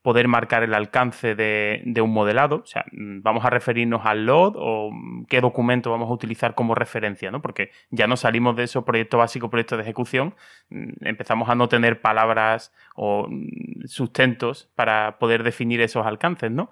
poder 0.03 0.27
marcar 0.27 0.63
el 0.63 0.73
alcance 0.73 1.33
de, 1.33 2.01
un 2.01 2.11
modelado. 2.11 2.57
O 2.57 2.65
sea, 2.65 2.85
vamos 2.91 3.45
a 3.45 3.49
referirnos 3.49 4.05
al 4.05 4.25
LOD 4.25 4.55
o 4.57 4.91
qué 5.29 5.39
documento 5.39 5.89
vamos 5.89 6.09
a 6.09 6.13
utilizar 6.13 6.55
como 6.55 6.75
referencia, 6.75 7.31
¿no? 7.31 7.41
Porque 7.41 7.71
ya 7.89 8.05
no 8.05 8.17
salimos 8.17 8.55
de 8.57 8.63
eso 8.63 8.83
proyecto 8.83 9.17
básico, 9.17 9.49
proyecto 9.49 9.77
de 9.77 9.83
ejecución, 9.83 10.35
mm, 10.69 11.05
empezamos 11.05 11.49
a 11.49 11.55
no 11.55 11.69
tener 11.69 12.01
palabras 12.01 12.73
o 12.95 13.27
mm, 13.29 13.85
sustentos 13.85 14.69
para 14.75 15.17
poder 15.19 15.41
definir 15.41 15.79
esos 15.79 16.05
alcances, 16.05 16.51
¿no? 16.51 16.69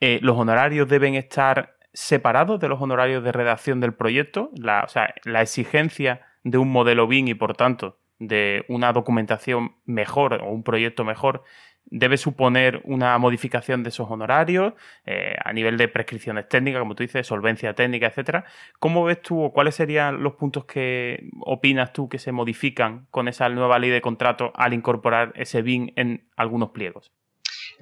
Eh, 0.00 0.18
los 0.22 0.38
honorarios 0.38 0.88
deben 0.88 1.14
estar 1.14 1.76
separados 1.92 2.60
de 2.60 2.68
los 2.68 2.80
honorarios 2.80 3.22
de 3.22 3.32
redacción 3.32 3.80
del 3.80 3.92
proyecto. 3.92 4.50
O 4.54 4.88
sea, 4.88 5.14
la 5.24 5.42
exigencia 5.42 6.22
de 6.44 6.56
un 6.56 6.72
modelo 6.72 7.06
BIM 7.06 7.28
y 7.28 7.34
por 7.34 7.54
tanto 7.54 7.98
de 8.20 8.64
una 8.68 8.92
documentación 8.92 9.76
mejor 9.86 10.34
o 10.34 10.50
un 10.50 10.62
proyecto 10.62 11.04
mejor 11.04 11.42
debe 11.86 12.16
suponer 12.16 12.80
una 12.84 13.18
modificación 13.18 13.82
de 13.82 13.88
esos 13.88 14.10
honorarios 14.10 14.74
eh, 15.04 15.34
a 15.44 15.52
nivel 15.52 15.76
de 15.76 15.88
prescripciones 15.88 16.48
técnicas, 16.48 16.80
como 16.80 16.94
tú 16.94 17.02
dices, 17.02 17.26
solvencia 17.26 17.74
técnica, 17.74 18.06
etcétera. 18.06 18.44
¿Cómo 18.78 19.04
ves 19.04 19.20
tú 19.22 19.42
o 19.42 19.52
cuáles 19.52 19.74
serían 19.74 20.22
los 20.22 20.34
puntos 20.34 20.64
que 20.64 21.28
opinas 21.40 21.92
tú 21.92 22.08
que 22.08 22.18
se 22.18 22.32
modifican 22.32 23.06
con 23.10 23.28
esa 23.28 23.48
nueva 23.48 23.78
ley 23.78 23.90
de 23.90 24.00
contrato 24.00 24.52
al 24.54 24.72
incorporar 24.72 25.32
ese 25.34 25.62
BIM 25.62 25.92
en 25.96 26.28
algunos 26.36 26.70
pliegos? 26.70 27.10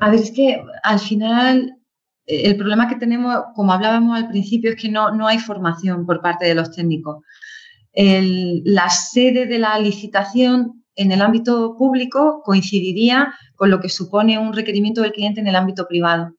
A 0.01 0.11
ver, 0.11 0.21
es 0.21 0.31
que 0.31 0.63
al 0.83 1.01
final 1.01 1.77
eh, 2.27 2.43
el 2.45 2.57
problema 2.57 2.89
que 2.89 2.97
tenemos, 2.97 3.37
como 3.55 3.73
hablábamos 3.73 4.17
al 4.17 4.29
principio, 4.29 4.71
es 4.71 4.81
que 4.81 4.89
no, 4.89 5.15
no 5.15 5.27
hay 5.27 5.39
formación 5.39 6.07
por 6.07 6.23
parte 6.23 6.47
de 6.47 6.55
los 6.55 6.75
técnicos 6.75 7.25
la 8.01 8.89
sede 8.91 9.47
de 9.47 9.59
la 9.59 9.77
licitación 9.81 10.85
en 10.99 11.13
el 11.13 11.23
ámbito 11.23 11.77
público 11.79 12.43
coincidiría 12.45 13.33
con 13.55 13.71
lo 13.71 13.81
que 13.81 13.89
supone 13.89 14.39
un 14.39 14.53
requerimiento 14.53 15.01
del 15.01 15.13
cliente 15.13 15.41
en 15.41 15.47
el 15.47 15.55
ámbito 15.55 15.87
privado. 15.87 16.35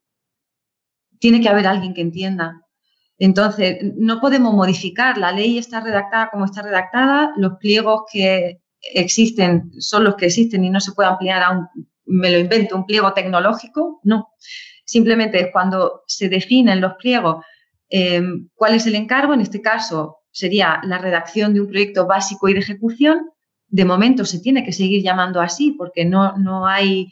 Tiene 1.18 1.40
que 1.40 1.48
haber 1.48 1.66
alguien 1.66 1.94
que 1.94 2.02
entienda. 2.02 2.62
Entonces, 3.18 3.78
no 3.96 4.20
podemos 4.20 4.54
modificar. 4.54 5.18
La 5.18 5.32
ley 5.32 5.58
está 5.58 5.80
redactada 5.80 6.30
como 6.30 6.44
está 6.44 6.62
redactada. 6.62 7.32
Los 7.38 7.54
pliegos 7.58 8.04
que 8.12 8.60
existen 8.94 9.72
son 9.80 10.04
los 10.04 10.16
que 10.16 10.26
existen 10.26 10.66
y 10.66 10.70
no 10.70 10.82
se 10.82 10.92
puede 10.92 11.10
ampliar 11.10 11.42
a 11.42 11.52
un, 11.52 11.68
me 12.06 12.30
lo 12.30 12.38
invento, 12.38 12.76
un 12.76 12.86
pliego 12.86 13.14
tecnológico. 13.14 14.02
No. 14.04 14.28
Simplemente 14.84 15.40
es 15.40 15.48
cuando 15.54 16.04
se 16.06 16.28
definen 16.28 16.82
los 16.82 16.96
pliegos 16.96 17.46
eh, 17.90 18.22
cuál 18.56 18.76
es 18.76 18.86
el 18.88 18.96
encargo. 18.96 19.34
En 19.34 19.42
este 19.42 19.62
caso, 19.62 20.18
sería 20.32 20.82
la 20.84 20.98
redacción 20.98 21.54
de 21.54 21.62
un 21.62 21.68
proyecto 21.68 22.08
básico 22.08 22.50
y 22.50 22.54
de 22.54 22.60
ejecución. 22.60 23.30
De 23.70 23.86
momento 23.86 24.26
se 24.26 24.40
tiene 24.40 24.64
que 24.64 24.72
seguir 24.72 25.04
llamando 25.04 25.42
así 25.42 25.72
porque 25.78 26.06
no, 26.06 26.38
no 26.38 26.68
hay 26.68 27.08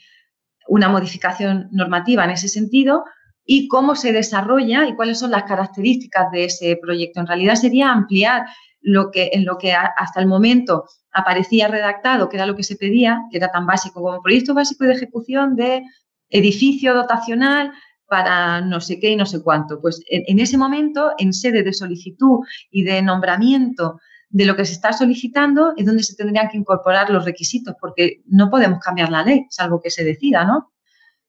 una 0.67 0.89
modificación 0.89 1.69
normativa 1.71 2.25
en 2.25 2.31
ese 2.31 2.49
sentido 2.49 3.05
y 3.45 3.67
cómo 3.67 3.95
se 3.95 4.11
desarrolla 4.11 4.87
y 4.87 4.95
cuáles 4.95 5.19
son 5.19 5.31
las 5.31 5.43
características 5.43 6.31
de 6.31 6.45
ese 6.45 6.77
proyecto. 6.81 7.21
En 7.21 7.27
realidad 7.27 7.55
sería 7.55 7.91
ampliar 7.91 8.45
lo 8.81 9.09
que, 9.11 9.29
en 9.33 9.45
lo 9.45 9.57
que 9.57 9.73
hasta 9.73 10.19
el 10.19 10.27
momento 10.27 10.85
aparecía 11.11 11.67
redactado, 11.67 12.29
que 12.29 12.37
era 12.37 12.45
lo 12.45 12.55
que 12.55 12.63
se 12.63 12.75
pedía, 12.75 13.21
que 13.31 13.37
era 13.37 13.49
tan 13.49 13.65
básico 13.65 14.01
como 14.01 14.21
proyecto 14.21 14.53
básico 14.53 14.83
de 14.83 14.93
ejecución 14.93 15.55
de 15.55 15.83
edificio 16.29 16.93
dotacional 16.93 17.71
para 18.05 18.61
no 18.61 18.79
sé 18.81 18.99
qué 18.99 19.11
y 19.11 19.15
no 19.15 19.25
sé 19.25 19.41
cuánto. 19.41 19.79
Pues 19.81 20.01
en, 20.07 20.39
ese 20.39 20.57
momento, 20.57 21.11
en 21.17 21.33
sede 21.33 21.63
de 21.63 21.73
solicitud 21.73 22.39
y 22.71 22.83
de 22.83 23.01
nombramiento 23.01 23.99
de 24.29 24.45
lo 24.45 24.55
que 24.55 24.65
se 24.65 24.73
está 24.73 24.93
solicitando, 24.93 25.73
es 25.77 25.85
donde 25.85 26.03
se 26.03 26.15
tendrían 26.15 26.49
que 26.49 26.57
incorporar 26.57 27.09
los 27.09 27.25
requisitos, 27.25 27.75
porque 27.79 28.21
no 28.25 28.49
podemos 28.49 28.79
cambiar 28.79 29.09
la 29.09 29.23
ley, 29.23 29.45
salvo 29.49 29.81
que 29.81 29.89
se 29.89 30.03
decida, 30.03 30.43
¿no? 30.43 30.71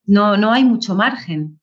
No, 0.05 0.37
no 0.37 0.53
hay 0.53 0.65
mucho 0.65 0.95
margen. 0.95 1.61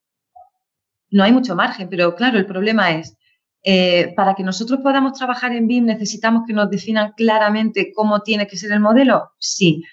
No 1.09 1.23
hay 1.23 1.31
mucho 1.31 1.55
margen, 1.55 1.89
pero 1.89 2.15
claro, 2.15 2.37
el 2.37 2.45
problema 2.45 2.91
es, 2.91 3.17
eh, 3.63 4.13
para 4.15 4.35
que 4.35 4.43
nosotros 4.43 4.79
podamos 4.81 5.13
trabajar 5.13 5.51
en 5.51 5.67
BIM, 5.67 5.85
necesitamos 5.85 6.43
que 6.45 6.53
nos 6.53 6.69
definan 6.69 7.13
claramente 7.17 7.91
cómo 7.93 8.21
tiene 8.21 8.47
que 8.47 8.57
ser 8.57 8.71
el 8.71 8.79
modelo. 8.79 9.31
Sí. 9.39 9.83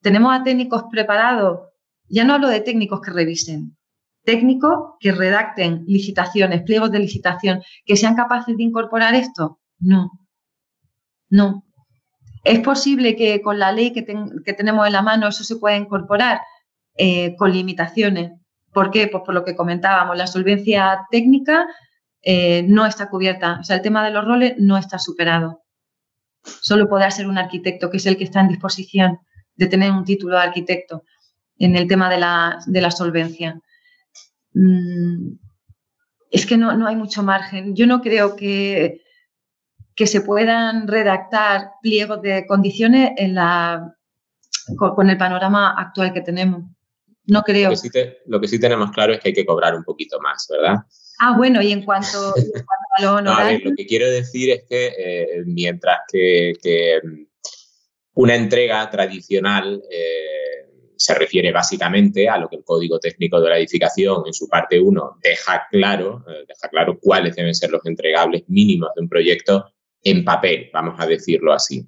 Tenemos 0.00 0.32
a 0.34 0.42
técnicos 0.42 0.84
preparados, 0.90 1.60
ya 2.08 2.24
no 2.24 2.34
hablo 2.34 2.48
de 2.48 2.60
técnicos 2.60 3.00
que 3.00 3.12
revisen, 3.12 3.76
técnicos 4.24 4.94
que 4.98 5.12
redacten 5.12 5.84
licitaciones, 5.86 6.62
pliegos 6.62 6.90
de 6.90 6.98
licitación, 6.98 7.62
que 7.84 7.96
sean 7.96 8.16
capaces 8.16 8.56
de 8.56 8.62
incorporar 8.62 9.14
esto? 9.14 9.60
No, 9.78 10.10
no. 11.30 11.64
¿Es 12.44 12.60
posible 12.60 13.16
que 13.16 13.40
con 13.42 13.58
la 13.58 13.72
ley 13.72 13.92
que, 13.92 14.02
tenemos 14.02 14.86
en 14.86 14.92
la 14.92 15.02
mano 15.02 15.28
eso 15.28 15.44
se 15.44 15.56
pueda 15.56 15.76
incorporar 15.76 16.40
eh, 16.96 17.36
con 17.36 17.52
limitaciones? 17.52 18.32
¿Por 18.72 18.90
qué? 18.90 19.08
Pues 19.08 19.22
por 19.24 19.34
lo 19.34 19.44
que 19.44 19.56
comentábamos, 19.56 20.16
la 20.16 20.26
solvencia 20.26 21.06
técnica 21.10 21.66
eh, 22.22 22.64
no 22.66 22.86
está 22.86 23.08
cubierta. 23.08 23.58
O 23.60 23.64
sea, 23.64 23.76
el 23.76 23.82
tema 23.82 24.04
de 24.04 24.10
los 24.10 24.24
roles 24.24 24.54
no 24.58 24.76
está 24.76 24.98
superado. 24.98 25.62
Solo 26.42 26.88
podrá 26.88 27.10
ser 27.10 27.26
un 27.26 27.38
arquitecto, 27.38 27.90
que 27.90 27.98
es 27.98 28.06
el 28.06 28.16
que 28.16 28.24
está 28.24 28.40
en 28.40 28.48
disposición 28.48 29.18
de 29.56 29.66
tener 29.66 29.90
un 29.92 30.04
título 30.04 30.36
de 30.36 30.42
arquitecto 30.42 31.04
en 31.58 31.76
el 31.76 31.86
tema 31.86 32.08
de 32.10 32.18
la 32.18 32.90
solvencia. 32.90 33.60
Mm, 34.54 35.32
es 36.30 36.46
que 36.46 36.56
no, 36.56 36.86
hay 36.86 36.96
mucho 36.96 37.22
margen. 37.22 37.74
Yo 37.74 37.86
no 37.86 38.00
creo 38.00 38.36
que, 38.36 39.02
que 40.00 40.06
se 40.06 40.22
puedan 40.22 40.88
redactar 40.88 41.72
pliegos 41.82 42.22
de 42.22 42.46
condiciones 42.46 43.10
en 43.18 43.34
la, 43.34 43.94
con, 44.78 45.10
el 45.10 45.18
panorama 45.18 45.74
actual 45.78 46.14
que 46.14 46.22
tenemos. 46.22 46.62
No 47.26 47.42
creo. 47.42 47.68
Lo 48.24 48.40
que, 48.40 48.48
sí 48.48 48.58
tenemos 48.58 48.92
claro 48.92 49.12
es 49.12 49.20
que 49.20 49.28
hay 49.28 49.34
que 49.34 49.44
cobrar 49.44 49.74
un 49.74 49.84
poquito 49.84 50.18
más, 50.18 50.48
¿verdad? 50.48 50.76
Ah, 51.20 51.34
bueno, 51.36 51.60
y 51.60 51.70
en 51.70 51.84
cuanto, 51.84 52.32
a 52.96 53.02
lo 53.02 53.20
lo 53.20 53.76
que 53.76 53.86
quiero 53.86 54.10
decir 54.10 54.48
es 54.48 54.64
que 54.66 54.94
eh, 54.98 55.42
mientras 55.44 55.98
que, 56.10 56.98
mm, 57.04 57.26
una 58.14 58.36
entrega 58.36 58.88
tradicional 58.88 59.82
eh, 59.90 60.94
se 60.96 61.14
refiere 61.14 61.52
básicamente 61.52 62.26
a 62.26 62.38
lo 62.38 62.48
que 62.48 62.56
el 62.56 62.64
código 62.64 62.98
técnico 62.98 63.38
de 63.38 63.50
la 63.50 63.58
edificación 63.58 64.22
en 64.24 64.32
su 64.32 64.48
parte 64.48 64.80
1 64.80 65.18
deja 65.22 65.66
claro, 65.70 66.24
eh, 66.26 66.46
deja 66.48 66.70
claro 66.70 66.98
cuáles 66.98 67.36
deben 67.36 67.54
ser 67.54 67.70
los 67.70 67.84
entregables 67.84 68.44
mínimos 68.48 68.88
de 68.96 69.02
un 69.02 69.08
proyecto 69.10 69.66
en 70.02 70.24
papel, 70.24 70.70
vamos 70.72 70.98
a 70.98 71.06
decirlo 71.06 71.52
así. 71.52 71.86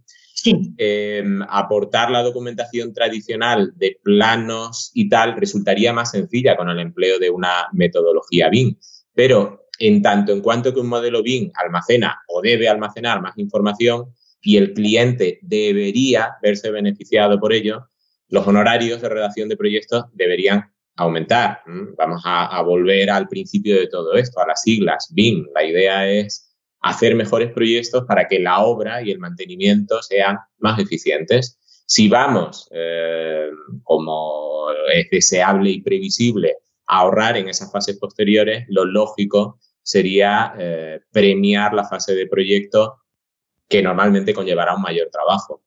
Em, 0.77 1.41
aportar 1.49 2.11
la 2.11 2.23
documentación 2.23 2.93
tradicional 2.93 3.73
de 3.77 3.99
planos 4.03 4.91
y 4.93 5.09
tal 5.09 5.37
resultaría 5.37 5.93
más 5.93 6.11
sencilla 6.11 6.57
con 6.57 6.69
el 6.69 6.81
empleo 6.81 7.21
de 7.21 7.31
una 7.31 7.69
metodología 7.73 8.49
BIM, 8.49 8.77
pero 9.15 9.69
en 9.79 10.03
tanto 10.03 10.33
en 10.33 10.41
cuanto 10.41 10.75
que 10.75 10.81
un 10.81 10.89
modelo 10.89 11.23
BIM 11.23 11.53
almacena 11.55 12.23
o 12.27 12.43
debe 12.43 12.69
almacenar 12.69 13.23
más 13.23 13.39
información 13.39 14.07
y 14.41 14.57
el 14.57 14.73
cliente 14.73 15.39
debería 15.43 16.33
verse 16.43 16.71
beneficiado 16.73 17.39
por 17.39 17.53
ello, 17.53 17.89
los 18.29 18.47
honorarios 18.47 19.01
de 19.01 19.09
redacción 19.09 19.49
de 19.49 19.57
proyectos 19.57 20.07
deberían 20.13 20.73
aumentar. 20.97 21.61
Vamos 21.97 22.23
a, 22.25 22.61
volver 22.63 23.11
al 23.11 23.29
principio 23.29 23.77
de 23.79 23.87
todo 23.87 24.15
esto, 24.15 24.41
a 24.41 24.47
las 24.47 24.63
siglas 24.63 25.09
BIM. 25.13 25.47
La 25.55 25.65
idea 25.65 26.09
es 26.09 26.52
hacer 26.83 27.15
mejores 27.15 27.53
proyectos 27.53 28.05
para 28.07 28.27
que 28.29 28.41
la 28.41 28.61
obra 28.61 29.03
y 29.03 29.11
el 29.11 29.19
mantenimiento 29.19 30.03
sean 30.03 30.39
más 30.59 30.79
eficientes. 30.79 31.59
Si 31.87 32.09
vamos, 32.09 32.69
eh, 32.73 33.49
como 33.83 34.67
es 34.93 35.09
deseable 35.11 35.71
y 35.71 35.83
previsible, 35.83 36.57
a 36.87 36.99
ahorrar 36.99 37.37
en 37.37 37.49
esas 37.49 37.71
fases 37.71 37.99
posteriores, 37.99 38.67
lo 38.69 38.85
lógico 38.85 39.59
sería 39.83 40.55
eh, 40.59 41.01
premiar 41.11 41.75
la 41.75 41.85
fase 41.85 42.15
de 42.15 42.27
proyecto 42.27 42.99
que 43.69 43.83
normalmente 43.83 44.35
conllevará 44.35 44.75
un 44.75 44.83
mayor 44.83 45.09
trabajo. 45.11 45.63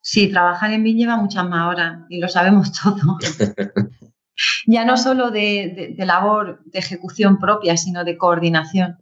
Sí, 0.00 0.30
trabajar 0.30 0.72
en 0.72 0.82
BIM 0.84 0.98
lleva 0.98 1.16
muchas 1.16 1.48
más 1.48 1.72
horas 1.72 2.00
y 2.10 2.18
lo 2.18 2.28
sabemos 2.28 2.72
todo. 2.72 3.18
Ya 4.66 4.84
no 4.84 4.96
solo 4.96 5.30
de, 5.30 5.94
labor 5.98 6.60
de 6.64 6.80
ejecución 6.80 7.38
propia, 7.38 7.76
sino 7.76 8.04
de 8.04 8.16
coordinación. 8.16 8.98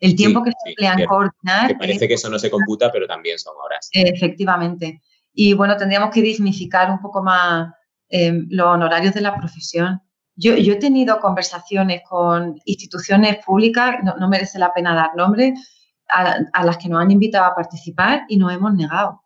El 0.00 0.14
tiempo 0.14 0.42
que 0.42 0.52
se 0.52 0.70
emplea 0.70 0.94
en 0.94 1.06
coordinar. 1.06 1.68
Que 1.68 1.74
parece 1.74 2.08
que 2.08 2.14
eso 2.14 2.30
no 2.30 2.38
se 2.38 2.50
computa, 2.50 2.90
pero 2.92 3.06
también 3.06 3.38
son 3.38 3.54
horas. 3.64 3.88
Efectivamente. 3.92 5.02
Y 5.32 5.54
bueno, 5.54 5.76
tendríamos 5.76 6.10
que 6.10 6.22
dignificar 6.22 6.90
un 6.90 7.00
poco 7.00 7.22
más 7.22 7.72
em, 8.08 8.46
los 8.50 8.66
honorarios 8.66 9.14
de 9.14 9.20
la 9.20 9.36
profesión. 9.36 10.00
Yo, 10.34 10.54
he 10.54 10.76
tenido 10.76 11.18
conversaciones 11.18 12.02
con 12.08 12.60
instituciones 12.64 13.44
públicas, 13.44 13.96
no, 14.04 14.28
merece 14.28 14.58
la 14.60 14.72
pena 14.72 14.94
dar 14.94 15.16
nombre, 15.16 15.54
a, 16.08 16.64
las 16.64 16.78
que 16.78 16.88
nos 16.88 17.02
han 17.02 17.10
invitado 17.10 17.44
a 17.44 17.54
participar 17.56 18.22
y 18.28 18.36
nos 18.36 18.52
hemos 18.52 18.72
negado, 18.72 19.22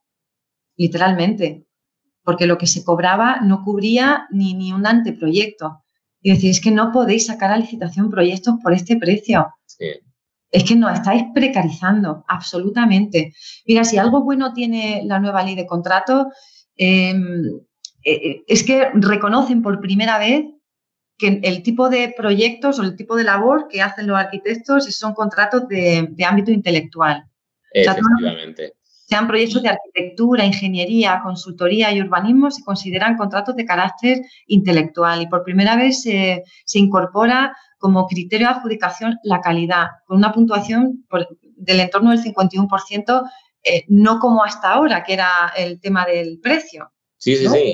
literalmente, 0.76 1.66
porque 2.24 2.46
lo 2.46 2.56
que 2.56 2.66
se 2.66 2.82
cobraba 2.82 3.40
no 3.42 3.62
cubría 3.62 4.26
ni, 4.30 4.54
ni 4.54 4.72
un 4.72 4.86
anteproyecto. 4.86 5.84
Y 6.22 6.30
decir, 6.30 6.50
es 6.50 6.60
que 6.60 6.70
no 6.70 6.92
podéis 6.92 7.26
sacar 7.26 7.50
a 7.50 7.58
licitación 7.58 8.10
proyectos 8.10 8.54
por 8.62 8.72
este 8.72 8.96
precio. 8.96 9.52
Es 10.52 10.64
que 10.64 10.76
nos 10.76 10.92
estáis 10.92 11.24
precarizando, 11.34 12.24
absolutamente. 12.28 13.32
Mira, 13.66 13.84
si 13.84 13.96
algo 13.96 14.22
bueno 14.22 14.52
tiene 14.52 15.02
la 15.06 15.18
nueva 15.18 15.42
ley 15.42 15.54
de 15.54 15.66
contratos, 15.66 16.26
em, 16.76 17.46
eh, 18.04 18.12
eh, 18.12 18.44
es 18.46 18.62
que 18.62 18.90
reconocen 18.94 19.62
por 19.62 19.80
primera 19.80 20.18
vez 20.18 20.44
que 21.16 21.40
el 21.42 21.62
tipo 21.62 21.88
de 21.88 22.12
proyectos 22.16 22.78
o 22.78 22.82
el 22.82 22.96
tipo 22.96 23.16
de 23.16 23.24
labor 23.24 23.68
que 23.68 23.80
hacen 23.80 24.06
los 24.08 24.18
arquitectos 24.18 24.84
son 24.86 25.14
contratos 25.14 25.68
de, 25.68 26.14
ámbito 26.26 26.50
intelectual. 26.50 27.24
Efectivamente. 27.74 28.74
sean 28.84 29.26
proyectos 29.26 29.62
de 29.62 29.70
arquitectura, 29.70 30.44
ingeniería, 30.44 31.20
consultoría 31.22 31.92
y 31.92 32.00
urbanismo, 32.00 32.50
se 32.50 32.62
consideran 32.62 33.16
contratos 33.16 33.56
de 33.56 33.64
carácter 33.64 34.20
intelectual 34.46 35.22
y 35.22 35.28
por 35.28 35.44
primera 35.44 35.76
vez 35.76 36.02
se, 36.02 36.42
incorpora 36.74 37.56
como 37.82 38.06
criterio 38.06 38.46
de 38.46 38.54
adjudicación 38.54 39.18
la 39.24 39.40
calidad, 39.40 39.88
con 40.06 40.18
una 40.18 40.32
puntuación 40.32 41.04
del 41.56 41.80
entorno 41.80 42.10
del 42.10 42.22
51%, 42.22 43.22
eh, 43.64 43.84
no 43.88 44.20
como 44.20 44.44
hasta 44.44 44.70
ahora, 44.70 45.02
que 45.02 45.14
era 45.14 45.52
el 45.56 45.80
tema 45.80 46.06
del 46.06 46.38
precio. 46.40 46.92
Sí, 47.18 47.34
sí, 47.34 47.48
sí. 47.48 47.72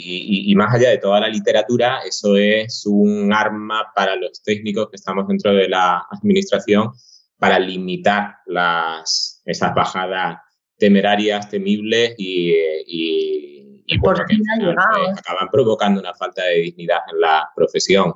Y, 0.51 0.55
más 0.57 0.75
allá 0.75 0.89
de 0.89 0.97
toda 0.97 1.21
la 1.21 1.29
literatura, 1.29 2.01
eso 2.07 2.37
es 2.39 2.85
un 2.87 3.35
arma 3.35 3.93
para 3.95 4.17
los 4.17 4.43
técnicos 4.43 4.89
que 4.89 4.97
estamos 4.97 5.29
dentro 5.29 5.53
de 5.53 5.69
la 5.69 6.07
administración 6.11 6.93
para 7.39 7.59
limitar 7.59 8.37
las, 8.47 9.43
esas 9.45 9.75
bajadas 9.75 10.39
temerarias, 10.79 11.51
temibles 11.51 12.15
y, 12.17 12.55
y, 12.87 13.85
y 13.87 13.99
pues, 13.99 14.21
acaban 14.21 15.49
provocando 15.53 16.01
una 16.01 16.15
falta 16.15 16.45
de 16.45 16.61
dignidad 16.61 17.01
en 17.13 17.21
la 17.21 17.51
profesión. 17.55 18.15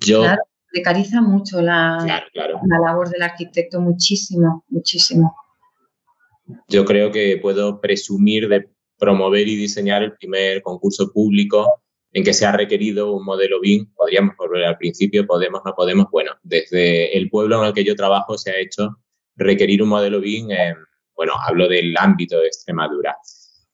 Yo, 0.00 0.20
claro, 0.20 0.42
precariza 0.70 1.20
mucho 1.20 1.60
la, 1.60 1.98
la 2.34 2.78
labor 2.78 3.08
del 3.08 3.22
arquitecto, 3.22 3.80
muchísimo, 3.80 4.64
muchísimo. 4.68 5.34
Yo 6.68 6.84
creo 6.84 7.10
que 7.10 7.38
puedo 7.40 7.80
presumir 7.80 8.48
de 8.48 8.68
promover 8.98 9.46
y 9.46 9.56
diseñar 9.56 10.02
el 10.02 10.14
primer 10.14 10.62
concurso 10.62 11.12
público 11.12 11.82
en 12.12 12.24
que 12.24 12.32
se 12.32 12.46
ha 12.46 12.52
requerido 12.52 13.12
un 13.12 13.24
modelo 13.24 13.60
BIM. 13.60 13.92
Podríamos 13.94 14.36
volver 14.36 14.64
al 14.64 14.78
principio, 14.78 15.26
podemos, 15.26 15.60
no 15.64 15.74
podemos. 15.74 16.06
Bueno, 16.10 16.32
desde 16.42 17.16
el 17.16 17.28
pueblo 17.28 17.60
en 17.60 17.68
el 17.68 17.74
que 17.74 17.84
yo 17.84 17.94
trabajo 17.94 18.36
se 18.38 18.50
ha 18.50 18.58
hecho 18.58 18.96
requerir 19.36 19.82
un 19.82 19.90
modelo 19.90 20.20
BIM, 20.20 20.48
bueno, 21.14 21.32
hablo 21.46 21.68
del 21.68 21.96
ámbito 21.96 22.38
de 22.38 22.46
Extremadura. 22.46 23.16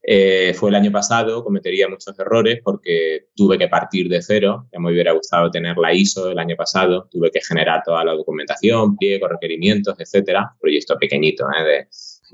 Eh, 0.06 0.52
fue 0.54 0.68
el 0.68 0.76
año 0.76 0.92
pasado, 0.92 1.42
cometería 1.42 1.88
muchos 1.88 2.18
errores 2.18 2.60
porque 2.62 3.28
tuve 3.34 3.58
que 3.58 3.68
partir 3.68 4.08
de 4.08 4.20
cero. 4.20 4.68
Ya 4.72 4.78
me 4.78 4.92
hubiera 4.92 5.12
gustado 5.12 5.50
tener 5.50 5.76
la 5.78 5.94
ISO 5.94 6.30
el 6.30 6.38
año 6.38 6.56
pasado. 6.56 7.08
Tuve 7.10 7.30
que 7.30 7.40
generar 7.40 7.82
toda 7.84 8.04
la 8.04 8.12
documentación, 8.12 8.96
pliegos, 8.96 9.30
requerimientos, 9.30 9.94
etcétera. 9.98 10.54
Proyecto 10.60 10.98
pequeñito, 10.98 11.46
¿eh? 11.58 11.64
de 11.64 11.88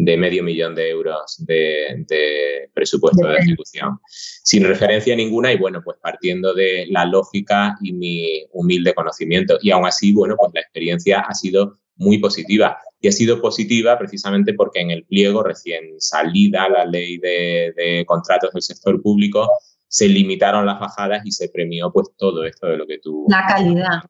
de 0.05 0.17
medio 0.17 0.43
millón 0.43 0.75
de 0.75 0.89
euros 0.89 1.37
de, 1.47 2.71
presupuesto 2.73 3.27
de 3.27 3.37
ejecución, 3.37 3.99
sin 4.07 4.65
referencia 4.65 5.15
ninguna 5.15 5.53
y 5.53 5.59
bueno, 5.59 5.83
pues 5.85 5.99
partiendo 6.01 6.55
de 6.55 6.87
la 6.89 7.05
lógica 7.05 7.77
y 7.83 7.93
mi 7.93 8.47
humilde 8.53 8.95
conocimiento. 8.95 9.59
Y 9.61 9.71
aún 9.71 9.87
así, 9.87 10.13
bueno, 10.13 10.37
pues 10.39 10.53
la 10.55 10.61
experiencia 10.61 11.21
ha 11.21 11.35
sido 11.35 11.79
muy 12.01 12.19
positiva. 12.19 12.79
Y 13.01 13.09
ha 13.09 13.13
sido 13.13 13.41
positiva 13.41 13.97
precisamente 13.99 14.55
porque 14.55 14.81
en 14.81 14.91
el 14.91 15.05
pliego 15.05 15.43
recién 15.43 16.01
salida 16.01 16.69
la 16.69 16.85
ley 16.85 17.19
de, 17.19 18.05
contratos 18.07 18.53
del 18.53 18.63
sector 18.63 19.01
público 19.01 19.49
se 19.87 20.09
limitaron 20.09 20.67
las 20.67 20.81
bajadas 20.81 21.23
y 21.25 21.31
se 21.31 21.49
premió 21.49 21.93
pues 21.93 22.09
todo 22.17 22.45
esto 22.45 22.67
de 22.67 22.77
lo 22.77 22.87
que 22.87 22.99
tú... 22.99 23.27
La 23.29 23.45
calidad, 23.47 24.03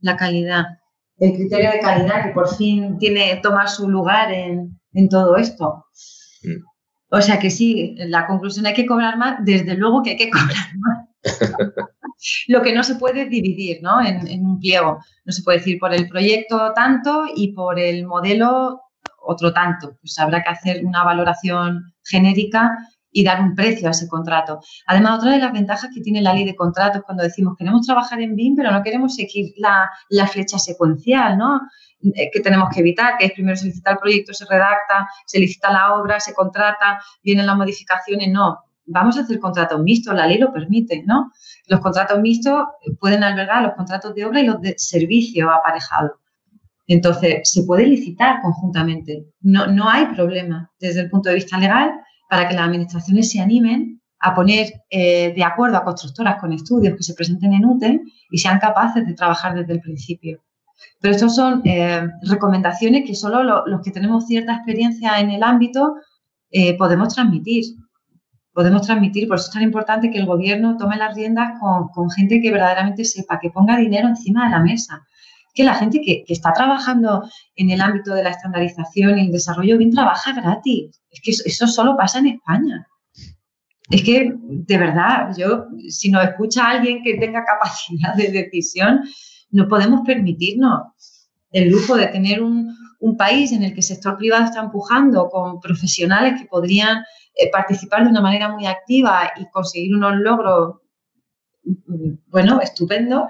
la 0.00 0.16
calidad. 0.16 0.64
El 1.18 1.32
criterio 1.32 1.70
de 1.70 1.80
calidad 1.80 2.24
que 2.24 2.30
por 2.30 2.54
fin 2.54 2.98
tiene, 2.98 3.40
toma 3.42 3.66
su 3.66 3.88
lugar 3.88 4.32
en, 4.32 4.78
en 4.92 5.08
todo 5.08 5.36
esto. 5.36 5.84
Mm. 6.42 6.62
O 7.10 7.20
sea 7.22 7.38
que 7.38 7.50
sí, 7.50 7.94
la 7.98 8.26
conclusión 8.26 8.66
hay 8.66 8.74
que 8.74 8.86
cobrar 8.86 9.16
más, 9.16 9.38
desde 9.44 9.74
luego 9.74 10.02
que 10.02 10.10
hay 10.10 10.16
que 10.16 10.30
cobrar 10.30 10.48
más. 10.78 11.05
Lo 12.48 12.62
que 12.62 12.74
no 12.74 12.82
se 12.82 12.96
puede 12.96 13.26
dividir 13.26 13.78
¿no? 13.82 14.04
En, 14.04 14.44
un 14.44 14.58
pliego. 14.58 14.98
No 15.24 15.32
se 15.32 15.42
puede 15.42 15.58
decir 15.58 15.78
por 15.78 15.92
el 15.92 16.08
proyecto 16.08 16.72
tanto 16.74 17.26
y 17.34 17.52
por 17.52 17.78
el 17.78 18.06
modelo 18.06 18.80
otro 19.20 19.52
tanto. 19.52 19.96
Pues 20.00 20.18
habrá 20.18 20.42
que 20.42 20.50
hacer 20.50 20.84
una 20.84 21.04
valoración 21.04 21.94
genérica 22.04 22.76
y 23.10 23.24
dar 23.24 23.40
un 23.40 23.54
precio 23.54 23.88
a 23.88 23.92
ese 23.92 24.08
contrato. 24.08 24.60
Además, 24.86 25.18
otra 25.18 25.32
de 25.32 25.38
las 25.38 25.52
ventajas 25.52 25.90
que 25.94 26.02
tiene 26.02 26.20
la 26.20 26.34
ley 26.34 26.44
de 26.44 26.54
contratos 26.54 27.02
cuando 27.04 27.22
decimos 27.22 27.54
queremos 27.56 27.86
trabajar 27.86 28.20
en 28.20 28.36
BIM, 28.36 28.56
pero 28.56 28.70
no 28.70 28.82
queremos 28.82 29.14
seguir 29.14 29.54
la, 29.56 29.90
la 30.10 30.26
flecha 30.26 30.58
secuencial, 30.58 31.38
¿no? 31.38 31.62
Eh, 32.14 32.30
que 32.30 32.40
tenemos 32.40 32.68
que 32.72 32.80
evitar, 32.80 33.16
que 33.16 33.26
es 33.26 33.32
primero 33.32 33.56
se 33.56 33.66
licita 33.66 33.92
el 33.92 33.98
proyecto, 33.98 34.34
se 34.34 34.44
redacta, 34.44 35.08
se 35.24 35.38
licita 35.38 35.72
la 35.72 35.94
obra, 35.94 36.20
se 36.20 36.34
contrata, 36.34 37.00
vienen 37.22 37.46
las 37.46 37.56
modificaciones, 37.56 38.28
no. 38.30 38.58
Vamos 38.86 39.16
a 39.16 39.22
hacer 39.22 39.38
contratos 39.40 39.80
mixtos, 39.82 40.14
la 40.14 40.26
ley 40.26 40.38
lo 40.38 40.52
permite, 40.52 41.02
¿no? 41.04 41.32
Los 41.68 41.80
contratos 41.80 42.20
mixtos 42.20 42.64
pueden 43.00 43.22
albergar 43.24 43.62
los 43.62 43.74
contratos 43.74 44.14
de 44.14 44.24
obra 44.24 44.40
y 44.40 44.46
los 44.46 44.60
de 44.60 44.74
servicio 44.76 45.50
aparejado. 45.50 46.20
Entonces, 46.86 47.50
se 47.50 47.64
puede 47.64 47.86
licitar 47.86 48.40
conjuntamente. 48.42 49.26
No, 49.40 49.66
no 49.66 49.88
hay 49.88 50.06
problema 50.06 50.70
desde 50.78 51.00
el 51.00 51.10
punto 51.10 51.28
de 51.28 51.34
vista 51.34 51.58
legal 51.58 51.90
para 52.28 52.48
que 52.48 52.54
las 52.54 52.68
administraciones 52.68 53.30
se 53.30 53.40
animen 53.40 54.00
a 54.20 54.34
poner 54.34 54.72
eh, 54.90 55.32
de 55.34 55.44
acuerdo 55.44 55.76
a 55.76 55.84
constructoras 55.84 56.40
con 56.40 56.52
estudios 56.52 56.96
que 56.96 57.02
se 57.02 57.14
presenten 57.14 57.52
en 57.52 57.64
UTE 57.64 58.00
y 58.30 58.38
sean 58.38 58.58
capaces 58.58 59.06
de 59.06 59.14
trabajar 59.14 59.54
desde 59.54 59.74
el 59.74 59.80
principio. 59.80 60.42
Pero 61.00 61.14
estas 61.14 61.34
son 61.34 61.62
eh, 61.64 62.06
recomendaciones 62.22 63.04
que 63.06 63.14
solo 63.14 63.66
los 63.66 63.80
que 63.82 63.90
tenemos 63.90 64.26
cierta 64.26 64.54
experiencia 64.54 65.18
en 65.20 65.30
el 65.30 65.42
ámbito 65.42 65.96
eh, 66.50 66.76
podemos 66.76 67.14
transmitir. 67.14 67.64
Podemos 68.56 68.86
transmitir, 68.86 69.28
por 69.28 69.36
eso 69.36 69.48
es 69.48 69.52
tan 69.52 69.62
importante 69.62 70.10
que 70.10 70.16
el 70.16 70.24
gobierno 70.24 70.78
tome 70.78 70.96
las 70.96 71.14
riendas 71.14 71.60
con, 71.60 72.10
gente 72.10 72.40
que 72.40 72.50
verdaderamente 72.50 73.04
sepa, 73.04 73.38
que 73.38 73.50
ponga 73.50 73.76
dinero 73.76 74.08
encima 74.08 74.46
de 74.46 74.50
la 74.52 74.60
mesa. 74.60 75.06
Que 75.52 75.62
la 75.62 75.74
gente 75.74 76.00
que, 76.00 76.24
está 76.26 76.54
trabajando 76.54 77.28
en 77.54 77.68
el 77.68 77.82
ámbito 77.82 78.14
de 78.14 78.22
la 78.22 78.30
estandarización 78.30 79.18
y 79.18 79.26
el 79.26 79.30
desarrollo 79.30 79.76
bien 79.76 79.90
trabaja 79.90 80.32
gratis. 80.32 81.02
Es 81.10 81.20
que 81.22 81.32
eso, 81.32 81.66
solo 81.66 81.98
pasa 81.98 82.18
en 82.20 82.28
España. 82.28 82.86
Es 83.90 84.02
que, 84.02 84.32
de 84.34 84.78
verdad, 84.78 85.36
yo, 85.36 85.66
si 85.90 86.10
nos 86.10 86.24
escucha 86.24 86.70
alguien 86.70 87.02
que 87.02 87.18
tenga 87.18 87.44
capacidad 87.44 88.14
de 88.14 88.28
decisión, 88.32 89.02
no 89.50 89.68
podemos 89.68 90.00
permitirnos 90.06 90.80
el 91.52 91.68
lujo 91.68 91.94
de 91.94 92.06
tener 92.06 92.42
un, 92.42 92.74
país 93.18 93.52
en 93.52 93.62
el 93.62 93.72
que 93.72 93.80
el 93.80 93.84
sector 93.84 94.16
privado 94.16 94.46
está 94.46 94.60
empujando 94.60 95.28
con 95.28 95.60
profesionales 95.60 96.40
que 96.40 96.48
podrían 96.48 97.04
participar 97.52 98.04
de 98.04 98.10
una 98.10 98.20
manera 98.20 98.48
muy 98.50 98.66
activa 98.66 99.32
y 99.36 99.46
conseguir 99.50 99.94
unos 99.94 100.16
logros, 100.16 100.76
mm, 101.64 102.12
bueno, 102.28 102.60
estupendos, 102.60 103.24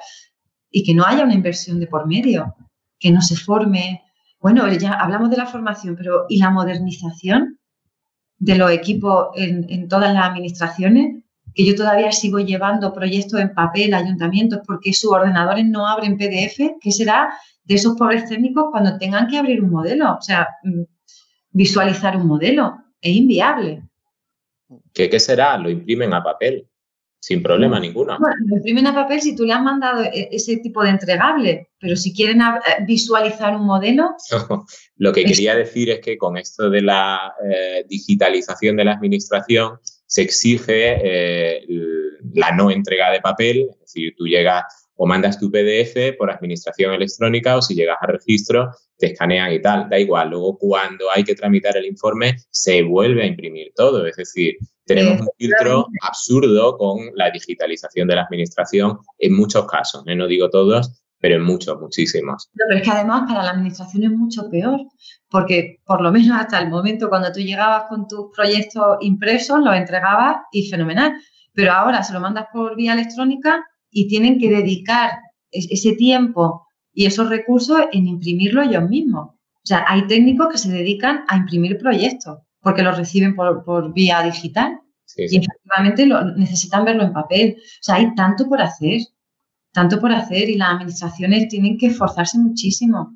y 0.71 0.83
que 0.85 0.95
no 0.95 1.05
haya 1.05 1.25
una 1.25 1.35
inversión 1.35 1.81
de 1.81 1.87
por 1.87 2.07
medio, 2.07 2.55
que 2.99 3.11
no 3.11 3.21
se 3.23 3.37
forme. 3.37 4.03
Bueno, 4.41 4.71
ya 4.73 4.93
hablamos 4.93 5.31
de 5.31 5.39
la 5.39 5.47
formación, 5.47 5.97
pero 5.97 6.27
¿y 6.29 6.39
la 6.39 6.51
modernización 6.51 7.59
de 8.39 8.57
los 8.57 8.71
equipos 8.71 9.29
en, 9.35 9.89
todas 9.89 10.13
las 10.13 10.29
administraciones? 10.29 11.23
que 11.55 11.65
yo 11.65 11.75
todavía 11.75 12.13
sigo 12.13 12.39
llevando 12.39 12.93
proyectos 12.93 13.41
en 13.41 13.55
papel 13.55 13.95
ayuntamientos 13.95 14.61
porque 14.67 14.93
sus 14.93 15.11
ordenadores 15.11 15.65
no 15.65 15.87
abren 15.89 16.19
PDF, 16.19 16.77
¿qué 16.79 16.93
será 16.93 17.33
de 17.65 17.77
esos 17.77 17.97
pobres 17.97 18.29
técnicos 18.29 18.67
cuando 18.71 18.99
tengan 18.99 19.27
que 19.27 19.39
abrir 19.39 19.65
un 19.65 19.71
modelo? 19.71 20.17
O 20.19 20.21
sea, 20.21 20.47
mm, 20.63 20.83
visualizar 21.53 22.15
un 22.19 22.27
modelo 22.27 22.77
es 23.01 23.17
inviable. 23.17 23.86
¿Qué, 24.93 25.21
será? 25.21 25.57
Lo 25.59 25.71
imprimen 25.71 26.13
a 26.15 26.23
papel, 26.23 26.69
sin 27.21 27.43
problema 27.43 27.79
ninguno. 27.79 28.19
Bueno, 28.19 28.37
lo 28.47 28.57
imprimen 28.57 28.87
a 28.87 28.95
papel 28.95 29.21
si 29.21 29.37
tú 29.37 29.45
le 29.45 29.53
has 29.53 29.63
mandado 29.63 30.03
e, 30.03 30.29
ese 30.33 30.57
tipo 30.59 30.83
de 30.83 30.91
entregable, 30.91 31.71
pero 31.79 31.97
si 31.97 32.13
quieren 32.13 32.41
eh, 32.41 32.85
visualizar 32.87 33.55
un 33.55 33.67
modelo... 33.67 34.15
lo 34.97 35.13
que 35.13 35.25
quería 35.25 35.55
decir 35.55 35.91
es 35.91 36.01
que 36.01 36.17
con 36.19 36.37
esto 36.37 36.71
de 36.71 36.83
la 36.83 37.35
eh, 37.45 37.85
digitalización 37.89 38.77
de 38.77 38.85
la 38.85 38.93
administración, 38.93 39.79
se 40.07 40.23
exige 40.23 40.99
eh, 41.03 41.67
la 42.35 42.53
no 42.53 42.71
entrega 42.71 43.11
de 43.11 43.21
papel, 43.21 43.69
es 43.73 43.81
decir, 43.81 44.15
tú 44.17 44.27
llegas 44.27 44.86
o 44.97 45.07
mandas 45.07 45.39
tu 45.39 45.51
PDF 45.51 46.17
por 46.19 46.31
administración 46.31 46.93
electrónica 46.93 47.57
o 47.57 47.63
si 47.63 47.75
llegas 47.75 47.99
a 48.01 48.07
registro 48.07 48.71
te 48.99 49.13
escanean 49.13 49.53
y 49.53 49.61
tal, 49.61 49.89
da 49.89 49.99
igual. 49.99 50.31
Luego 50.31 50.59
cuando 50.59 51.11
hay 51.15 51.23
que 51.23 51.35
tramitar 51.35 51.77
el 51.77 51.85
informe 51.85 52.37
se 52.51 52.83
vuelve 52.83 53.23
a 53.23 53.27
imprimir 53.27 53.73
todo, 53.75 54.07
es 54.07 54.17
decir, 54.17 54.57
tenemos 54.85 55.21
un 55.21 55.29
filtro 55.37 55.87
absurdo 56.03 56.79
con 56.79 57.11
la 57.15 57.31
digitalización 57.31 58.09
de 58.09 58.17
la 58.17 58.23
administración 58.23 58.99
en 59.19 59.37
muchos 59.37 59.67
casos, 59.67 60.05
¿eh? 60.07 60.15
no 60.15 60.27
digo 60.27 60.49
todos, 60.49 61.03
pero 61.19 61.37
en 61.37 61.43
muchos, 61.43 61.81
muchísimos. 61.81 62.49
pero 62.55 62.79
es 62.79 62.85
que 62.85 62.91
además 62.91 63.25
para 63.27 63.43
la 63.43 63.51
administración 63.51 64.05
es 64.05 64.11
mucho 64.11 64.49
peor, 64.51 64.81
porque 65.29 65.81
por 65.85 66.01
lo 66.01 66.13
menos 66.13 66.39
hasta 66.39 66.61
el 66.61 66.71
momento 66.71 67.09
cuando 67.09 67.33
tú 67.33 67.41
llegabas 67.41 67.85
con 67.89 68.07
tus 68.07 68.27
proyectos 68.35 68.99
impresos, 69.01 69.61
los 69.61 69.75
entregabas 69.75 70.37
y 70.53 70.71
fenomenal, 70.71 71.15
pero 71.53 71.73
ahora 71.73 72.03
se 72.03 72.13
lo 72.13 72.21
mandas 72.21 72.47
por 72.53 72.77
vía 72.77 72.93
electrónica 72.93 73.65
y 73.97 74.09
tienen 74.09 74.39
que 74.39 74.51
dedicar 74.51 75.13
ese 75.51 75.93
tiempo 75.95 76.67
y 76.93 77.07
esos 77.07 77.31
recursos 77.31 77.81
en 77.93 78.07
imprimirlo 78.07 78.63
ellos 78.63 78.89
mismos. 78.89 79.29
O 79.29 79.67
sea, 79.69 79.85
hay 79.89 80.07
técnicos 80.07 80.49
que 80.53 80.59
se 80.59 80.71
dedican 80.71 81.25
a 81.29 81.37
imprimir 81.37 81.79
proyectos 81.79 82.41
porque 82.61 82.83
los 82.83 82.97
reciben 82.97 83.35
por, 83.35 83.93
vía 83.95 84.23
digital 84.23 84.81
y 85.17 85.39
efectivamente 85.39 86.05
lo, 86.05 86.23
necesitan 86.37 86.85
verlo 86.85 87.05
en 87.05 87.13
papel. 87.15 87.57
O 87.59 87.83
sea, 87.83 87.95
hay 87.95 88.15
tanto 88.15 88.47
por 88.49 88.61
hacer 88.61 89.01
tanto 89.73 90.01
por 90.01 90.11
hacer 90.11 90.49
y 90.49 90.57
las 90.57 90.71
administraciones 90.71 91.49
tienen 91.49 91.77
que 91.77 91.89
esforzarse 91.89 92.39
muchísimo 92.39 93.15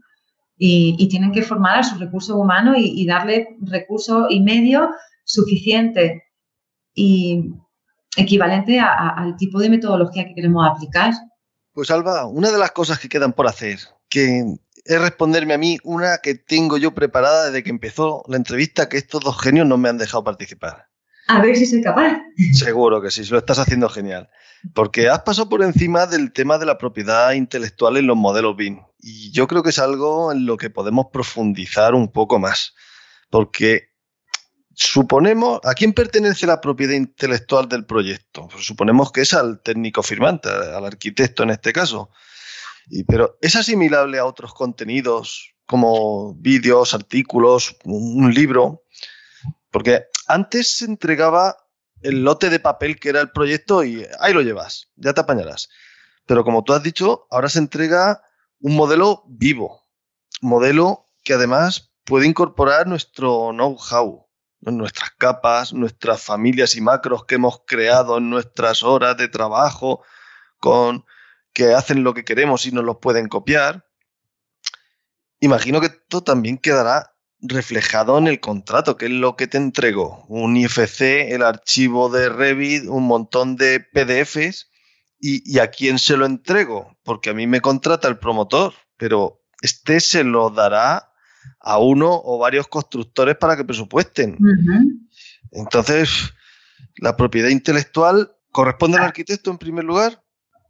y, 0.59 1.09
tienen 1.09 1.33
que 1.33 1.41
formar 1.41 1.79
a 1.79 1.83
sus 1.83 1.99
recursos 1.99 2.37
humanos 2.37 2.77
y, 2.79 3.07
darle 3.07 3.57
recursos 3.63 4.27
y 4.29 4.41
medios 4.41 4.89
suficientes 5.25 6.21
y 6.95 7.55
equivalente 8.17 8.81
al 8.81 9.37
tipo 9.37 9.61
de 9.61 9.71
metodología 9.71 10.27
que 10.27 10.35
queremos 10.35 10.67
aplicar. 10.69 11.13
Pues 11.73 11.91
Alba, 11.91 12.27
una 12.27 12.51
de 12.51 12.59
las 12.59 12.73
cosas 12.73 12.99
que 12.99 13.09
quedan 13.09 13.33
por 13.33 13.47
hacer, 13.47 13.79
que 14.09 14.45
es 14.85 15.01
responderme 15.01 15.55
a 15.55 15.59
mí 15.59 15.79
una 15.85 16.19
que 16.19 16.35
tengo 16.35 16.79
yo 16.79 16.95
preparada 16.95 17.47
desde 17.47 17.63
que 17.63 17.71
empezó 17.71 18.25
la 18.29 18.37
entrevista, 18.37 18.89
que 18.89 18.97
estos 18.97 19.23
dos 19.23 19.41
genios 19.41 19.67
no 19.67 19.79
me 19.79 19.89
han 19.89 19.99
dejado 19.99 20.25
participar. 20.25 20.89
A 21.29 21.41
ver 21.41 21.57
si 21.57 21.65
soy 21.65 21.81
capaz. 21.81 22.21
Seguro 22.53 23.01
que 23.01 23.13
sí, 23.13 23.25
lo 23.27 23.39
estás 23.39 23.61
haciendo 23.61 23.89
genial. 23.89 24.29
Porque 24.75 25.09
has 25.09 25.21
pasado 25.21 25.49
por 25.49 25.63
encima 25.63 26.07
del 26.07 26.33
tema 26.33 26.59
de 26.59 26.67
la 26.67 26.77
propiedad 26.77 27.33
intelectual 27.33 27.97
en 27.97 28.09
los 28.09 28.17
modelos 28.17 28.57
BIM. 28.57 28.81
Y 28.99 29.31
yo 29.31 29.47
creo 29.47 29.63
que 29.63 29.71
es 29.71 29.79
algo 29.79 30.33
en 30.33 30.45
lo 30.45 30.57
que 30.57 30.71
podemos 30.71 31.07
profundizar 31.13 31.95
un 31.95 32.11
poco 32.11 32.41
más. 32.41 32.75
Porque 33.31 33.90
suponemos, 34.81 35.61
¿a 35.65 35.75
quién 35.75 35.93
pertenece 35.93 36.47
la 36.47 36.61
propiedad 36.61 36.95
intelectual 36.95 37.69
del 37.69 37.85
proyecto? 37.85 38.49
Pues 38.49 38.65
suponemos 38.65 39.13
que 39.13 39.21
es 39.21 39.35
al 39.35 39.61
técnico 39.61 40.03
firmante, 40.03 40.49
al 40.49 40.85
arquitecto 40.85 41.43
en 41.43 41.51
este 41.51 41.73
caso. 41.73 42.11
Pero 43.07 43.39
¿es 43.43 43.57
asimilable 43.57 44.19
a 44.19 44.25
otros 44.25 44.55
contenidos 44.55 45.55
como 45.67 46.35
vídeos, 46.35 46.95
artículos, 46.95 47.77
un 47.85 48.33
libro? 48.33 48.85
Porque 49.71 50.07
antes 50.27 50.79
se 50.79 50.87
entregaba 50.87 51.57
el 52.01 52.25
lote 52.25 52.49
de 52.49 52.59
papel 52.59 52.99
que 52.99 53.11
era 53.11 53.21
el 53.21 53.31
proyecto 53.31 53.85
y 53.85 54.07
ahí 54.19 54.33
lo 54.33 54.41
llevas, 54.41 54.89
ya 54.97 55.13
te 55.13 55.21
apañarás. 55.21 55.69
Pero 56.25 56.43
como 56.43 56.65
tú 56.65 56.73
has 56.73 56.83
dicho, 56.83 57.27
ahora 57.31 57.51
se 57.51 57.59
entrega 57.59 58.23
un 58.61 58.75
modelo 58.77 59.25
vivo, 59.29 59.87
modelo 60.41 61.07
que 61.23 61.35
además 61.35 61.93
puede 62.05 62.27
incorporar 62.27 62.87
nuestro 62.87 63.51
know-how, 63.53 64.30
nuestras 64.61 65.11
capas, 65.13 65.73
nuestras 65.73 66.23
familias 66.23 66.77
y 66.77 66.81
macros 66.81 67.25
que 67.25 67.37
hemos 67.37 67.63
creado 67.67 68.19
en 68.19 68.31
nuestras 68.31 68.83
horas 68.83 69.17
de 69.17 69.29
trabajo, 69.29 70.03
con 70.59 71.05
que 71.53 71.75
hacen 71.75 72.05
lo 72.05 72.15
que 72.15 72.25
queremos 72.25 72.67
y 72.67 72.73
nos 72.73 72.85
los 72.85 72.99
pueden 72.99 73.29
copiar. 73.29 73.87
Imagino 75.41 75.81
que 75.81 75.87
esto 75.87 76.23
también 76.23 76.59
quedará 76.59 77.15
reflejado 77.41 78.19
en 78.19 78.27
el 78.27 78.41
contrato, 78.41 78.97
que 78.97 79.07
es 79.07 79.13
lo 79.13 79.37
que 79.37 79.47
te 79.47 79.57
entrego. 79.57 80.25
Un 80.29 80.57
IFC, 80.57 81.33
el 81.33 81.43
archivo 81.43 82.11
de 82.11 82.29
Revit, 82.29 82.85
un 82.87 83.07
montón 83.07 83.57
de 83.57 83.81
PDFs. 83.81 84.69
Y, 85.23 85.59
a 85.59 85.71
quién 85.71 85.99
se 85.99 86.17
lo 86.17 86.25
entrego? 86.25 86.97
Porque 87.03 87.31
a 87.31 87.35
mí 87.35 87.47
me 87.47 87.61
contrata 87.61 88.09
el 88.09 88.19
promotor, 88.19 88.73
pero 88.97 89.43
este 89.61 90.01
se 90.01 90.25
lo 90.25 90.49
dará 90.49 91.10
a 91.61 91.79
uno 91.79 92.21
o 92.25 92.39
varios 92.39 92.69
constructores 92.69 93.37
para 93.37 93.57
que 93.57 93.65
presupuesten. 93.65 94.39
Entonces, 95.53 96.33
¿la 96.97 97.17
propiedad 97.17 97.49
intelectual 97.49 98.33
corresponde 98.51 98.99
al 98.99 99.05
arquitecto 99.05 99.51
en 99.51 99.59
primer 99.59 99.85
lugar? 99.85 100.23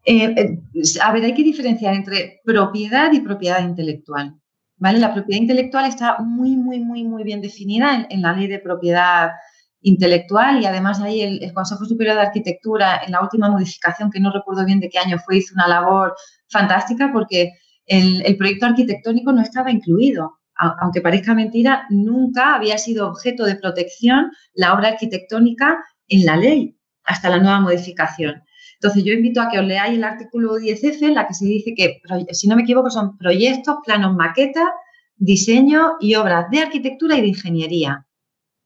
Eh, 0.05 0.34
eh, 0.36 0.59
a 1.02 1.12
ver, 1.12 1.24
hay 1.24 1.34
que 1.34 1.42
diferenciar 1.42 1.94
entre 1.94 2.40
propiedad 2.44 3.12
y 3.12 3.20
propiedad 3.20 3.62
intelectual. 3.62 4.40
La 4.78 5.12
propiedad 5.12 5.42
intelectual 5.42 5.84
está 5.84 6.18
muy, 6.20 6.56
muy, 6.56 6.80
muy, 6.80 7.05
muy 7.05 7.22
bien 7.22 7.42
definida 7.42 8.06
en, 8.09 8.22
la 8.22 8.32
ley 8.32 8.47
de 8.47 8.59
propiedad 8.59 9.32
intelectual 9.82 10.62
y 10.62 10.66
además 10.66 11.01
ahí 11.01 11.20
el, 11.20 11.52
Consejo 11.52 11.84
Superior 11.84 12.16
de 12.16 12.22
Arquitectura 12.22 13.02
en 13.05 13.12
la 13.12 13.20
última 13.20 13.51
modificación, 13.51 14.10
que 14.10 14.20
no 14.20 14.32
recuerdo 14.32 14.64
bien 14.64 14.80
de 14.80 14.88
qué 14.88 14.98
año 14.98 15.18
fue, 15.18 15.36
hizo 15.36 15.55
una 15.55 15.68
labor 15.68 16.14
fantástica 16.48 17.10
porque 17.12 17.52
el, 17.84 18.24
el 18.24 18.38
proyecto 18.38 18.66
arquitectónico 18.66 19.32
no 19.32 19.42
estaba 19.42 19.70
incluido. 19.70 20.39
Aunque 20.80 21.00
parezca 21.00 21.34
mentira, 21.34 21.86
nunca 21.88 22.54
había 22.54 22.76
sido 22.76 23.08
objeto 23.08 23.44
de 23.44 23.56
protección 23.56 24.30
la 24.54 24.74
obra 24.74 24.88
arquitectónica 24.88 25.82
en 26.08 26.26
la 26.26 26.36
ley 26.36 26.76
hasta 27.04 27.30
la 27.30 27.38
nueva 27.38 27.60
modificación. 27.60 28.42
Entonces, 28.74 29.04
yo 29.04 29.12
invito 29.12 29.40
a 29.40 29.48
que 29.48 29.58
os 29.58 29.66
leáis 29.66 29.96
el 29.96 30.04
artículo 30.04 30.56
10F, 30.56 31.02
en 31.02 31.14
la 31.14 31.26
que 31.26 31.34
se 31.34 31.44
dice 31.44 31.74
que, 31.74 32.00
si 32.32 32.48
no 32.48 32.56
me 32.56 32.62
equivoco, 32.62 32.90
son 32.90 33.16
proyectos, 33.16 33.76
planos, 33.84 34.14
maquetas, 34.14 34.68
diseño 35.16 35.96
y 36.00 36.14
obras 36.14 36.50
de 36.50 36.60
arquitectura 36.60 37.16
y 37.16 37.20
de 37.20 37.28
ingeniería. 37.28 38.06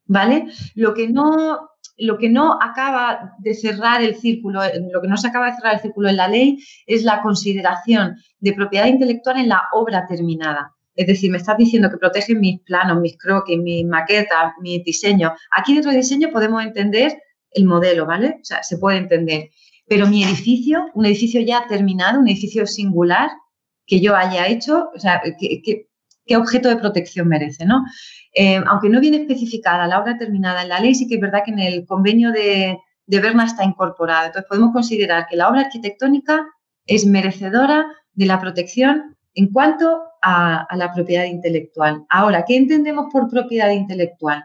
¿Vale? 0.06 0.46
Lo 0.74 0.94
que 0.94 1.08
no, 1.08 1.70
lo 1.96 2.18
que 2.18 2.28
no 2.28 2.58
acaba 2.60 3.34
de 3.38 3.54
cerrar 3.54 4.02
el 4.02 4.16
círculo, 4.16 4.60
lo 4.92 5.00
que 5.00 5.08
no 5.08 5.16
se 5.16 5.28
acaba 5.28 5.46
de 5.46 5.56
cerrar 5.56 5.74
el 5.74 5.80
círculo 5.80 6.08
en 6.08 6.16
la 6.16 6.28
ley 6.28 6.58
es 6.86 7.04
la 7.04 7.22
consideración 7.22 8.16
de 8.38 8.52
propiedad 8.52 8.86
intelectual 8.86 9.38
en 9.38 9.48
la 9.48 9.62
obra 9.72 10.06
terminada. 10.06 10.74
Es 10.94 11.06
decir, 11.06 11.30
me 11.30 11.38
estás 11.38 11.56
diciendo 11.56 11.90
que 11.90 11.98
protegen 11.98 12.40
mis 12.40 12.60
planos, 12.60 13.00
mis 13.00 13.18
croquis, 13.18 13.58
mis 13.58 13.84
maquetas, 13.84 14.52
mis 14.60 14.84
diseños. 14.84 15.32
Aquí 15.50 15.74
dentro 15.74 15.90
del 15.90 16.00
diseño 16.00 16.30
podemos 16.30 16.62
entender 16.62 17.18
el 17.50 17.64
modelo, 17.64 18.06
¿vale? 18.06 18.38
O 18.40 18.44
sea, 18.44 18.62
se 18.62 18.78
puede 18.78 18.98
entender. 18.98 19.50
Pero 19.86 20.06
mi 20.06 20.24
edificio, 20.24 20.86
un 20.94 21.06
edificio 21.06 21.40
ya 21.40 21.66
terminado, 21.68 22.20
un 22.20 22.28
edificio 22.28 22.66
singular 22.66 23.30
que 23.86 24.00
yo 24.00 24.16
haya 24.16 24.46
hecho, 24.46 24.90
o 24.94 24.98
sea, 24.98 25.20
¿qué, 25.38 25.86
objeto 26.36 26.68
de 26.68 26.76
protección 26.76 27.28
merece, 27.28 27.66
¿no? 27.66 27.84
Eh, 28.34 28.60
aunque 28.66 28.88
no 28.88 29.00
viene 29.00 29.18
especificada 29.18 29.86
la 29.86 30.00
obra 30.00 30.16
terminada 30.16 30.62
en 30.62 30.70
la 30.70 30.80
ley, 30.80 30.94
sí 30.94 31.06
que 31.06 31.16
es 31.16 31.20
verdad 31.20 31.42
que 31.44 31.50
en 31.50 31.58
el 31.58 31.84
convenio 31.86 32.32
de, 32.32 32.78
de 33.06 33.20
Berna 33.20 33.44
está 33.44 33.62
incorporada. 33.64 34.26
Entonces, 34.26 34.48
podemos 34.48 34.72
considerar 34.72 35.26
que 35.28 35.36
la 35.36 35.48
obra 35.48 35.62
arquitectónica 35.62 36.46
es 36.86 37.04
merecedora 37.06 37.86
de 38.14 38.26
la 38.26 38.40
protección 38.40 39.16
en 39.34 39.52
cuanto 39.52 40.02
a, 40.24 40.66
la 40.76 40.92
propiedad 40.92 41.24
intelectual. 41.24 42.04
Ahora, 42.08 42.44
¿qué 42.46 42.56
entendemos 42.56 43.06
por 43.12 43.28
propiedad 43.28 43.70
intelectual? 43.70 44.44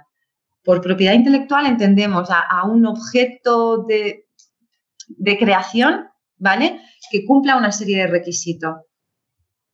Por 0.64 0.81
propiedad 0.81 1.14
intelectual 1.14 1.65
entendemos 1.65 2.30
a 2.30 2.65
un 2.65 2.85
objeto 2.85 3.84
de, 3.84 4.26
de 5.10 5.38
creación, 5.38 6.07
¿vale? 6.38 6.80
Que 7.11 7.26
cumpla 7.26 7.57
una 7.57 7.72
serie 7.72 7.97
de 7.97 8.07
requisitos. 8.07 8.77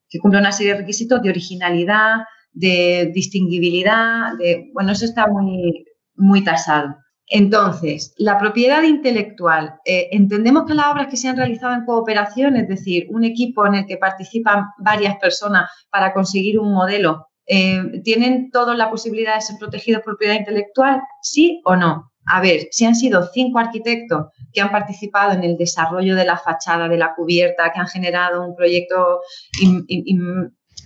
Que 0.10 0.20
cumpla 0.20 0.40
una 0.40 0.52
serie 0.52 0.74
de 0.74 0.80
requisitos 0.80 1.22
de 1.22 1.30
originalidad, 1.30 2.24
de 2.52 3.12
distinguibilidad, 3.14 4.34
de, 4.38 4.72
bueno, 4.74 4.94
eso 4.94 5.06
está 5.06 5.28
muy, 5.28 5.86
muy 6.16 6.44
tasado. 6.44 6.96
Entonces, 7.28 8.14
la 8.18 8.38
propiedad 8.38 8.84
intelectual. 8.84 9.80
Eh, 9.84 10.10
entendemos 10.12 10.66
que 10.66 10.76
las 10.76 10.88
obras 10.88 11.08
que 11.08 11.18
se 11.18 11.28
han 11.28 11.38
realizado 11.38 11.74
en 11.74 11.86
cooperación, 11.86 12.56
es 12.56 12.68
decir, 12.68 13.08
un 13.10 13.24
equipo 13.24 13.66
en 13.66 13.76
el 13.76 13.86
que 13.86 13.98
participan 13.98 14.66
varias 14.78 15.18
personas 15.18 15.70
para 15.90 16.14
conseguir 16.14 16.60
un 16.60 16.72
modelo, 16.72 17.28
eh, 17.48 18.02
¿tienen 18.04 18.52
todos 18.52 18.76
la 18.78 18.90
posibilidad 18.90 19.36
de 19.36 19.42
ser 19.42 19.58
protegidos 19.60 20.02
por 20.02 20.14
propiedad 20.14 20.36
intelectual? 20.36 21.02
¿Sí 21.22 21.62
o 21.66 21.76
no? 21.76 22.12
A 22.28 22.42
ver, 22.42 22.68
si 22.72 22.86
han 22.86 22.96
sido 22.96 23.30
cinco 23.34 23.60
arquitectos 23.60 24.28
que 24.52 24.62
han 24.62 24.72
participado 24.72 25.34
en 25.34 25.44
el 25.44 25.58
desarrollo 25.58 26.16
de 26.16 26.26
la 26.26 26.38
fachada, 26.38 26.88
de 26.88 26.98
la 26.98 27.14
cubierta, 27.14 27.72
que 27.72 27.80
han 27.80 27.88
generado 27.88 28.44
un 28.44 28.56
proyecto 28.56 29.22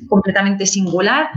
completamente 0.08 0.66
singular, 0.66 1.30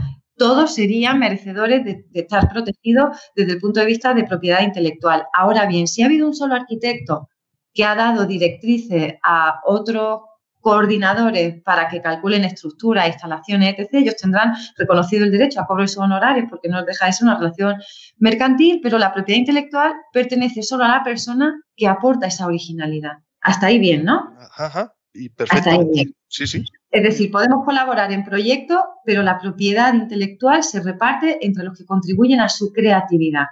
todos 0.42 0.74
serían 0.74 1.20
merecedores 1.20 1.84
de, 1.84 2.04
de, 2.10 2.20
estar 2.20 2.48
protegidos 2.48 3.16
desde 3.36 3.52
el 3.52 3.60
punto 3.60 3.78
de 3.78 3.86
vista 3.86 4.12
de 4.12 4.24
propiedad 4.24 4.60
intelectual. 4.60 5.22
Ahora 5.32 5.66
bien, 5.66 5.86
si 5.86 6.02
ha 6.02 6.06
habido 6.06 6.26
un 6.26 6.34
solo 6.34 6.56
arquitecto 6.56 7.28
que 7.72 7.84
ha 7.84 7.94
dado 7.94 8.26
directrices 8.26 9.14
a 9.22 9.60
otros 9.64 10.22
coordinadores 10.60 11.62
para 11.62 11.88
que 11.88 12.02
calculen 12.02 12.42
estructuras, 12.42 13.06
instalaciones, 13.06 13.76
etc., 13.78 13.88
ellos 13.92 14.16
tendrán 14.16 14.54
reconocido 14.76 15.24
el 15.24 15.30
derecho 15.30 15.60
a 15.60 15.66
cobro 15.66 15.82
de 15.82 15.88
sus 15.88 15.98
honorarios 15.98 16.46
porque 16.50 16.68
no 16.68 16.84
deja 16.84 17.06
de 17.06 17.12
ser 17.12 17.28
una 17.28 17.38
relación 17.38 17.76
mercantil, 18.18 18.80
pero 18.82 18.98
la 18.98 19.14
propiedad 19.14 19.38
intelectual 19.38 19.92
pertenece 20.12 20.64
solo 20.64 20.82
a 20.82 20.88
la 20.88 21.04
persona 21.04 21.54
que 21.76 21.86
aporta 21.86 22.26
esa 22.26 22.46
originalidad. 22.46 23.18
Hasta 23.40 23.66
ahí 23.66 23.78
bien, 23.78 24.04
¿no? 24.04 24.34
Ajá. 24.56 24.92
y 25.14 25.28
perfectamente. 25.28 26.14
Sí, 26.26 26.48
sí. 26.48 26.64
Es 26.92 27.02
decir, 27.02 27.30
podemos 27.30 27.64
colaborar 27.64 28.12
en 28.12 28.22
proyectos, 28.22 28.78
pero 29.04 29.22
la 29.22 29.38
propiedad 29.40 29.94
intelectual 29.94 30.62
se 30.62 30.82
reparte 30.82 31.38
entre 31.40 31.64
los 31.64 31.76
que 31.76 31.86
contribuyen 31.86 32.40
a 32.40 32.50
su 32.50 32.70
creatividad. 32.70 33.46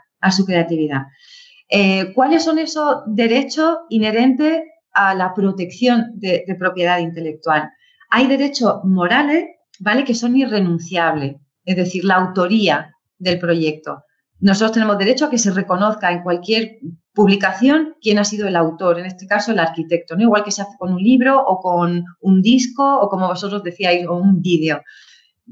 Eh, 1.70 2.12
¿Cuáles 2.14 2.44
son 2.44 2.58
esos 2.58 3.02
derechos 3.06 3.78
inherentes 3.88 4.60
a 4.92 5.14
la 5.14 5.32
protección 5.32 6.12
de, 6.16 6.44
propiedad 6.58 6.98
intelectual? 6.98 7.70
Hay 8.10 8.26
derechos 8.26 8.84
morales, 8.84 9.46
¿vale? 9.78 10.04
Que 10.04 10.14
son 10.14 10.36
irrenunciables, 10.36 11.36
es 11.64 11.76
decir, 11.76 12.04
la 12.04 12.16
autoría 12.16 12.94
del 13.18 13.38
proyecto. 13.38 14.02
Nosotros 14.40 14.72
tenemos 14.72 14.98
derecho 14.98 15.26
a 15.26 15.30
que 15.30 15.38
se 15.38 15.50
reconozca 15.50 16.10
en 16.10 16.22
cualquier 16.22 16.78
publicación 17.12 17.96
quién 18.00 18.18
ha 18.18 18.24
sido 18.24 18.48
el 18.48 18.56
autor, 18.56 18.98
en 18.98 19.06
este 19.06 19.26
caso 19.26 19.52
el 19.52 19.58
arquitecto, 19.58 20.16
¿no? 20.16 20.22
igual 20.22 20.44
que 20.44 20.50
se 20.50 20.62
hace 20.62 20.76
con 20.78 20.92
un 20.92 21.02
libro 21.02 21.38
o 21.38 21.60
con 21.60 22.04
un 22.20 22.42
disco 22.42 23.00
o 23.00 23.08
como 23.08 23.28
vosotros 23.28 23.62
decíais, 23.62 24.06
o 24.06 24.16
un 24.16 24.40
vídeo. 24.40 24.80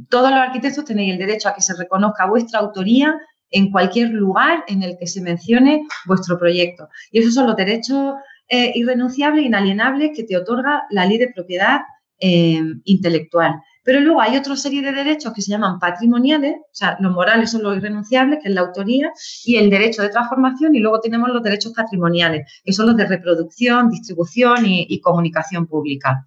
Todos 0.09 0.31
los 0.31 0.39
arquitectos 0.39 0.85
tenéis 0.85 1.12
el 1.12 1.19
derecho 1.19 1.48
a 1.48 1.55
que 1.55 1.60
se 1.60 1.74
reconozca 1.74 2.27
vuestra 2.27 2.60
autoría 2.60 3.15
en 3.51 3.70
cualquier 3.70 4.10
lugar 4.10 4.65
en 4.69 4.82
el 4.82 4.97
que 4.98 5.06
se 5.06 5.20
mencione 5.20 5.86
vuestro 6.06 6.39
proyecto. 6.39 6.89
Y 7.10 7.19
esos 7.19 7.35
son 7.35 7.47
los 7.47 7.56
derechos 7.56 8.15
eh, 8.48 8.73
irrenunciables, 8.74 9.44
inalienables 9.44 10.12
que 10.15 10.24
te 10.24 10.36
otorga 10.36 10.85
la 10.90 11.05
ley 11.05 11.19
de 11.19 11.32
propiedad 11.35 11.81
eh, 12.20 12.62
intelectual. 12.85 13.60
Pero 13.89 14.01
luego 14.01 14.20
hay 14.20 14.36
otra 14.36 14.55
serie 14.55 14.82
de 14.82 14.93
derechos 14.93 15.32
que 15.32 15.40
se 15.40 15.51
llaman 15.51 15.78
patrimoniales, 15.78 16.56
o 16.59 16.74
sea, 16.74 16.98
los 17.01 17.10
morales 17.10 17.51
son 17.51 17.62
los 17.62 17.74
irrenunciables, 17.74 18.39
que 18.43 18.51
es 18.51 18.55
la 18.55 18.60
autoría, 18.60 19.10
y 19.47 19.56
el 19.56 19.70
derecho 19.70 20.02
de 20.02 20.10
transformación, 20.10 20.74
y 20.74 20.81
luego 20.81 21.01
tenemos 21.01 21.31
los 21.31 21.43
derechos 21.43 21.73
patrimoniales, 21.73 22.47
que 22.62 22.74
son 22.74 22.85
los 22.85 22.97
de 22.98 23.06
reproducción, 23.06 23.89
distribución 23.89 24.66
y, 24.66 25.01
comunicación 25.01 25.66
pública. 25.66 26.27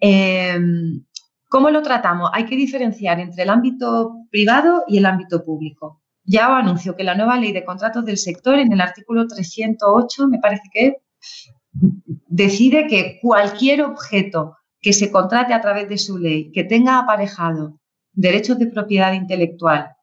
Eh, 0.00 0.58
¿Cómo 1.48 1.70
lo 1.70 1.80
tratamos? 1.80 2.30
Hay 2.32 2.44
que 2.44 2.56
diferenciar 2.56 3.20
entre 3.20 3.44
el 3.44 3.50
ámbito 3.50 4.26
privado 4.28 4.82
y 4.88 4.98
el 4.98 5.06
ámbito 5.06 5.44
público. 5.44 6.02
Ya 6.24 6.50
os 6.50 6.58
anuncio 6.58 6.96
que 6.96 7.04
la 7.04 7.14
nueva 7.14 7.38
ley 7.38 7.52
de 7.52 7.64
contratos 7.64 8.04
del 8.04 8.16
sector, 8.16 8.58
en 8.58 8.72
el 8.72 8.80
artículo 8.80 9.28
308, 9.28 10.26
me 10.26 10.40
parece 10.40 10.64
que 10.72 10.96
decide 12.26 12.88
que 12.88 13.20
cualquier 13.22 13.82
objeto 13.82 14.56
que 14.84 14.92
se 14.92 15.10
contrate 15.10 15.54
a 15.54 15.62
través 15.62 15.88
de 15.88 15.96
su 15.96 16.18
ley, 16.18 16.52
que 16.52 16.62
tenga 16.62 16.98
aparejado 16.98 17.80
derechos 18.12 18.58
de 18.58 18.66
propiedad 18.66 19.14
intelectual 19.14 19.96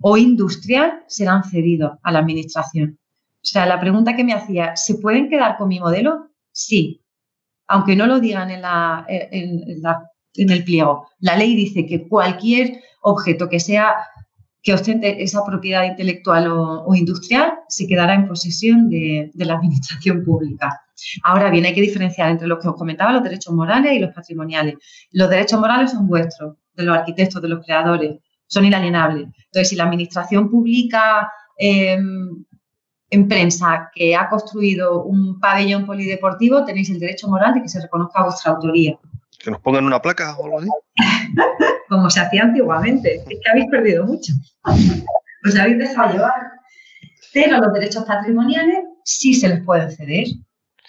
o 0.00 0.16
industrial, 0.16 1.04
serán 1.06 1.44
cedidos 1.44 1.92
a 2.02 2.10
la 2.10 2.18
Administración. 2.18 2.98
O 3.36 3.46
sea, 3.50 3.64
la 3.64 3.78
pregunta 3.78 4.16
que 4.16 4.24
me 4.24 4.34
hacía, 4.34 4.74
¿se 4.74 4.96
pueden 4.96 5.30
quedar 5.30 5.56
con 5.56 5.68
mi 5.68 5.78
modelo? 5.78 6.30
Sí, 6.50 7.00
aunque 7.68 7.94
no 7.94 8.08
lo 8.08 8.18
digan 8.18 8.50
en, 8.50 8.62
la, 8.62 9.06
en, 9.08 10.50
el 10.50 10.64
pliego. 10.64 11.06
La 11.20 11.36
ley 11.36 11.54
dice 11.54 11.86
que 11.86 12.08
cualquier 12.08 12.82
objeto 13.02 13.48
que 13.48 13.60
sea 13.60 13.94
que 14.62 14.74
ostente 14.74 15.22
esa 15.22 15.44
propiedad 15.44 15.84
intelectual 15.84 16.48
o, 16.50 16.94
industrial 16.94 17.54
se 17.68 17.86
quedará 17.86 18.14
en 18.14 18.26
posesión 18.26 18.88
de, 18.90 19.30
la 19.34 19.54
administración 19.54 20.24
pública. 20.24 20.80
Ahora 21.22 21.50
bien, 21.50 21.64
hay 21.64 21.74
que 21.74 21.80
diferenciar 21.80 22.30
entre 22.30 22.48
lo 22.48 22.58
que 22.58 22.68
os 22.68 22.74
comentaba, 22.74 23.12
los 23.12 23.22
derechos 23.22 23.54
morales 23.54 23.92
y 23.92 24.00
los 24.00 24.12
patrimoniales. 24.12 24.74
Los 25.12 25.30
derechos 25.30 25.60
morales 25.60 25.92
son 25.92 26.06
vuestros, 26.08 26.56
de 26.74 26.82
los 26.82 26.96
arquitectos, 26.96 27.40
de 27.40 27.48
los 27.48 27.64
creadores, 27.64 28.18
son 28.46 28.64
inalienables. 28.64 29.28
Entonces, 29.46 29.68
si 29.68 29.76
la 29.76 29.84
administración 29.84 30.50
publica 30.50 31.30
em, 31.56 32.44
en 33.10 33.28
prensa 33.28 33.90
que 33.94 34.16
ha 34.16 34.28
construido 34.28 35.04
un 35.04 35.38
pabellón 35.38 35.86
polideportivo, 35.86 36.64
tenéis 36.64 36.90
el 36.90 36.98
derecho 36.98 37.28
moral 37.28 37.54
de 37.54 37.62
que 37.62 37.68
se 37.68 37.80
reconozca 37.80 38.24
vuestra 38.24 38.52
autoría. 38.52 38.98
Que 39.38 39.50
nos 39.50 39.60
pongan 39.60 39.84
una 39.84 40.02
placa 40.02 40.36
o 40.36 40.44
algo 40.44 40.58
así. 40.60 40.68
Como 41.88 42.10
se 42.10 42.20
hacía 42.20 42.42
antiguamente. 42.42 43.16
Es 43.16 43.24
que 43.24 43.50
habéis 43.50 43.66
perdido 43.70 44.04
mucho. 44.04 44.32
Os 45.46 45.56
habéis 45.56 45.78
dejado 45.78 46.12
llevar. 46.12 46.34
Pero 47.32 47.58
los 47.58 47.72
derechos 47.72 48.04
patrimoniales 48.04 48.80
sí 49.04 49.34
se 49.34 49.48
les 49.48 49.64
pueden 49.64 49.90
ceder. 49.90 50.26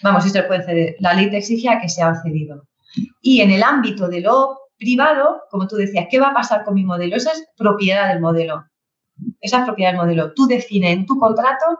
Vamos, 0.02 0.24
sí 0.24 0.30
se 0.30 0.38
les 0.38 0.46
pueden 0.46 0.64
ceder. 0.64 0.96
La 1.00 1.14
ley 1.14 1.30
te 1.30 1.38
exige 1.38 1.68
a 1.68 1.80
que 1.80 1.88
sean 1.88 2.20
cedidos. 2.22 2.62
Y 3.22 3.40
en 3.40 3.50
el 3.50 3.62
ámbito 3.62 4.08
de 4.08 4.20
lo 4.20 4.58
privado, 4.78 5.42
como 5.50 5.68
tú 5.68 5.76
decías, 5.76 6.06
¿qué 6.10 6.18
va 6.18 6.28
a 6.28 6.34
pasar 6.34 6.64
con 6.64 6.74
mi 6.74 6.84
modelo? 6.84 7.16
Esa 7.16 7.32
es 7.32 7.46
propiedad 7.56 8.08
del 8.08 8.20
modelo. 8.20 8.64
Esa 9.40 9.58
es 9.58 9.64
propiedad 9.64 9.90
del 9.90 10.00
modelo. 10.00 10.32
Tú 10.32 10.46
defines 10.46 10.92
en 10.92 11.06
tu 11.06 11.18
contrato 11.18 11.78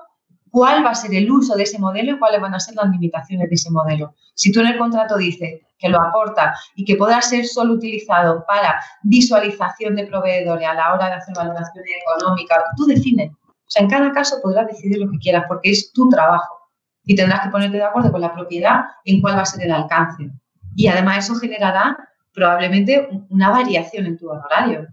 cuál 0.51 0.85
va 0.85 0.91
a 0.91 0.95
ser 0.95 1.15
el 1.15 1.31
uso 1.31 1.57
de 1.57 1.63
ese 1.63 1.79
modelo 1.79 2.13
y 2.13 2.19
cuáles 2.19 2.41
van 2.41 2.55
a 2.55 2.61
ser 2.61 2.75
las 2.77 2.91
limitaciones 2.91 3.49
de 3.49 3.55
ese 3.55 3.71
modelo. 3.71 4.15
Si 4.35 4.53
tú 4.53 4.61
en 4.61 4.67
el 4.67 4.79
contrato 4.79 5.17
dices 5.17 5.61
que 5.81 5.89
lo 5.89 6.01
aporta 6.01 6.55
y 6.77 6.85
que 6.85 6.94
podrá 6.94 7.20
ser 7.23 7.47
solo 7.47 7.74
utilizado 7.74 8.44
para 8.47 8.81
visualización 9.02 9.97
de 9.97 10.07
proveedores 10.07 10.69
a 10.69 10.74
la 10.74 10.94
hora 10.94 11.07
de 11.07 11.15
hacer 11.15 11.35
valoraciones 11.35 11.90
económicas, 12.02 12.59
tú 12.77 12.85
defines. 12.85 13.32
O 13.32 13.73
sea, 13.73 13.82
en 13.82 13.90
cada 13.90 14.12
caso 14.12 14.36
podrás 14.43 14.66
decidir 14.66 14.98
lo 14.98 15.11
que 15.11 15.19
quieras 15.19 15.44
porque 15.48 15.70
es 15.70 15.93
tu 15.93 16.09
trabajo 16.09 16.55
y 17.05 17.16
tendrás 17.16 17.40
que 17.40 17.48
ponerte 17.48 17.78
de 17.78 17.85
acuerdo 17.85 18.12
con 18.12 18.20
la 18.20 18.32
propiedad 18.32 18.82
en 19.05 19.20
cuál 19.20 19.36
va 19.36 19.43
a 19.43 19.47
ser 19.47 19.65
el 19.65 19.73
alcance. 19.73 20.31
Y 20.77 20.86
además 20.86 21.24
eso 21.24 21.35
generará 21.36 21.97
probablemente 22.32 23.09
una 23.31 23.51
variación 23.51 24.07
en 24.07 24.19
tu 24.19 24.28
horario. 24.28 24.86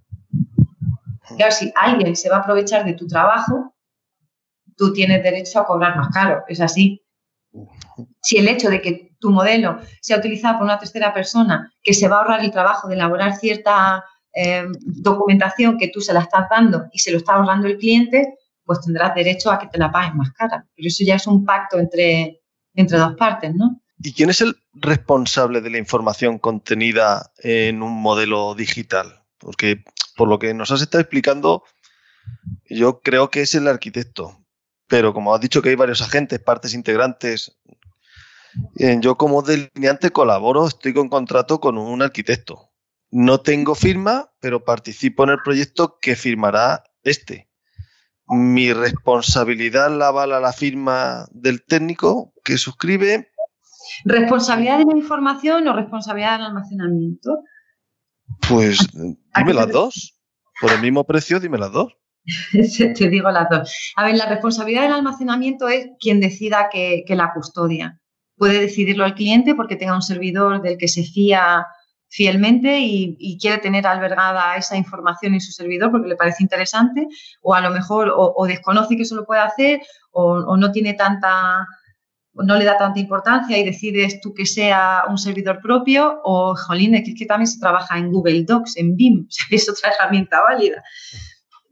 Claro, 1.35 1.51
si 1.51 1.71
alguien 1.75 2.15
se 2.15 2.29
va 2.29 2.37
a 2.37 2.39
aprovechar 2.39 2.85
de 2.85 2.93
tu 2.93 3.05
trabajo, 3.05 3.75
tú 4.77 4.93
tienes 4.93 5.21
derecho 5.21 5.59
a 5.59 5.65
cobrar 5.65 5.97
más 5.97 6.09
caro, 6.09 6.43
es 6.47 6.61
así. 6.61 7.03
Si 8.27 8.37
el 8.37 8.49
hecho 8.49 8.69
de 8.69 8.81
que 8.81 9.15
tu 9.21 9.31
modelo 9.31 9.79
sea 10.01 10.17
utilizado 10.17 10.57
por 10.57 10.65
una 10.65 10.77
tercera 10.77 11.13
persona 11.13 11.71
que 11.81 11.93
se 11.93 12.09
va 12.09 12.17
a 12.17 12.19
ahorrar 12.19 12.43
el 12.43 12.51
trabajo 12.51 12.89
de 12.89 12.95
elaborar 12.95 13.37
cierta 13.37 14.03
eh, 14.33 14.65
documentación 14.81 15.77
que 15.77 15.87
tú 15.87 16.01
se 16.01 16.11
la 16.11 16.19
estás 16.19 16.49
dando 16.49 16.87
y 16.91 16.99
se 16.99 17.11
lo 17.11 17.19
está 17.19 17.35
ahorrando 17.35 17.67
el 17.67 17.77
cliente, 17.77 18.33
pues 18.65 18.81
tendrás 18.81 19.15
derecho 19.15 19.49
a 19.49 19.57
que 19.57 19.67
te 19.67 19.77
la 19.77 19.93
paguen 19.93 20.17
más 20.17 20.33
cara. 20.33 20.67
Pero 20.75 20.89
eso 20.89 21.05
ya 21.05 21.15
es 21.15 21.25
un 21.25 21.45
pacto 21.45 21.79
entre, 21.79 22.41
entre 22.73 22.97
dos 22.97 23.15
partes, 23.15 23.55
¿no? 23.55 23.81
¿Y 24.03 24.11
quién 24.11 24.29
es 24.29 24.41
el 24.41 24.57
responsable 24.73 25.61
de 25.61 25.69
la 25.69 25.77
información 25.77 26.37
contenida 26.37 27.31
en 27.37 27.81
un 27.81 27.93
modelo 27.93 28.55
digital? 28.55 29.23
Porque 29.37 29.85
por 30.17 30.27
lo 30.27 30.37
que 30.37 30.53
nos 30.53 30.69
has 30.71 30.81
estado 30.81 30.99
explicando, 30.99 31.63
yo 32.65 32.99
creo 32.99 33.29
que 33.29 33.43
es 33.43 33.55
el 33.55 33.69
arquitecto, 33.69 34.43
pero 34.87 35.13
como 35.13 35.33
has 35.33 35.39
dicho 35.39 35.61
que 35.61 35.69
hay 35.69 35.75
varios 35.75 36.01
agentes, 36.01 36.39
partes 36.39 36.73
integrantes, 36.73 37.57
yo 39.01 39.15
como 39.15 39.41
delineante 39.41 40.11
colaboro, 40.11 40.67
estoy 40.67 40.93
con 40.93 41.09
contrato 41.09 41.59
con 41.59 41.77
un 41.77 42.01
arquitecto. 42.01 42.71
No 43.09 43.39
tengo 43.39 43.75
firma, 43.75 44.31
pero 44.39 44.65
participo 44.65 45.23
en 45.23 45.29
el 45.29 45.41
proyecto 45.43 45.97
que 46.01 46.15
firmará 46.15 46.83
este. 47.03 47.49
Mi 48.27 48.73
responsabilidad 48.73 49.89
la 49.89 50.07
avala 50.09 50.39
la 50.39 50.51
firma 50.51 51.27
del 51.31 51.63
técnico 51.63 52.33
que 52.43 52.57
suscribe. 52.57 53.31
¿Responsabilidad 54.03 54.79
de 54.79 54.85
la 54.85 54.97
información 54.97 55.67
o 55.67 55.73
responsabilidad 55.73 56.37
del 56.37 56.47
almacenamiento? 56.47 57.43
Pues 58.49 58.79
dime 58.93 59.53
las 59.53 59.71
dos. 59.71 60.19
Por 60.59 60.71
el 60.71 60.81
mismo 60.81 61.05
precio, 61.05 61.39
dime 61.39 61.57
las 61.57 61.71
dos. 61.71 61.93
Te 62.51 63.09
digo 63.09 63.31
las 63.31 63.49
dos. 63.49 63.93
A 63.95 64.05
ver, 64.05 64.17
la 64.17 64.27
responsabilidad 64.27 64.83
del 64.83 64.93
almacenamiento 64.93 65.69
es 65.69 65.89
quien 65.99 66.19
decida 66.19 66.69
que, 66.71 67.03
la 67.09 67.31
custodia. 67.33 67.99
Puede 68.37 68.61
decidirlo 68.61 69.05
el 69.05 69.15
cliente 69.15 69.55
porque 69.55 69.75
tenga 69.75 69.95
un 69.95 70.01
servidor 70.01 70.61
del 70.61 70.77
que 70.77 70.87
se 70.87 71.03
fía 71.03 71.65
fielmente 72.09 72.79
y, 72.79 73.37
quiere 73.39 73.57
tener 73.57 73.85
albergada 73.85 74.55
esa 74.55 74.77
información 74.77 75.33
en 75.33 75.41
su 75.41 75.51
servidor 75.51 75.91
porque 75.91 76.07
le 76.07 76.15
parece 76.15 76.43
interesante 76.43 77.07
o 77.41 77.53
a 77.53 77.61
lo 77.61 77.69
mejor 77.71 78.11
o, 78.15 78.45
desconoce 78.47 78.95
que 78.95 79.03
eso 79.03 79.15
lo 79.15 79.25
puede 79.25 79.41
hacer 79.41 79.81
o, 80.11 80.55
no 80.57 80.71
tiene 80.71 80.93
tanta 80.93 81.67
no 82.33 82.55
le 82.55 82.65
da 82.65 82.77
tanta 82.77 82.99
importancia 82.99 83.57
y 83.57 83.65
decides 83.65 84.21
tú 84.21 84.31
que 84.33 84.45
sea 84.45 85.05
un 85.09 85.17
servidor 85.17 85.59
propio 85.59 86.21
o, 86.23 86.55
jolín, 86.55 86.93
es 86.93 87.03
que 87.17 87.25
también 87.25 87.47
se 87.47 87.59
trabaja 87.59 87.97
en 87.97 88.11
Google 88.11 88.43
Docs, 88.43 88.77
en 88.77 88.95
BIM, 88.95 89.27
es 89.49 89.67
otra 89.67 89.89
herramienta 89.91 90.41
válida. 90.41 90.83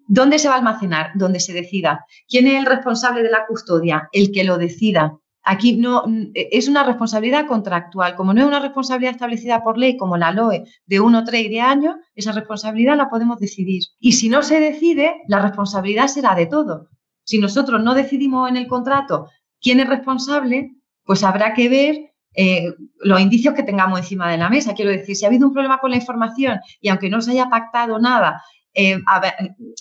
¿Dónde 0.08 0.40
se 0.40 0.48
va 0.48 0.56
a 0.56 0.58
almacenar? 0.58 1.12
Donde 1.14 1.40
se 1.40 1.54
decida. 1.54 2.06
¿Quién 2.28 2.48
es 2.48 2.56
el 2.56 2.66
responsable 2.66 3.22
de 3.22 3.30
la 3.30 3.46
custodia? 3.46 4.10
El 4.12 4.32
que 4.32 4.44
lo 4.44 4.58
decida. 4.58 5.20
Aquí 5.46 5.78
no 5.78 6.04
es 6.34 6.68
una 6.68 6.84
responsabilidad 6.84 7.46
contractual. 7.46 8.16
Como 8.16 8.34
no 8.34 8.42
es 8.42 8.48
una 8.48 8.60
responsabilidad 8.60 9.14
establecida 9.14 9.64
por 9.64 9.78
ley 9.78 9.96
como 9.96 10.18
la 10.18 10.32
LOE 10.32 10.64
de 10.86 11.00
1, 11.00 11.24
3 11.24 11.46
y 11.46 11.50
10 11.50 11.64
años, 11.64 11.96
esa 12.16 12.32
responsabilidad 12.32 12.98
la 12.98 13.10
podemos 13.10 13.40
decidir. 13.40 13.84
Y 14.00 14.14
si 14.14 14.28
no 14.28 14.42
se 14.42 14.60
decide, 14.60 15.22
la 15.28 15.40
responsabilidad 15.40 16.08
será 16.08 16.34
de 16.34 16.48
todo. 16.48 16.90
Si 17.24 17.38
nosotros 17.40 17.84
no 17.84 17.94
decidimos 17.94 18.50
en 18.50 18.58
el 18.58 18.68
contrato 18.68 19.30
quién 19.62 19.80
es 19.80 19.88
responsable, 19.88 20.72
pues 21.04 21.24
habrá 21.24 21.54
que 21.54 21.70
ver 21.70 22.14
eh, 22.34 22.74
los 23.00 23.22
indicios 23.22 23.54
que 23.54 23.64
tengamos 23.64 24.00
encima 24.00 24.30
de 24.32 24.38
la 24.38 24.50
mesa. 24.50 24.74
Quiero 24.74 24.92
decir, 24.92 25.16
si 25.16 25.26
ha 25.26 25.28
habido 25.28 25.48
un 25.48 25.54
problema 25.54 25.78
con 25.78 25.92
la 25.92 25.98
información 25.98 26.60
y 26.82 26.90
aunque 26.90 27.10
no 27.10 27.22
se 27.22 27.32
haya 27.32 27.50
pactado 27.50 28.00
nada 28.00 28.42
eh, 28.76 28.98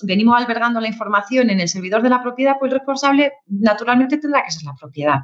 venimos 0.04 0.40
albergando 0.40 0.80
la 0.80 0.86
información 0.86 1.50
en 1.50 1.60
el 1.60 1.68
servidor 1.68 2.00
de 2.00 2.10
la 2.10 2.22
propiedad, 2.22 2.56
pues 2.60 2.72
el 2.72 2.78
responsable 2.78 3.32
naturalmente 3.46 4.18
tendrá 4.18 4.44
que 4.44 4.52
ser 4.52 4.62
la 4.62 4.74
propiedad, 4.78 5.18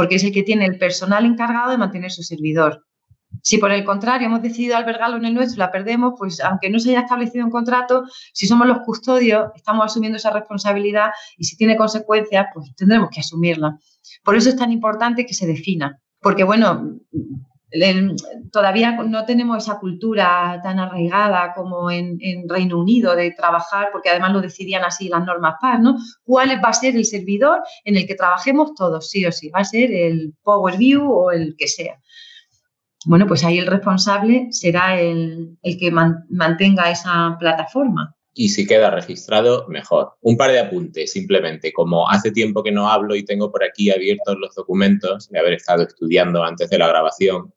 porque 0.00 0.14
es 0.14 0.24
el 0.24 0.32
que 0.32 0.42
tiene 0.42 0.64
el 0.64 0.78
personal 0.78 1.26
encargado 1.26 1.72
de 1.72 1.76
mantener 1.76 2.10
su 2.10 2.22
servidor. 2.22 2.86
Si 3.42 3.58
por 3.58 3.70
el 3.70 3.84
contrario 3.84 4.28
hemos 4.28 4.40
decidido 4.40 4.74
albergarlo 4.74 5.18
en 5.18 5.26
el 5.26 5.34
nuestro 5.34 5.56
y 5.56 5.58
la 5.58 5.70
perdemos, 5.70 6.14
pues 6.16 6.40
aunque 6.40 6.70
no 6.70 6.78
se 6.78 6.88
haya 6.88 7.00
establecido 7.00 7.44
un 7.44 7.50
contrato, 7.50 8.04
si 8.32 8.46
somos 8.46 8.66
los 8.66 8.78
custodios, 8.78 9.50
estamos 9.54 9.84
asumiendo 9.84 10.16
esa 10.16 10.30
responsabilidad 10.30 11.10
y 11.36 11.44
si 11.44 11.54
tiene 11.58 11.76
consecuencias, 11.76 12.46
pues 12.54 12.74
tendremos 12.76 13.10
que 13.10 13.20
asumirla. 13.20 13.78
Por 14.24 14.36
eso 14.36 14.48
es 14.48 14.56
tan 14.56 14.72
importante 14.72 15.26
que 15.26 15.34
se 15.34 15.46
defina, 15.46 16.00
porque 16.22 16.44
bueno, 16.44 16.96
todavía 18.50 18.92
no 18.92 19.24
tenemos 19.24 19.62
esa 19.62 19.78
cultura 19.78 20.60
tan 20.62 20.78
arraigada 20.78 21.52
como 21.54 21.90
en, 21.90 22.18
Reino 22.48 22.78
Unido 22.78 23.14
de 23.14 23.32
trabajar, 23.32 23.88
porque 23.92 24.10
además 24.10 24.32
lo 24.32 24.40
decidían 24.40 24.84
así 24.84 25.08
las 25.08 25.24
normas 25.24 25.54
PAS, 25.60 25.80
¿no? 25.80 25.96
¿Cuál 26.24 26.60
va 26.64 26.70
a 26.70 26.74
ser 26.74 26.96
el 26.96 27.04
servidor 27.04 27.60
en 27.84 27.96
el 27.96 28.06
que 28.06 28.14
trabajemos 28.14 28.74
todos, 28.74 29.08
sí 29.08 29.24
o 29.26 29.32
sí? 29.32 29.50
¿Va 29.50 29.60
a 29.60 29.64
ser 29.64 29.92
el 29.92 30.34
Power 30.42 30.76
View 30.76 31.10
o 31.10 31.30
el 31.30 31.54
que 31.56 31.68
sea? 31.68 32.00
Bueno, 33.06 33.26
pues 33.26 33.44
ahí 33.44 33.58
el 33.58 33.66
responsable 33.66 34.48
será 34.50 35.00
el, 35.00 35.58
que 35.62 35.90
mantenga 35.90 36.90
esa 36.90 37.36
plataforma 37.38 38.14
y 38.34 38.48
si 38.48 38.66
queda 38.66 38.90
registrado, 38.90 39.66
mejor. 39.68 40.12
Un 40.20 40.36
par 40.36 40.50
de 40.50 40.60
apuntes, 40.60 41.12
simplemente. 41.12 41.72
Como 41.72 42.08
hace 42.08 42.30
tiempo 42.30 42.62
que 42.62 42.70
no 42.70 42.88
hablo 42.88 43.14
y 43.14 43.24
tengo 43.24 43.50
por 43.50 43.64
aquí 43.64 43.90
abiertos 43.90 44.36
los 44.38 44.54
documentos 44.54 45.28
de 45.28 45.38
haber 45.38 45.54
estado 45.54 45.82
estudiando 45.82 46.42
antes 46.42 46.70
de 46.70 46.78
la 46.78 46.88
grabación, 46.88 47.52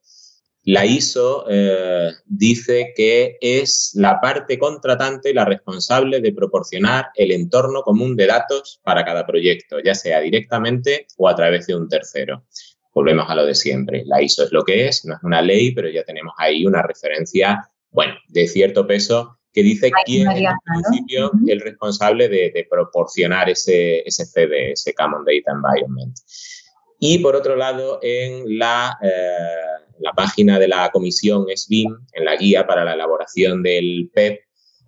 la 0.66 0.86
ISO 0.86 1.46
eh, 1.50 2.12
dice 2.26 2.94
que 2.96 3.38
es 3.42 3.92
la 3.96 4.22
parte 4.22 4.58
contratante 4.58 5.34
la 5.34 5.44
responsable 5.44 6.22
de 6.22 6.34
proporcionar 6.34 7.08
el 7.16 7.32
entorno 7.32 7.82
común 7.82 8.16
de 8.16 8.28
datos 8.28 8.80
para 8.84 9.04
cada 9.04 9.26
proyecto, 9.26 9.80
ya 9.84 9.94
sea 9.94 10.22
directamente 10.22 11.08
o 11.18 11.28
a 11.28 11.36
través 11.36 11.68
de 11.68 11.76
un 11.76 11.90
tercero. 11.90 12.46
Volvemos 12.94 13.30
a 13.30 13.36
lo 13.36 13.46
de 13.46 13.56
siempre. 13.56 14.04
La 14.06 14.22
ISO 14.22 14.46
es 14.46 14.54
lo 14.54 14.64
que 14.64 14.88
es, 14.88 15.04
no 15.04 15.16
es 15.16 15.24
una 15.24 15.42
ley, 15.42 15.74
pero 15.74 15.90
ya 15.90 16.04
tenemos 16.04 16.34
ahí 16.38 16.66
una 16.66 16.82
referencia, 16.82 17.70
bueno, 17.92 18.14
de 18.30 18.48
cierto 18.48 18.88
peso 18.88 19.40
que 19.52 19.64
dice 19.64 19.92
quién 20.06 20.32
es 20.32 20.40
en 20.40 20.56
principio 20.66 21.32
el 21.48 21.60
responsable 21.60 22.28
de, 22.28 22.68
proporcionar 22.70 23.50
ese, 23.50 24.00
ese 24.00 24.26
CD, 24.26 24.72
ese 24.72 24.94
Common 24.94 25.26
Data 25.26 25.52
Environment. 25.52 26.18
Y 27.00 27.20
por 27.20 27.36
otro 27.36 27.56
lado, 27.56 28.00
en 28.02 28.58
la, 28.58 28.98
eh, 29.04 29.83
la 30.04 30.14
página 30.14 30.60
de 30.60 30.68
la 30.68 30.90
comisión 30.92 31.46
SBIM, 31.54 31.98
en 32.14 32.26
la 32.26 32.36
guía 32.36 32.68
para 32.68 32.84
la 32.84 32.94
elaboración 32.94 33.64
del 33.64 34.10
PEP, 34.14 34.34
e 34.34 34.44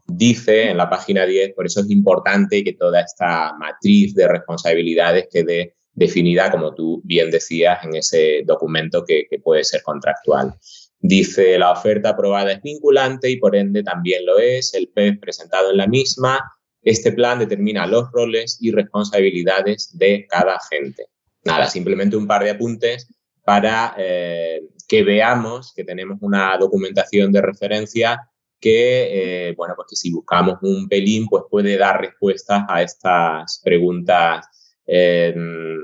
dice 0.07 0.69
en 0.69 0.77
la 0.77 0.89
página 0.89 1.25
10, 1.25 1.53
por 1.55 1.65
eso 1.65 1.79
es 1.81 1.89
importante 1.89 2.63
que 2.63 2.73
toda 2.73 3.01
esta 3.01 3.53
matriz 3.57 4.13
de 4.13 4.27
responsabilidades 4.27 5.27
quede 5.31 5.75
definida, 5.93 6.51
como 6.51 6.75
tú 6.75 7.01
bien 7.03 7.31
decías, 7.31 7.83
en 7.83 7.95
ese 7.95 8.43
documento 8.45 9.03
que, 9.05 9.27
puede 9.43 9.63
ser 9.63 9.81
contractual. 9.81 10.53
Dice, 10.99 11.57
la 11.57 11.71
oferta 11.71 12.09
aprobada 12.09 12.51
es 12.51 12.61
vinculante 12.61 13.29
y 13.29 13.37
por 13.37 13.55
ende 13.55 13.83
también 13.83 14.25
lo 14.25 14.37
es, 14.39 14.73
el 14.73 14.89
PEP 14.89 15.15
e 15.15 15.19
presentado 15.19 15.71
en 15.71 15.77
la 15.77 15.87
misma. 15.87 16.39
Este 16.81 17.11
plan 17.11 17.39
determina 17.39 17.87
los 17.87 18.11
roles 18.11 18.57
y 18.61 18.71
responsabilidades 18.71 19.97
de 19.97 20.27
cada 20.29 20.55
agente 20.55 21.07
nada, 21.45 21.67
simplemente 21.67 22.17
un 22.17 22.27
par 22.27 22.43
de 22.43 22.49
apuntes 22.49 23.07
para 23.43 23.95
eh, 23.97 24.61
que 24.87 25.03
veamos 25.03 25.73
que 25.75 25.83
tenemos 25.83 26.17
una 26.21 26.57
documentación 26.57 27.31
de 27.31 27.41
referencia 27.41 28.29
que, 28.59 29.49
eh, 29.49 29.53
bueno, 29.55 29.73
pues 29.75 29.87
que 29.89 29.95
si 29.95 30.11
buscamos 30.11 30.57
un 30.61 30.87
pelín, 30.87 31.27
pues 31.27 31.43
puede 31.49 31.77
dar 31.77 32.01
respuestas 32.01 32.63
a 32.67 32.81
estas 32.81 33.61
preguntas 33.63 34.47
em, 34.87 35.77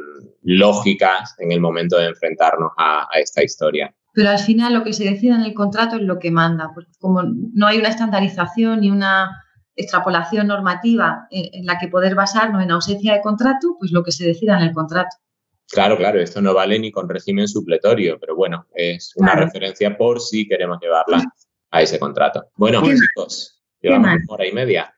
lógicas 0.44 1.36
en 1.40 1.52
el 1.52 1.60
momento 1.60 1.98
de 1.98 2.08
enfrentarnos 2.08 2.72
a, 2.78 3.08
esta 3.20 3.44
historia. 3.44 3.94
Pero 4.14 4.30
al 4.30 4.40
final 4.40 4.74
lo 4.74 4.84
que 4.84 4.94
se 4.94 5.04
decide 5.04 5.34
en 5.34 5.42
el 5.42 5.54
contrato 5.54 5.96
es 5.96 6.02
lo 6.02 6.20
que 6.20 6.32
manda, 6.32 6.72
porque 6.74 6.92
como 7.00 7.24
no 7.24 7.68
hay 7.68 7.78
una 7.78 7.90
estandarización 7.90 8.82
ni 8.82 8.92
una 8.92 9.44
extrapolación 9.76 10.48
normativa 10.48 11.28
en 11.30 11.66
la 11.66 11.80
que 11.80 11.88
poder 11.88 12.14
basarnos 12.14 12.62
en 12.62 12.72
ausencia 12.72 13.14
de 13.14 13.22
contrato, 13.22 13.76
pues 13.80 13.92
lo 13.92 14.04
que 14.04 14.12
se 14.12 14.26
decida 14.26 14.58
en 14.58 14.64
el 14.64 14.74
contrato. 14.74 15.16
Claro, 15.72 15.98
claro, 15.98 16.20
esto 16.20 16.42
no 16.42 16.54
vale 16.54 16.78
ni 16.80 16.92
con 16.92 17.08
régimen 17.08 17.48
supletorio, 17.48 18.20
pero 18.20 18.36
bueno, 18.36 18.68
es 18.76 19.14
una 19.16 19.36
referencia 19.36 19.98
por 19.98 20.20
si 20.20 20.48
queremos 20.48 20.80
llevarla 20.82 21.24
a 21.72 21.82
ese 21.82 21.98
contrato. 21.98 22.46
Bueno, 22.56 22.82
chicos, 22.84 23.64
llevamos 23.82 24.10
una 24.10 24.26
hora 24.28 24.48
y 24.48 24.52
media. 24.52 24.94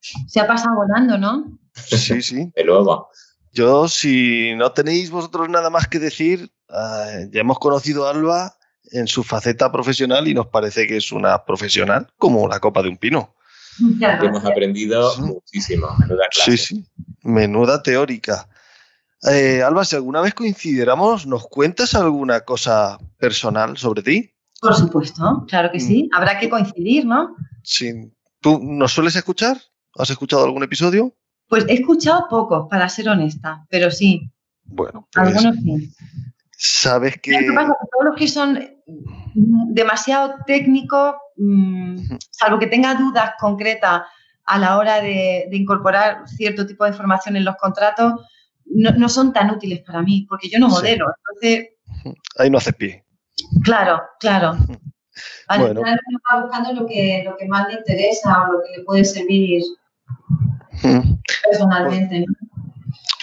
Se 0.00 0.40
ha 0.40 0.46
pasado 0.46 0.76
volando, 0.76 1.18
¿no? 1.18 1.58
Sí, 1.74 2.22
sí. 2.22 2.52
De 2.54 2.64
luego. 2.64 3.08
Yo, 3.52 3.88
si 3.88 4.54
no 4.54 4.72
tenéis 4.72 5.10
vosotros 5.10 5.48
nada 5.48 5.70
más 5.70 5.88
que 5.88 5.98
decir, 5.98 6.50
eh, 6.68 7.28
ya 7.30 7.40
hemos 7.40 7.58
conocido 7.58 8.06
a 8.06 8.10
Alba 8.10 8.54
en 8.92 9.06
su 9.06 9.24
faceta 9.24 9.72
profesional 9.72 10.28
y 10.28 10.34
nos 10.34 10.48
parece 10.48 10.86
que 10.86 10.98
es 10.98 11.10
una 11.10 11.44
profesional 11.44 12.08
como 12.18 12.46
la 12.48 12.60
copa 12.60 12.82
de 12.82 12.90
un 12.90 12.98
pino. 12.98 13.34
hemos 14.00 14.44
aprendido 14.44 15.16
muchísimo. 15.18 15.88
Menuda 15.98 16.26
clase. 16.30 16.56
Sí, 16.56 16.76
sí. 16.76 16.86
Menuda 17.22 17.82
teórica. 17.82 18.48
Eh, 19.26 19.62
Alba, 19.62 19.84
si 19.84 19.96
alguna 19.96 20.20
vez 20.20 20.34
coincidiéramos, 20.34 21.26
¿nos 21.26 21.48
cuentas 21.48 21.94
alguna 21.94 22.42
cosa 22.42 22.98
personal 23.18 23.76
sobre 23.76 24.02
ti? 24.02 24.30
Por 24.60 24.74
supuesto, 24.74 25.44
claro 25.48 25.70
que 25.72 25.80
sí. 25.80 26.04
Mm. 26.04 26.16
Habrá 26.16 26.38
que 26.38 26.48
coincidir, 26.48 27.04
¿no? 27.04 27.34
Sí. 27.62 28.12
¿Tú 28.40 28.60
nos 28.62 28.92
sueles 28.92 29.16
escuchar? 29.16 29.58
¿Has 29.96 30.10
escuchado 30.10 30.44
algún 30.44 30.62
episodio? 30.62 31.12
Pues 31.48 31.64
he 31.68 31.74
escuchado 31.74 32.26
pocos, 32.30 32.68
para 32.70 32.88
ser 32.88 33.08
honesta, 33.08 33.66
pero 33.68 33.90
sí. 33.90 34.30
Bueno, 34.64 35.08
pues 35.12 35.36
algunos 35.36 35.56
sí. 35.56 35.92
Sabes 36.56 37.20
que. 37.20 37.32
¿Qué 37.32 37.52
pasa? 37.52 37.76
Todos 37.92 38.04
los 38.04 38.16
que 38.16 38.28
son 38.28 38.58
demasiado 39.34 40.36
técnicos, 40.46 41.16
mm, 41.36 42.16
salvo 42.30 42.58
que 42.58 42.66
tenga 42.68 42.94
dudas 42.94 43.32
concretas 43.40 44.02
a 44.44 44.58
la 44.58 44.78
hora 44.78 45.00
de 45.00 45.48
incorporar 45.50 46.28
cierto 46.28 46.64
tipo 46.66 46.84
de 46.84 46.90
información 46.90 47.36
en 47.36 47.44
los 47.44 47.56
contratos, 47.56 48.14
no, 48.66 49.08
son 49.08 49.32
tan 49.32 49.50
útiles 49.50 49.80
para 49.80 50.02
mí, 50.02 50.26
porque 50.28 50.48
yo 50.48 50.58
no 50.58 50.68
modelo. 50.68 51.06
Entonces. 51.18 51.70
Ahí 52.38 52.50
no 52.50 52.58
haces 52.58 52.74
pie. 52.74 53.04
Claro, 53.62 54.00
claro. 54.20 54.56
bueno. 55.58 55.82
va 55.82 56.42
buscando 56.42 56.72
lo 56.72 56.86
que, 56.86 57.22
lo 57.24 57.36
que 57.36 57.46
más 57.46 57.68
le 57.68 57.78
interesa 57.78 58.48
o 58.48 58.52
lo 58.52 58.62
que 58.62 58.78
le 58.78 58.84
puede 58.84 59.04
servir 59.04 59.62
personalmente. 61.48 62.24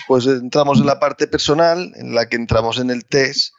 Pues, 0.07 0.25
pues 0.25 0.41
entramos 0.41 0.79
en 0.79 0.85
la 0.85 0.99
parte 0.99 1.27
personal, 1.27 1.91
en 1.95 2.15
la 2.15 2.27
que 2.27 2.35
entramos 2.35 2.79
en 2.79 2.89
el 2.89 3.05
test, 3.05 3.53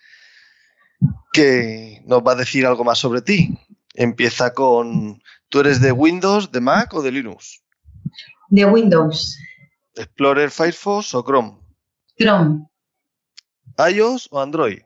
que 1.33 2.03
nos 2.07 2.21
va 2.21 2.33
a 2.33 2.37
decir 2.37 2.67
algo 2.67 2.85
más 2.85 2.99
sobre 2.99 3.23
ti. 3.23 3.59
Empieza 3.95 4.53
con, 4.53 5.23
¿tú 5.49 5.61
eres 5.61 5.81
de 5.81 5.93
Windows, 5.93 6.51
de 6.51 6.61
Mac 6.61 6.93
o 6.95 7.03
de 7.03 7.13
Linux? 7.13 7.63
De 8.49 8.65
Windows. 8.65 9.39
Explorer, 9.95 10.51
Firefox 10.51 11.15
o 11.15 11.23
Chrome. 11.23 11.64
Chrome. 12.19 12.67
¿iOS 13.79 14.29
o 14.31 14.41
Android? 14.41 14.81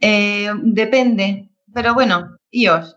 Eh, 0.00 0.50
depende, 0.62 1.50
pero 1.72 1.94
bueno, 1.94 2.38
iOS. 2.50 2.96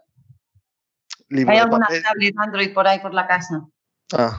¿Hay 1.48 1.57
alguna 1.57 1.88
tablet 2.03 2.36
Android 2.38 2.73
por 2.73 2.88
ahí 2.88 2.99
por 2.99 3.14
la 3.14 3.26
casa? 3.26 3.65
Ah. 4.14 4.38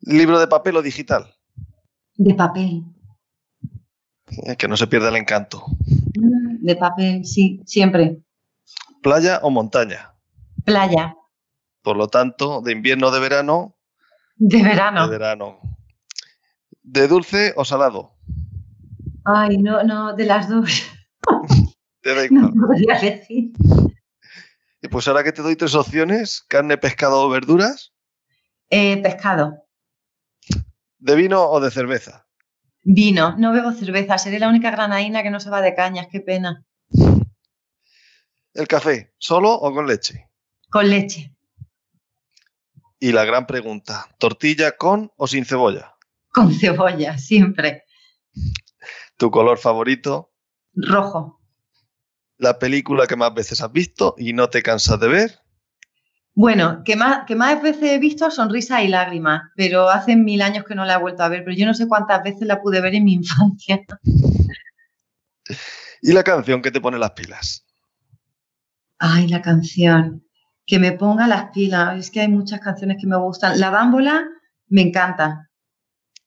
¿Libro 0.00 0.40
de 0.40 0.48
papel 0.48 0.76
o 0.76 0.82
digital? 0.82 1.32
De 2.16 2.34
papel. 2.34 2.82
que 4.58 4.66
no 4.66 4.76
se 4.76 4.86
pierda 4.86 5.10
el 5.10 5.16
encanto. 5.16 5.64
Mm, 6.16 6.64
de 6.64 6.76
papel, 6.76 7.24
sí, 7.24 7.60
siempre. 7.66 8.18
¿Playa 9.02 9.40
o 9.42 9.50
montaña? 9.50 10.14
Playa. 10.64 11.14
Por 11.82 11.96
lo 11.96 12.08
tanto, 12.08 12.62
de 12.62 12.72
invierno 12.72 13.08
o 13.08 13.10
de 13.10 13.20
verano. 13.20 13.76
De 14.36 14.62
verano. 14.62 15.06
De 15.06 15.10
verano. 15.10 15.71
¿De 16.92 17.08
dulce 17.08 17.54
o 17.56 17.64
salado? 17.64 18.12
Ay, 19.24 19.56
no, 19.56 19.82
no, 19.82 20.14
de 20.14 20.26
las 20.26 20.50
dos. 20.50 20.82
Te 22.02 22.14
da 22.14 22.26
igual. 22.26 22.52
No 22.54 22.66
podría 22.66 22.98
decir. 23.00 23.50
Y 24.82 24.88
pues 24.88 25.08
ahora 25.08 25.24
que 25.24 25.32
te 25.32 25.40
doy 25.40 25.56
tres 25.56 25.74
opciones, 25.74 26.44
carne, 26.48 26.76
pescado 26.76 27.22
o 27.22 27.30
verduras. 27.30 27.94
Eh, 28.68 29.00
pescado. 29.00 29.64
¿De 30.98 31.16
vino 31.16 31.42
o 31.42 31.60
de 31.60 31.70
cerveza? 31.70 32.26
Vino, 32.82 33.36
no 33.38 33.52
bebo 33.52 33.72
cerveza, 33.72 34.18
seré 34.18 34.38
la 34.38 34.48
única 34.48 34.70
granaína 34.70 35.22
que 35.22 35.30
no 35.30 35.40
se 35.40 35.48
va 35.48 35.62
de 35.62 35.74
cañas, 35.74 36.08
qué 36.10 36.20
pena. 36.20 36.62
¿El 38.52 38.68
café, 38.68 39.14
solo 39.16 39.50
o 39.50 39.72
con 39.72 39.86
leche? 39.86 40.28
Con 40.68 40.90
leche. 40.90 41.34
Y 43.00 43.12
la 43.12 43.24
gran 43.24 43.46
pregunta, 43.46 44.08
¿tortilla 44.18 44.76
con 44.76 45.10
o 45.16 45.26
sin 45.26 45.46
cebolla? 45.46 45.91
con 46.34 46.52
cebolla, 46.52 47.18
siempre. 47.18 47.84
¿Tu 49.16 49.30
color 49.30 49.58
favorito? 49.58 50.32
Rojo. 50.74 51.40
¿La 52.38 52.58
película 52.58 53.06
que 53.06 53.16
más 53.16 53.34
veces 53.34 53.60
has 53.60 53.70
visto 53.70 54.14
y 54.18 54.32
no 54.32 54.48
te 54.48 54.62
cansas 54.62 54.98
de 54.98 55.08
ver? 55.08 55.38
Bueno, 56.34 56.82
que 56.82 56.96
más, 56.96 57.26
que 57.26 57.36
más 57.36 57.60
veces 57.62 57.82
he 57.84 57.98
visto 57.98 58.30
Sonrisa 58.30 58.82
y 58.82 58.88
Lágrimas, 58.88 59.42
pero 59.54 59.90
hace 59.90 60.16
mil 60.16 60.40
años 60.40 60.64
que 60.64 60.74
no 60.74 60.86
la 60.86 60.94
he 60.94 60.98
vuelto 60.98 61.22
a 61.22 61.28
ver, 61.28 61.44
pero 61.44 61.54
yo 61.54 61.66
no 61.66 61.74
sé 61.74 61.86
cuántas 61.86 62.22
veces 62.22 62.48
la 62.48 62.60
pude 62.62 62.80
ver 62.80 62.94
en 62.94 63.04
mi 63.04 63.12
infancia. 63.22 63.80
¿Y 66.00 66.12
la 66.12 66.24
canción 66.24 66.62
que 66.62 66.70
te 66.70 66.80
pone 66.80 66.98
las 66.98 67.12
pilas? 67.12 67.66
Ay, 68.98 69.28
la 69.28 69.42
canción. 69.42 70.24
Que 70.64 70.78
me 70.78 70.92
ponga 70.92 71.26
las 71.28 71.50
pilas. 71.50 71.98
Es 71.98 72.10
que 72.10 72.20
hay 72.20 72.28
muchas 72.28 72.60
canciones 72.60 72.96
que 73.00 73.06
me 73.06 73.16
gustan. 73.16 73.60
La 73.60 73.70
bámbola 73.70 74.24
me 74.68 74.82
encanta. 74.82 75.50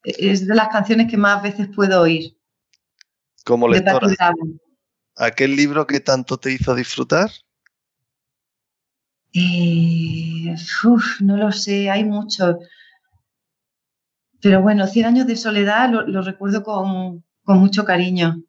Es 0.06 0.48
de 0.48 0.56
las 0.56 0.70
canciones 0.70 1.10
que 1.10 1.18
más 1.18 1.42
veces 1.42 1.68
puedo 1.74 2.02
oír. 2.02 2.38
Como 3.44 3.68
lectora. 3.68 4.34
¿Aquel 5.18 5.56
libro 5.56 5.88
que 5.88 6.00
tanto 6.00 6.38
te 6.38 6.52
hizo 6.52 6.76
disfrutar? 6.76 7.32
Eh, 9.34 10.56
no 11.22 11.38
lo 11.38 11.52
sé, 11.52 11.90
hay 11.90 12.04
muchos. 12.04 12.56
Pero 14.42 14.62
bueno, 14.62 14.88
Cien 14.88 15.06
años 15.06 15.26
de 15.28 15.36
soledad 15.36 15.90
lo, 15.90 16.22
recuerdo 16.22 16.64
con, 16.64 17.24
mucho 17.46 17.84
cariño. 17.84 18.44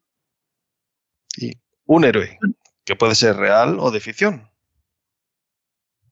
Un 1.85 2.03
héroe, 2.03 2.37
que 2.83 2.95
puede 2.95 3.15
ser 3.15 3.37
real 3.37 3.79
o 3.79 3.91
de 3.91 3.99
ficción. 3.99 4.49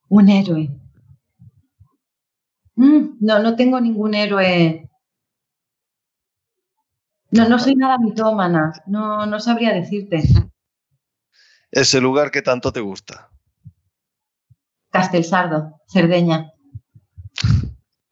Un 0.10 0.30
héroe. 0.30 0.70
Mm, 2.76 3.18
no, 3.20 3.40
no 3.40 3.56
tengo 3.56 3.80
ningún 3.80 4.14
héroe. 4.14 4.85
No, 7.32 7.50
no 7.50 7.60
soy 7.60 7.76
nada 7.76 7.98
mitómana. 7.98 8.74
No, 8.86 9.26
no 9.26 9.40
sabría 9.40 9.74
decirte. 9.74 10.24
Ese 11.72 12.00
lugar 12.00 12.32
que 12.32 12.42
tanto 12.42 12.72
te 12.72 12.80
gusta. 12.80 13.30
Castelsardo, 14.90 15.82
Cerdeña. 15.88 16.54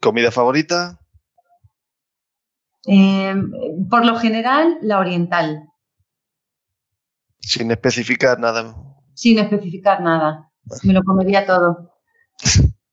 ¿Comida 0.02 0.32
favorita? 0.32 1.00
Em, 2.86 3.88
por 3.90 4.06
lo 4.06 4.18
general, 4.18 4.78
la 4.82 5.00
oriental. 5.00 5.70
Sin 7.40 7.72
especificar 7.72 8.40
nada. 8.40 8.76
Sin 9.14 9.40
especificar 9.40 10.02
nada. 10.02 10.52
Me 10.84 10.94
lo 10.94 11.04
comería 11.04 11.46
todo. 11.46 11.94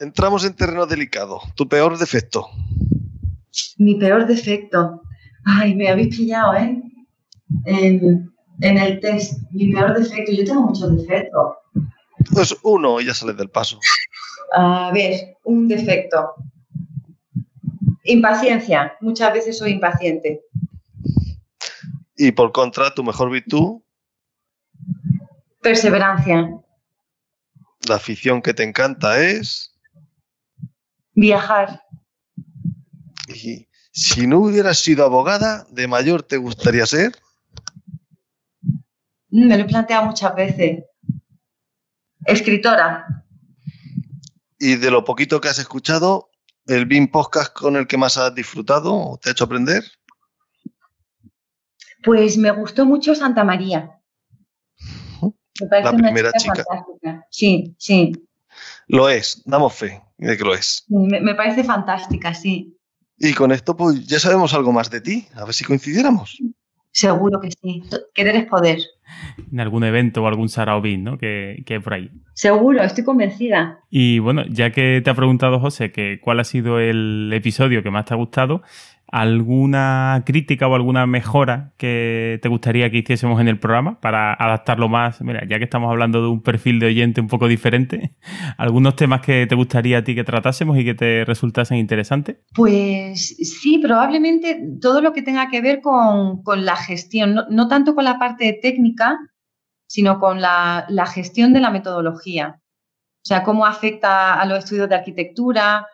entramos 0.00 0.44
en 0.44 0.54
terreno 0.54 0.86
delicado. 0.86 1.40
¿Tu 1.54 1.68
peor 1.68 1.96
defecto? 1.96 2.48
Mi 3.78 3.94
peor 3.96 4.26
defecto. 4.26 5.02
Ay, 5.44 5.74
me 5.74 5.88
habéis 5.88 6.16
pillado, 6.16 6.54
¿eh? 6.54 6.82
En, 7.64 8.32
en 8.60 8.78
el 8.78 9.00
test. 9.00 9.40
Mi 9.50 9.72
peor 9.72 9.98
defecto. 9.98 10.32
Yo 10.32 10.44
tengo 10.44 10.62
muchos 10.62 10.96
defectos. 10.96 11.54
Pues 12.32 12.56
uno 12.62 13.00
y 13.00 13.06
ya 13.06 13.14
sales 13.14 13.36
del 13.36 13.50
paso. 13.50 13.78
A 14.52 14.90
ver, 14.92 15.36
un 15.44 15.68
defecto. 15.68 16.34
Impaciencia. 18.04 18.96
Muchas 19.00 19.32
veces 19.32 19.58
soy 19.58 19.72
impaciente. 19.72 20.42
Y 22.16 22.32
por 22.32 22.52
contra, 22.52 22.92
tu 22.92 23.04
mejor 23.04 23.30
virtud. 23.30 23.80
Perseverancia. 25.62 26.50
La 27.88 27.94
afición 27.94 28.42
que 28.42 28.54
te 28.54 28.64
encanta 28.64 29.20
es. 29.20 29.74
Viajar. 31.14 31.82
Si 34.00 34.28
no 34.28 34.38
hubieras 34.38 34.78
sido 34.78 35.04
abogada, 35.04 35.66
¿de 35.70 35.88
mayor 35.88 36.22
te 36.22 36.36
gustaría 36.36 36.86
ser? 36.86 37.16
Me 39.28 39.56
lo 39.56 39.64
he 39.64 39.66
planteado 39.66 40.06
muchas 40.06 40.36
veces. 40.36 40.84
Escritora. 42.24 43.24
Y 44.56 44.76
de 44.76 44.92
lo 44.92 45.04
poquito 45.04 45.40
que 45.40 45.48
has 45.48 45.58
escuchado, 45.58 46.30
¿el 46.68 46.86
BIM 46.86 47.10
Podcast 47.10 47.52
con 47.52 47.74
el 47.74 47.88
que 47.88 47.96
más 47.96 48.16
has 48.18 48.32
disfrutado 48.32 48.94
o 48.94 49.18
te 49.18 49.30
ha 49.30 49.32
hecho 49.32 49.42
aprender? 49.42 49.82
Pues 52.04 52.38
me 52.38 52.52
gustó 52.52 52.86
mucho 52.86 53.16
Santa 53.16 53.42
María. 53.42 54.00
la 55.72 55.92
primera 55.92 56.30
chica. 56.34 56.64
Sí, 57.30 57.74
sí. 57.76 58.12
Lo 58.86 59.08
es, 59.08 59.42
damos 59.44 59.74
fe 59.74 60.00
de 60.18 60.38
que 60.38 60.44
lo 60.44 60.54
es. 60.54 60.84
Me, 60.86 61.20
me, 61.20 61.34
parece 61.34 61.64
fantástica, 61.64 62.32
sí. 62.32 62.77
Y 63.18 63.34
con 63.34 63.52
esto, 63.52 63.76
pues 63.76 64.06
ya 64.06 64.18
sabemos 64.18 64.54
algo 64.54 64.72
más 64.72 64.90
de 64.90 65.00
ti. 65.00 65.26
A 65.34 65.44
ver 65.44 65.54
si 65.54 65.64
coincidiéramos. 65.64 66.38
Seguro 66.90 67.40
que 67.40 67.50
sí. 67.50 67.82
Querer 68.14 68.36
es 68.36 68.46
poder 68.46 68.80
en 69.50 69.60
algún 69.60 69.84
evento 69.84 70.22
o 70.22 70.26
algún 70.26 70.48
Saraobin, 70.48 71.04
¿no? 71.04 71.18
Que, 71.18 71.62
que 71.66 71.80
por 71.80 71.94
ahí. 71.94 72.10
Seguro, 72.34 72.82
estoy 72.82 73.04
convencida. 73.04 73.80
Y 73.90 74.18
bueno, 74.18 74.44
ya 74.48 74.70
que 74.70 75.00
te 75.02 75.10
ha 75.10 75.14
preguntado 75.14 75.60
José 75.60 75.92
que 75.92 76.20
cuál 76.20 76.40
ha 76.40 76.44
sido 76.44 76.78
el 76.78 77.30
episodio 77.32 77.82
que 77.82 77.90
más 77.90 78.04
te 78.04 78.14
ha 78.14 78.16
gustado, 78.16 78.62
¿alguna 79.10 80.22
crítica 80.26 80.68
o 80.68 80.74
alguna 80.74 81.06
mejora 81.06 81.72
que 81.76 82.38
te 82.42 82.48
gustaría 82.48 82.90
que 82.90 82.98
hiciésemos 82.98 83.40
en 83.40 83.48
el 83.48 83.58
programa 83.58 84.00
para 84.00 84.34
adaptarlo 84.34 84.88
más? 84.88 85.20
Mira, 85.22 85.46
ya 85.48 85.58
que 85.58 85.64
estamos 85.64 85.90
hablando 85.90 86.20
de 86.20 86.28
un 86.28 86.42
perfil 86.42 86.78
de 86.78 86.86
oyente 86.86 87.20
un 87.20 87.28
poco 87.28 87.48
diferente, 87.48 88.16
¿algunos 88.58 88.96
temas 88.96 89.22
que 89.22 89.46
te 89.46 89.54
gustaría 89.54 89.98
a 89.98 90.04
ti 90.04 90.14
que 90.14 90.24
tratásemos 90.24 90.78
y 90.78 90.84
que 90.84 90.94
te 90.94 91.24
resultasen 91.24 91.78
interesantes? 91.78 92.36
Pues 92.54 93.36
sí, 93.38 93.78
probablemente 93.78 94.60
todo 94.80 95.00
lo 95.00 95.12
que 95.12 95.22
tenga 95.22 95.48
que 95.48 95.60
ver 95.60 95.80
con, 95.80 96.42
la 96.64 96.76
gestión, 96.76 97.34
no, 97.50 97.68
tanto 97.68 97.94
con 97.94 98.04
la 98.04 98.18
parte 98.18 98.58
técnica, 98.60 99.18
sino 99.86 100.18
con 100.20 100.40
la, 100.40 100.84
la 100.88 101.06
gestión 101.06 101.52
de 101.52 101.60
la 101.60 101.70
metodología. 101.70 102.60
O 102.60 103.26
sea, 103.28 103.42
cómo 103.42 103.66
afecta 103.66 104.40
a 104.40 104.46
los 104.46 104.58
estudios 104.58 104.88
de 104.88 104.94
arquitectura, 104.94 105.86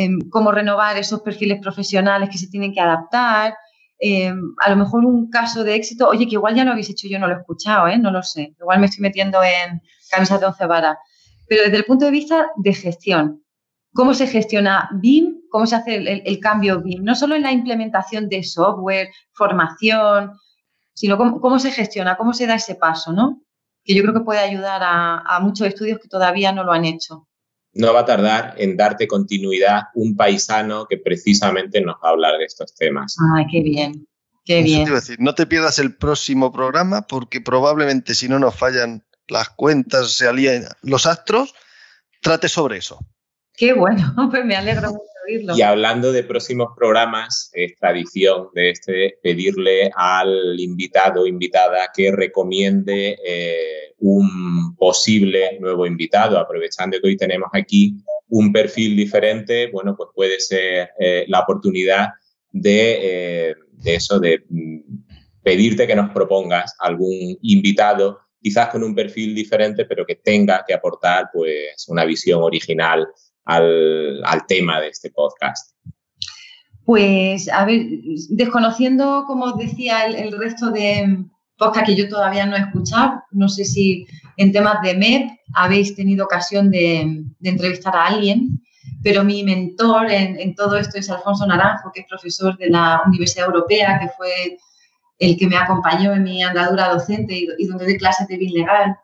Em, 0.00 0.20
cómo 0.30 0.52
renovar 0.52 0.96
esos 0.96 1.22
perfiles 1.22 1.58
profesionales 1.60 2.28
que 2.30 2.38
se 2.38 2.46
tienen 2.46 2.72
que 2.72 2.80
adaptar. 2.80 3.56
Em, 3.98 4.54
a 4.64 4.70
lo 4.70 4.76
mejor 4.76 5.04
un 5.04 5.28
caso 5.28 5.64
de 5.64 5.74
éxito, 5.74 6.06
oye, 6.08 6.28
que 6.28 6.36
igual 6.36 6.54
ya 6.54 6.64
lo 6.64 6.70
habéis 6.70 6.90
hecho, 6.90 7.08
yo 7.08 7.18
no 7.18 7.26
lo 7.26 7.34
he 7.34 7.38
escuchado, 7.40 7.88
¿eh? 7.88 7.98
no 7.98 8.12
lo 8.12 8.22
sé. 8.22 8.54
Igual 8.60 8.78
me 8.78 8.86
estoy 8.86 9.02
metiendo 9.02 9.42
en 9.42 9.82
camisas 10.08 10.38
de 10.38 10.46
once 10.46 10.64
varas. 10.66 10.98
Pero 11.48 11.64
desde 11.64 11.78
el 11.78 11.84
punto 11.84 12.04
de 12.04 12.12
vista 12.12 12.46
de 12.54 12.74
gestión, 12.74 13.42
¿cómo 13.92 14.14
se 14.14 14.28
gestiona 14.28 14.88
BIM? 14.92 15.40
¿Cómo 15.50 15.66
se 15.66 15.74
hace 15.74 15.96
el, 15.96 16.38
cambio 16.38 16.80
BIM? 16.80 17.02
No 17.02 17.16
solo 17.16 17.34
en 17.34 17.42
la 17.42 17.50
implementación 17.50 18.28
de 18.28 18.44
software, 18.44 19.08
formación, 19.32 20.30
sino 20.94 21.16
cómo, 21.18 21.58
se 21.58 21.72
gestiona, 21.72 22.16
cómo 22.16 22.34
se 22.34 22.46
da 22.46 22.54
ese 22.54 22.76
paso, 22.76 23.12
¿no? 23.12 23.42
Que 23.82 23.96
yo 23.96 24.02
creo 24.02 24.14
que 24.14 24.20
puede 24.20 24.40
ayudar 24.40 24.80
a 24.84 25.40
muchos 25.40 25.66
estudios 25.66 25.98
que 25.98 26.08
todavía 26.08 26.52
no 26.52 26.62
lo 26.62 26.70
han 26.70 26.84
hecho 26.84 27.27
no 27.78 27.94
va 27.94 28.00
a 28.00 28.04
tardar 28.04 28.54
en 28.58 28.76
darte 28.76 29.06
continuidad 29.06 29.84
un 29.94 30.16
paisano 30.16 30.86
que 30.86 30.98
precisamente 30.98 31.80
nos 31.80 31.94
va 31.96 32.08
a 32.08 32.10
hablar 32.10 32.36
de 32.36 32.44
estos 32.44 32.74
temas. 32.74 33.16
Ay, 33.36 33.46
qué 33.50 33.62
bien, 33.62 34.06
qué 34.44 34.62
bien. 34.62 34.84
Te 34.84 34.90
decir, 34.90 35.16
no 35.20 35.34
te 35.34 35.46
pierdas 35.46 35.78
el 35.78 35.94
próximo 35.94 36.52
programa 36.52 37.02
porque 37.02 37.40
probablemente 37.40 38.14
si 38.14 38.28
no 38.28 38.40
nos 38.40 38.56
fallan 38.56 39.04
las 39.28 39.50
cuentas, 39.50 40.12
se 40.12 40.26
alían 40.26 40.64
los 40.82 41.06
astros, 41.06 41.54
trate 42.20 42.48
sobre 42.48 42.78
eso. 42.78 42.98
Qué 43.54 43.72
bueno, 43.74 44.12
pues 44.30 44.44
me 44.44 44.56
alegro 44.56 44.90
mucho 44.90 45.17
Y 45.28 45.62
hablando 45.62 46.10
de 46.10 46.22
próximos 46.24 46.68
programas, 46.76 47.50
es 47.52 47.76
tradición 47.76 48.48
de 48.54 48.70
este 48.70 49.18
pedirle 49.22 49.90
al 49.94 50.58
invitado 50.58 51.22
o 51.22 51.26
invitada 51.26 51.90
que 51.94 52.10
recomiende 52.10 53.18
eh, 53.24 53.94
un 53.98 54.74
posible 54.76 55.58
nuevo 55.60 55.86
invitado, 55.86 56.38
aprovechando 56.38 56.98
que 57.00 57.08
hoy 57.08 57.16
tenemos 57.16 57.48
aquí 57.52 57.96
un 58.30 58.52
perfil 58.52 58.96
diferente, 58.96 59.68
bueno, 59.70 59.94
pues 59.96 60.10
puede 60.14 60.40
ser 60.40 60.90
eh, 60.98 61.24
la 61.28 61.40
oportunidad 61.40 62.08
de, 62.50 62.98
eh, 63.50 63.54
de 63.72 63.94
eso, 63.94 64.18
de 64.18 64.44
mm, 64.48 64.78
pedirte 65.42 65.86
que 65.86 65.96
nos 65.96 66.10
propongas 66.10 66.74
algún 66.78 67.36
invitado 67.42 68.20
quizás 68.40 68.68
con 68.68 68.82
un 68.82 68.94
perfil 68.94 69.34
diferente, 69.34 69.84
pero 69.84 70.06
que 70.06 70.16
tenga 70.16 70.64
que 70.66 70.74
aportar 70.74 71.28
pues 71.32 71.86
una 71.88 72.04
visión 72.04 72.42
original 72.42 73.06
al, 73.48 74.44
tema 74.46 74.80
de 74.80 74.88
este 74.88 75.10
podcast? 75.10 75.74
Pues, 76.84 77.48
a 77.48 77.64
ver, 77.64 77.86
desconociendo, 78.30 79.24
como 79.26 79.52
decía, 79.52 80.06
el, 80.06 80.32
resto 80.38 80.70
de 80.70 81.24
podcast 81.56 81.86
que 81.86 81.96
yo 81.96 82.08
todavía 82.08 82.46
no 82.46 82.56
he 82.56 82.60
escuchado, 82.60 83.22
no 83.32 83.48
sé 83.48 83.64
si 83.64 84.06
en 84.36 84.52
temas 84.52 84.80
de 84.82 84.94
MEP 84.94 85.30
habéis 85.54 85.96
tenido 85.96 86.24
ocasión 86.24 86.70
de, 86.70 87.24
entrevistar 87.42 87.96
a 87.96 88.06
alguien, 88.06 88.60
pero 89.02 89.24
mi 89.24 89.42
mentor 89.42 90.10
en, 90.10 90.54
todo 90.54 90.76
esto 90.76 90.98
es 90.98 91.10
Alfonso 91.10 91.46
Naranjo, 91.46 91.90
que 91.92 92.00
es 92.00 92.06
profesor 92.06 92.56
de 92.58 92.70
la 92.70 93.02
Universidad 93.06 93.46
Europea, 93.46 93.98
que 94.00 94.08
fue 94.16 94.58
el 95.18 95.36
que 95.36 95.46
me 95.46 95.56
acompañó 95.56 96.12
en 96.12 96.22
mi 96.22 96.42
andadura 96.42 96.90
docente 96.90 97.46
y, 97.58 97.66
donde 97.66 97.84
doy 97.84 97.98
clases 97.98 98.28
de 98.28 98.36
BIM 98.36 98.52
legal. 98.52 98.96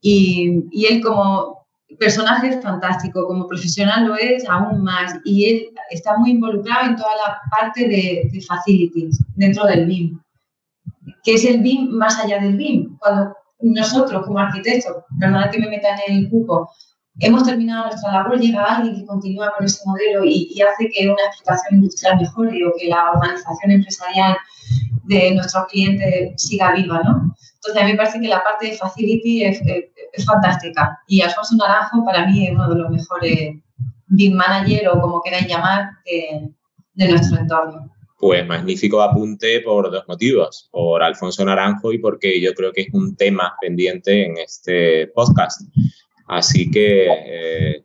Y, 0.00 0.64
y, 0.70 0.86
él 0.86 1.02
como 1.02 1.59
personaje 2.00 2.58
fantástico, 2.62 3.26
como 3.26 3.46
profesional 3.46 4.06
lo 4.06 4.16
es 4.16 4.48
aún 4.48 4.82
más 4.82 5.16
y 5.22 5.44
él 5.50 5.68
está 5.90 6.16
muy 6.16 6.30
involucrado 6.30 6.86
en 6.86 6.96
toda 6.96 7.14
la 7.14 7.40
parte 7.50 7.86
de, 7.86 8.42
facilities 8.48 9.22
dentro 9.36 9.66
del 9.66 9.84
BIM, 9.84 10.18
que 11.22 11.34
es 11.34 11.44
el 11.44 11.60
BIM 11.60 11.90
más 11.90 12.18
allá 12.18 12.40
del 12.40 12.56
BIM. 12.56 12.96
Cuando 12.98 13.36
nosotros 13.60 14.24
como 14.24 14.38
arquitectos, 14.38 14.96
perdona 15.20 15.50
que 15.50 15.60
me 15.60 15.68
meta 15.68 15.88
en 16.06 16.16
el 16.16 16.30
cupo, 16.30 16.70
hemos 17.18 17.44
terminado 17.44 17.88
nuestra 17.88 18.12
labor, 18.12 18.40
llega 18.40 18.64
alguien 18.64 18.96
que 18.96 19.04
continúa 19.04 19.52
con 19.54 19.66
ese 19.66 19.82
modelo 19.84 20.24
y, 20.24 20.58
hace 20.62 20.88
que 20.88 21.04
una 21.04 21.22
explotación 21.28 21.80
industrial 21.80 22.18
mejore 22.18 22.66
o 22.66 22.72
que 22.78 22.88
la 22.88 23.10
organización 23.10 23.72
empresarial 23.72 24.38
de 25.10 25.34
nuestros 25.34 25.66
clientes 25.66 26.32
siga 26.36 26.72
viva, 26.72 27.02
¿no? 27.02 27.34
Entonces, 27.54 27.82
a 27.82 27.84
mí 27.84 27.92
me 27.92 27.96
parece 27.96 28.20
que 28.20 28.28
la 28.28 28.42
parte 28.42 28.68
de 28.68 28.76
Facility 28.76 29.44
es, 29.44 29.60
fantástica. 30.24 30.98
Y 31.08 31.20
Alfonso 31.20 31.56
Naranjo, 31.56 32.04
para 32.04 32.26
mí, 32.26 32.46
es 32.46 32.52
uno 32.52 32.68
de 32.68 32.76
los 32.76 32.90
mejores 32.90 33.56
BIM 34.06 34.34
manager 34.34 34.88
o 34.88 35.00
como 35.00 35.20
queráis 35.20 35.46
llamar 35.46 35.90
de 36.04 37.08
nuestro 37.08 37.38
entorno. 37.38 37.90
Pues 38.18 38.46
magnífico 38.46 39.02
apunte 39.02 39.60
por 39.60 39.90
dos 39.90 40.04
motivos, 40.06 40.68
por 40.70 41.02
Alfonso 41.02 41.44
Naranjo 41.44 41.92
y 41.92 41.98
porque 41.98 42.40
yo 42.40 42.52
creo 42.54 42.72
que 42.72 42.82
es 42.82 42.88
un 42.92 43.16
tema 43.16 43.54
pendiente 43.60 44.26
en 44.26 44.38
este 44.38 45.08
podcast. 45.08 45.62
Así 46.26 46.70
que... 46.70 47.06
Eh, 47.08 47.82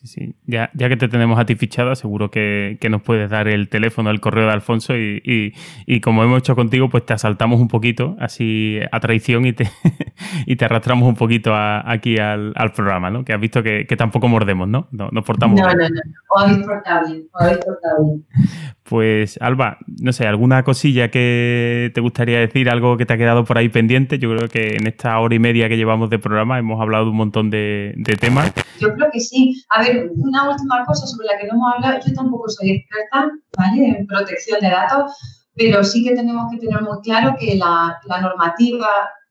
Sí, 0.00 0.06
sí. 0.06 0.34
Ya, 0.46 0.70
ya 0.72 0.88
que 0.88 0.96
te 0.96 1.08
tenemos 1.08 1.38
a 1.38 1.44
ti 1.44 1.56
fichada, 1.56 1.94
seguro 1.94 2.30
que, 2.30 2.78
nos 2.88 3.02
puedes 3.02 3.28
dar 3.28 3.48
el 3.48 3.68
teléfono, 3.68 4.08
el 4.08 4.18
correo 4.18 4.46
de 4.46 4.52
Alfonso 4.52 4.96
y, 4.96 5.52
y, 5.86 6.00
como 6.00 6.24
hemos 6.24 6.38
hecho 6.38 6.56
contigo, 6.56 6.88
pues 6.88 7.04
te 7.04 7.12
asaltamos 7.12 7.60
un 7.60 7.68
poquito, 7.68 8.16
así 8.18 8.80
a 8.90 9.00
traición 9.00 9.44
y 9.44 9.52
te, 9.52 9.70
y 10.46 10.56
te 10.56 10.64
arrastramos 10.64 11.06
un 11.06 11.16
poquito 11.16 11.52
aquí 11.54 12.16
al, 12.16 12.54
programa, 12.74 13.10
¿no? 13.10 13.26
Que 13.26 13.34
has 13.34 13.40
visto 13.40 13.62
que, 13.62 13.84
tampoco 13.98 14.26
mordemos, 14.26 14.66
¿no? 14.68 14.88
no 14.90 15.10
nos 15.12 15.22
portamos 15.22 15.60
No, 15.60 15.66
no, 15.66 15.74
no. 15.74 16.00
Os 16.30 16.66
portable, 16.66 17.26
portable. 17.30 18.22
Pues, 18.90 19.38
Alba, 19.40 19.78
no 20.02 20.12
sé, 20.12 20.26
¿alguna 20.26 20.64
cosilla 20.64 21.12
que 21.12 21.92
te 21.94 22.00
gustaría 22.00 22.40
decir, 22.40 22.68
algo 22.68 22.96
que 22.96 23.06
te 23.06 23.12
ha 23.12 23.16
quedado 23.16 23.44
por 23.44 23.56
ahí 23.56 23.68
pendiente? 23.68 24.18
Yo 24.18 24.34
creo 24.34 24.48
que 24.48 24.74
en 24.74 24.88
esta 24.88 25.16
hora 25.20 25.32
y 25.32 25.38
media 25.38 25.68
que 25.68 25.76
llevamos 25.76 26.10
de 26.10 26.18
programa 26.18 26.58
hemos 26.58 26.80
hablado 26.80 27.04
de 27.04 27.10
un 27.12 27.16
montón 27.16 27.50
de, 27.50 27.94
temas. 28.20 28.52
Yo 28.80 28.92
creo 28.96 29.08
que 29.12 29.20
sí. 29.20 29.62
A 29.68 29.80
ver, 29.80 30.10
una 30.16 30.50
última 30.50 30.84
cosa 30.84 31.06
sobre 31.06 31.28
la 31.28 31.38
que 31.38 31.46
no 31.46 31.52
hemos 31.52 31.72
hablado, 31.72 32.00
yo 32.04 32.12
tampoco 32.14 32.48
soy 32.48 32.72
experta 32.72 33.30
¿vale? 33.56 33.86
en 33.86 34.06
protección 34.08 34.58
de 34.60 34.70
datos, 34.70 35.12
pero 35.54 35.84
sí 35.84 36.02
que 36.02 36.16
tenemos 36.16 36.50
que 36.50 36.58
tener 36.58 36.82
muy 36.82 37.00
claro 37.04 37.36
que 37.38 37.54
la, 37.54 37.96
normativa 38.20 38.88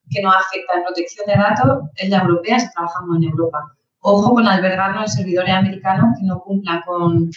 que 0.09 0.21
nos 0.21 0.35
afecta 0.37 0.77
en 0.77 0.83
protección 0.83 1.25
de 1.27 1.33
datos 1.33 1.79
es 1.97 2.09
la 2.09 2.19
europea 2.19 2.61
si 2.61 2.71
trabajamos 2.71 3.17
en 3.17 3.23
Europa. 3.23 3.59
Ojo 3.99 4.35
con 4.35 4.47
albergarnos 4.47 5.03
en 5.03 5.17
servidores 5.17 5.53
americanos 5.53 6.17
que 6.17 6.25
no 6.25 6.39
cumplan 6.39 6.81
con 6.83 7.29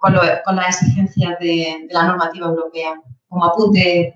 con, 0.00 0.56
las 0.56 0.82
exigencias 0.82 1.38
de, 1.38 1.86
la 1.90 2.06
normativa 2.06 2.48
europea, 2.48 2.94
como 3.28 3.44
apunte 3.44 4.14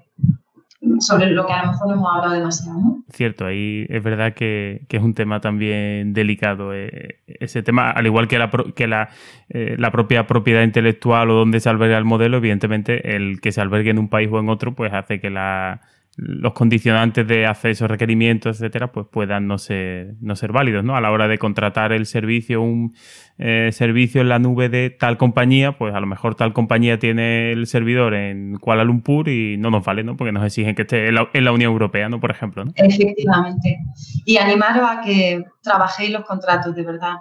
sobre 0.98 1.30
lo 1.30 1.46
que 1.46 1.52
a 1.52 1.64
lo 1.64 1.72
mejor 1.72 1.88
no 1.88 1.94
hemos 1.94 2.14
hablado 2.14 2.34
demasiado. 2.34 2.78
¿no? 2.78 3.04
Cierto, 3.10 3.46
ahí 3.46 3.86
es 3.88 4.02
verdad 4.02 4.34
que, 4.34 4.86
es 4.88 5.02
un 5.02 5.14
tema 5.14 5.40
también 5.40 6.12
delicado. 6.12 6.74
Eh, 6.74 7.20
ese 7.26 7.62
tema, 7.62 7.90
al 7.90 8.06
igual 8.06 8.28
que, 8.28 8.38
la, 8.38 8.50
que 8.50 9.08
eh, 9.50 9.76
la, 9.78 9.92
propia 9.92 10.26
propiedad 10.26 10.62
intelectual 10.62 11.30
o 11.30 11.34
donde 11.34 11.60
se 11.60 11.68
alberga 11.68 11.98
el 11.98 12.04
modelo, 12.04 12.38
evidentemente 12.38 13.16
el 13.16 13.40
que 13.40 13.52
se 13.52 13.60
albergue 13.60 13.90
en 13.90 13.98
un 13.98 14.08
país 14.08 14.28
o 14.30 14.38
en 14.40 14.48
otro, 14.48 14.74
pues 14.74 14.92
hace 14.92 15.20
que 15.20 15.30
la, 15.30 15.80
los 16.16 16.52
condicionantes 16.52 17.26
de 17.26 17.46
acceso, 17.46 17.88
requerimientos, 17.88 18.56
etcétera, 18.56 18.92
pues 18.92 19.06
puedan 19.10 19.48
no 19.48 19.58
ser, 19.58 20.14
no 20.20 20.36
ser 20.36 20.52
válidos, 20.52 20.84
¿no? 20.84 20.96
A 20.96 21.00
la 21.00 21.10
hora 21.10 21.26
de 21.26 21.38
contratar 21.38 21.92
el 21.92 22.06
servicio, 22.06 22.62
un 22.62 22.94
eh, 23.38 23.70
servicio 23.72 24.20
en 24.20 24.28
la 24.28 24.38
nube 24.38 24.68
de 24.68 24.90
tal 24.90 25.16
compañía, 25.16 25.76
pues 25.76 25.94
a 25.94 26.00
lo 26.00 26.06
mejor 26.06 26.36
tal 26.36 26.52
compañía 26.52 26.98
tiene 26.98 27.50
el 27.52 27.66
servidor 27.66 28.14
en 28.14 28.58
Kuala 28.58 28.84
Lumpur 28.84 29.28
y 29.28 29.56
no 29.56 29.70
nos 29.70 29.84
vale, 29.84 30.04
¿no? 30.04 30.16
Porque 30.16 30.32
nos 30.32 30.44
exigen 30.44 30.74
que 30.74 30.82
esté 30.82 31.08
en 31.08 31.14
la, 31.14 31.52
Unión 31.52 31.72
Europea, 31.72 32.08
¿no? 32.08 32.20
Por 32.20 32.30
ejemplo, 32.30 32.64
¿no? 32.64 32.72
Efectivamente. 32.76 33.78
Y 34.24 34.36
animaros 34.36 34.88
a 34.88 35.00
que 35.02 35.44
trabajéis 35.62 36.10
los 36.10 36.24
contratos, 36.24 36.74
de 36.76 36.84
verdad. 36.84 37.16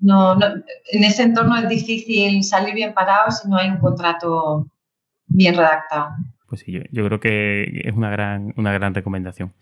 No, 0.00 0.34
no, 0.34 0.46
en 0.46 1.04
ese 1.04 1.24
entorno 1.24 1.56
es 1.56 1.68
difícil 1.68 2.42
salir 2.44 2.74
bien 2.74 2.94
parado 2.94 3.30
si 3.30 3.48
no 3.48 3.56
hay 3.56 3.68
un 3.68 3.78
contrato 3.78 4.66
bien 5.26 5.56
redactado 5.56 6.10
pues 6.48 6.62
sí, 6.62 6.80
yo, 6.90 7.04
creo 7.04 7.20
que 7.20 7.82
es 7.84 7.94
una 7.94 8.10
gran, 8.10 8.54
una 8.56 8.72
gran 8.72 8.94
recomendación. 8.94 9.52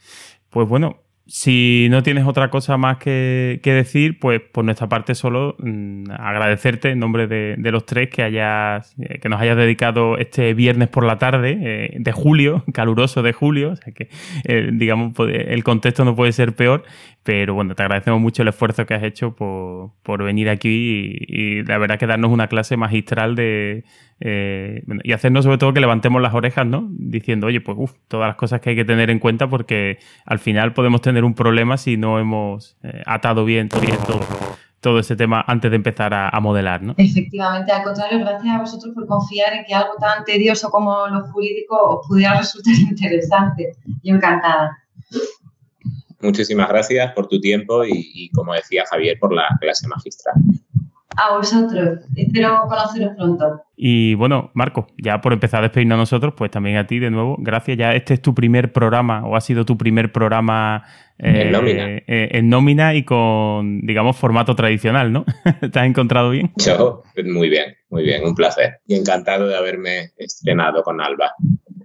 Pues 0.51 0.69
bueno, 0.69 1.01
si 1.29 1.89
no 1.91 2.05
tienes 2.05 2.25
otra 2.25 2.51
cosa 2.51 2.77
más 2.77 2.99
que, 2.99 3.61
decir, 3.65 4.21
pues 4.21 4.41
por 4.41 4.65
nuestra 4.65 4.89
parte 4.89 5.17
solo 5.17 5.57
mm, 5.59 6.05
agradecerte 6.17 6.91
en 6.91 7.01
nombre 7.01 7.27
de, 7.27 7.57
los 7.73 7.85
tres 7.85 8.11
que 8.11 8.23
hayas 8.23 8.95
eh, 9.01 9.19
que 9.19 9.29
nos 9.29 9.41
hayas 9.41 9.57
dedicado 9.57 10.19
este 10.19 10.55
viernes 10.55 10.89
por 10.89 11.05
la 11.05 11.19
tarde 11.19 11.59
eh, 11.61 11.97
de 11.99 12.13
julio, 12.13 12.65
caluroso 12.73 13.23
de 13.23 13.33
julio, 13.33 13.73
o 13.73 13.77
sea 13.77 13.93
que 13.93 14.09
eh, 14.45 14.71
digamos 14.73 15.15
el 15.19 15.65
contexto 15.65 16.05
no 16.05 16.15
puede 16.15 16.31
ser 16.31 16.55
peor, 16.55 16.85
pero 17.25 17.55
bueno, 17.55 17.75
te 17.75 17.83
agradecemos 17.83 18.21
mucho 18.21 18.43
el 18.43 18.49
esfuerzo 18.49 18.87
que 18.87 18.95
has 18.95 19.03
hecho 19.03 19.35
por, 19.35 20.23
venir 20.23 20.49
aquí 20.49 21.19
y, 21.27 21.65
la 21.65 21.79
verdad 21.79 21.99
que 21.99 22.07
darnos 22.07 22.31
una 22.31 22.47
clase 22.47 22.77
magistral 22.77 23.35
de 23.35 23.85
y 24.19 25.13
hacernos 25.13 25.45
sobre 25.45 25.59
todo 25.59 25.75
que 25.75 25.81
levantemos 25.81 26.23
las 26.23 26.33
orejas, 26.33 26.67
¿no? 26.67 26.89
Diciendo, 26.91 27.49
oye, 27.49 27.61
pues 27.61 27.77
uff, 27.79 27.93
todas 28.09 28.29
las 28.29 28.37
cosas 28.37 28.61
que 28.61 28.71
hay 28.71 28.77
que 28.77 28.85
tener 28.85 29.11
en 29.11 29.19
cuenta 29.19 29.49
porque 29.49 29.99
al 30.25 30.39
final 30.39 30.73
podemos 30.73 31.03
tener 31.03 31.25
un 31.25 31.35
problema 31.35 31.77
si 31.77 31.97
no 31.97 32.19
hemos 32.19 32.79
eh, 32.83 33.03
atado 33.05 33.45
bien, 33.45 33.69
todo, 33.69 34.21
todo 34.81 34.99
ese 35.01 35.17
tema 35.17 35.45
antes 35.47 35.71
de 35.71 35.77
empezar 35.77 36.15
a, 36.15 36.41
modelar, 36.41 36.83
¿no? 36.83 36.95
Efectivamente, 36.97 37.73
al 37.73 37.83
contrario, 37.83 38.21
gracias 38.21 38.55
a 38.55 38.61
vosotros 38.61 38.95
por 38.95 39.07
confiar 39.07 39.53
en 39.53 39.65
que 39.65 39.75
algo 39.75 39.95
tan 40.01 40.25
tedioso 40.25 40.71
como 40.71 41.07
lo 41.09 41.27
jurídico 41.27 41.77
os 41.77 42.09
pudiera 42.09 42.39
resultar 42.39 42.75
interesante. 42.89 43.77
Yo 44.03 44.15
encantada. 44.15 44.79
Muchísimas 46.21 46.69
gracias 46.69 47.13
por 47.13 47.29
tu 47.29 47.39
tiempo 47.39 47.85
y 47.85 48.31
como 48.31 48.55
decía 48.55 48.85
Javier, 48.91 49.19
por 49.19 49.35
la 49.35 49.47
clase 49.61 49.87
magistral. 49.87 50.37
A 51.17 51.37
vosotros. 51.37 52.01
Espero 52.15 52.63
conoceros 52.69 53.15
pronto. 53.17 53.63
Y 53.75 54.15
bueno, 54.15 54.51
Marco, 54.55 54.87
ya 54.99 55.21
por 55.21 55.33
empezar 55.33 55.61
a 55.61 55.63
despedirnos 55.65 55.97
a 55.97 56.01
nosotros, 56.01 56.35
pues 56.37 56.51
también 56.51 56.77
a 56.77 56.87
ti 56.87 56.99
de 56.99 57.11
nuevo. 57.11 57.37
Gracias. 57.39 57.79
Ya 57.79 57.95
este 57.95 58.15
es 58.15 58.23
tu 58.23 58.35
primer 58.35 58.73
programa 58.73 59.27
o 59.27 59.37
ha 59.37 59.41
sido 59.41 59.65
tu 59.65 59.79
primer 59.79 60.13
programa 60.13 60.85
en, 61.19 61.53
nómina. 61.53 61.89
Eh, 61.89 62.29
en 62.33 62.49
nómina 62.49 62.95
y 62.95 63.05
con, 63.05 63.81
digamos, 63.83 64.17
formato 64.17 64.55
tradicional, 64.55 65.13
¿no? 65.13 65.25
¿Te 65.73 65.79
has 65.79 65.87
encontrado 65.87 66.31
bien? 66.31 66.53
Yo, 66.57 67.03
muy 67.25 67.49
bien, 67.49 67.75
muy 67.89 68.03
bien. 68.03 68.25
Un 68.25 68.35
placer. 68.35 68.81
Y 68.87 68.95
encantado 68.95 69.49
de 69.49 69.57
haberme 69.57 70.11
estrenado 70.19 70.83
con 70.83 71.01
Alba. 71.01 71.33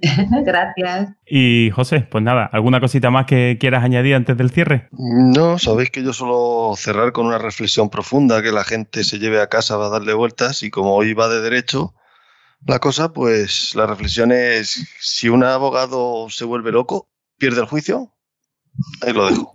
Gracias. 0.46 1.10
Y 1.26 1.70
José, 1.72 2.02
pues 2.02 2.24
nada, 2.24 2.46
¿alguna 2.52 2.80
cosita 2.80 3.12
más 3.12 3.26
que 3.26 3.58
quieras 3.60 3.84
añadir 3.84 4.16
antes 4.16 4.38
del 4.38 4.52
cierre? 4.52 4.88
No, 4.92 5.60
sabéis 5.60 5.92
que 5.92 6.04
yo 6.04 6.14
suelo 6.14 6.74
cerrar 6.76 7.12
con 7.12 7.28
una 7.28 7.38
reflexión 7.38 7.90
profunda 7.90 8.42
que 8.42 8.52
la 8.52 8.64
gente 8.64 9.04
se 9.04 9.20
lleve 9.20 9.42
a 9.42 9.48
casa 9.48 9.78
va 9.78 9.88
a 9.88 9.90
darle 9.90 10.14
vueltas 10.14 10.64
y 10.64 10.70
como 10.70 10.96
hoy 10.96 11.14
va 11.14 11.30
de 11.30 11.42
derecho 11.42 11.94
la 12.68 12.80
cosa, 12.80 13.12
pues 13.12 13.74
la 13.76 13.88
reflexión 13.88 14.32
es 14.32 14.88
si 15.00 15.30
un 15.30 15.44
abogado 15.44 16.30
se 16.30 16.46
vuelve 16.46 16.72
loco, 16.72 17.10
pierde 17.38 17.62
el 17.62 17.66
juicio. 17.66 18.14
Ahí 19.02 19.14
lo 19.14 19.30
dejo. 19.30 19.52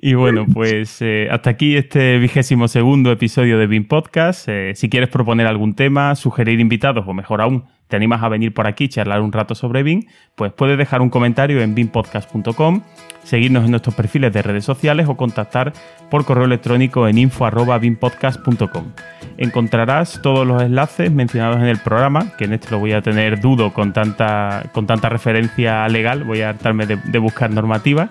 Y 0.00 0.14
bueno, 0.14 0.44
pues 0.52 1.00
eh, 1.00 1.28
hasta 1.30 1.50
aquí 1.50 1.76
este 1.76 2.18
vigésimo 2.18 2.68
segundo 2.68 3.10
episodio 3.10 3.58
de 3.58 3.66
BIM 3.66 3.86
Podcast. 3.88 4.48
Eh, 4.48 4.72
si 4.74 4.90
quieres 4.90 5.08
proponer 5.08 5.46
algún 5.46 5.74
tema, 5.74 6.14
sugerir 6.16 6.60
invitados 6.60 7.04
o 7.06 7.14
mejor 7.14 7.40
aún, 7.40 7.64
te 7.88 7.96
animas 7.96 8.22
a 8.22 8.28
venir 8.28 8.54
por 8.54 8.66
aquí 8.66 8.88
charlar 8.88 9.20
un 9.20 9.32
rato 9.32 9.54
sobre 9.54 9.82
BIM, 9.82 10.04
pues 10.34 10.52
puedes 10.52 10.78
dejar 10.78 11.00
un 11.00 11.10
comentario 11.10 11.60
en 11.60 11.74
bimpodcast.com, 11.74 12.82
seguirnos 13.24 13.64
en 13.64 13.70
nuestros 13.70 13.94
perfiles 13.94 14.32
de 14.32 14.42
redes 14.42 14.64
sociales 14.64 15.08
o 15.08 15.16
contactar 15.16 15.72
por 16.10 16.24
correo 16.24 16.44
electrónico 16.44 17.08
en 17.08 17.18
info.bimpodcast.com. 17.18 18.92
Encontrarás 19.38 20.20
todos 20.20 20.46
los 20.46 20.62
enlaces 20.62 21.12
mencionados 21.12 21.58
en 21.58 21.66
el 21.66 21.78
programa, 21.78 22.36
que 22.36 22.44
en 22.44 22.54
este 22.54 22.70
lo 22.72 22.80
voy 22.80 22.92
a 22.92 23.02
tener 23.02 23.40
dudo 23.40 23.72
con 23.72 23.92
tanta, 23.92 24.64
con 24.72 24.86
tanta 24.86 25.08
referencia 25.08 25.86
legal, 25.88 26.24
voy 26.24 26.40
a 26.42 26.50
hartarme 26.50 26.86
de, 26.86 27.18
buscar 27.18 27.50
normativa 27.50 28.10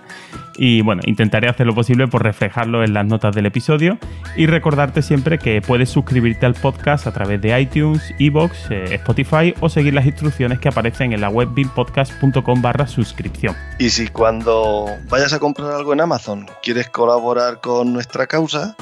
y 0.58 0.82
bueno, 0.82 1.02
intentaré 1.06 1.50
hacer 1.50 1.68
lo 1.68 1.76
posible 1.76 2.08
por 2.08 2.24
reflejarlo 2.24 2.84
en 2.84 2.94
las 2.94 3.06
notas 3.06 3.36
del 3.36 3.46
episodio 3.46 4.00
y 4.36 4.48
recordarte 4.48 5.02
siempre 5.02 5.38
que 5.38 5.62
puedes 5.62 5.90
suscribirte 5.90 6.46
al 6.46 6.56
podcast 6.56 7.08
a 7.08 7.12
través 7.12 7.42
de 7.42 7.60
iTunes, 7.60 8.14
Evox, 8.20 8.72
eh, 8.72 8.96
Spotify 8.96 9.54
o 9.60 9.67
seguir 9.70 9.94
las 9.94 10.06
instrucciones 10.06 10.60
que 10.60 10.70
aparecen 10.70 11.14
en 11.14 11.22
la 11.22 11.30
web 11.30 11.50
bimpodcast.com 11.54 12.62
barra 12.62 12.88
suscripción. 12.88 13.56
Y 13.80 13.90
si 13.90 14.08
cuando 14.08 14.88
vayas 15.10 15.34
a 15.34 15.40
comprar 15.40 15.72
algo 15.72 15.94
en 15.94 16.02
Amazon 16.02 16.48
quieres 16.64 16.90
colaborar 16.90 17.60
con 17.62 17.94
nuestra 17.94 18.28
causa, 18.28 18.76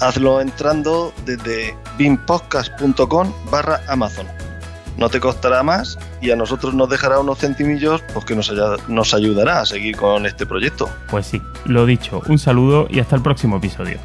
hazlo 0.00 0.40
entrando 0.40 1.12
desde 1.24 1.76
bimpodcast.com 1.98 3.32
barra 3.50 3.80
Amazon. 3.88 4.26
No 4.96 5.08
te 5.08 5.20
costará 5.20 5.62
más 5.62 5.98
y 6.20 6.30
a 6.30 6.36
nosotros 6.36 6.74
nos 6.74 6.88
dejará 6.90 7.20
unos 7.20 7.38
centimillos 7.38 8.02
pues 8.12 8.24
que 8.24 8.34
nos, 8.34 8.52
nos 8.88 9.14
ayudará 9.14 9.60
a 9.60 9.66
seguir 9.66 9.96
con 9.96 10.26
este 10.26 10.44
proyecto. 10.46 10.90
Pues 11.10 11.26
sí, 11.26 11.40
lo 11.64 11.86
dicho, 11.86 12.22
un 12.28 12.38
saludo 12.38 12.86
y 12.90 13.00
hasta 13.00 13.16
el 13.16 13.22
próximo 13.22 13.56
episodio. 13.56 13.98